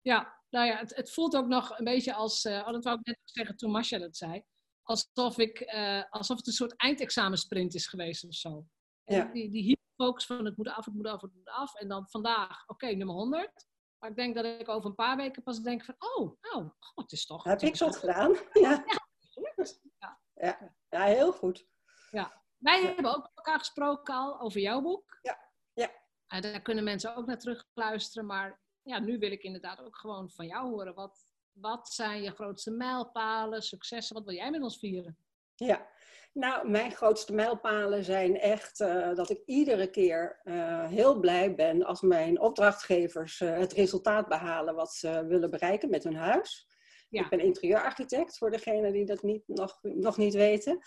Ja, 0.01 0.41
nou 0.51 0.67
ja, 0.67 0.77
het, 0.77 0.97
het 0.97 1.13
voelt 1.13 1.37
ook 1.37 1.47
nog 1.47 1.79
een 1.79 1.85
beetje 1.85 2.15
als, 2.15 2.45
eh 2.45 2.65
oh, 2.67 2.73
dat 2.73 2.85
wou 2.85 2.99
ik 2.99 3.07
net 3.07 3.17
nog 3.17 3.31
zeggen 3.31 3.57
toen 3.57 3.71
Masha 3.71 3.99
dat 3.99 4.17
zei, 4.17 4.45
alsof, 4.89 5.39
ik, 5.39 5.61
eh, 5.61 6.03
alsof 6.11 6.37
het 6.37 6.47
een 6.47 6.53
soort 6.53 6.77
eindexamensprint 6.77 7.75
is 7.75 7.87
geweest 7.87 8.25
of 8.25 8.35
zo. 8.35 8.67
Ja. 9.05 9.25
Die, 9.25 9.51
die 9.51 9.63
hyperfocus 9.63 10.27
van 10.27 10.45
het 10.45 10.57
moet 10.57 10.69
af, 10.69 10.85
het 10.85 10.95
moet 10.95 11.07
af, 11.07 11.21
het 11.21 11.35
moet 11.35 11.49
af. 11.49 11.75
En 11.75 11.89
dan 11.89 12.09
vandaag, 12.09 12.67
oké, 12.67 12.87
nummer 12.87 13.15
100. 13.15 13.67
Maar 13.99 14.11
ik 14.11 14.17
denk 14.17 14.35
dat 14.35 14.45
ik 14.45 14.69
over 14.69 14.89
een 14.89 14.95
paar 14.95 15.17
weken 15.17 15.43
pas 15.43 15.61
denk 15.61 15.85
van, 15.85 15.95
oh, 15.99 16.37
nou, 16.41 16.71
god, 16.79 17.03
het 17.03 17.13
is 17.13 17.27
toch... 17.27 17.45
Heb 17.45 17.61
ik 17.61 17.75
toch- 17.75 17.99
gedaan? 17.99 18.37
Ja. 18.53 18.85
Ja. 18.85 20.21
Ja. 20.35 20.75
ja, 20.89 21.05
heel 21.05 21.33
goed. 21.33 21.67
Ja. 22.11 22.43
Wij 22.57 22.83
hebben 22.83 23.15
ook 23.17 23.23
met 23.23 23.31
elkaar 23.35 23.59
gesproken 23.59 24.15
al 24.15 24.41
over 24.41 24.61
jouw 24.61 24.81
boek. 24.81 25.19
Ja. 25.23 25.51
ja. 25.73 25.91
En 26.27 26.43
daar 26.43 26.63
kunnen 26.63 26.85
mensen 26.85 27.17
ook 27.17 27.27
naar 27.27 27.39
terug 27.39 27.65
luisteren. 27.75 28.27
Maar 28.27 28.61
ja, 28.83 28.99
nu 28.99 29.19
wil 29.19 29.31
ik 29.31 29.43
inderdaad 29.43 29.81
ook 29.81 29.97
gewoon 29.97 30.31
van 30.31 30.47
jou 30.47 30.69
horen. 30.69 30.95
Wat, 30.95 31.28
wat 31.61 31.89
zijn 31.89 32.23
je 32.23 32.31
grootste 32.31 32.71
mijlpalen, 32.71 33.63
successen? 33.63 34.15
Wat 34.15 34.25
wil 34.25 34.35
jij 34.35 34.51
met 34.51 34.63
ons 34.63 34.79
vieren? 34.79 35.17
Ja, 35.55 35.89
nou, 36.33 36.69
mijn 36.69 36.93
grootste 36.93 37.33
mijlpalen 37.33 38.05
zijn 38.05 38.41
echt 38.41 38.81
eh, 38.81 39.15
dat 39.15 39.31
ik 39.31 39.43
iedere 39.47 39.91
keer 39.91 40.41
eh, 40.45 40.87
heel 40.87 41.21
blij 41.21 41.55
ben 41.55 41.85
als 41.85 42.01
mijn 42.01 42.41
opdrachtgevers 42.41 43.41
eh, 43.41 43.57
het 43.57 43.73
resultaat 43.73 44.29
behalen 44.29 44.75
wat 44.75 44.93
ze 44.93 45.27
willen 45.27 45.51
bereiken 45.51 45.91
met 45.91 46.05
hun 46.05 46.17
huis. 46.17 46.67
Ja. 47.09 47.23
Ik 47.23 47.31
ben 47.31 47.41
interieurarchitect 47.41 48.39
voor 48.39 48.51
degenen 48.51 48.93
die 48.93 49.05
dat 49.05 49.23
niet, 49.23 49.43
nog, 49.47 49.79
nog 49.83 50.17
niet 50.17 50.35
weten. 50.35 50.79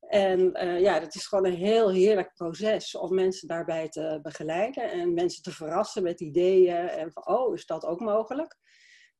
En 0.00 0.50
ja, 0.80 1.00
dat 1.00 1.14
is 1.14 1.26
gewoon 1.26 1.46
een 1.46 1.56
heel 1.56 1.90
heerlijk 1.90 2.34
proces 2.34 2.94
om 2.94 3.14
mensen 3.14 3.48
daarbij 3.48 3.88
te 3.88 4.18
begeleiden 4.22 4.90
en 4.90 5.14
mensen 5.14 5.42
te 5.42 5.52
verrassen 5.52 6.02
met 6.02 6.20
ideeën 6.20 6.88
en 6.88 7.12
van, 7.12 7.26
oh, 7.26 7.54
is 7.54 7.66
dat 7.66 7.84
ook 7.84 8.00
mogelijk? 8.00 8.58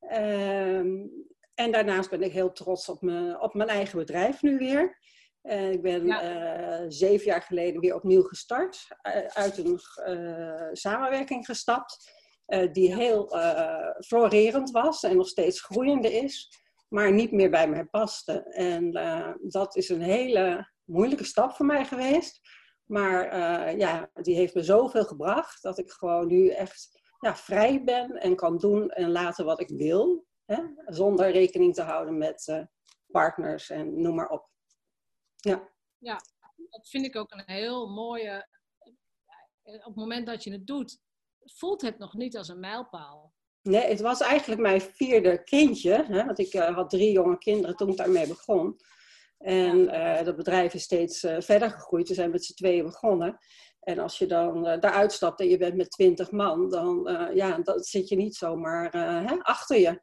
Ehm, 0.00 1.06
en 1.54 1.72
daarnaast 1.72 2.10
ben 2.10 2.22
ik 2.22 2.32
heel 2.32 2.52
trots 2.52 2.88
op 2.88 3.02
mijn, 3.02 3.40
op 3.40 3.54
mijn 3.54 3.68
eigen 3.68 3.98
bedrijf 3.98 4.42
nu 4.42 4.58
weer. 4.58 4.98
Eh, 5.42 5.70
ik 5.70 5.82
ben 5.82 6.10
eh, 6.10 6.84
zeven 6.88 7.26
jaar 7.26 7.42
geleden 7.42 7.80
weer 7.80 7.94
opnieuw 7.94 8.22
gestart, 8.22 8.86
eh, 9.02 9.26
uit 9.26 9.58
een 9.58 9.80
samenwerking 10.72 11.44
gestapt, 11.44 12.18
die 12.72 12.94
heel 12.94 13.28
florerend 14.06 14.70
was 14.70 15.02
en 15.02 15.16
nog 15.16 15.28
steeds 15.28 15.62
groeiende 15.62 16.12
is, 16.12 16.48
maar 16.88 17.12
niet 17.12 17.32
meer 17.32 17.50
bij 17.50 17.68
mij 17.68 17.84
paste. 17.84 18.42
En 18.42 18.92
dat 19.42 19.76
is 19.76 19.88
een 19.88 20.02
hele 20.02 20.70
moeilijke 20.84 21.24
stap 21.24 21.52
voor 21.52 21.66
mij 21.66 21.84
geweest. 21.84 22.40
Maar 22.84 23.36
ja, 23.76 24.10
die 24.14 24.34
heeft 24.34 24.54
me 24.54 24.62
zoveel 24.62 25.04
gebracht 25.04 25.62
dat 25.62 25.78
ik 25.78 25.90
gewoon 25.90 26.26
nu 26.26 26.48
echt 26.48 26.99
ja, 27.20 27.36
vrij 27.36 27.84
ben 27.84 28.20
en 28.20 28.36
kan 28.36 28.58
doen 28.58 28.90
en 28.90 29.10
laten 29.10 29.44
wat 29.44 29.60
ik 29.60 29.68
wil. 29.68 30.26
Hè? 30.44 30.62
Zonder 30.86 31.30
rekening 31.30 31.74
te 31.74 31.82
houden 31.82 32.18
met 32.18 32.48
eh, 32.48 32.62
partners 33.06 33.70
en 33.70 34.00
noem 34.00 34.14
maar 34.14 34.28
op. 34.28 34.48
Ja. 35.36 35.68
Ja, 35.98 36.20
dat 36.56 36.88
vind 36.88 37.06
ik 37.06 37.16
ook 37.16 37.32
een 37.32 37.42
heel 37.46 37.88
mooie. 37.88 38.48
Op 39.62 39.84
het 39.84 39.96
moment 39.96 40.26
dat 40.26 40.44
je 40.44 40.52
het 40.52 40.66
doet, 40.66 41.00
voelt 41.44 41.82
het 41.82 41.98
nog 41.98 42.14
niet 42.14 42.36
als 42.36 42.48
een 42.48 42.60
mijlpaal. 42.60 43.32
Nee, 43.62 43.82
het 43.82 44.00
was 44.00 44.20
eigenlijk 44.20 44.60
mijn 44.60 44.80
vierde 44.80 45.44
kindje. 45.44 46.04
Hè? 46.04 46.24
Want 46.24 46.38
ik 46.38 46.54
uh, 46.54 46.74
had 46.74 46.90
drie 46.90 47.12
jonge 47.12 47.38
kinderen 47.38 47.76
toen 47.76 47.88
ik 47.88 47.96
daarmee 47.96 48.26
begon. 48.26 48.76
En 49.38 49.78
uh, 49.78 50.22
dat 50.24 50.36
bedrijf 50.36 50.74
is 50.74 50.82
steeds 50.82 51.24
uh, 51.24 51.40
verder 51.40 51.70
gegroeid. 51.70 52.08
We 52.08 52.14
zijn 52.14 52.30
met 52.30 52.44
z'n 52.44 52.54
tweeën 52.54 52.84
begonnen. 52.84 53.38
En 53.80 53.98
als 53.98 54.18
je 54.18 54.26
dan 54.26 54.62
daaruit 54.62 55.12
stapt 55.12 55.40
en 55.40 55.48
je 55.48 55.58
bent 55.58 55.76
met 55.76 55.90
twintig 55.90 56.30
man, 56.30 56.70
dan 56.70 57.02
ja, 57.34 57.58
dat 57.58 57.86
zit 57.86 58.08
je 58.08 58.16
niet 58.16 58.36
zomaar 58.36 58.92
hè, 59.26 59.38
achter 59.38 59.78
je. 59.78 60.02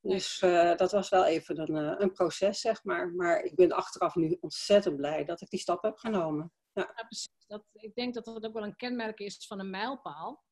Dus 0.00 0.38
dat 0.76 0.92
was 0.92 1.08
wel 1.08 1.24
even 1.24 1.58
een, 1.60 2.02
een 2.02 2.12
proces, 2.12 2.60
zeg 2.60 2.84
maar. 2.84 3.12
Maar 3.12 3.42
ik 3.42 3.54
ben 3.54 3.72
achteraf 3.72 4.14
nu 4.14 4.36
ontzettend 4.40 4.96
blij 4.96 5.24
dat 5.24 5.40
ik 5.40 5.50
die 5.50 5.60
stap 5.60 5.82
heb 5.82 5.96
genomen. 5.96 6.52
Ja. 6.72 6.92
ja 6.96 7.04
precies. 7.04 7.46
Dat, 7.46 7.64
ik 7.72 7.94
denk 7.94 8.14
dat 8.14 8.24
dat 8.24 8.44
ook 8.44 8.52
wel 8.52 8.64
een 8.64 8.76
kenmerk 8.76 9.18
is 9.18 9.46
van 9.46 9.60
een 9.60 9.70
mijlpaal 9.70 10.44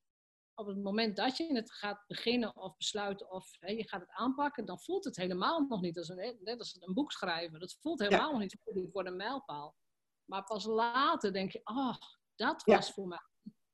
op 0.61 0.67
het 0.67 0.83
moment 0.83 1.17
dat 1.17 1.37
je 1.37 1.55
het 1.55 1.73
gaat 1.73 2.05
beginnen 2.07 2.57
of 2.57 2.77
besluiten 2.77 3.31
of 3.31 3.57
hè, 3.59 3.73
je 3.73 3.89
gaat 3.89 4.01
het 4.01 4.11
aanpakken, 4.11 4.65
dan 4.65 4.81
voelt 4.81 5.05
het 5.05 5.17
helemaal 5.17 5.61
nog 5.61 5.81
niet 5.81 5.99
als 5.99 6.09
een, 6.09 6.39
net 6.41 6.59
als 6.59 6.77
een 6.81 6.95
boek 6.95 7.13
schrijven. 7.13 7.61
Dat 7.61 7.77
voelt 7.81 8.01
helemaal 8.01 8.31
nog 8.31 8.41
niet 8.41 8.57
voor 8.93 9.07
een 9.07 9.17
mijlpaal. 9.17 9.77
Maar 10.25 10.45
pas 10.45 10.65
later 10.65 11.33
denk 11.33 11.53
je, 11.53 11.61
oh, 11.65 11.95
dat 12.41 12.63
was 12.65 12.93
voor 12.93 13.07
mij. 13.07 13.19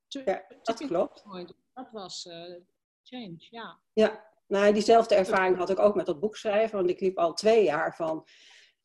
ja, 0.09 0.45
dat 0.63 0.87
klopt. 0.87 1.25
Dat 1.75 1.91
was 1.91 2.25
uh, 2.25 2.57
change, 3.03 3.47
ja. 3.51 3.81
Ja, 3.93 4.25
nou, 4.47 4.73
diezelfde 4.73 5.15
ervaring 5.15 5.57
had 5.57 5.71
ik 5.71 5.79
ook 5.79 5.95
met 5.95 6.07
dat 6.07 6.21
boek 6.21 6.37
schrijven. 6.37 6.77
Want 6.77 6.91
ik 6.91 7.01
liep 7.01 7.19
al 7.19 7.33
twee 7.33 7.65
jaar 7.65 7.97
van, 7.97 8.27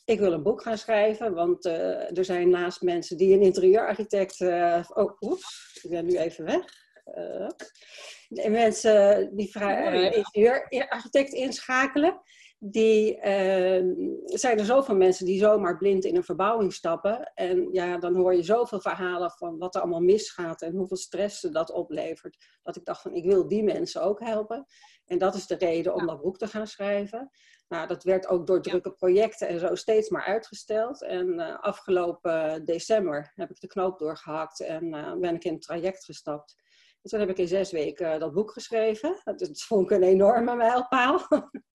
ik 0.05 0.19
wil 0.19 0.33
een 0.33 0.43
boek 0.43 0.61
gaan 0.61 0.77
schrijven. 0.77 1.33
Want 1.33 1.65
uh, 1.65 2.17
er 2.17 2.25
zijn 2.25 2.49
naast 2.49 2.81
mensen 2.81 3.17
die 3.17 3.33
een 3.33 3.41
interieurarchitect... 3.41 4.39
Uh, 4.39 4.83
oh, 4.93 5.21
oeps, 5.21 5.79
ik 5.83 5.89
ben 5.89 6.05
nu 6.05 6.17
even 6.17 6.45
weg. 6.45 6.65
Uh, 7.05 8.51
mensen 8.51 9.29
die 9.35 9.59
uh, 9.59 10.11
ingenieurarchitect 10.11 11.33
inschakelen. 11.33 12.21
Die, 12.63 13.15
uh, 13.15 13.93
zijn 14.25 14.59
er 14.59 14.65
zoveel 14.65 14.95
mensen 14.95 15.25
die 15.25 15.39
zomaar 15.39 15.77
blind 15.77 16.05
in 16.05 16.15
een 16.15 16.23
verbouwing 16.23 16.73
stappen. 16.73 17.31
En 17.33 17.67
ja, 17.71 17.97
dan 17.97 18.15
hoor 18.15 18.35
je 18.35 18.43
zoveel 18.43 18.79
verhalen 18.79 19.31
van 19.31 19.57
wat 19.57 19.75
er 19.75 19.81
allemaal 19.81 20.01
misgaat 20.01 20.61
en 20.61 20.75
hoeveel 20.75 20.97
stress 20.97 21.41
dat 21.41 21.71
oplevert. 21.71 22.37
Dat 22.63 22.75
ik 22.75 22.85
dacht 22.85 23.01
van, 23.01 23.13
ik 23.13 23.25
wil 23.25 23.47
die 23.47 23.63
mensen 23.63 24.03
ook 24.03 24.19
helpen. 24.19 24.65
En 25.05 25.17
dat 25.17 25.35
is 25.35 25.47
de 25.47 25.55
reden 25.55 25.93
om 25.93 26.07
dat 26.07 26.21
boek 26.21 26.37
te 26.37 26.47
gaan 26.47 26.67
schrijven. 26.67 27.29
Nou, 27.67 27.87
dat 27.87 28.03
werd 28.03 28.27
ook 28.27 28.47
door 28.47 28.61
drukke 28.61 28.91
projecten 28.91 29.47
en 29.47 29.59
zo 29.59 29.75
steeds 29.75 30.09
maar 30.09 30.25
uitgesteld. 30.25 31.03
En 31.03 31.27
uh, 31.27 31.59
afgelopen 31.59 32.65
december 32.65 33.31
heb 33.35 33.49
ik 33.49 33.59
de 33.59 33.67
knoop 33.67 33.99
doorgehakt 33.99 34.59
en 34.59 34.85
uh, 34.85 35.13
ben 35.13 35.35
ik 35.35 35.43
in 35.43 35.53
het 35.53 35.61
traject 35.61 36.05
gestapt. 36.05 36.55
Dus 37.01 37.11
toen 37.11 37.19
heb 37.19 37.29
ik 37.29 37.37
in 37.37 37.47
zes 37.47 37.71
weken 37.71 38.19
dat 38.19 38.33
boek 38.33 38.51
geschreven. 38.51 39.21
Dat 39.23 39.61
vond 39.61 39.91
ik 39.91 39.97
een 39.97 40.03
enorme 40.03 40.55
mijlpaal. 40.55 41.27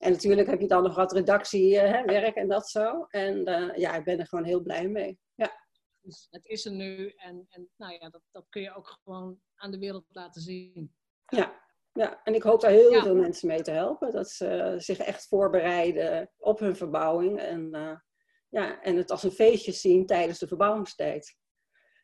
en 0.00 0.10
natuurlijk 0.10 0.48
heb 0.48 0.60
je 0.60 0.66
dan 0.66 0.82
nog 0.82 0.94
wat 0.94 1.12
redactiewerk 1.12 2.34
en 2.34 2.48
dat 2.48 2.68
zo. 2.68 3.04
En 3.08 3.48
uh, 3.48 3.76
ja, 3.76 3.94
ik 3.94 4.04
ben 4.04 4.18
er 4.18 4.26
gewoon 4.26 4.44
heel 4.44 4.60
blij 4.60 4.88
mee. 4.88 5.18
Ja. 5.34 5.52
Dus 6.00 6.26
het 6.30 6.46
is 6.46 6.64
er 6.64 6.72
nu 6.72 7.08
en, 7.16 7.46
en 7.48 7.70
nou 7.76 7.92
ja, 7.92 8.10
dat, 8.10 8.22
dat 8.30 8.46
kun 8.48 8.62
je 8.62 8.74
ook 8.74 8.98
gewoon 9.02 9.40
aan 9.54 9.70
de 9.70 9.78
wereld 9.78 10.04
laten 10.08 10.40
zien. 10.40 10.94
Ja, 11.26 11.62
ja. 11.92 12.22
en 12.24 12.34
ik 12.34 12.42
hoop 12.42 12.60
daar 12.60 12.70
heel 12.70 12.92
ja. 12.92 13.02
veel 13.02 13.14
mensen 13.14 13.48
mee 13.48 13.62
te 13.62 13.70
helpen. 13.70 14.12
Dat 14.12 14.30
ze 14.30 14.74
zich 14.76 14.98
echt 14.98 15.26
voorbereiden 15.26 16.30
op 16.36 16.58
hun 16.58 16.76
verbouwing. 16.76 17.38
En, 17.38 17.68
uh, 17.72 17.96
ja, 18.48 18.82
en 18.82 18.96
het 18.96 19.10
als 19.10 19.22
een 19.22 19.30
feestje 19.30 19.72
zien 19.72 20.06
tijdens 20.06 20.38
de 20.38 20.46
verbouwingstijd. 20.48 21.36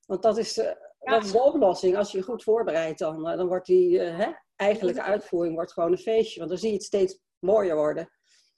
Want 0.06 0.22
dat 0.22 0.38
is, 0.38 0.58
uh, 0.58 0.72
dat 0.98 1.24
is 1.24 1.32
de 1.32 1.42
oplossing. 1.42 1.96
Als 1.96 2.12
je 2.12 2.18
je 2.18 2.24
goed 2.24 2.42
voorbereidt, 2.42 2.98
dan, 2.98 3.28
uh, 3.30 3.36
dan 3.36 3.46
wordt 3.46 3.66
die 3.66 4.00
hè, 4.00 4.32
eigenlijke 4.56 5.02
uitvoering 5.02 5.54
wordt 5.54 5.72
gewoon 5.72 5.92
een 5.92 5.98
feestje. 5.98 6.38
Want 6.38 6.50
dan 6.50 6.58
zie 6.58 6.68
je 6.68 6.74
het 6.74 6.84
steeds 6.84 7.24
mooier 7.46 7.76
worden. 7.76 8.10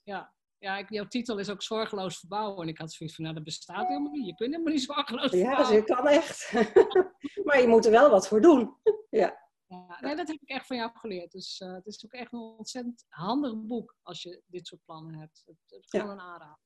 Ja, 0.03 0.33
ja 0.57 0.77
ik, 0.77 0.89
jouw 0.89 1.07
titel 1.07 1.37
is 1.37 1.49
ook 1.49 1.61
zorgeloos 1.61 2.19
verbouwen. 2.19 2.61
En 2.61 2.67
ik 2.67 2.77
had 2.77 2.93
zoiets 2.93 3.15
van, 3.15 3.23
nou 3.23 3.35
dat 3.37 3.45
bestaat 3.45 3.87
helemaal 3.87 4.11
niet. 4.11 4.25
Je 4.25 4.35
kunt 4.35 4.51
helemaal 4.51 4.73
niet 4.73 4.83
zorgeloos 4.83 5.31
ja, 5.31 5.37
verbouwen. 5.37 5.65
Ja, 5.65 5.69
dus 5.69 5.79
je 5.79 5.95
kan 5.95 6.07
echt. 6.07 6.51
maar 7.45 7.61
je 7.61 7.67
moet 7.67 7.85
er 7.85 7.91
wel 7.91 8.09
wat 8.09 8.27
voor 8.27 8.41
doen. 8.41 8.77
ja. 9.09 9.47
Ja, 9.67 9.97
nee, 9.99 10.15
dat 10.15 10.27
heb 10.27 10.41
ik 10.41 10.49
echt 10.49 10.67
van 10.67 10.77
jou 10.77 10.91
geleerd. 10.93 11.31
Dus 11.31 11.59
uh, 11.59 11.73
het 11.73 11.85
is 11.85 12.05
ook 12.05 12.11
echt 12.11 12.33
een 12.33 12.39
ontzettend 12.39 13.05
handig 13.09 13.55
boek 13.55 13.95
als 14.01 14.23
je 14.23 14.41
dit 14.45 14.67
soort 14.67 14.81
plannen 14.85 15.13
hebt. 15.13 15.43
Het, 15.45 15.57
het 15.67 15.83
is 15.83 15.89
gewoon 15.89 16.05
ja. 16.05 16.11
een 16.11 16.19
aanrader. 16.19 16.59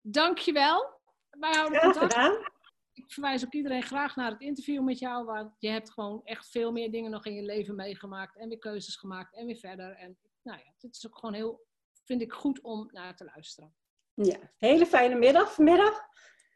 Dankjewel. 0.00 1.00
Wij 1.30 1.52
houden 1.52 1.78
ja, 1.78 1.80
contact. 1.80 2.12
Gedaan. 2.12 2.50
Ik 2.92 3.12
verwijs 3.12 3.44
ook 3.44 3.52
iedereen 3.52 3.82
graag 3.82 4.16
naar 4.16 4.30
het 4.30 4.40
interview 4.40 4.82
met 4.82 4.98
jou. 4.98 5.24
Want 5.24 5.54
je 5.58 5.68
hebt 5.68 5.92
gewoon 5.92 6.20
echt 6.24 6.50
veel 6.50 6.72
meer 6.72 6.90
dingen 6.90 7.10
nog 7.10 7.26
in 7.26 7.34
je 7.34 7.42
leven 7.42 7.74
meegemaakt. 7.74 8.36
En 8.36 8.48
weer 8.48 8.58
keuzes 8.58 8.96
gemaakt 8.96 9.34
en 9.34 9.46
weer 9.46 9.56
verder. 9.56 9.90
En 9.90 10.18
nou 10.42 10.58
ja, 10.58 10.72
het 10.78 10.94
is 10.94 11.06
ook 11.06 11.18
gewoon 11.18 11.34
heel, 11.34 11.66
vind 12.04 12.22
ik 12.22 12.32
goed 12.32 12.60
om 12.60 12.88
naar 12.92 13.16
te 13.16 13.24
luisteren. 13.24 13.74
Ja, 14.14 14.38
hele 14.56 14.86
fijne 14.86 15.14
middag 15.14 15.52
vanmiddag. 15.52 16.00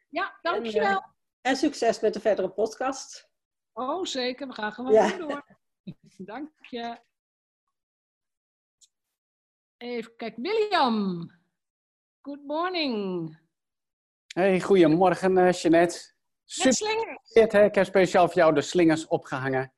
Ja, 0.08 0.38
dankjewel. 0.42 0.86
En, 0.86 0.92
uh, 0.92 1.02
en 1.40 1.56
succes 1.56 2.00
met 2.00 2.14
de 2.14 2.20
verdere 2.20 2.50
podcast. 2.50 3.30
Oh, 3.72 4.04
zeker. 4.04 4.46
We 4.46 4.52
gaan 4.52 4.72
gewoon 4.72 4.92
ja. 4.92 5.16
door. 5.16 5.46
Dank 6.16 6.50
je. 6.60 6.98
Even 9.76 10.16
kijken. 10.16 10.42
William. 10.42 11.30
Good 12.20 12.42
morning. 12.42 13.38
Hey, 14.26 14.60
goedemorgen, 14.60 15.36
uh, 15.36 15.52
Jeanette. 15.52 16.14
Super. 16.44 16.72
slingers. 16.72 17.32
Ik 17.32 17.74
heb 17.74 17.84
speciaal 17.84 18.26
voor 18.26 18.36
jou 18.36 18.54
de 18.54 18.60
slingers 18.60 19.06
opgehangen. 19.06 19.72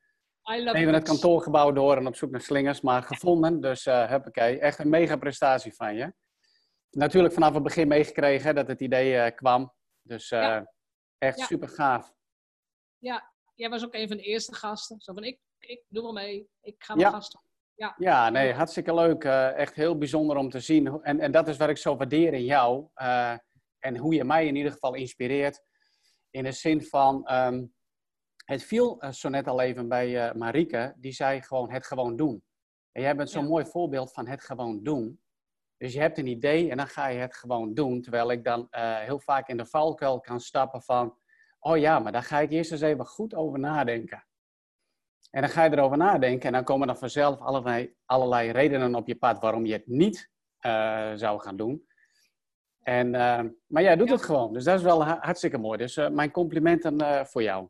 Even 0.49 0.95
het 0.95 1.05
kantoorgebouw 1.05 1.73
door 1.73 1.97
en 1.97 2.07
op 2.07 2.17
zoek 2.17 2.31
naar 2.31 2.41
slingers, 2.41 2.81
maar 2.81 3.03
gevonden. 3.03 3.61
Dus 3.61 3.87
uh, 3.87 4.09
huppakee. 4.09 4.59
Echt 4.59 4.79
een 4.79 4.89
mega 4.89 5.17
prestatie 5.17 5.75
van 5.75 5.95
je. 5.95 6.13
Natuurlijk 6.91 7.35
vanaf 7.35 7.55
het 7.55 7.63
begin 7.63 7.89
meegekregen 7.89 8.55
dat 8.55 8.69
het 8.69 8.81
idee 8.81 9.15
uh, 9.15 9.35
kwam. 9.35 9.73
Dus 10.03 10.31
uh, 10.31 10.41
ja. 10.41 10.73
echt 11.19 11.39
ja. 11.39 11.45
super 11.45 11.69
gaaf. 11.69 12.15
Ja, 12.99 13.33
jij 13.55 13.69
was 13.69 13.85
ook 13.85 13.95
een 13.95 14.09
van 14.09 14.17
de 14.17 14.23
eerste 14.23 14.55
gasten. 14.55 15.01
Zo 15.01 15.13
van, 15.13 15.25
ik, 15.25 15.39
ik 15.59 15.85
doe 15.89 16.03
wel 16.03 16.13
mee, 16.13 16.49
ik 16.61 16.75
ga 16.79 16.95
wel 16.95 17.05
ja. 17.05 17.11
gasten. 17.11 17.41
Ja. 17.75 17.95
ja, 17.99 18.31
nee, 18.31 18.53
hartstikke 18.53 18.95
leuk. 18.95 19.25
Uh, 19.25 19.57
echt 19.57 19.75
heel 19.75 19.99
bijzonder 19.99 20.37
om 20.37 20.51
te 20.51 20.61
zien. 20.61 21.03
En, 21.03 21.21
en 21.21 21.33
dat 21.33 21.49
is 21.49 21.57
wat 21.57 21.69
ik 21.69 21.77
zo 21.77 21.97
waardeer 21.97 22.33
in 22.33 22.45
jou. 22.45 22.89
En 23.79 23.97
hoe 23.97 24.15
je 24.15 24.25
mij 24.25 24.47
in 24.47 24.57
ieder 24.57 24.73
geval 24.73 24.95
inspireert. 24.95 25.63
In 26.31 26.45
de 26.45 26.53
zin 26.53 26.83
van, 26.83 27.33
um, 27.33 27.75
het 28.49 28.63
viel 28.63 29.05
uh, 29.05 29.11
zo 29.11 29.29
net 29.29 29.47
al 29.47 29.61
even 29.61 29.89
bij 29.89 30.35
Marike. 30.35 30.95
Die 30.97 31.13
zei 31.13 31.43
gewoon 31.43 31.71
het 31.71 31.87
gewoon 31.87 32.17
doen. 32.17 32.43
En 32.93 33.03
jij 33.03 33.17
bent 33.17 33.31
zo'n 33.31 33.43
ja. 33.43 33.49
mooi 33.49 33.65
voorbeeld 33.65 34.13
van 34.13 34.27
het 34.27 34.43
gewoon 34.43 34.83
doen. 34.83 35.21
Dus 35.77 35.93
je 35.93 36.01
hebt 36.01 36.19
een 36.19 36.27
idee 36.27 36.71
en 36.71 36.77
dan 36.77 36.87
ga 36.87 37.07
je 37.07 37.19
het 37.19 37.37
gewoon 37.37 37.75
doen. 37.75 38.03
Terwijl 38.03 38.31
ik 38.31 38.45
dan 38.45 38.67
heel 38.71 39.21
vaak 39.21 39.49
in 39.49 39.57
de 39.57 39.67
valkuil 39.67 40.21
kan 40.21 40.41
stappen 40.41 40.83
van 40.83 41.19
oh 41.61 41.79
ja, 41.79 41.99
maar 41.99 42.13
daar 42.13 42.23
ga 42.23 42.39
ik 42.39 42.51
eerst 42.51 42.73
eens 42.73 42.81
even 42.81 43.07
goed 43.07 43.35
over 43.35 43.59
nadenken. 43.59 44.27
En 45.31 45.41
dan 45.41 45.51
ga 45.51 45.65
je 45.65 45.71
erover 45.71 45.97
nadenken 45.97 46.47
en 46.47 46.53
dan 46.53 46.65
komen 46.65 46.89
er 46.89 46.97
vanzelf 46.97 47.41
allerlei, 47.41 47.95
allerlei 48.05 48.51
redenen 48.51 48.95
op 48.95 49.07
je 49.07 49.17
pad 49.17 49.39
waarom 49.39 49.67
je 49.67 49.73
het 49.73 49.87
niet 49.87 50.31
uh, 50.67 51.13
zou 51.15 51.41
gaan 51.41 51.57
doen. 51.57 51.87
En, 52.83 53.07
uh, 53.07 53.41
maar 53.67 53.83
jij 53.83 53.97
doet 53.97 54.09
ja. 54.09 54.15
het 54.15 54.23
gewoon, 54.23 54.53
dus 54.53 54.65
dat 54.65 54.79
is 54.79 54.85
wel 54.85 55.05
hartstikke 55.05 55.59
mooi. 55.59 55.79
Dus 55.79 55.97
mijn 55.97 56.31
complimenten 56.31 57.27
voor 57.27 57.43
jou. 57.43 57.69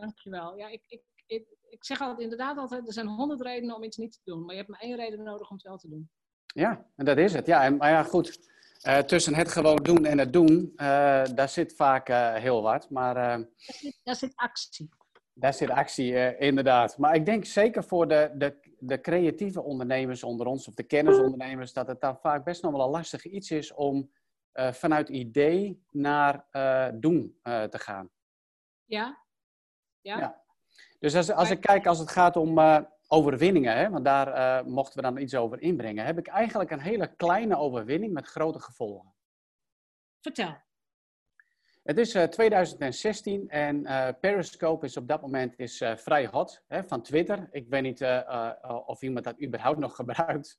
Dankjewel. 0.00 0.56
Ja, 0.56 0.68
ik, 0.68 0.82
ik, 0.86 1.02
ik, 1.26 1.46
ik 1.68 1.84
zeg 1.84 2.00
altijd, 2.00 2.20
inderdaad 2.20 2.56
altijd, 2.56 2.86
er 2.86 2.92
zijn 2.92 3.06
honderd 3.06 3.40
redenen 3.40 3.76
om 3.76 3.82
iets 3.82 3.96
niet 3.96 4.12
te 4.12 4.20
doen. 4.24 4.40
Maar 4.40 4.50
je 4.50 4.60
hebt 4.60 4.68
maar 4.70 4.80
één 4.80 4.96
reden 4.96 5.22
nodig 5.22 5.50
om 5.50 5.56
het 5.56 5.66
wel 5.66 5.78
te 5.78 5.88
doen. 5.88 6.10
Ja, 6.46 6.86
en 6.96 7.04
dat 7.04 7.18
is 7.18 7.32
het. 7.32 7.46
Ja, 7.46 7.64
en, 7.64 7.76
maar 7.76 7.90
ja, 7.90 8.02
goed. 8.02 8.54
Uh, 8.86 8.98
tussen 8.98 9.34
het 9.34 9.48
gewoon 9.48 9.76
doen 9.76 10.04
en 10.04 10.18
het 10.18 10.32
doen, 10.32 10.72
uh, 10.76 11.24
daar 11.34 11.48
zit 11.48 11.74
vaak 11.74 12.08
uh, 12.08 12.34
heel 12.34 12.62
wat. 12.62 12.90
Maar, 12.90 13.14
daar 13.14 13.46
zit, 13.56 14.00
daar, 14.02 14.16
zit, 14.16 14.32
actie. 14.34 14.88
Daar 15.32 15.54
zit 15.54 15.70
actie, 15.70 16.36
inderdaad. 16.38 16.98
Maar 16.98 17.14
ik 17.14 17.26
denk 17.26 17.44
zeker 17.44 17.84
voor 17.84 18.08
de, 18.08 18.30
de, 18.34 18.74
de 18.78 19.00
creatieve 19.00 19.62
ondernemers 19.62 20.22
onder 20.22 20.46
ons, 20.46 20.68
of 20.68 20.74
de 20.74 20.82
kennisondernemers, 20.82 21.72
dat 21.72 21.86
het 21.86 22.00
dan 22.00 22.18
vaak 22.18 22.44
best 22.44 22.62
nog 22.62 22.72
wel 22.72 22.84
een 22.84 22.90
lastig 22.90 23.24
iets 23.24 23.50
is 23.50 23.74
om 23.74 24.10
vanuit 24.52 25.08
idee 25.08 25.84
naar 25.90 26.46
doen 26.94 27.38
te 27.42 27.78
gaan. 27.78 28.10
Ja. 28.84 29.25
Ja. 30.06 30.18
ja. 30.18 30.44
Dus 30.98 31.14
als, 31.14 31.32
als 31.32 31.50
ik 31.50 31.60
kijk, 31.60 31.86
als 31.86 31.98
het 31.98 32.10
gaat 32.10 32.36
om 32.36 32.58
overwinningen, 33.08 33.76
hè, 33.76 33.90
want 33.90 34.04
daar 34.04 34.28
uh, 34.28 34.66
mochten 34.66 34.96
we 34.96 35.02
dan 35.02 35.18
iets 35.18 35.34
over 35.34 35.60
inbrengen, 35.60 36.04
heb 36.04 36.18
ik 36.18 36.26
eigenlijk 36.26 36.70
een 36.70 36.80
hele 36.80 37.14
kleine 37.16 37.56
overwinning 37.56 38.12
met 38.12 38.26
grote 38.26 38.60
gevolgen. 38.60 39.14
Vertel. 40.20 40.64
Het 41.82 41.98
is 41.98 42.14
uh, 42.14 42.22
2016 42.22 43.48
en 43.48 43.80
uh, 43.80 44.08
Periscope 44.20 44.84
is 44.84 44.96
op 44.96 45.08
dat 45.08 45.20
moment 45.20 45.58
is, 45.58 45.84
vrij 45.96 46.26
hot 46.26 46.62
hè, 46.66 46.84
van 46.84 47.02
Twitter. 47.02 47.48
Ik 47.50 47.68
weet 47.68 47.82
niet 47.82 48.02
of 48.86 49.02
iemand 49.02 49.24
dat 49.24 49.42
überhaupt 49.42 49.78
nog 49.78 49.96
gebruikt. 50.00 50.56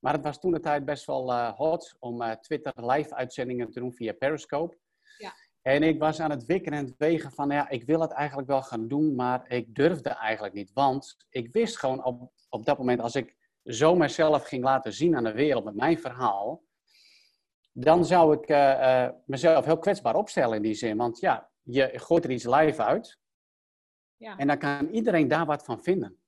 Maar 0.00 0.12
het 0.12 0.22
was 0.22 0.40
toen 0.40 0.52
de 0.52 0.60
tijd 0.60 0.84
best 0.84 1.06
wel 1.06 1.50
hot 1.50 1.96
om 1.98 2.36
Twitter 2.40 2.72
live 2.76 3.14
uitzendingen 3.14 3.70
te 3.70 3.80
doen 3.80 3.92
via 3.92 4.12
Periscope. 4.12 4.76
Ja. 5.18 5.32
En 5.66 5.82
ik 5.82 5.98
was 5.98 6.20
aan 6.20 6.30
het 6.30 6.44
wikken 6.44 6.72
en 6.72 6.84
het 6.84 6.94
wegen 6.96 7.32
van, 7.32 7.50
ja, 7.50 7.68
ik 7.68 7.84
wil 7.84 8.00
het 8.00 8.10
eigenlijk 8.10 8.48
wel 8.48 8.62
gaan 8.62 8.88
doen, 8.88 9.14
maar 9.14 9.50
ik 9.50 9.74
durfde 9.74 10.08
eigenlijk 10.08 10.54
niet. 10.54 10.70
Want 10.74 11.16
ik 11.28 11.52
wist 11.52 11.78
gewoon 11.78 12.04
op, 12.04 12.32
op 12.48 12.64
dat 12.64 12.78
moment, 12.78 13.00
als 13.00 13.14
ik 13.14 13.36
zo 13.64 13.94
mezelf 13.94 14.44
ging 14.44 14.64
laten 14.64 14.92
zien 14.92 15.16
aan 15.16 15.24
de 15.24 15.32
wereld 15.32 15.64
met 15.64 15.74
mijn 15.74 15.98
verhaal, 15.98 16.62
dan 17.72 18.04
zou 18.04 18.36
ik 18.36 18.48
eh, 18.48 19.04
eh, 19.04 19.12
mezelf 19.24 19.64
heel 19.64 19.78
kwetsbaar 19.78 20.14
opstellen 20.14 20.56
in 20.56 20.62
die 20.62 20.74
zin. 20.74 20.96
Want 20.96 21.20
ja, 21.20 21.50
je 21.62 21.90
gooit 21.94 22.24
er 22.24 22.30
iets 22.30 22.44
live 22.44 22.82
uit 22.82 23.18
Ja. 24.16 24.36
en 24.36 24.46
dan 24.46 24.58
kan 24.58 24.88
iedereen 24.88 25.28
daar 25.28 25.46
wat 25.46 25.64
van 25.64 25.82
vinden. 25.82 26.18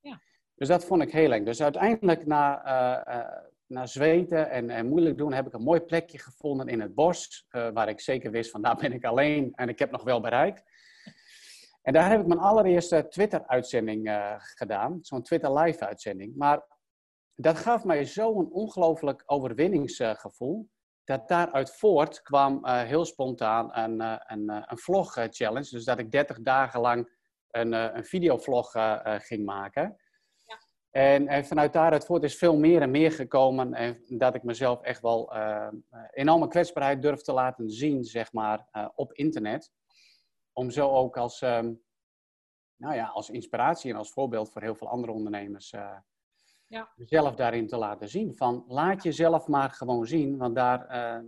Ja. 0.00 0.20
Dus 0.54 0.68
dat 0.68 0.84
vond 0.84 1.02
ik 1.02 1.12
heel 1.12 1.32
eng. 1.32 1.44
Dus 1.44 1.62
uiteindelijk 1.62 2.26
na, 2.26 2.64
eh, 2.64 3.49
na 3.70 3.86
zweten 3.86 4.50
en, 4.50 4.70
en 4.70 4.88
moeilijk 4.88 5.18
doen, 5.18 5.32
heb 5.32 5.46
ik 5.46 5.52
een 5.52 5.62
mooi 5.62 5.80
plekje 5.80 6.18
gevonden 6.18 6.68
in 6.68 6.80
het 6.80 6.94
bos. 6.94 7.46
eh, 7.48 7.68
waar 7.72 7.88
ik 7.88 8.00
zeker 8.00 8.30
wist 8.30 8.50
van 8.50 8.62
daar 8.62 8.76
ben 8.76 8.92
ik 8.92 9.04
alleen 9.04 9.52
en 9.54 9.68
ik 9.68 9.78
heb 9.78 9.90
nog 9.90 10.02
wel 10.02 10.20
bereik. 10.20 10.62
En 11.82 11.92
daar 11.92 12.10
heb 12.10 12.20
ik 12.20 12.26
mijn 12.26 12.40
allereerste 12.40 13.06
Twitter-uitzending 13.08 14.08
eh, 14.08 14.34
gedaan. 14.38 14.98
Zo'n 15.02 15.22
Twitter 15.22 15.58
live-uitzending. 15.58 16.36
Maar 16.36 16.66
dat 17.34 17.58
gaf 17.58 17.84
mij 17.84 18.04
zo'n 18.04 18.52
ongelooflijk 18.52 19.22
overwinningsgevoel. 19.26 20.68
dat 21.04 21.28
daaruit 21.28 21.76
voort 21.76 22.22
kwam 22.22 22.64
eh, 22.64 22.82
heel 22.82 23.04
spontaan 23.04 23.76
een, 23.78 24.00
een, 24.32 24.48
een 24.70 24.78
vlog-challenge. 24.78 25.70
Dus 25.70 25.84
dat 25.84 25.98
ik 25.98 26.10
30 26.10 26.40
dagen 26.40 26.80
lang 26.80 27.18
een, 27.50 27.72
een 27.72 28.04
videovlog 28.04 28.72
ging 29.04 29.44
maken. 29.44 29.96
En, 30.90 31.28
en 31.28 31.44
vanuit 31.44 31.72
daaruit 31.72 32.04
voort 32.06 32.22
is 32.22 32.36
veel 32.36 32.56
meer 32.58 32.82
en 32.82 32.90
meer 32.90 33.12
gekomen. 33.12 33.74
En 33.74 34.04
dat 34.08 34.34
ik 34.34 34.42
mezelf 34.42 34.82
echt 34.82 35.00
wel 35.00 35.34
eh 35.34 35.68
enorme 36.10 36.48
kwetsbaarheid 36.48 37.02
durf 37.02 37.20
te 37.22 37.32
laten 37.32 37.70
zien, 37.70 38.04
zeg 38.04 38.32
maar, 38.32 38.66
eh, 38.70 38.88
op 38.94 39.12
internet. 39.12 39.72
Om 40.52 40.70
zo 40.70 40.90
ook 40.90 41.16
als, 41.16 41.42
ehm, 41.42 41.72
nou 42.76 42.94
ja, 42.94 43.06
als 43.06 43.30
inspiratie 43.30 43.90
en 43.92 43.96
als 43.98 44.12
voorbeeld 44.12 44.50
voor 44.52 44.62
heel 44.62 44.74
veel 44.74 44.88
andere 44.88 45.12
ondernemers 45.12 45.72
eh, 45.72 45.96
Ja. 46.66 46.88
zelf 46.96 47.34
daarin 47.34 47.66
te 47.66 47.76
laten 47.76 48.08
zien. 48.08 48.34
Van 48.36 48.64
laat 48.68 49.02
jezelf 49.02 49.46
maar 49.48 49.70
gewoon 49.70 50.06
zien, 50.06 50.36
want 50.38 50.54
daar, 50.54 50.86
eh, 50.86 51.24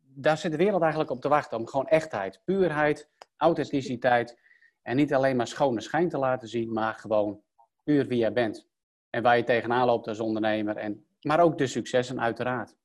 daar 0.00 0.38
zit 0.38 0.50
de 0.50 0.56
wereld 0.56 0.80
eigenlijk 0.82 1.10
op 1.10 1.20
te 1.20 1.28
wachten. 1.28 1.58
Om 1.58 1.66
gewoon 1.66 1.86
echtheid, 1.88 2.40
puurheid, 2.44 3.10
authenticiteit. 3.36 4.38
En 4.82 4.96
niet 4.96 5.14
alleen 5.14 5.36
maar 5.36 5.46
schone 5.46 5.80
schijn 5.80 6.08
te 6.08 6.18
laten 6.18 6.48
zien, 6.48 6.72
maar 6.72 6.94
gewoon 6.94 7.42
puur 7.84 8.06
wie 8.06 8.18
jij 8.18 8.32
bent. 8.32 8.68
En 9.10 9.22
waar 9.22 9.36
je 9.36 9.44
tegenaan 9.44 9.86
loopt 9.86 10.08
als 10.08 10.20
ondernemer. 10.20 10.76
En, 10.76 11.06
maar 11.20 11.40
ook 11.40 11.58
de 11.58 11.66
successen 11.66 12.20
uiteraard. 12.20 12.76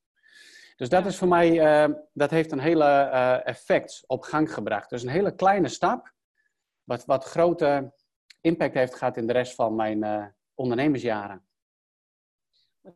Dus 0.76 0.90
dat 0.90 1.06
is 1.06 1.18
voor 1.18 1.28
mij, 1.28 1.60
eh, 1.60 1.94
dat 2.14 2.30
heeft 2.30 2.52
een 2.52 2.60
hele 2.60 2.86
eh, 2.86 3.48
effect 3.48 4.04
op 4.08 4.22
gang 4.22 4.54
gebracht. 4.54 4.90
Dus 4.90 5.04
een 5.04 5.10
hele 5.10 5.36
kleine 5.36 5.68
stap, 5.68 6.14
wat, 6.84 7.06
wat 7.06 7.24
grote 7.24 7.94
impact 8.42 8.74
heeft 8.74 8.96
gehad 8.96 9.18
in 9.18 9.28
de 9.28 9.34
rest 9.34 9.56
van 9.56 9.76
mijn 9.76 10.04
eh, 10.04 10.26
ondernemersjaren. 10.54 11.48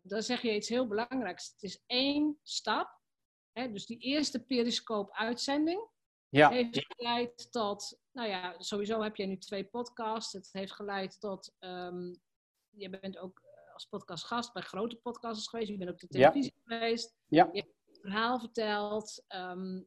Dan 0.02 0.22
zeg 0.22 0.42
je 0.42 0.56
iets 0.56 0.70
heel 0.70 0.88
belangrijks. 0.88 1.52
Het 1.52 1.64
is 1.64 1.84
één 1.86 2.40
stap. 2.44 3.02
Hè, 3.52 3.72
dus 3.72 3.86
die 3.86 3.98
eerste 3.98 4.46
periscope-uitzending 4.46 5.88
Ja. 6.38 6.50
heeft 6.50 6.86
geleid 6.96 7.52
tot, 7.52 8.00
nou 8.12 8.30
ja, 8.30 8.56
sowieso 8.60 9.02
heb 9.02 9.16
je 9.16 9.26
nu 9.26 9.38
twee 9.38 9.64
podcasts. 9.66 10.34
Het 10.34 10.50
heeft 10.52 10.72
geleid 10.74 11.20
tot, 11.20 11.56
ehm, 11.60 12.14
je 12.70 12.90
bent 12.90 13.18
ook 13.18 13.40
eh, 13.40 13.74
als 13.74 13.86
podcastgast 13.86 14.54
bij 14.54 14.62
grote 14.62 14.96
podcasts 14.96 15.50
geweest. 15.50 15.70
Je 15.70 15.78
bent 15.78 15.90
ook 15.90 16.04
op 16.04 16.10
de 16.10 16.18
Ja. 16.18 16.30
televisie 16.30 16.56
geweest. 16.64 17.16
Ja. 17.28 17.50
Je 17.52 17.60
hebt 17.60 17.74
een 17.88 18.02
verhaal 18.02 18.40
verteld. 18.40 19.24
Ehm, 19.28 19.82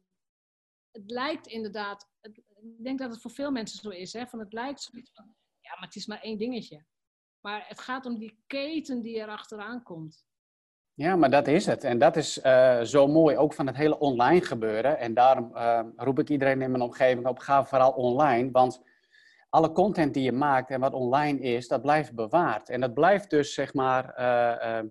het 0.91 1.11
lijkt 1.11 1.47
inderdaad, 1.47 2.09
het- 2.21 2.37
ik 2.37 2.83
denk 2.83 2.99
dat 2.99 3.11
het 3.11 3.21
voor 3.21 3.31
veel 3.31 3.51
mensen 3.51 3.79
zo 3.79 3.89
is, 3.89 4.13
hè, 4.13 4.27
van 4.27 4.39
het 4.39 4.53
lijkt 4.53 4.81
zoiets 4.81 5.11
van, 5.13 5.35
ja, 5.59 5.69
maar 5.75 5.85
het 5.87 5.95
is 5.95 6.05
maar 6.05 6.21
één 6.21 6.37
dingetje. 6.37 6.85
Maar 7.39 7.67
het 7.67 7.79
gaat 7.79 8.05
om 8.05 8.17
die 8.17 8.43
keten 8.47 9.01
die 9.01 9.19
er 9.19 9.27
achteraan 9.29 9.83
komt. 9.83 10.25
Ja, 10.97 11.15
maar 11.15 11.29
dat 11.29 11.47
is 11.47 11.65
het. 11.65 11.83
En 11.83 11.97
dat 11.97 12.15
is 12.15 12.41
eh, 12.41 12.81
zo 12.81 13.07
mooi 13.07 13.37
ook 13.37 13.53
van 13.53 13.67
het 13.67 13.75
hele 13.75 13.99
online 13.99 14.41
gebeuren. 14.41 14.99
En 14.99 15.13
daarom 15.13 15.55
eh, 15.55 15.83
roep 15.95 16.19
ik 16.19 16.29
iedereen 16.29 16.61
in 16.61 16.71
mijn 16.71 16.83
omgeving 16.83 17.27
op, 17.27 17.39
ga 17.39 17.65
vooral 17.65 17.91
online. 17.91 18.51
Want 18.51 18.81
alle 19.49 19.71
content 19.71 20.13
die 20.13 20.23
je 20.23 20.31
maakt 20.31 20.69
en 20.69 20.79
wat 20.79 20.93
online 20.93 21.39
is, 21.39 21.67
dat 21.67 21.81
blijft 21.81 22.15
bewaard. 22.15 22.69
En 22.69 22.81
dat 22.81 22.93
blijft 22.93 23.29
dus, 23.29 23.53
zeg 23.53 23.73
maar, 23.73 24.13
eh, 24.13 24.83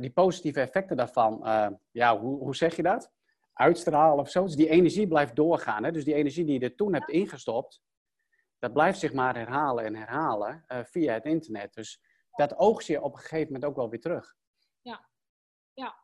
die 0.00 0.10
positieve 0.10 0.60
effecten 0.60 0.96
daarvan, 0.96 1.40
ja, 1.90 2.18
hoe, 2.18 2.38
hoe 2.38 2.56
zeg 2.56 2.76
je 2.76 2.82
dat? 2.82 3.12
Uitstralen 3.52 4.18
of 4.18 4.30
zo. 4.30 4.44
Dus 4.44 4.56
die 4.56 4.68
energie 4.68 5.08
blijft 5.08 5.36
doorgaan. 5.36 5.84
Hè? 5.84 5.92
Dus 5.92 6.04
die 6.04 6.14
energie 6.14 6.44
die 6.44 6.60
je 6.60 6.66
er 6.66 6.76
toen 6.76 6.94
hebt 6.94 7.08
ingestopt, 7.08 7.82
dat 8.58 8.72
blijft 8.72 8.98
zich 8.98 9.12
maar 9.12 9.36
herhalen 9.36 9.84
en 9.84 9.94
herhalen 9.94 10.64
via 10.66 11.12
het 11.12 11.24
internet. 11.24 11.74
Dus 11.74 12.00
dat 12.30 12.56
oogst 12.56 12.88
je 12.88 13.02
op 13.02 13.12
een 13.12 13.20
gegeven 13.20 13.52
moment 13.52 13.64
ook 13.64 13.76
wel 13.76 13.90
weer 13.90 14.00
terug. 14.00 14.36
Ja, 15.78 15.84
ja. 15.84 15.94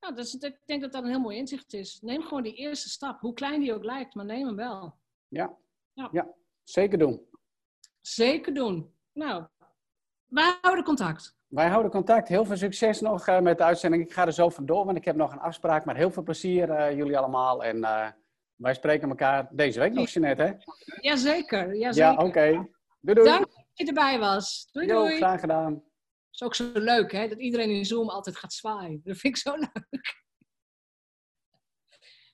Nou, 0.00 0.14
dus 0.14 0.34
ik 0.38 0.58
denk 0.64 0.80
dat 0.80 0.92
dat 0.92 1.02
een 1.02 1.08
heel 1.08 1.20
mooi 1.20 1.36
inzicht 1.36 1.72
is. 1.72 2.00
Neem 2.02 2.22
gewoon 2.22 2.42
die 2.42 2.54
eerste 2.54 2.88
stap, 2.88 3.20
hoe 3.20 3.34
klein 3.34 3.60
die 3.60 3.74
ook 3.74 3.84
lijkt, 3.84 4.14
maar 4.14 4.24
neem 4.24 4.46
hem 4.46 4.56
wel. 4.56 4.94
Ja, 5.28 5.56
Ja. 5.92 6.08
ja 6.12 6.28
zeker 6.62 6.98
doen. 6.98 7.28
Zeker 8.00 8.54
doen. 8.54 8.94
Nou, 9.12 9.44
wij 10.26 10.58
houden 10.60 10.84
contact. 10.84 11.36
Wij 11.46 11.68
houden 11.68 11.90
contact. 11.90 12.28
Heel 12.28 12.44
veel 12.44 12.56
succes 12.56 13.00
nog 13.00 13.26
eh, 13.26 13.40
met 13.40 13.58
de 13.58 13.64
uitzending. 13.64 14.02
Ik 14.02 14.12
ga 14.12 14.26
er 14.26 14.32
zo 14.32 14.48
vandoor, 14.48 14.84
want 14.84 14.96
ik 14.96 15.04
heb 15.04 15.16
nog 15.16 15.32
een 15.32 15.40
afspraak. 15.40 15.84
Maar 15.84 15.96
heel 15.96 16.10
veel 16.10 16.22
plezier, 16.22 16.70
eh, 16.70 16.96
jullie 16.96 17.18
allemaal. 17.18 17.64
En 17.64 17.84
eh, 17.84 18.08
wij 18.54 18.74
spreken 18.74 19.08
elkaar 19.08 19.48
deze 19.52 19.78
week 19.80 19.92
nog, 19.92 20.08
Jeanette, 20.08 20.42
hè? 20.42 20.52
Jazeker, 21.00 21.66
Ja, 21.74 21.74
jazeker. 21.92 22.18
oké. 22.24 22.50
Doei, 23.00 23.14
doei. 23.18 23.28
Dank 23.28 23.46
dat 23.54 23.64
je 23.72 23.86
erbij 23.86 24.18
was. 24.18 24.68
Doei, 24.72 24.86
Jo, 24.86 24.94
doei. 25.02 25.16
graag 25.16 25.40
gedaan. 25.40 25.82
Is 26.30 26.42
ook 26.42 26.54
zo 26.54 26.70
leuk, 26.74 27.12
hè? 27.12 27.28
Dat 27.28 27.38
iedereen 27.38 27.70
in 27.70 27.84
Zoom 27.84 28.08
altijd 28.08 28.36
gaat 28.36 28.52
zwaaien. 28.52 29.00
Dat 29.04 29.16
vind 29.16 29.36
ik 29.36 29.42
zo 29.42 29.54
leuk. 29.72 30.18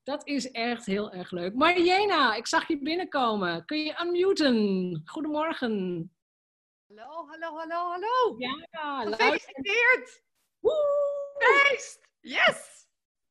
Dat 0.02 0.26
is 0.26 0.50
echt 0.50 0.86
heel 0.86 1.12
erg 1.12 1.30
leuk. 1.30 1.54
Marjena, 1.54 2.34
ik 2.34 2.46
zag 2.46 2.68
je 2.68 2.78
binnenkomen. 2.78 3.64
Kun 3.64 3.78
je 3.78 4.00
unmuten? 4.02 5.02
Goedemorgen. 5.04 5.70
Hallo, 6.86 7.26
hallo, 7.28 7.56
hallo, 7.56 7.90
hallo. 7.90 8.34
Ja, 8.38 9.00
Gefeliciteerd. 9.00 10.22
Feest. 11.38 12.08
Yes. 12.20 12.86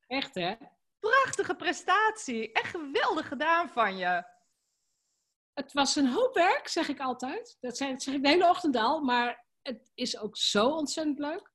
Echt, 0.08 0.36
hè? 0.36 0.56
Prachtige 1.00 1.56
prestatie. 1.56 2.52
Echt 2.52 2.70
geweldig 2.70 3.28
gedaan 3.28 3.70
van 3.70 3.98
je. 3.98 4.24
Het 5.54 5.74
was 5.74 5.96
een 5.96 6.10
hoop 6.10 6.34
werk, 6.34 6.68
zeg 6.68 6.88
ik 6.88 7.00
altijd. 7.00 7.58
Dat 7.60 7.78
zeg 7.78 7.90
ik 7.90 8.24
de 8.24 8.30
hele 8.30 8.50
ochtend 8.50 8.76
al. 8.76 9.02
Maar 9.02 9.45
het 9.68 9.92
is 9.94 10.18
ook 10.18 10.38
zo 10.38 10.70
ontzettend 10.70 11.20
leuk. 11.20 11.52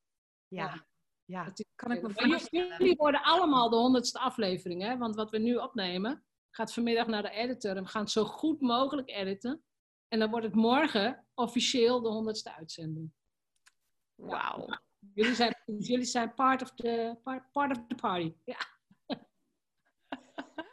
Ja, 0.48 0.86
ja. 1.24 1.52
kan 1.74 1.92
ik 1.92 2.02
me 2.02 2.10
voorstellen. 2.10 2.76
Jullie 2.78 2.96
worden 2.96 3.22
allemaal 3.22 3.70
de 3.70 3.76
honderdste 3.76 4.18
aflevering, 4.18 4.82
hè? 4.82 4.98
Want 4.98 5.14
wat 5.14 5.30
we 5.30 5.38
nu 5.38 5.56
opnemen, 5.56 6.24
gaat 6.50 6.72
vanmiddag 6.72 7.06
naar 7.06 7.22
de 7.22 7.30
editor. 7.30 7.76
En 7.76 7.82
we 7.82 7.88
gaan 7.88 8.02
het 8.02 8.10
zo 8.10 8.24
goed 8.24 8.60
mogelijk 8.60 9.10
editen. 9.10 9.64
En 10.08 10.18
dan 10.18 10.30
wordt 10.30 10.46
het 10.46 10.54
morgen 10.54 11.26
officieel 11.34 12.00
de 12.00 12.08
honderdste 12.08 12.54
uitzending. 12.54 13.12
Wauw. 14.14 14.66
Jullie 15.14 15.34
zijn, 15.34 15.56
jullie 15.64 16.04
zijn 16.04 16.34
part, 16.34 16.62
of 16.62 16.74
the, 16.74 17.18
part, 17.22 17.52
part 17.52 17.78
of 17.78 17.84
the 17.86 17.94
party. 17.94 18.34
Ja. 18.44 18.58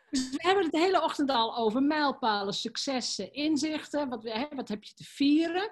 Dus 0.09 0.30
we 0.30 0.38
hebben 0.38 0.64
het 0.64 0.73
de 0.73 0.80
hele 0.80 1.03
ochtend 1.03 1.30
al 1.30 1.55
over 1.55 1.81
mijlpalen, 1.81 2.53
successen, 2.53 3.34
inzichten. 3.34 4.09
Wat, 4.09 4.23
we, 4.23 4.31
hè, 4.31 4.47
wat 4.55 4.68
heb 4.68 4.84
je 4.84 4.93
te 4.93 5.03
vieren? 5.03 5.72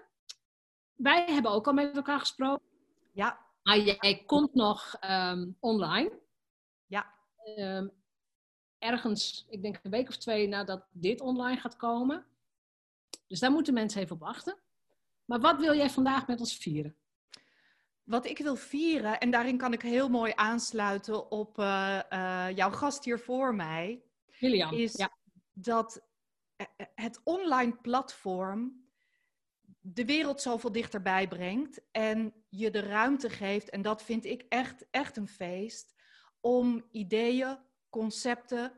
Wij 0.96 1.26
hebben 1.26 1.52
ook 1.52 1.68
al 1.68 1.74
met 1.74 1.96
elkaar 1.96 2.20
gesproken. 2.20 2.66
Ja. 3.14 3.40
Maar 3.64 3.80
jij 3.80 4.24
komt 4.26 4.54
nog 4.54 4.96
ehm, 5.00 5.52
online. 5.60 6.20
Ja. 6.86 7.14
Ehm, 7.38 7.88
ergens, 8.78 9.46
ik 9.50 9.62
denk 9.62 9.80
een 9.84 9.92
week 9.92 10.08
of 10.08 10.18
twee 10.18 10.48
nadat 10.48 10.86
dit 10.92 11.22
online 11.22 11.60
gaat 11.60 11.76
komen. 11.76 12.26
Dus 13.28 13.40
daar 13.40 13.52
moeten 13.52 13.74
mensen 13.74 14.02
even 14.02 14.16
op 14.16 14.22
wachten. 14.22 14.58
Maar 15.26 15.40
wat 15.40 15.60
wil 15.60 15.76
jij 15.76 15.90
vandaag 15.90 16.28
met 16.28 16.40
ons 16.40 16.58
vieren? 16.58 16.96
Wat 18.04 18.26
ik 18.26 18.38
wil 18.38 18.56
vieren, 18.56 19.20
en 19.20 19.32
daarin 19.32 19.58
kan 19.58 19.74
ik 19.74 19.82
heel 19.82 20.10
mooi 20.10 20.32
aansluiten 20.36 21.32
op 21.32 21.60
eh, 21.60 22.00
eh, 22.10 22.56
jouw 22.56 22.72
gast 22.72 23.06
hier 23.06 23.20
voor 23.20 23.56
mij, 23.56 24.04
Lilian, 24.40 24.74
is 24.74 24.94
ja. 24.94 25.18
dat 25.54 26.02
eh, 26.56 26.66
het 26.96 27.22
online 27.24 27.76
platform 27.76 28.85
de 29.88 30.06
wereld 30.06 30.42
zoveel 30.42 30.72
dichterbij 30.72 31.28
brengt 31.28 31.82
en 31.92 32.34
je 32.50 32.72
de 32.72 32.80
ruimte 32.80 33.30
geeft, 33.30 33.70
en 33.70 33.82
dat 33.82 34.04
vind 34.04 34.26
ik 34.26 34.46
echt, 34.50 34.86
echt 34.92 35.18
een 35.18 35.28
feest, 35.28 35.94
om 36.42 36.86
ideeën, 36.92 37.58
concepten, 37.90 38.74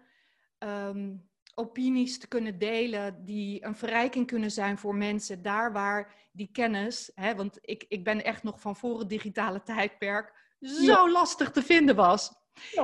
ehm, 0.58 1.16
opinies 1.56 2.20
te 2.20 2.28
kunnen 2.28 2.60
delen 2.60 3.26
die 3.26 3.66
een 3.66 3.76
verrijking 3.76 4.28
kunnen 4.28 4.52
zijn 4.52 4.78
voor 4.78 4.96
mensen 4.96 5.42
daar 5.42 5.72
waar 5.74 6.30
die 6.32 6.50
kennis, 6.52 7.12
hè, 7.16 7.36
want 7.36 7.58
ik, 7.62 7.86
ik 7.88 8.04
ben 8.04 8.24
echt 8.24 8.44
nog 8.44 8.62
van 8.62 8.76
voor 8.76 9.00
het 9.00 9.10
digitale 9.10 9.64
tijdperk, 9.64 10.56
zo 10.60 10.84
Ja. 10.84 11.12
lastig 11.12 11.52
te 11.52 11.64
vinden 11.64 11.96
was. 11.96 12.32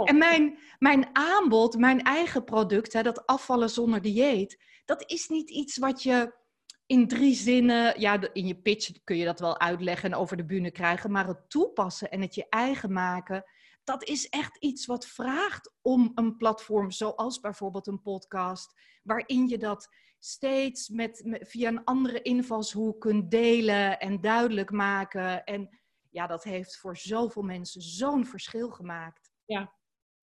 En 0.03 0.17
mijn, 0.17 0.57
mijn 0.79 1.15
aanbod, 1.15 1.77
mijn 1.77 2.01
eigen 2.01 2.43
product, 2.43 2.93
hè, 2.93 3.03
dat 3.03 3.25
afvallen 3.25 3.69
zonder 3.69 4.01
dieet, 4.01 4.63
dat 4.85 5.11
is 5.11 5.27
niet 5.27 5.49
iets 5.49 5.77
wat 5.77 6.03
je 6.03 6.41
in 6.85 7.07
drie 7.07 7.35
zinnen, 7.35 7.99
ja, 7.99 8.33
in 8.33 8.47
je 8.47 8.55
pitch 8.55 8.91
kun 9.03 9.17
je 9.17 9.25
dat 9.25 9.39
wel 9.39 9.59
uitleggen 9.59 10.11
en 10.11 10.17
over 10.17 10.37
de 10.37 10.45
bühne 10.45 10.71
krijgen, 10.71 11.11
maar 11.11 11.27
het 11.27 11.49
toepassen 11.49 12.11
en 12.11 12.21
het 12.21 12.35
je 12.35 12.45
eigen 12.49 12.93
maken, 12.93 13.43
dat 13.83 14.03
is 14.03 14.29
echt 14.29 14.57
iets 14.57 14.85
wat 14.85 15.05
vraagt 15.07 15.73
om 15.81 16.11
een 16.15 16.37
platform 16.37 16.91
zoals 16.91 17.39
bijvoorbeeld 17.39 17.87
een 17.87 18.01
podcast, 18.01 18.79
waarin 19.03 19.47
je 19.47 19.57
dat 19.57 19.87
steeds 20.19 20.89
met, 20.89 21.21
met- 21.25 21.49
via 21.49 21.67
een 21.67 21.83
andere 21.83 22.21
invalshoek 22.21 23.01
kunt 23.01 23.31
delen 23.31 23.99
en 23.99 24.21
duidelijk 24.21 24.71
maken. 24.71 25.43
En 25.43 25.79
ja, 26.09 26.27
dat 26.27 26.43
heeft 26.43 26.77
voor 26.77 26.97
zoveel 26.97 27.41
mensen 27.41 27.81
zo'n 27.81 28.25
verschil 28.25 28.69
gemaakt. 28.69 29.31
Ja. 29.45 29.73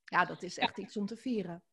Ja, 0.05 0.25
dat 0.25 0.43
is 0.43 0.59
echt 0.59 0.79
iets 0.79 0.97
om 0.97 1.07
te 1.07 1.17
vieren. 1.17 1.65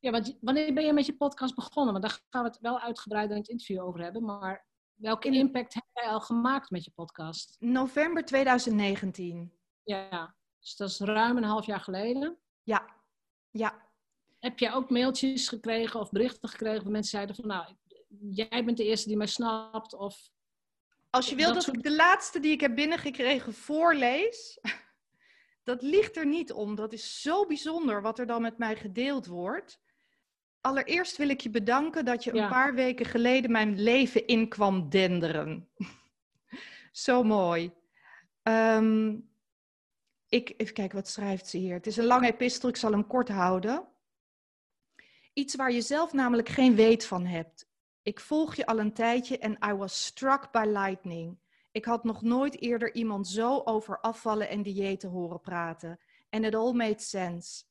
Ja, 0.00 0.10
want 0.10 0.36
wanneer 0.40 0.74
ben 0.74 0.84
je 0.84 0.92
met 0.92 1.06
je 1.06 1.16
podcast 1.16 1.54
begonnen? 1.54 1.92
Want 1.92 2.04
daar 2.04 2.20
gaan 2.30 2.42
we 2.42 2.48
het 2.48 2.60
wel 2.60 2.80
uitgebreider 2.80 3.36
in 3.36 3.42
het 3.42 3.50
interview 3.50 3.82
over 3.82 4.00
hebben. 4.02 4.24
Maar 4.24 4.66
welke 4.94 5.28
impact 5.28 5.74
heb 5.74 5.84
jij 5.92 6.08
al 6.08 6.20
gemaakt 6.20 6.70
met 6.70 6.84
je 6.84 6.90
podcast? 6.90 7.56
November 7.58 8.24
2019. 8.24 9.52
Ja, 9.84 10.34
dus 10.60 10.76
dat 10.76 10.88
is 10.88 10.98
ruim 10.98 11.36
een 11.36 11.42
half 11.44 11.66
jaar 11.66 11.80
geleden. 11.80 12.38
Ja, 12.62 12.86
ja. 13.50 13.84
Heb 14.38 14.58
jij 14.58 14.72
ook 14.72 14.90
mailtjes 14.90 15.48
gekregen 15.48 16.00
of 16.00 16.10
berichten 16.10 16.48
gekregen 16.48 16.82
waar 16.82 16.92
mensen 16.92 17.10
zeiden 17.10 17.36
van... 17.36 17.46
Nou, 17.46 17.74
jij 18.30 18.64
bent 18.64 18.76
de 18.76 18.84
eerste 18.84 19.08
die 19.08 19.16
mij 19.16 19.26
snapt 19.26 19.94
of... 19.94 20.28
Als 21.10 21.28
je 21.28 21.36
wil 21.36 21.54
dat, 21.54 21.62
soort- 21.62 21.76
ik 21.76 21.82
de 21.82 21.94
laatste 21.94 22.40
die 22.40 22.52
ik 22.52 22.60
heb 22.60 22.74
binnengekregen 22.74 23.54
voorlees, 23.54 24.58
dat 25.62 25.82
ligt 25.82 26.16
er 26.16 26.26
niet 26.26 26.52
om. 26.52 26.74
Dat 26.74 26.92
is 26.92 27.20
zo 27.22 27.46
bijzonder 27.46 28.02
wat 28.02 28.18
er 28.18 28.26
dan 28.26 28.42
met 28.42 28.58
mij 28.58 28.76
gedeeld 28.76 29.26
wordt. 29.26 29.80
Allereerst 30.66 31.16
wil 31.16 31.28
ik 31.28 31.40
je 31.40 31.50
bedanken 31.50 32.04
dat 32.04 32.24
je 32.24 32.34
een 32.34 32.48
paar 32.48 32.74
weken 32.74 33.06
geleden 33.06 33.50
mijn 33.50 33.80
leven 33.80 34.26
in 34.26 34.48
kwam 34.48 34.88
denderen. 34.88 35.68
zo 37.06 37.22
mooi. 37.22 37.72
Ehm, 38.42 39.16
ik, 40.28 40.54
even 40.56 40.74
kijken, 40.74 40.96
wat 40.96 41.08
schrijft 41.08 41.46
ze 41.46 41.58
hier? 41.58 41.74
Het 41.74 41.86
is 41.86 41.96
een 41.96 42.04
lange 42.04 42.26
epistel, 42.26 42.68
ik 42.68 42.76
zal 42.76 42.90
hem 42.90 43.06
kort 43.06 43.28
houden. 43.28 43.86
Iets 45.32 45.54
waar 45.54 45.72
je 45.72 45.80
zelf 45.80 46.12
namelijk 46.12 46.48
geen 46.48 46.74
weet 46.74 47.06
van 47.06 47.26
hebt. 47.26 47.68
Ik 48.02 48.20
volg 48.20 48.54
je 48.54 48.66
al 48.66 48.78
een 48.78 48.92
tijdje 48.92 49.38
en 49.38 49.58
I 49.68 49.72
was 49.72 50.04
struck 50.04 50.52
by 50.52 50.64
lightning. 50.66 51.38
Ik 51.70 51.84
had 51.84 52.04
nog 52.04 52.22
nooit 52.22 52.60
eerder 52.60 52.94
iemand 52.94 53.28
zo 53.28 53.62
over 53.64 54.00
afvallen 54.00 54.48
en 54.48 54.62
diëten 54.62 55.10
horen 55.10 55.40
praten. 55.40 56.00
En 56.28 56.44
it 56.44 56.54
all 56.54 56.72
made 56.72 57.02
sense. 57.02 57.64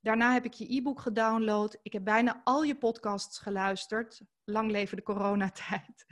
Daarna 0.00 0.32
heb 0.32 0.44
ik 0.44 0.52
je 0.52 0.76
e-book 0.76 1.00
gedownload. 1.00 1.78
Ik 1.82 1.92
heb 1.92 2.04
bijna 2.04 2.40
al 2.44 2.62
je 2.62 2.76
podcasts 2.76 3.38
geluisterd. 3.38 4.20
Lang 4.44 4.70
leven 4.70 4.96
de 4.96 5.02
coronatijd. 5.02 6.06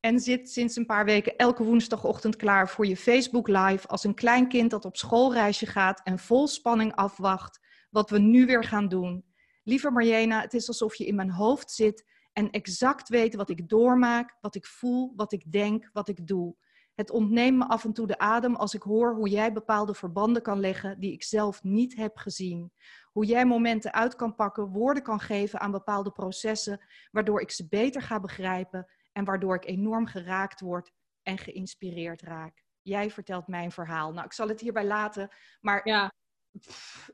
En 0.00 0.20
zit 0.20 0.50
sinds 0.50 0.76
een 0.76 0.86
paar 0.86 1.04
weken 1.04 1.36
elke 1.36 1.64
woensdagochtend 1.64 2.36
klaar 2.36 2.68
voor 2.68 2.86
je 2.86 2.96
Facebook 2.96 3.48
Live 3.48 3.86
als 3.86 4.04
een 4.04 4.14
klein 4.14 4.48
kind 4.48 4.70
dat 4.70 4.84
op 4.84 4.96
schoolreisje 4.96 5.66
gaat 5.66 6.00
en 6.04 6.18
vol 6.18 6.46
spanning 6.46 6.94
afwacht 6.94 7.60
wat 7.90 8.10
we 8.10 8.18
nu 8.18 8.46
weer 8.46 8.64
gaan 8.64 8.88
doen. 8.88 9.24
Lieve 9.62 9.90
Marjena, 9.90 10.40
het 10.40 10.54
is 10.54 10.68
alsof 10.68 10.94
je 10.94 11.06
in 11.06 11.14
mijn 11.14 11.30
hoofd 11.30 11.70
zit 11.70 12.04
en 12.32 12.50
exact 12.50 13.08
weet 13.08 13.34
wat 13.34 13.50
ik 13.50 13.68
doormaak, 13.68 14.36
wat 14.40 14.54
ik 14.54 14.66
voel, 14.66 15.12
wat 15.16 15.32
ik 15.32 15.52
denk, 15.52 15.90
wat 15.92 16.08
ik 16.08 16.26
doe. 16.26 16.56
Het 16.94 17.10
ontneemt 17.10 17.58
me 17.58 17.68
af 17.68 17.84
en 17.84 17.92
toe 17.92 18.06
de 18.06 18.18
adem 18.18 18.54
als 18.54 18.74
ik 18.74 18.82
hoor 18.82 19.14
hoe 19.14 19.28
jij 19.28 19.52
bepaalde 19.52 19.94
verbanden 19.94 20.42
kan 20.42 20.60
leggen 20.60 21.00
die 21.00 21.12
ik 21.12 21.22
zelf 21.22 21.62
niet 21.62 21.96
heb 21.96 22.16
gezien. 22.16 22.72
Hoe 23.12 23.24
jij 23.26 23.44
momenten 23.46 23.92
uit 23.92 24.14
kan 24.16 24.34
pakken, 24.34 24.66
woorden 24.66 25.02
kan 25.02 25.20
geven 25.20 25.60
aan 25.60 25.70
bepaalde 25.70 26.10
processen, 26.10 26.80
waardoor 27.10 27.40
ik 27.40 27.50
ze 27.50 27.68
beter 27.68 28.02
ga 28.02 28.20
begrijpen 28.20 28.90
en 29.12 29.24
waardoor 29.24 29.54
ik 29.54 29.64
enorm 29.64 30.06
geraakt 30.06 30.60
word 30.60 30.92
en 31.22 31.38
geïnspireerd 31.38 32.22
raak. 32.22 32.64
Jij 32.82 33.10
vertelt 33.10 33.46
mijn 33.46 33.72
verhaal. 33.72 34.12
Nou, 34.12 34.24
ik 34.24 34.32
zal 34.32 34.48
het 34.48 34.60
hierbij 34.60 34.84
laten, 34.84 35.28
maar 35.60 35.88
ja, 35.88 36.12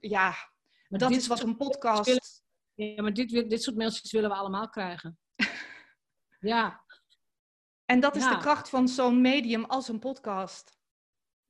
ja 0.00 0.34
Maar 0.88 0.98
dat 0.98 1.10
is 1.10 1.26
wat 1.26 1.40
een 1.40 1.56
podcast... 1.56 2.04
willen- 2.04 2.94
Ja, 2.94 3.02
maar 3.02 3.12
dit, 3.12 3.28
dit 3.50 3.62
soort 3.62 3.76
mailtjes 3.76 4.12
willen 4.12 4.30
we 4.30 4.36
allemaal 4.36 4.68
krijgen. 4.68 5.18
ja. 6.40 6.84
En 7.84 8.00
dat 8.00 8.16
is 8.16 8.22
Ja. 8.22 8.30
de 8.34 8.38
kracht 8.40 8.68
van 8.68 8.88
zo'n 8.88 9.20
medium 9.20 9.64
als 9.64 9.88
een 9.88 9.98
podcast. 9.98 10.78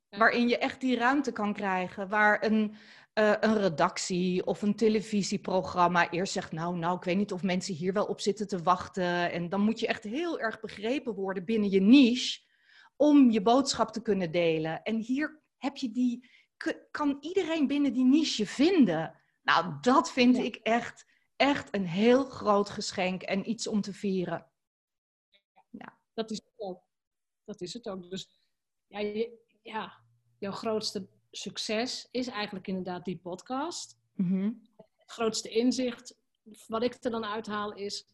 Waarin 0.09 0.49
je 0.49 0.59
echt 0.59 0.81
die 0.81 0.97
ruimte 0.97 1.33
kan 1.33 1.53
krijgen. 1.53 2.09
Waar 2.09 2.45
een, 2.45 2.77
eh, 3.17 3.35
een 3.41 3.59
redactie 3.59 4.47
of 4.47 4.63
een 4.63 4.77
televisieprogramma 4.77 6.11
eerst 6.11 6.33
zegt... 6.33 6.53
Nou, 6.53 6.77
nou, 6.77 6.97
ik 6.97 7.05
weet 7.05 7.17
niet 7.17 7.33
of 7.33 7.43
mensen 7.43 7.75
hier 7.75 7.93
wel 7.93 8.05
op 8.05 8.21
zitten 8.21 8.49
te 8.49 8.63
wachten. 8.63 9.33
En 9.33 9.49
dan 9.49 9.61
moet 9.61 9.81
je 9.81 9.87
echt 9.87 10.05
heel 10.05 10.41
erg 10.41 10.61
begrepen 10.61 11.15
worden 11.15 11.45
binnen 11.45 11.71
je 11.71 11.81
niche... 11.81 12.41
om 12.97 13.31
je 13.31 13.43
boodschap 13.43 13.93
te 13.93 14.03
kunnen 14.03 14.33
delen. 14.33 14.83
En 14.83 14.97
hier 14.97 15.43
heb 15.57 15.77
je 15.77 15.91
die, 15.91 16.31
kan 16.91 17.17
iedereen 17.21 17.67
binnen 17.67 17.93
die 17.93 18.05
niche 18.05 18.43
je 18.43 18.49
vinden. 18.49 19.21
Nou, 19.43 19.75
dat 19.81 20.13
vind 20.13 20.37
ik 20.37 20.57
echt, 20.57 21.07
echt 21.37 21.75
een 21.75 21.87
heel 21.87 22.25
groot 22.25 22.71
geschenk 22.71 23.23
en 23.23 23.51
iets 23.51 23.67
om 23.67 23.81
te 23.81 23.93
vieren. 23.93 24.51
Dat 26.15 26.31
is 26.31 26.37
het 26.45 26.55
ook. 26.57 26.83
Dat 27.45 27.61
is 27.61 27.73
het 27.73 27.89
ook. 27.89 28.11
Dus 28.11 28.41
ja, 28.87 28.99
je- 28.99 29.59
ja, 29.63 30.05
jouw 30.39 30.53
grootste 30.53 31.09
succes 31.37 32.09
is 32.11 32.27
eigenlijk 32.29 32.67
inderdaad 32.67 33.05
die 33.05 33.19
podcast. 33.19 33.99
Het 34.77 35.11
grootste 35.11 35.49
inzicht, 35.49 36.17
wat 36.67 36.83
ik 36.83 36.97
er 37.05 37.11
dan 37.11 37.25
uithaal, 37.25 37.75
is 37.75 38.07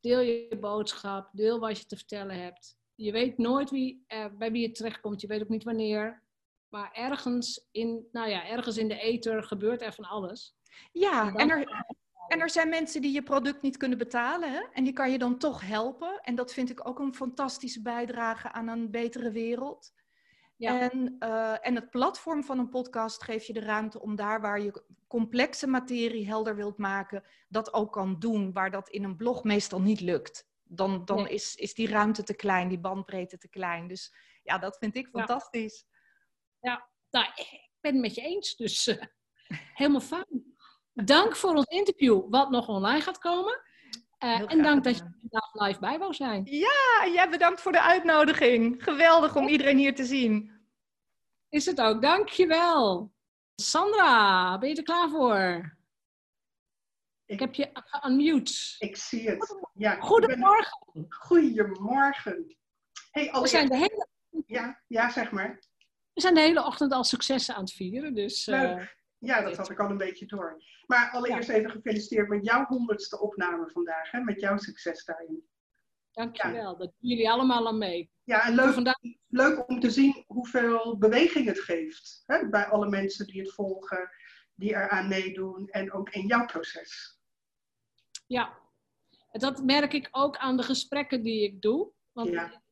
deel 0.00 0.20
je 0.20 0.56
boodschap, 0.60 1.28
deel 1.32 1.58
wat 1.58 1.78
je 1.78 1.86
te 1.86 1.96
vertellen 1.96 2.42
hebt. 2.42 2.76
Je 2.94 3.12
weet 3.12 3.38
nooit 3.38 3.70
wie, 3.70 4.04
eh, 4.06 4.26
bij 4.38 4.52
wie 4.52 4.62
je 4.62 4.70
terechtkomt, 4.70 5.20
je 5.20 5.26
weet 5.26 5.42
ook 5.42 5.48
niet 5.48 5.64
wanneer. 5.64 6.22
Maar 6.68 6.92
ergens 6.92 7.66
in, 7.70 8.08
nou 8.12 8.28
ja, 8.28 8.46
ergens 8.46 8.76
in 8.76 8.88
de 8.88 8.98
ether 8.98 9.42
gebeurt 9.42 9.82
er 9.82 9.92
van 9.92 10.04
alles. 10.04 10.54
Ja, 10.92 11.26
En 11.26 11.32
dan- 11.32 11.40
en 11.40 11.50
er, 11.50 11.84
en 12.28 12.40
er 12.40 12.50
zijn 12.50 12.68
mensen 12.68 13.02
die 13.02 13.12
je 13.12 13.22
product 13.22 13.62
niet 13.62 13.76
kunnen 13.76 13.98
betalen. 13.98 14.52
Hè? 14.52 14.60
En 14.72 14.84
die 14.84 14.92
kan 14.92 15.10
je 15.10 15.18
dan 15.18 15.38
toch 15.38 15.60
helpen. 15.60 16.20
En 16.20 16.34
dat 16.34 16.52
vind 16.52 16.70
ik 16.70 16.88
ook 16.88 16.98
een 16.98 17.14
fantastische 17.14 17.82
bijdrage 17.82 18.52
aan 18.52 18.68
een 18.68 18.90
betere 18.90 19.30
wereld. 19.30 19.92
En, 20.58 21.16
eh, 21.18 21.66
en 21.66 21.74
het 21.74 21.90
platform 21.90 22.44
van 22.44 22.58
een 22.58 22.68
podcast 22.68 23.22
geeft 23.22 23.46
je 23.46 23.52
de 23.52 23.60
ruimte 23.60 24.00
om 24.00 24.16
daar 24.16 24.40
waar 24.40 24.60
je 24.60 24.82
complexe 25.06 25.66
materie 25.66 26.26
helder 26.26 26.56
wilt 26.56 26.78
maken, 26.78 27.24
dat 27.48 27.72
ook 27.72 27.92
kan 27.92 28.18
doen, 28.18 28.52
waar 28.52 28.70
dat 28.70 28.88
in 28.88 29.04
een 29.04 29.16
blog 29.16 29.44
meestal 29.44 29.80
niet 29.80 30.00
lukt. 30.00 30.48
Dan, 30.62 31.04
dan 31.04 31.22
Nee. 31.22 31.32
is, 31.32 31.54
is 31.54 31.74
die 31.74 31.88
ruimte 31.88 32.22
te 32.22 32.34
klein, 32.34 32.68
die 32.68 32.78
bandbreedte 32.78 33.38
te 33.38 33.48
klein. 33.48 33.88
Dus 33.88 34.14
ja, 34.42 34.58
dat 34.58 34.76
vind 34.78 34.96
ik 34.96 35.08
fantastisch. 35.08 35.86
Ja, 36.60 36.88
nou, 37.10 37.26
ik 37.34 37.70
ben 37.80 37.92
het 37.92 38.00
met 38.00 38.14
je 38.14 38.20
eens. 38.20 38.56
Dus 38.56 38.86
eh, 38.86 39.04
helemaal 39.80 40.00
fijn. 40.00 40.56
Dank 40.92 41.36
voor 41.36 41.54
ons 41.54 41.66
interview, 41.66 42.30
wat 42.30 42.50
nog 42.50 42.68
online 42.68 43.00
gaat 43.00 43.18
komen. 43.18 43.60
Eh, 44.18 44.52
en 44.52 44.62
dank 44.62 44.84
dat 44.84 44.96
je 44.96 45.02
vandaag 45.20 45.52
live 45.68 45.80
bij 45.80 45.98
wou 45.98 46.14
zijn. 46.14 46.44
Ja, 46.44 47.00
en 47.04 47.12
jij 47.12 47.30
bedankt 47.30 47.60
voor 47.60 47.72
de 47.72 47.82
uitnodiging. 47.82 48.82
Geweldig 48.84 49.36
om 49.36 49.48
iedereen 49.48 49.76
hier 49.78 49.94
te 49.94 50.04
zien. 50.04 50.52
Is 51.48 51.66
het 51.66 51.80
ook. 51.80 52.02
Dankjewel. 52.02 53.12
Sandra, 53.54 54.58
ben 54.58 54.68
je 54.68 54.74
er 54.76 54.82
klaar 54.82 55.08
voor? 55.08 55.76
Ik 57.26 57.38
heb 57.40 57.54
je 57.54 57.70
unmute. 58.06 58.52
Ik 58.78 58.96
zie 58.96 59.28
het. 59.30 59.56
Ja, 59.74 59.94
Goedemorgen. 60.00 60.78
ben- 60.92 61.06
Goedemorgen. 61.08 62.56
Hey, 63.10 63.24
We 63.24 63.30
allereerst- 63.32 63.50
zijn, 63.54 63.68
de 63.68 63.76
hele, 63.76 64.06
Ja, 64.46 64.82
ja, 64.86 65.10
zeg 65.10 65.30
maar. 65.30 65.58
we 66.12 66.20
zijn 66.20 66.34
de 66.34 66.40
hele 66.40 66.64
ochtend 66.64 66.92
al 66.92 67.04
successen 67.04 67.54
aan 67.54 67.60
het 67.60 67.72
vieren. 67.72 68.14
Dus, 68.14 68.46
eh, 68.46 68.60
Leuk. 68.60 68.96
Ja, 69.18 69.40
dat 69.42 69.56
had 69.56 69.70
ik 69.70 69.78
al 69.80 69.90
een 69.90 69.96
beetje 69.96 70.26
door. 70.26 70.62
Maar 70.86 71.10
allereerst 71.12 71.48
even 71.48 71.70
gefeliciteerd 71.70 72.28
met 72.28 72.44
jouw 72.44 72.64
honderdste 72.64 73.20
opname 73.20 73.70
vandaag. 73.70 74.10
Hè, 74.10 74.20
met 74.20 74.40
jouw 74.40 74.56
succes 74.56 75.04
daarin. 75.04 75.48
dankjewel. 76.12 76.76
Dat 76.76 76.92
doen 76.98 77.10
jullie 77.10 77.30
allemaal 77.30 77.66
aan 77.66 77.78
mee. 77.78 78.10
Ja, 78.24 78.44
en 78.46 78.54
leuk, 78.54 78.98
leuk 79.28 79.68
om 79.68 79.80
te 79.80 79.90
zien 79.90 80.24
hoeveel 80.26 80.98
beweging 80.98 81.46
het 81.46 81.58
geeft. 81.60 82.22
Hè, 82.26 82.48
bij 82.48 82.66
alle 82.66 82.88
mensen 82.88 83.26
die 83.26 83.40
het 83.40 83.52
volgen, 83.54 84.10
die 84.54 84.70
eraan 84.70 85.08
meedoen. 85.08 85.68
En 85.68 85.92
ook 85.92 86.10
in 86.10 86.26
jouw 86.26 86.44
proces. 86.46 87.18
Ja, 88.26 88.58
dat 89.32 89.62
merk 89.64 89.92
ik 89.92 90.08
ook 90.10 90.36
aan 90.36 90.56
de 90.56 90.62
gesprekken 90.62 91.22
die 91.22 91.42
ik 91.42 91.60
doe. 91.62 91.90
Want 92.12 92.28
Ja. 92.28 92.62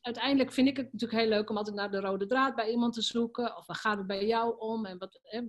uiteindelijk 0.00 0.52
vind 0.52 0.68
ik 0.68 0.76
het 0.76 0.92
natuurlijk 0.92 1.20
heel 1.20 1.28
leuk 1.30 1.50
om 1.50 1.56
altijd 1.56 1.76
naar 1.76 1.90
de 1.90 2.00
rode 2.00 2.26
draad 2.26 2.54
bij 2.54 2.70
iemand 2.70 2.94
te 2.94 3.02
zoeken. 3.02 3.56
Of 3.56 3.66
waar 3.66 3.76
gaat 3.76 3.98
het 3.98 4.06
bij 4.06 4.26
jou 4.26 4.58
om? 4.58 4.86
En 4.86 4.98
wat, 4.98 5.18
hè, 5.22 5.42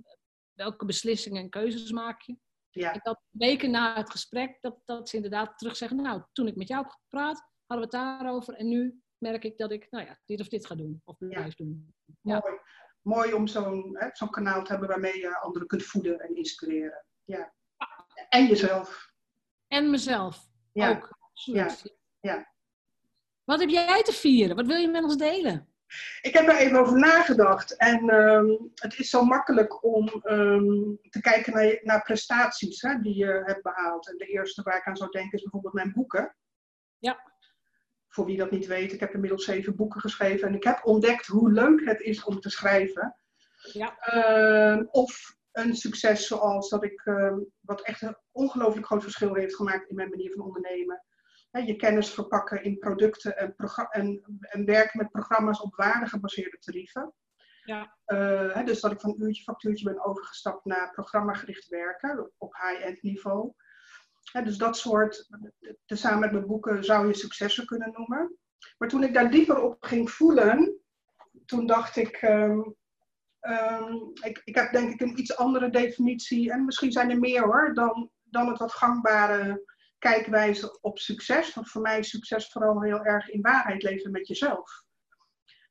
welke 0.55 0.85
beslissingen 0.85 1.41
en 1.41 1.49
keuzes 1.49 1.91
maak 1.91 2.21
je? 2.21 2.37
Ja. 2.69 2.93
En 2.93 2.99
dat 3.03 3.21
weken 3.29 3.71
na 3.71 3.95
het 3.95 4.09
gesprek, 4.09 4.57
dat, 4.61 4.79
dat 4.85 5.09
ze 5.09 5.15
inderdaad 5.15 5.57
terug 5.57 5.75
zeggen, 5.75 6.01
nou, 6.01 6.23
toen 6.31 6.47
ik 6.47 6.55
met 6.55 6.67
jou 6.67 6.83
heb 6.83 6.91
gepraat, 6.91 7.49
hadden 7.65 7.89
we 7.89 7.97
het 7.97 8.05
daarover. 8.05 8.53
En 8.53 8.67
nu 8.67 9.01
merk 9.17 9.43
ik 9.43 9.57
dat 9.57 9.71
ik, 9.71 9.87
nou 9.89 10.05
ja, 10.05 10.19
dit 10.25 10.39
of 10.39 10.47
dit 10.47 10.65
ga 10.65 10.75
doen. 10.75 11.01
Of 11.03 11.17
blijf 11.17 11.55
doen. 11.55 11.93
Ja. 12.21 12.39
Mooi. 12.39 12.59
mooi 13.01 13.33
om 13.33 13.47
zo'n 13.47 13.97
zo'n 14.11 14.29
kanaal 14.29 14.63
te 14.63 14.71
hebben 14.71 14.89
waarmee 14.89 15.17
je 15.17 15.39
anderen 15.39 15.67
kunt 15.67 15.83
voeden 15.83 16.19
en 16.19 16.35
inspireren. 16.35 17.05
Ja. 17.23 17.53
En 18.29 18.47
jezelf. 18.47 19.13
En 19.67 19.89
mezelf 19.89 20.47
Ja. 20.71 20.89
ook. 20.89 21.17
Ja. 21.33 21.75
Ja. 22.19 22.53
Wat 23.43 23.59
heb 23.59 23.69
jij 23.69 24.03
te 24.03 24.11
vieren? 24.11 24.55
Wat 24.55 24.65
wil 24.65 24.77
je 24.77 24.87
met 24.87 25.03
ons 25.03 25.17
delen? 25.17 25.74
Ik 26.21 26.33
heb 26.33 26.47
er 26.47 26.57
even 26.57 26.79
over 26.79 26.97
nagedacht. 26.97 27.75
En 27.75 28.09
ehm, 28.09 28.49
het 28.75 28.99
is 28.99 29.09
zo 29.09 29.23
makkelijk 29.23 29.83
om 29.83 30.07
ehm, 30.07 30.95
te 31.09 31.21
kijken 31.21 31.53
naar, 31.53 31.79
naar 31.81 32.01
prestaties 32.01 32.81
hè, 32.81 32.99
die 32.99 33.15
je 33.15 33.41
hebt 33.45 33.63
behaald. 33.63 34.09
En 34.09 34.17
de 34.17 34.25
eerste 34.25 34.61
waar 34.61 34.77
ik 34.77 34.85
aan 34.85 34.97
zou 34.97 35.11
denken 35.11 35.31
is 35.31 35.41
bijvoorbeeld 35.41 35.73
mijn 35.73 35.93
boeken. 35.93 36.35
Ja. 36.97 37.33
Voor 38.07 38.25
wie 38.25 38.37
dat 38.37 38.51
niet 38.51 38.65
weet, 38.65 38.93
ik 38.93 38.99
heb 38.99 39.13
inmiddels 39.13 39.45
zeven 39.45 39.75
boeken 39.75 40.01
geschreven. 40.01 40.47
En 40.47 40.55
ik 40.55 40.63
heb 40.63 40.85
ontdekt 40.85 41.25
hoe 41.25 41.51
leuk 41.51 41.85
het 41.85 42.01
is 42.01 42.23
om 42.23 42.39
te 42.39 42.49
schrijven. 42.49 43.17
Ja. 43.71 43.97
Ehm, 43.97 44.85
of 44.91 45.35
een 45.51 45.75
succes 45.75 46.27
zoals 46.27 46.69
dat 46.69 46.83
ik, 46.83 47.01
wat 47.59 47.81
echt 47.81 48.01
een 48.01 48.17
ongelooflijk 48.31 48.85
groot 48.85 49.03
verschil 49.03 49.33
heeft 49.33 49.55
gemaakt 49.55 49.89
in 49.89 49.95
mijn 49.95 50.09
manier 50.09 50.31
van 50.31 50.45
ondernemen. 50.45 51.03
Je 51.63 51.75
kennis 51.75 52.13
verpakken 52.13 52.63
in 52.63 52.77
producten 52.77 53.37
en, 53.37 53.55
en, 53.89 54.23
en 54.39 54.65
werken 54.65 54.97
met 54.97 55.11
programma's 55.11 55.61
op 55.61 55.75
waardegebaseerde 55.75 56.57
tarieven. 56.59 57.13
Ja. 57.63 57.97
Eh, 58.05 58.53
hè, 58.53 58.63
dus 58.63 58.81
dat 58.81 58.91
ik 58.91 58.99
van 58.99 59.15
uurtje 59.19 59.43
factuurtje 59.43 59.85
ben 59.85 60.05
overgestapt 60.05 60.65
naar 60.65 60.91
programmagericht 60.91 61.67
werken 61.67 62.31
op 62.37 62.53
high-end 62.53 63.01
niveau. 63.01 63.53
Hè, 64.31 64.43
dus 64.43 64.57
dat 64.57 64.77
soort, 64.77 65.29
tezamen 65.85 66.19
met 66.19 66.31
mijn 66.31 66.45
boeken 66.45 66.83
zou 66.83 67.07
je 67.07 67.13
successen 67.13 67.65
kunnen 67.65 67.91
noemen. 67.91 68.37
Maar 68.77 68.89
toen 68.89 69.03
ik 69.03 69.13
daar 69.13 69.31
dieper 69.31 69.61
op 69.61 69.83
ging 69.83 70.11
voelen, 70.11 70.79
toen 71.45 71.65
dacht 71.65 71.95
ik, 71.95 72.15
ehm, 72.15 72.61
ehm, 73.39 73.93
ik, 74.23 74.41
ik 74.43 74.55
heb 74.55 74.71
denk 74.71 74.93
ik 74.93 75.01
een 75.01 75.19
iets 75.19 75.37
andere 75.37 75.69
definitie, 75.69 76.51
en 76.51 76.65
misschien 76.65 76.91
zijn 76.91 77.09
er 77.09 77.19
meer 77.19 77.43
hoor, 77.43 77.73
dan, 77.73 78.11
dan 78.23 78.47
het 78.47 78.57
wat 78.57 78.73
gangbare 78.73 79.63
kijkwijze 80.11 80.77
op 80.81 80.99
succes. 80.99 81.53
Want 81.53 81.69
voor 81.69 81.81
mij 81.81 81.99
is 81.99 82.09
succes 82.09 82.47
vooral 82.47 82.81
heel 82.81 83.03
erg 83.03 83.29
in 83.29 83.41
waarheid 83.41 83.83
leven 83.83 84.11
met 84.11 84.27
jezelf. 84.27 84.83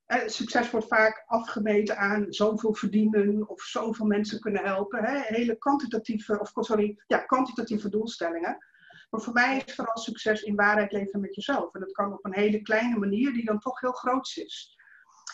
Eh, 0.05 0.27
succes 0.27 0.71
wordt 0.71 0.87
vaak 0.87 1.25
afgemeten 1.27 1.97
aan 1.97 2.33
zoveel 2.33 2.75
verdienen 2.75 3.49
of 3.49 3.63
zoveel 3.63 4.07
mensen 4.07 4.41
kunnen 4.41 4.65
helpen. 4.65 5.05
Hè? 5.05 5.21
Hele 5.21 5.59
kwantitatieve, 5.59 6.41
of 6.41 6.51
sorry, 6.55 7.03
ja, 7.07 7.19
kwantitatieve 7.19 7.89
doelstellingen. 7.89 8.59
Maar 9.11 9.21
voor 9.21 9.33
mij 9.33 9.63
is 9.67 9.75
vooral 9.75 9.99
succes 9.99 10.43
in 10.43 10.57
waarheid 10.57 10.93
leven 10.93 11.21
met 11.21 11.35
jezelf. 11.35 11.75
En 11.75 11.81
dat 11.81 11.93
kan 11.93 12.13
op 12.13 12.25
een 12.25 12.35
hele 12.35 12.63
kleine 12.63 12.99
manier 12.99 13.33
die 13.33 13.45
dan 13.45 13.59
toch 13.59 13.81
heel 13.81 13.93
groot 13.93 14.33
is. 14.37 14.79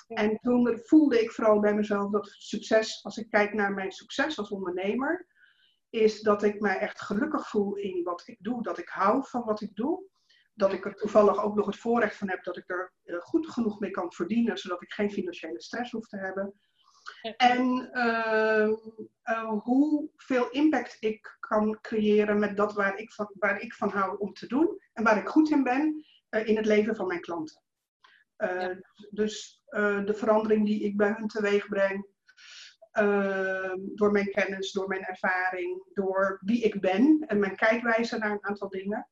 En 0.09 0.39
toen 0.41 0.81
voelde 0.83 1.23
ik 1.23 1.31
vooral 1.31 1.61
bij 1.61 1.75
mezelf 1.75 2.11
dat 2.11 2.35
succes, 2.39 3.05
als 3.05 3.17
ik 3.17 3.31
kijk 3.31 3.55
naar 3.55 3.73
mijn 3.73 3.93
succes 3.93 4.39
als 4.39 4.51
ondernemer, 4.51 5.27
is 5.91 6.21
dat 6.21 6.43
ik 6.43 6.61
mij 6.61 6.79
echt 6.79 7.01
gelukkig 7.01 7.49
voel 7.49 7.75
in 7.75 8.03
wat 8.03 8.23
ik 8.27 8.37
doe. 8.41 8.63
Dat 8.63 8.79
ik 8.79 8.89
hou 8.89 9.27
van 9.27 9.45
wat 9.45 9.61
ik 9.61 9.75
doe. 9.75 10.09
Dat 10.55 10.73
ik 10.73 10.85
er 10.85 10.95
toevallig 10.95 11.43
ook 11.43 11.55
nog 11.55 11.67
het 11.67 11.77
voorrecht 11.77 12.17
van 12.17 12.29
heb 12.29 12.45
dat 12.45 12.57
ik 12.57 12.71
er 12.71 12.93
eh, 13.03 13.21
goed 13.21 13.49
genoeg 13.49 13.81
mee 13.81 13.91
kan 13.91 14.13
verdienen, 14.13 14.59
zodat 14.59 14.83
ik 14.83 14.93
geen 14.93 15.11
financiële 15.11 15.63
stress 15.63 15.91
hoef 15.91 16.07
te 16.07 16.17
hebben. 16.17 16.55
En 17.37 17.91
ehm, 17.93 18.75
eh, 19.23 19.49
hoeveel 19.49 20.51
impact 20.51 20.97
ik 21.01 21.37
kan 21.41 21.79
creëren 21.81 22.39
met 22.39 22.57
dat 22.57 22.73
waar 22.73 22.99
ik, 22.99 23.13
van, 23.13 23.31
waar 23.39 23.61
ik 23.61 23.75
van 23.75 23.91
hou 23.91 24.19
om 24.19 24.33
te 24.33 24.47
doen 24.47 24.81
en 24.93 25.05
waar 25.05 25.19
ik 25.19 25.29
goed 25.29 25.51
in 25.51 25.63
ben 25.63 26.05
eh, 26.29 26.47
in 26.49 26.57
het 26.57 26.67
leven 26.67 26.97
van 26.97 27.07
mijn 27.07 27.21
klanten. 27.21 27.63
Dus 29.11 29.63
de 30.05 30.15
verandering 30.17 30.67
die 30.67 30.83
ik 30.83 30.97
bij 30.97 31.15
hun 31.17 31.29
teweeg 31.29 31.69
breng, 31.69 32.07
ehm, 32.91 33.79
door 33.95 34.11
mijn 34.11 34.31
kennis, 34.31 34.73
door 34.73 34.89
mijn 34.89 35.05
ervaring, 35.05 35.83
door 35.93 36.39
wie 36.45 36.63
ik 36.63 36.81
ben 36.81 37.25
en 37.27 37.39
mijn 37.39 37.57
kijkwijze 37.57 38.19
naar 38.19 38.31
een 38.31 38.45
aantal 38.45 38.69
dingen, 38.69 39.09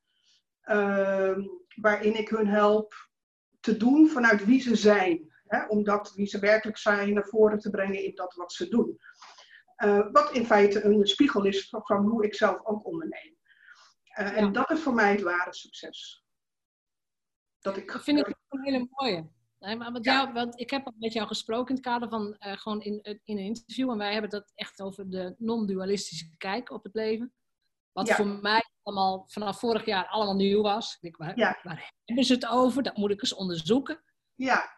ehm, 0.61 1.41
waarin 1.81 2.19
ik 2.19 2.29
hun 2.29 2.49
help 2.49 2.95
te 3.61 3.77
doen 3.77 4.09
vanuit 4.09 4.45
wie 4.45 4.61
ze 4.61 4.77
zijn. 4.77 5.33
Hè, 5.47 5.67
om 5.67 5.85
dat 5.85 6.13
wie 6.15 6.27
ze 6.27 6.39
werkelijk 6.39 6.79
zijn 6.79 7.15
naar 7.15 7.27
voren 7.27 7.59
te 7.59 7.71
brengen 7.71 8.05
in 8.05 8.15
dat 8.15 8.35
wat 8.35 8.53
ze 8.53 8.69
doen. 8.69 8.99
Eh, 9.77 10.07
wat 10.13 10.33
in 10.33 10.47
feite 10.47 10.85
een 10.85 11.07
spiegel 11.07 11.45
is 11.45 11.69
van, 11.69 12.07
hoe 12.07 12.25
ik 12.25 12.35
zelf 12.35 12.65
ook 12.65 12.87
onderneem. 12.87 13.37
Eh, 14.03 14.37
En 14.37 14.53
dat 14.53 14.71
is 14.71 14.81
voor 14.81 14.95
mij 14.95 15.11
het 15.11 15.23
ware 15.23 15.55
succes. 15.55 16.25
Dat 17.59 17.77
ik 17.77 17.93
Dat 17.93 18.03
vind 18.03 18.19
ik 18.19 18.27
een 18.49 18.63
hele 18.63 18.89
mooie. 18.91 19.29
Nee, 19.59 19.77
maar 19.77 19.93
wat 19.93 20.05
jou, 20.05 20.33
want 20.33 20.61
ik 20.61 20.71
heb 20.71 20.87
al 20.87 20.93
met 20.99 21.13
jou 21.13 21.27
gesproken 21.27 21.69
in 21.69 21.75
het 21.75 21.85
kader 21.85 22.09
van 22.09 22.35
eh, 22.39 22.53
gewoon 22.57 22.83
in, 22.83 23.03
in 23.03 23.39
een 23.39 23.45
interview. 23.45 23.91
En 23.91 23.99
wij 23.99 24.13
hebben 24.13 24.31
dat 24.31 24.53
echt 24.55 24.81
over 24.81 25.11
de 25.11 25.35
non-dualistische 25.39 26.31
kijk 26.37 26.71
op 26.71 26.85
het 26.85 26.95
leven. 26.95 27.33
Wat 27.93 28.07
Ja. 28.09 28.15
voor 28.15 28.27
mij 28.27 28.65
allemaal 28.83 29.25
vanaf 29.29 29.59
vorig 29.59 29.85
jaar 29.85 30.07
allemaal 30.07 30.35
nieuw 30.35 30.63
was. 30.63 30.95
Ik 30.95 31.01
denk, 31.01 31.17
waar, 31.17 31.39
Ja. 31.39 31.59
waar 31.63 31.93
hebben 32.05 32.25
ze 32.25 32.35
het 32.35 32.47
over? 32.47 32.83
Dat 32.83 32.97
moet 32.97 33.11
ik 33.11 33.21
eens 33.23 33.35
onderzoeken. 33.35 34.03
Ja. 34.35 34.77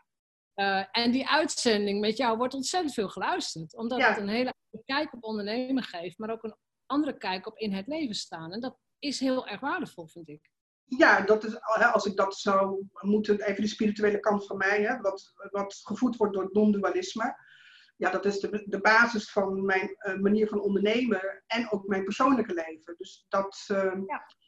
Eh, 0.54 0.84
en 0.90 1.10
die 1.10 1.28
uitzending 1.28 2.00
met 2.00 2.16
jou 2.16 2.36
wordt 2.36 2.54
ontzettend 2.54 2.94
veel 2.94 3.08
geluisterd. 3.08 3.76
Omdat 3.76 3.98
Ja. 3.98 4.08
het 4.08 4.18
een 4.18 4.28
hele 4.28 4.54
andere 4.70 4.84
kijk 4.84 5.12
op 5.14 5.24
ondernemen 5.24 5.82
geeft. 5.82 6.18
Maar 6.18 6.30
ook 6.30 6.42
een 6.44 6.56
andere 6.86 7.16
kijk 7.16 7.46
op 7.46 7.58
in 7.58 7.72
het 7.72 7.86
leven 7.86 8.14
staan. 8.14 8.52
En 8.52 8.60
dat 8.60 8.78
is 8.98 9.20
heel 9.20 9.46
erg 9.46 9.60
waardevol, 9.60 10.06
vind 10.06 10.28
ik. 10.28 10.50
Ja, 10.98 11.20
dat 11.20 11.44
is, 11.44 11.60
als 11.92 12.06
ik 12.06 12.16
dat 12.16 12.36
zou 12.36 12.84
moeten, 13.00 13.40
even 13.40 13.62
de 13.62 13.68
spirituele 13.68 14.20
kant 14.20 14.46
van 14.46 14.56
mij, 14.56 14.82
hè, 14.82 15.00
wat, 15.00 15.32
wat 15.50 15.80
gevoed 15.82 16.16
wordt 16.16 16.34
door 16.34 16.48
non-dualisme. 16.52 17.48
Ja, 17.96 18.10
dat 18.10 18.24
is 18.24 18.40
de, 18.40 18.64
de 18.66 18.80
basis 18.80 19.30
van 19.30 19.64
mijn 19.64 19.96
eh, 19.98 20.16
manier 20.16 20.48
van 20.48 20.60
ondernemen 20.60 21.42
en 21.46 21.70
ook 21.70 21.86
mijn 21.86 22.04
persoonlijke 22.04 22.54
leven. 22.54 22.94
Dus 22.96 23.26
dat 23.28 23.64
eh, 23.66 23.92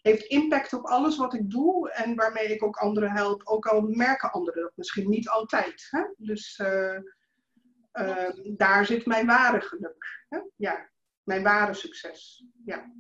heeft 0.03 0.25
impact 0.25 0.73
op 0.73 0.87
alles 0.87 1.17
wat 1.17 1.35
ik 1.35 1.51
doe 1.51 1.91
en 1.91 2.15
waarmee 2.15 2.55
ik 2.55 2.63
ook 2.63 2.77
anderen 2.77 3.11
help. 3.11 3.43
Ook 3.45 3.67
al 3.67 3.81
merken 3.81 4.31
anderen 4.31 4.63
dat 4.63 4.73
misschien 4.75 5.09
niet 5.09 5.29
altijd. 5.29 5.87
Hè? 5.91 6.03
Dus 6.17 6.61
eh, 7.93 8.31
daar 8.57 8.87
zit 8.87 9.07
mijn 9.07 9.27
ware 9.27 9.61
geluk. 9.61 10.27
Hè? 10.29 10.39
Ja, 10.57 10.91
mijn 11.23 11.43
ware 11.43 11.75
succes. 11.75 12.45
Ja. 12.65 12.93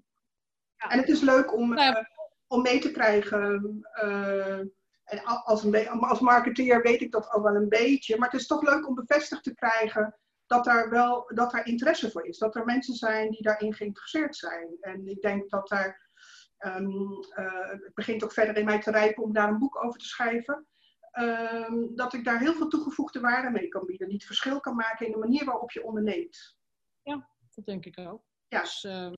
En 0.76 0.98
het 0.98 1.08
is 1.08 1.20
leuk 1.20 1.54
om, 1.54 1.76
eh, 1.76 2.04
om 2.52 2.62
mee 2.62 2.78
te 2.80 2.90
krijgen. 2.90 3.78
eh, 3.92 4.58
en 5.04 5.24
als, 5.24 5.62
een 5.64 5.88
als 5.88 6.20
marketeer 6.20 6.82
weet 6.82 7.00
ik 7.00 7.12
dat 7.12 7.28
al 7.28 7.42
wel 7.42 7.54
een 7.54 7.68
beetje. 7.68 8.18
Maar 8.18 8.30
het 8.30 8.40
is 8.40 8.46
toch 8.46 8.62
leuk 8.62 8.88
om 8.88 8.94
bevestigd 8.94 9.42
te 9.44 9.54
krijgen 9.54 10.16
dat 10.46 10.64
daar 10.64 10.90
wel 10.90 11.30
dat 11.34 11.50
daar 11.50 11.66
interesse 11.66 12.10
voor 12.10 12.26
is. 12.26 12.38
Dat 12.38 12.54
er 12.56 12.64
mensen 12.64 12.94
zijn 12.94 13.30
die 13.30 13.42
daarin 13.42 13.74
geïnteresseerd 13.74 14.36
zijn. 14.36 14.76
En 14.80 15.06
ik 15.08 15.20
denk 15.22 15.50
dat 15.50 15.68
daar. 15.68 16.10
ehm, 16.58 17.12
eh, 17.30 17.68
het 17.70 17.94
begint 17.94 18.24
ook 18.24 18.32
verder 18.32 18.56
in 18.56 18.64
mij 18.64 18.80
te 18.80 18.90
rijpen 18.90 19.22
om 19.22 19.32
daar 19.32 19.48
een 19.48 19.58
boek 19.58 19.84
over 19.84 19.98
te 19.98 20.06
schrijven. 20.06 20.66
Ehm, 21.10 21.74
dat 21.94 22.12
ik 22.12 22.24
daar 22.24 22.38
heel 22.38 22.54
veel 22.54 22.68
toegevoegde 22.68 23.20
waarde 23.20 23.50
mee 23.50 23.68
kan 23.68 23.86
bieden. 23.86 24.06
Die 24.06 24.16
het 24.16 24.26
verschil 24.26 24.60
kan 24.60 24.74
maken 24.74 25.06
in 25.06 25.12
de 25.12 25.18
manier 25.18 25.44
waarop 25.44 25.70
je 25.70 25.84
onderneemt. 25.84 26.56
Ja, 27.02 27.28
dat 27.54 27.64
denk 27.66 27.84
ik 27.86 27.98
ook. 27.98 28.22
Ja. 28.48 28.60
Dus 28.60 28.84
eh, 28.84 29.12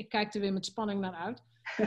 ik 0.00 0.08
kijk 0.08 0.34
er 0.34 0.40
weer 0.40 0.52
met 0.52 0.66
spanning 0.66 1.00
naar 1.00 1.14
uit. 1.14 1.42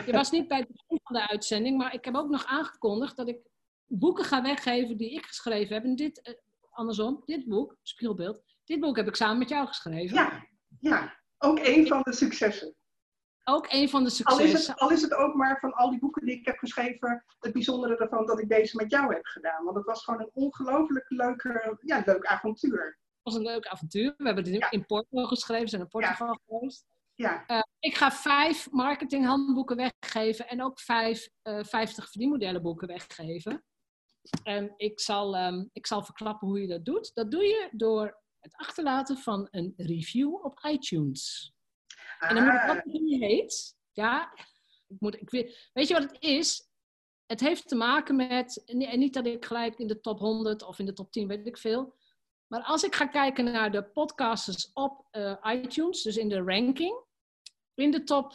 Je 0.06 0.11
was 0.11 0.31
niet 0.31 0.48
bij 0.48 0.57
het 0.57 0.68
begin 0.68 0.99
van 1.03 1.15
de 1.15 1.27
uitzending, 1.27 1.77
maar 1.77 1.94
ik 1.94 2.06
heb 2.06 2.15
ook 2.15 2.30
nog 2.30 2.45
aangekondigd 2.45 3.15
dat 3.15 3.27
ik 3.27 3.38
boeken 3.85 4.26
ga 4.26 4.41
weggeven 4.41 4.98
die 4.98 5.11
ik 5.11 5.26
geschreven 5.26 5.73
heb. 5.73 5.84
En 5.84 5.95
dit, 5.95 6.22
eh, 6.22 6.34
andersom, 6.69 7.22
dit 7.26 7.48
boek, 7.48 7.77
Spiegelbeeld, 7.81 8.41
dit 8.64 8.80
boek 8.80 8.95
heb 8.95 9.07
ik 9.07 9.15
samen 9.15 9.38
met 9.38 9.49
jou 9.49 9.68
geschreven. 9.68 10.15
Ja, 10.15 10.48
ja. 10.80 11.19
ook 11.38 11.60
een 11.60 11.88
van 11.88 12.02
de 12.03 12.14
successen. 12.14 12.76
Ook 13.44 13.65
een 13.69 13.90
van 13.90 14.03
de 14.03 14.10
Al 14.10 14.35
successen. 14.35 14.60
is, 14.60 14.68
het, 14.68 14.80
al 14.80 14.91
is 14.91 15.02
het 15.02 15.14
ook 15.14 15.34
maar 15.34 15.60
van 15.60 15.73
al 15.73 15.90
die 15.90 15.99
boeken 15.99 16.26
die 16.26 16.40
ik 16.40 16.45
heb 16.45 16.57
geschreven, 16.57 17.23
het 17.40 17.53
bijzondere 17.53 17.98
ervan 17.98 18.26
dat 18.26 18.40
ik 18.40 18.49
deze 18.49 18.76
met 18.76 18.91
jou 18.91 19.14
heb 19.14 19.26
gedaan. 19.26 19.64
Want 19.64 19.76
het 19.76 19.85
was 19.85 20.03
gewoon 20.03 20.19
een 20.19 20.30
ongelooflijk 20.34 21.10
leuke, 21.10 21.77
ja, 21.81 22.02
leuk 22.06 22.26
avontuur. 22.26 22.85
Het 22.85 23.34
was 23.34 23.35
een 23.35 23.52
leuk 23.52 23.68
avontuur. 23.68 24.14
We 24.18 24.26
hebben 24.26 24.53
het 24.53 24.72
in 24.72 24.85
Portugal 24.85 25.27
geschreven, 25.27 25.69
zijn 25.69 25.81
in 25.81 25.88
Portugal 25.88 26.40
geweest. 26.45 26.85
Ja. 27.23 27.43
Eh, 27.47 27.61
ik 27.79 27.95
ga 27.95 28.11
vijf 28.11 28.71
marketinghandboeken 28.71 29.75
weggeven 29.75 30.47
en 30.47 30.63
ook 30.63 30.79
vijf 30.79 31.29
eh 31.41 31.63
50 31.63 32.09
verdienmodellenboeken 32.09 32.87
weggeven. 32.87 33.63
En 34.43 34.73
ik 34.77 34.99
zal, 34.99 35.35
ehm, 35.35 35.65
ik 35.73 35.87
zal 35.87 36.03
verklappen 36.03 36.47
hoe 36.47 36.61
je 36.61 36.67
dat 36.67 36.85
doet. 36.85 37.11
Dat 37.13 37.31
doe 37.31 37.43
je 37.43 37.69
door 37.71 38.21
het 38.39 38.55
achterlaten 38.55 39.17
van 39.17 39.47
een 39.51 39.73
review 39.77 40.33
op 40.45 40.59
iTunes. 40.67 41.53
En 42.19 42.35
dan 42.35 42.43
moet 42.43 42.53
ik 42.53 42.59
Ah. 42.59 42.67
wat 42.67 42.83
die 42.83 43.17
heet. 43.25 43.75
Ja, 43.91 44.31
ik 44.87 44.99
moet, 44.99 45.21
ik 45.21 45.29
weet, 45.29 45.69
weet 45.73 45.87
je 45.87 45.93
wat 45.93 46.03
het 46.03 46.21
is? 46.21 46.67
Het 47.25 47.39
heeft 47.39 47.67
te 47.67 47.75
maken 47.75 48.15
met, 48.15 48.63
en 48.65 48.99
niet 48.99 49.13
dat 49.13 49.25
ik 49.25 49.45
gelijk 49.45 49.77
in 49.77 49.87
de 49.87 49.99
top 49.99 50.19
100 50.19 50.63
of 50.63 50.79
in 50.79 50.85
de 50.85 50.93
top 50.93 51.11
10, 51.11 51.27
weet 51.27 51.47
ik 51.47 51.57
veel. 51.57 51.95
Maar 52.47 52.63
als 52.63 52.83
ik 52.83 52.95
ga 52.95 53.05
kijken 53.05 53.43
naar 53.43 53.71
de 53.71 53.83
podcasters 53.83 54.71
op 54.73 55.07
eh, 55.11 55.37
iTunes, 55.43 56.01
dus 56.01 56.17
in 56.17 56.29
de 56.29 56.41
ranking, 56.41 57.03
in 57.75 57.91
de 57.91 58.03
top, 58.03 58.31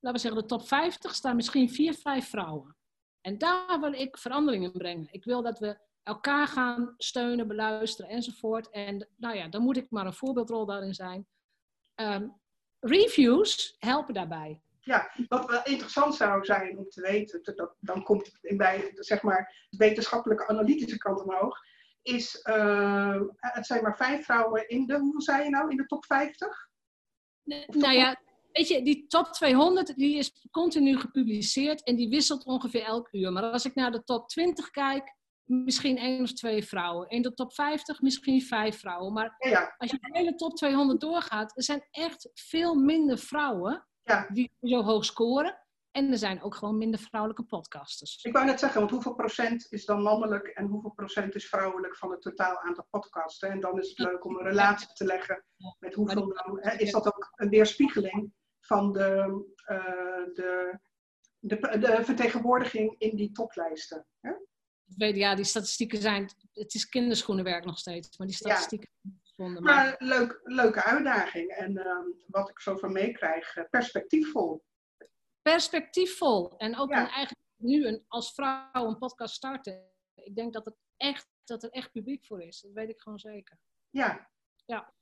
laten 0.00 0.12
we 0.12 0.18
zeggen 0.18 0.40
de 0.40 0.46
top 0.46 0.68
50, 0.68 1.14
staan 1.14 1.36
misschien 1.36 1.70
vier, 1.70 1.94
vijf 1.94 2.28
vrouwen. 2.28 2.76
En 3.20 3.38
daar 3.38 3.80
wil 3.80 3.92
ik 3.92 4.18
veranderingen 4.18 4.72
brengen. 4.72 5.08
Ik 5.10 5.24
wil 5.24 5.42
dat 5.42 5.58
we 5.58 5.78
elkaar 6.02 6.46
gaan 6.46 6.94
steunen, 6.96 7.48
beluisteren 7.48 8.10
enzovoort. 8.10 8.70
En 8.70 9.08
nou 9.16 9.36
ja, 9.36 9.48
dan 9.48 9.62
moet 9.62 9.76
ik 9.76 9.90
maar 9.90 10.06
een 10.06 10.14
voorbeeldrol 10.14 10.66
daarin 10.66 10.94
zijn. 10.94 11.26
Ehm, 11.94 12.28
reviews 12.80 13.74
helpen 13.78 14.14
daarbij. 14.14 14.62
Ja, 14.80 15.10
wat 15.28 15.50
wel 15.50 15.64
interessant 15.64 16.14
zou 16.14 16.44
zijn 16.44 16.78
om 16.78 16.88
te 16.88 17.00
weten, 17.00 17.42
dat, 17.42 17.74
dan 17.80 18.02
komt 18.02 18.38
het 18.40 18.56
bij 18.56 18.90
zeg 18.94 19.22
maar, 19.22 19.66
de 19.68 19.76
wetenschappelijke 19.76 20.48
analytische 20.48 20.98
kant 20.98 21.22
omhoog, 21.22 21.58
is, 22.02 22.44
uh, 22.48 23.20
het 23.36 23.66
zijn 23.66 23.82
maar 23.82 23.96
vijf 23.96 24.24
vrouwen 24.24 24.68
in 24.68 24.86
de, 24.86 24.98
hoeveel 24.98 25.20
zei 25.20 25.44
je 25.44 25.50
nou, 25.50 25.70
in 25.70 25.76
de 25.76 25.86
top 25.86 26.04
50? 26.04 26.68
nou 27.66 27.92
ja, 27.92 28.20
weet 28.52 28.68
je, 28.68 28.82
die 28.82 29.06
top 29.06 29.26
200 29.26 29.96
die 29.96 30.16
is 30.16 30.48
continu 30.50 30.98
gepubliceerd 30.98 31.82
en 31.82 31.96
die 31.96 32.08
wisselt 32.08 32.44
ongeveer 32.44 32.82
elk 32.82 33.08
uur. 33.12 33.32
Maar 33.32 33.42
als 33.42 33.64
ik 33.64 33.74
naar 33.74 33.92
de 33.92 34.04
top 34.04 34.28
20 34.28 34.70
kijk, 34.70 35.18
misschien 35.50 35.98
één 35.98 36.22
of 36.22 36.32
twee 36.32 36.64
vrouwen. 36.64 37.08
In 37.08 37.22
de 37.22 37.34
top 37.34 37.54
50 37.54 38.00
misschien 38.00 38.42
vijf 38.42 38.78
vrouwen. 38.78 39.12
Maar 39.12 39.36
als 39.78 39.90
je 39.90 39.98
de 40.00 40.18
hele 40.18 40.34
top 40.34 40.56
200 40.56 41.00
doorgaat, 41.00 41.56
er 41.56 41.62
zijn 41.62 41.86
echt 41.90 42.30
veel 42.34 42.74
minder 42.74 43.18
vrouwen 43.18 43.86
die 44.28 44.50
zo 44.60 44.82
hoog 44.82 45.04
scoren. 45.04 45.58
En 45.90 46.10
er 46.10 46.18
zijn 46.18 46.42
ook 46.42 46.54
gewoon 46.54 46.78
minder 46.78 47.00
vrouwelijke 47.00 47.44
podcasters. 47.44 48.18
Ik 48.22 48.32
wou 48.32 48.46
net 48.46 48.58
zeggen, 48.58 48.78
want 48.78 48.92
hoeveel 48.92 49.14
procent 49.14 49.66
is 49.72 49.84
dan 49.84 50.02
mannelijk 50.02 50.46
en 50.46 50.66
hoeveel 50.66 50.90
procent 50.90 51.34
is 51.34 51.48
vrouwelijk 51.48 51.96
van 51.96 52.10
het 52.10 52.22
totaal 52.22 52.58
aantal 52.58 52.86
podcasten? 52.90 53.50
En 53.50 53.60
dan 53.60 53.78
is 53.78 53.88
het 53.88 53.98
leuk 53.98 54.24
om 54.24 54.36
een 54.36 54.46
relatie 54.46 54.92
te 54.92 55.04
leggen 55.04 55.44
met 55.78 55.94
hoeveel 55.94 56.34
dan. 56.44 56.58
is 56.78 56.92
dat 56.92 57.06
ook 57.06 57.32
een 57.34 57.48
weerspiegeling 57.48 58.32
van 58.70 58.92
de, 58.92 59.44
uh, 59.70 60.34
de, 60.34 60.78
de, 61.38 61.78
de, 61.78 62.04
vertegenwoordiging 62.04 62.94
in 62.98 63.16
die 63.16 63.32
toplijsten? 63.32 64.06
Hè? 64.20 64.32
Ja, 65.06 65.34
die 65.34 65.44
statistieken 65.44 65.98
zijn. 65.98 66.30
Het 66.52 66.74
is 66.74 66.88
kinderschoenenwerk 66.88 67.64
nog 67.64 67.78
steeds, 67.78 68.18
maar 68.18 68.26
die 68.26 68.36
statistieken. 68.36 68.90
Vonden, 69.36 69.62
maar, 69.62 69.74
maar 69.74 69.94
leuk, 69.98 70.40
leuke 70.42 70.84
uitdaging. 70.84 71.50
En 71.50 71.72
uh, 71.72 71.98
wat 72.26 72.50
ik 72.50 72.60
zo 72.60 72.76
van 72.76 72.92
meekrijg, 72.92 73.56
uh, 73.56 73.64
perspectiefvol 73.70 74.62
perspectiefvol. 75.42 76.56
En 76.56 76.76
ook 76.76 76.90
ja. 76.90 77.10
eigenlijk 77.10 77.46
nu 77.56 77.86
een, 77.86 78.04
als 78.08 78.32
vrouw 78.32 78.86
een 78.86 78.98
podcast 78.98 79.34
starten. 79.34 79.90
Ik 80.14 80.34
denk 80.34 80.52
dat, 80.52 80.64
het 80.64 80.76
echt, 80.96 81.28
dat 81.44 81.62
er 81.62 81.70
echt 81.70 81.92
publiek 81.92 82.26
voor 82.26 82.42
is. 82.42 82.60
Dat 82.60 82.72
weet 82.72 82.88
ik 82.88 83.00
gewoon 83.00 83.18
zeker. 83.18 83.58
Ja. 83.90 84.30
ja. 84.66 84.94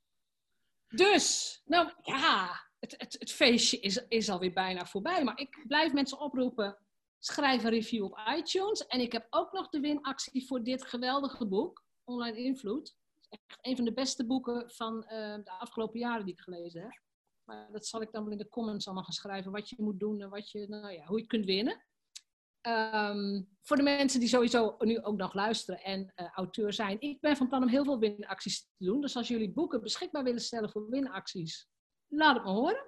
Dus, 0.88 1.60
nou 1.64 1.92
ja, 2.02 2.67
het, 2.78 2.94
het, 2.96 3.16
het 3.18 3.32
feestje 3.32 3.78
is, 3.80 4.06
is 4.08 4.28
alweer 4.28 4.52
bijna 4.52 4.86
voorbij. 4.86 5.24
Maar 5.24 5.38
ik 5.38 5.64
blijf 5.66 5.92
mensen 5.92 6.20
oproepen. 6.20 6.78
Schrijf 7.18 7.64
een 7.64 7.70
review 7.70 8.04
op 8.04 8.18
iTunes. 8.36 8.86
En 8.86 9.00
ik 9.00 9.12
heb 9.12 9.26
ook 9.30 9.52
nog 9.52 9.68
de 9.68 9.80
winactie 9.80 10.46
voor 10.46 10.62
dit 10.62 10.84
geweldige 10.84 11.46
boek, 11.46 11.84
Online 12.04 12.38
Invloed. 12.38 12.96
Echt 13.28 13.58
een 13.60 13.76
van 13.76 13.84
de 13.84 13.92
beste 13.92 14.26
boeken 14.26 14.70
van 14.70 14.96
uh, 14.96 15.08
de 15.34 15.50
afgelopen 15.58 15.98
jaren 15.98 16.24
die 16.24 16.34
ik 16.34 16.40
gelezen 16.40 16.82
heb. 16.82 17.02
Maar 17.44 17.68
dat 17.72 17.86
zal 17.86 18.02
ik 18.02 18.12
dan 18.12 18.22
wel 18.22 18.32
in 18.32 18.38
de 18.38 18.48
comments 18.48 18.86
allemaal 18.86 19.04
gaan 19.04 19.12
schrijven. 19.12 19.52
Wat 19.52 19.68
je 19.68 19.76
moet 19.78 20.00
doen 20.00 20.20
en 20.20 20.28
wat 20.28 20.50
je, 20.50 20.68
nou 20.68 20.92
ja, 20.92 21.04
hoe 21.04 21.16
je 21.16 21.22
het 21.22 21.30
kunt 21.30 21.44
winnen. 21.44 21.86
Um, 22.62 23.48
voor 23.62 23.76
de 23.76 23.82
mensen 23.82 24.20
die 24.20 24.28
sowieso 24.28 24.76
nu 24.78 25.02
ook 25.02 25.16
nog 25.16 25.34
luisteren 25.34 25.82
en 25.82 26.12
uh, 26.16 26.26
auteur 26.32 26.72
zijn. 26.72 27.00
Ik 27.00 27.20
ben 27.20 27.36
van 27.36 27.48
plan 27.48 27.62
om 27.62 27.68
heel 27.68 27.84
veel 27.84 27.98
winacties 27.98 28.60
te 28.60 28.84
doen. 28.84 29.00
Dus 29.00 29.16
als 29.16 29.28
jullie 29.28 29.52
boeken 29.52 29.80
beschikbaar 29.80 30.24
willen 30.24 30.40
stellen 30.40 30.70
voor 30.70 30.90
winacties, 30.90 31.68
laat 32.08 32.34
het 32.34 32.44
me 32.44 32.50
horen. 32.50 32.86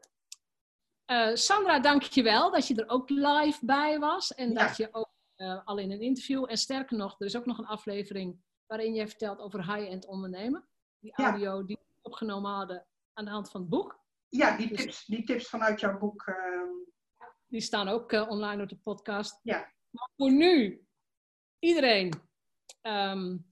Uh, 1.07 1.35
Sandra, 1.35 1.81
dank 1.81 2.03
je 2.03 2.23
wel 2.23 2.51
dat 2.51 2.67
je 2.67 2.75
er 2.75 2.89
ook 2.89 3.09
live 3.11 3.67
bij 3.67 3.99
was. 3.99 4.35
En 4.35 4.53
ja. 4.53 4.67
dat 4.67 4.77
je 4.77 4.89
ook 4.93 5.11
uh, 5.37 5.61
al 5.65 5.79
in 5.79 5.91
een 5.91 6.01
interview. 6.01 6.45
En 6.49 6.57
sterker 6.57 6.97
nog, 6.97 7.21
er 7.21 7.27
is 7.27 7.37
ook 7.37 7.47
nog 7.47 7.59
een 7.59 7.67
aflevering 7.67 8.41
waarin 8.67 8.95
jij 8.95 9.09
vertelt 9.09 9.39
over 9.39 9.75
high-end 9.75 10.07
ondernemen. 10.07 10.69
Die 10.99 11.13
audio 11.15 11.65
die 11.65 11.77
we 11.77 11.95
opgenomen 12.03 12.51
hadden 12.51 12.87
aan 13.13 13.25
de 13.25 13.31
hand 13.31 13.51
van 13.51 13.61
het 13.61 13.71
boek. 13.71 14.01
Ja, 14.29 14.57
die 14.57 14.75
tips, 14.75 15.05
die 15.05 15.25
tips 15.25 15.49
vanuit 15.49 15.81
jouw 15.81 15.99
boek. 15.99 16.27
Uh... 16.27 16.37
Die 17.47 17.61
staan 17.61 17.89
ook 17.89 18.13
uh, 18.13 18.29
online 18.29 18.63
op 18.63 18.69
de 18.69 18.77
podcast. 18.77 19.41
Ja. 19.43 19.73
Maar 19.91 20.09
voor 20.17 20.33
nu, 20.33 20.87
iedereen, 21.59 22.13
um, 22.83 23.47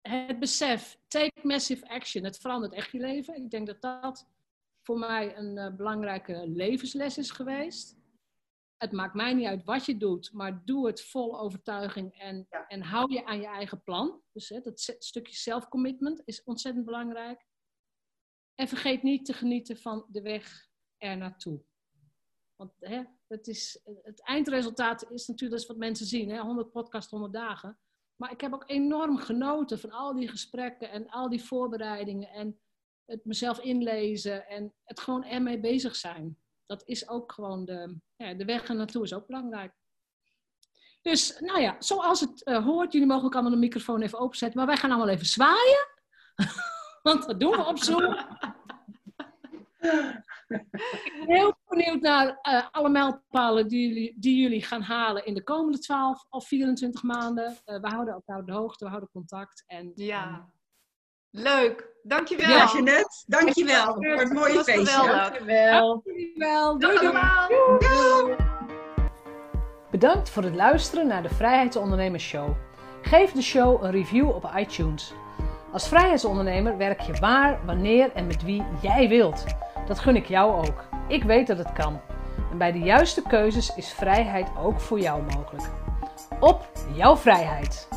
het 0.00 0.38
besef, 0.38 0.98
take 1.08 1.40
massive 1.42 1.88
action. 1.88 2.24
Het 2.24 2.38
verandert 2.38 2.72
echt 2.72 2.90
je 2.90 2.98
leven. 2.98 3.36
Ik 3.36 3.50
denk 3.50 3.66
dat 3.66 3.80
dat 3.80 4.28
voor 4.84 4.98
mij 4.98 5.36
een 5.36 5.56
uh, 5.56 5.76
belangrijke 5.76 6.48
levensles 6.48 7.18
is 7.18 7.30
geweest. 7.30 8.02
Het 8.76 8.92
maakt 8.92 9.14
mij 9.14 9.34
niet 9.34 9.46
uit 9.46 9.64
wat 9.64 9.84
je 9.84 9.96
doet, 9.96 10.32
maar 10.32 10.64
doe 10.64 10.86
het 10.86 11.02
vol 11.02 11.40
overtuiging 11.40 12.18
en, 12.18 12.46
ja. 12.50 12.66
en 12.66 12.82
hou 12.82 13.12
je 13.12 13.24
aan 13.24 13.40
je 13.40 13.46
eigen 13.46 13.82
plan. 13.82 14.22
Dus 14.32 14.48
hè, 14.48 14.60
dat 14.60 14.80
stukje 14.98 15.34
self-commitment 15.34 16.22
is 16.24 16.42
ontzettend 16.42 16.84
belangrijk. 16.84 17.46
En 18.54 18.68
vergeet 18.68 19.02
niet 19.02 19.24
te 19.24 19.32
genieten 19.32 19.76
van 19.76 20.06
de 20.08 20.22
weg 20.22 20.68
er 20.96 21.16
naartoe. 21.16 21.64
Want 22.56 22.72
hè, 22.78 23.02
het, 23.26 23.46
is, 23.46 23.80
het 24.02 24.22
eindresultaat 24.22 25.10
is 25.10 25.26
natuurlijk 25.26 25.60
dat 25.60 25.68
wat 25.68 25.76
mensen 25.76 26.06
zien. 26.06 26.30
Hè? 26.30 26.40
100 26.40 26.70
podcast, 26.70 27.10
100 27.10 27.32
dagen. 27.32 27.78
Maar 28.16 28.32
ik 28.32 28.40
heb 28.40 28.52
ook 28.52 28.70
enorm 28.70 29.16
genoten 29.16 29.78
van 29.78 29.90
al 29.90 30.14
die 30.14 30.28
gesprekken 30.28 30.90
en 30.90 31.08
al 31.08 31.28
die 31.28 31.44
voorbereidingen. 31.44 32.28
En 32.28 32.58
het 33.06 33.24
mezelf 33.24 33.58
inlezen 33.58 34.48
en 34.48 34.74
het 34.84 35.00
gewoon 35.00 35.24
ermee 35.24 35.60
bezig 35.60 35.96
zijn. 35.96 36.38
Dat 36.66 36.82
is 36.86 37.08
ook 37.08 37.32
gewoon 37.32 37.64
de, 37.64 37.98
ja, 38.16 38.34
de 38.34 38.44
weg 38.44 38.68
er 38.68 38.74
naartoe 38.74 39.02
is 39.02 39.14
ook 39.14 39.26
belangrijk. 39.26 39.72
Dus 41.02 41.38
nou 41.40 41.60
ja, 41.60 41.76
zoals 41.78 42.20
het 42.20 42.46
uh, 42.46 42.64
hoort, 42.64 42.92
jullie 42.92 43.08
mogen 43.08 43.24
ook 43.24 43.34
allemaal 43.34 43.50
de 43.50 43.56
microfoon 43.56 44.02
even 44.02 44.18
openzetten. 44.18 44.58
Maar 44.58 44.66
wij 44.66 44.76
gaan 44.76 44.90
allemaal 44.90 45.08
even 45.08 45.26
zwaaien. 45.26 45.88
Want 47.02 47.26
dat 47.26 47.40
doen 47.40 47.50
we 47.50 47.66
op 47.66 47.78
Zoom. 47.78 48.16
Ik 50.48 51.24
ben 51.26 51.36
heel 51.36 51.56
benieuwd 51.68 52.00
naar 52.00 52.26
uh, 52.26 52.66
alle 52.70 52.88
mijlpalen 52.88 53.68
die 53.68 53.88
jullie, 53.88 54.14
die 54.18 54.40
jullie 54.40 54.62
gaan 54.62 54.82
halen 54.82 55.26
in 55.26 55.34
de 55.34 55.42
komende 55.42 55.78
12 55.78 56.26
of 56.30 56.46
24 56.46 57.02
maanden. 57.02 57.50
Uh, 57.50 57.80
we 57.80 57.88
houden 57.88 58.14
elkaar 58.14 58.38
op 58.38 58.46
de 58.46 58.52
hoogte, 58.52 58.84
we 58.84 58.90
houden 58.90 59.10
contact. 59.12 59.64
En, 59.66 59.92
ja. 59.94 60.26
Um... 60.28 60.53
Leuk, 61.36 61.88
dankjewel. 62.02 62.48
Ja, 62.48 62.70
Jeanette, 62.72 63.22
dankjewel 63.26 63.94
voor 63.94 64.18
het 64.18 64.32
mooie 64.32 64.64
feestje. 64.64 65.06
Dankjewel. 65.06 66.02
Dankjewel. 66.02 66.78
Doei, 66.78 66.98
doei. 66.98 67.12
doei. 67.78 68.36
Bedankt 69.90 70.30
voor 70.30 70.42
het 70.42 70.54
luisteren 70.54 71.06
naar 71.06 71.22
de 71.22 71.28
Vrijheidsondernemers 71.28 72.24
Show. 72.24 72.50
Geef 73.02 73.32
de 73.32 73.42
show 73.42 73.82
een 73.82 73.90
review 73.90 74.28
op 74.28 74.50
iTunes. 74.56 75.12
Als 75.72 75.88
vrijheidsondernemer 75.88 76.76
werk 76.76 77.00
je 77.00 77.12
waar, 77.12 77.60
wanneer 77.66 78.12
en 78.12 78.26
met 78.26 78.42
wie 78.42 78.64
jij 78.82 79.08
wilt. 79.08 79.44
Dat 79.86 79.98
gun 79.98 80.16
ik 80.16 80.26
jou 80.26 80.66
ook. 80.66 80.84
Ik 81.08 81.22
weet 81.22 81.46
dat 81.46 81.58
het 81.58 81.72
kan. 81.72 82.00
En 82.50 82.58
bij 82.58 82.72
de 82.72 82.78
juiste 82.78 83.22
keuzes 83.22 83.74
is 83.76 83.92
vrijheid 83.92 84.48
ook 84.58 84.80
voor 84.80 85.00
jou 85.00 85.22
mogelijk. 85.22 85.70
Op 86.40 86.68
jouw 86.92 87.16
vrijheid! 87.16 87.88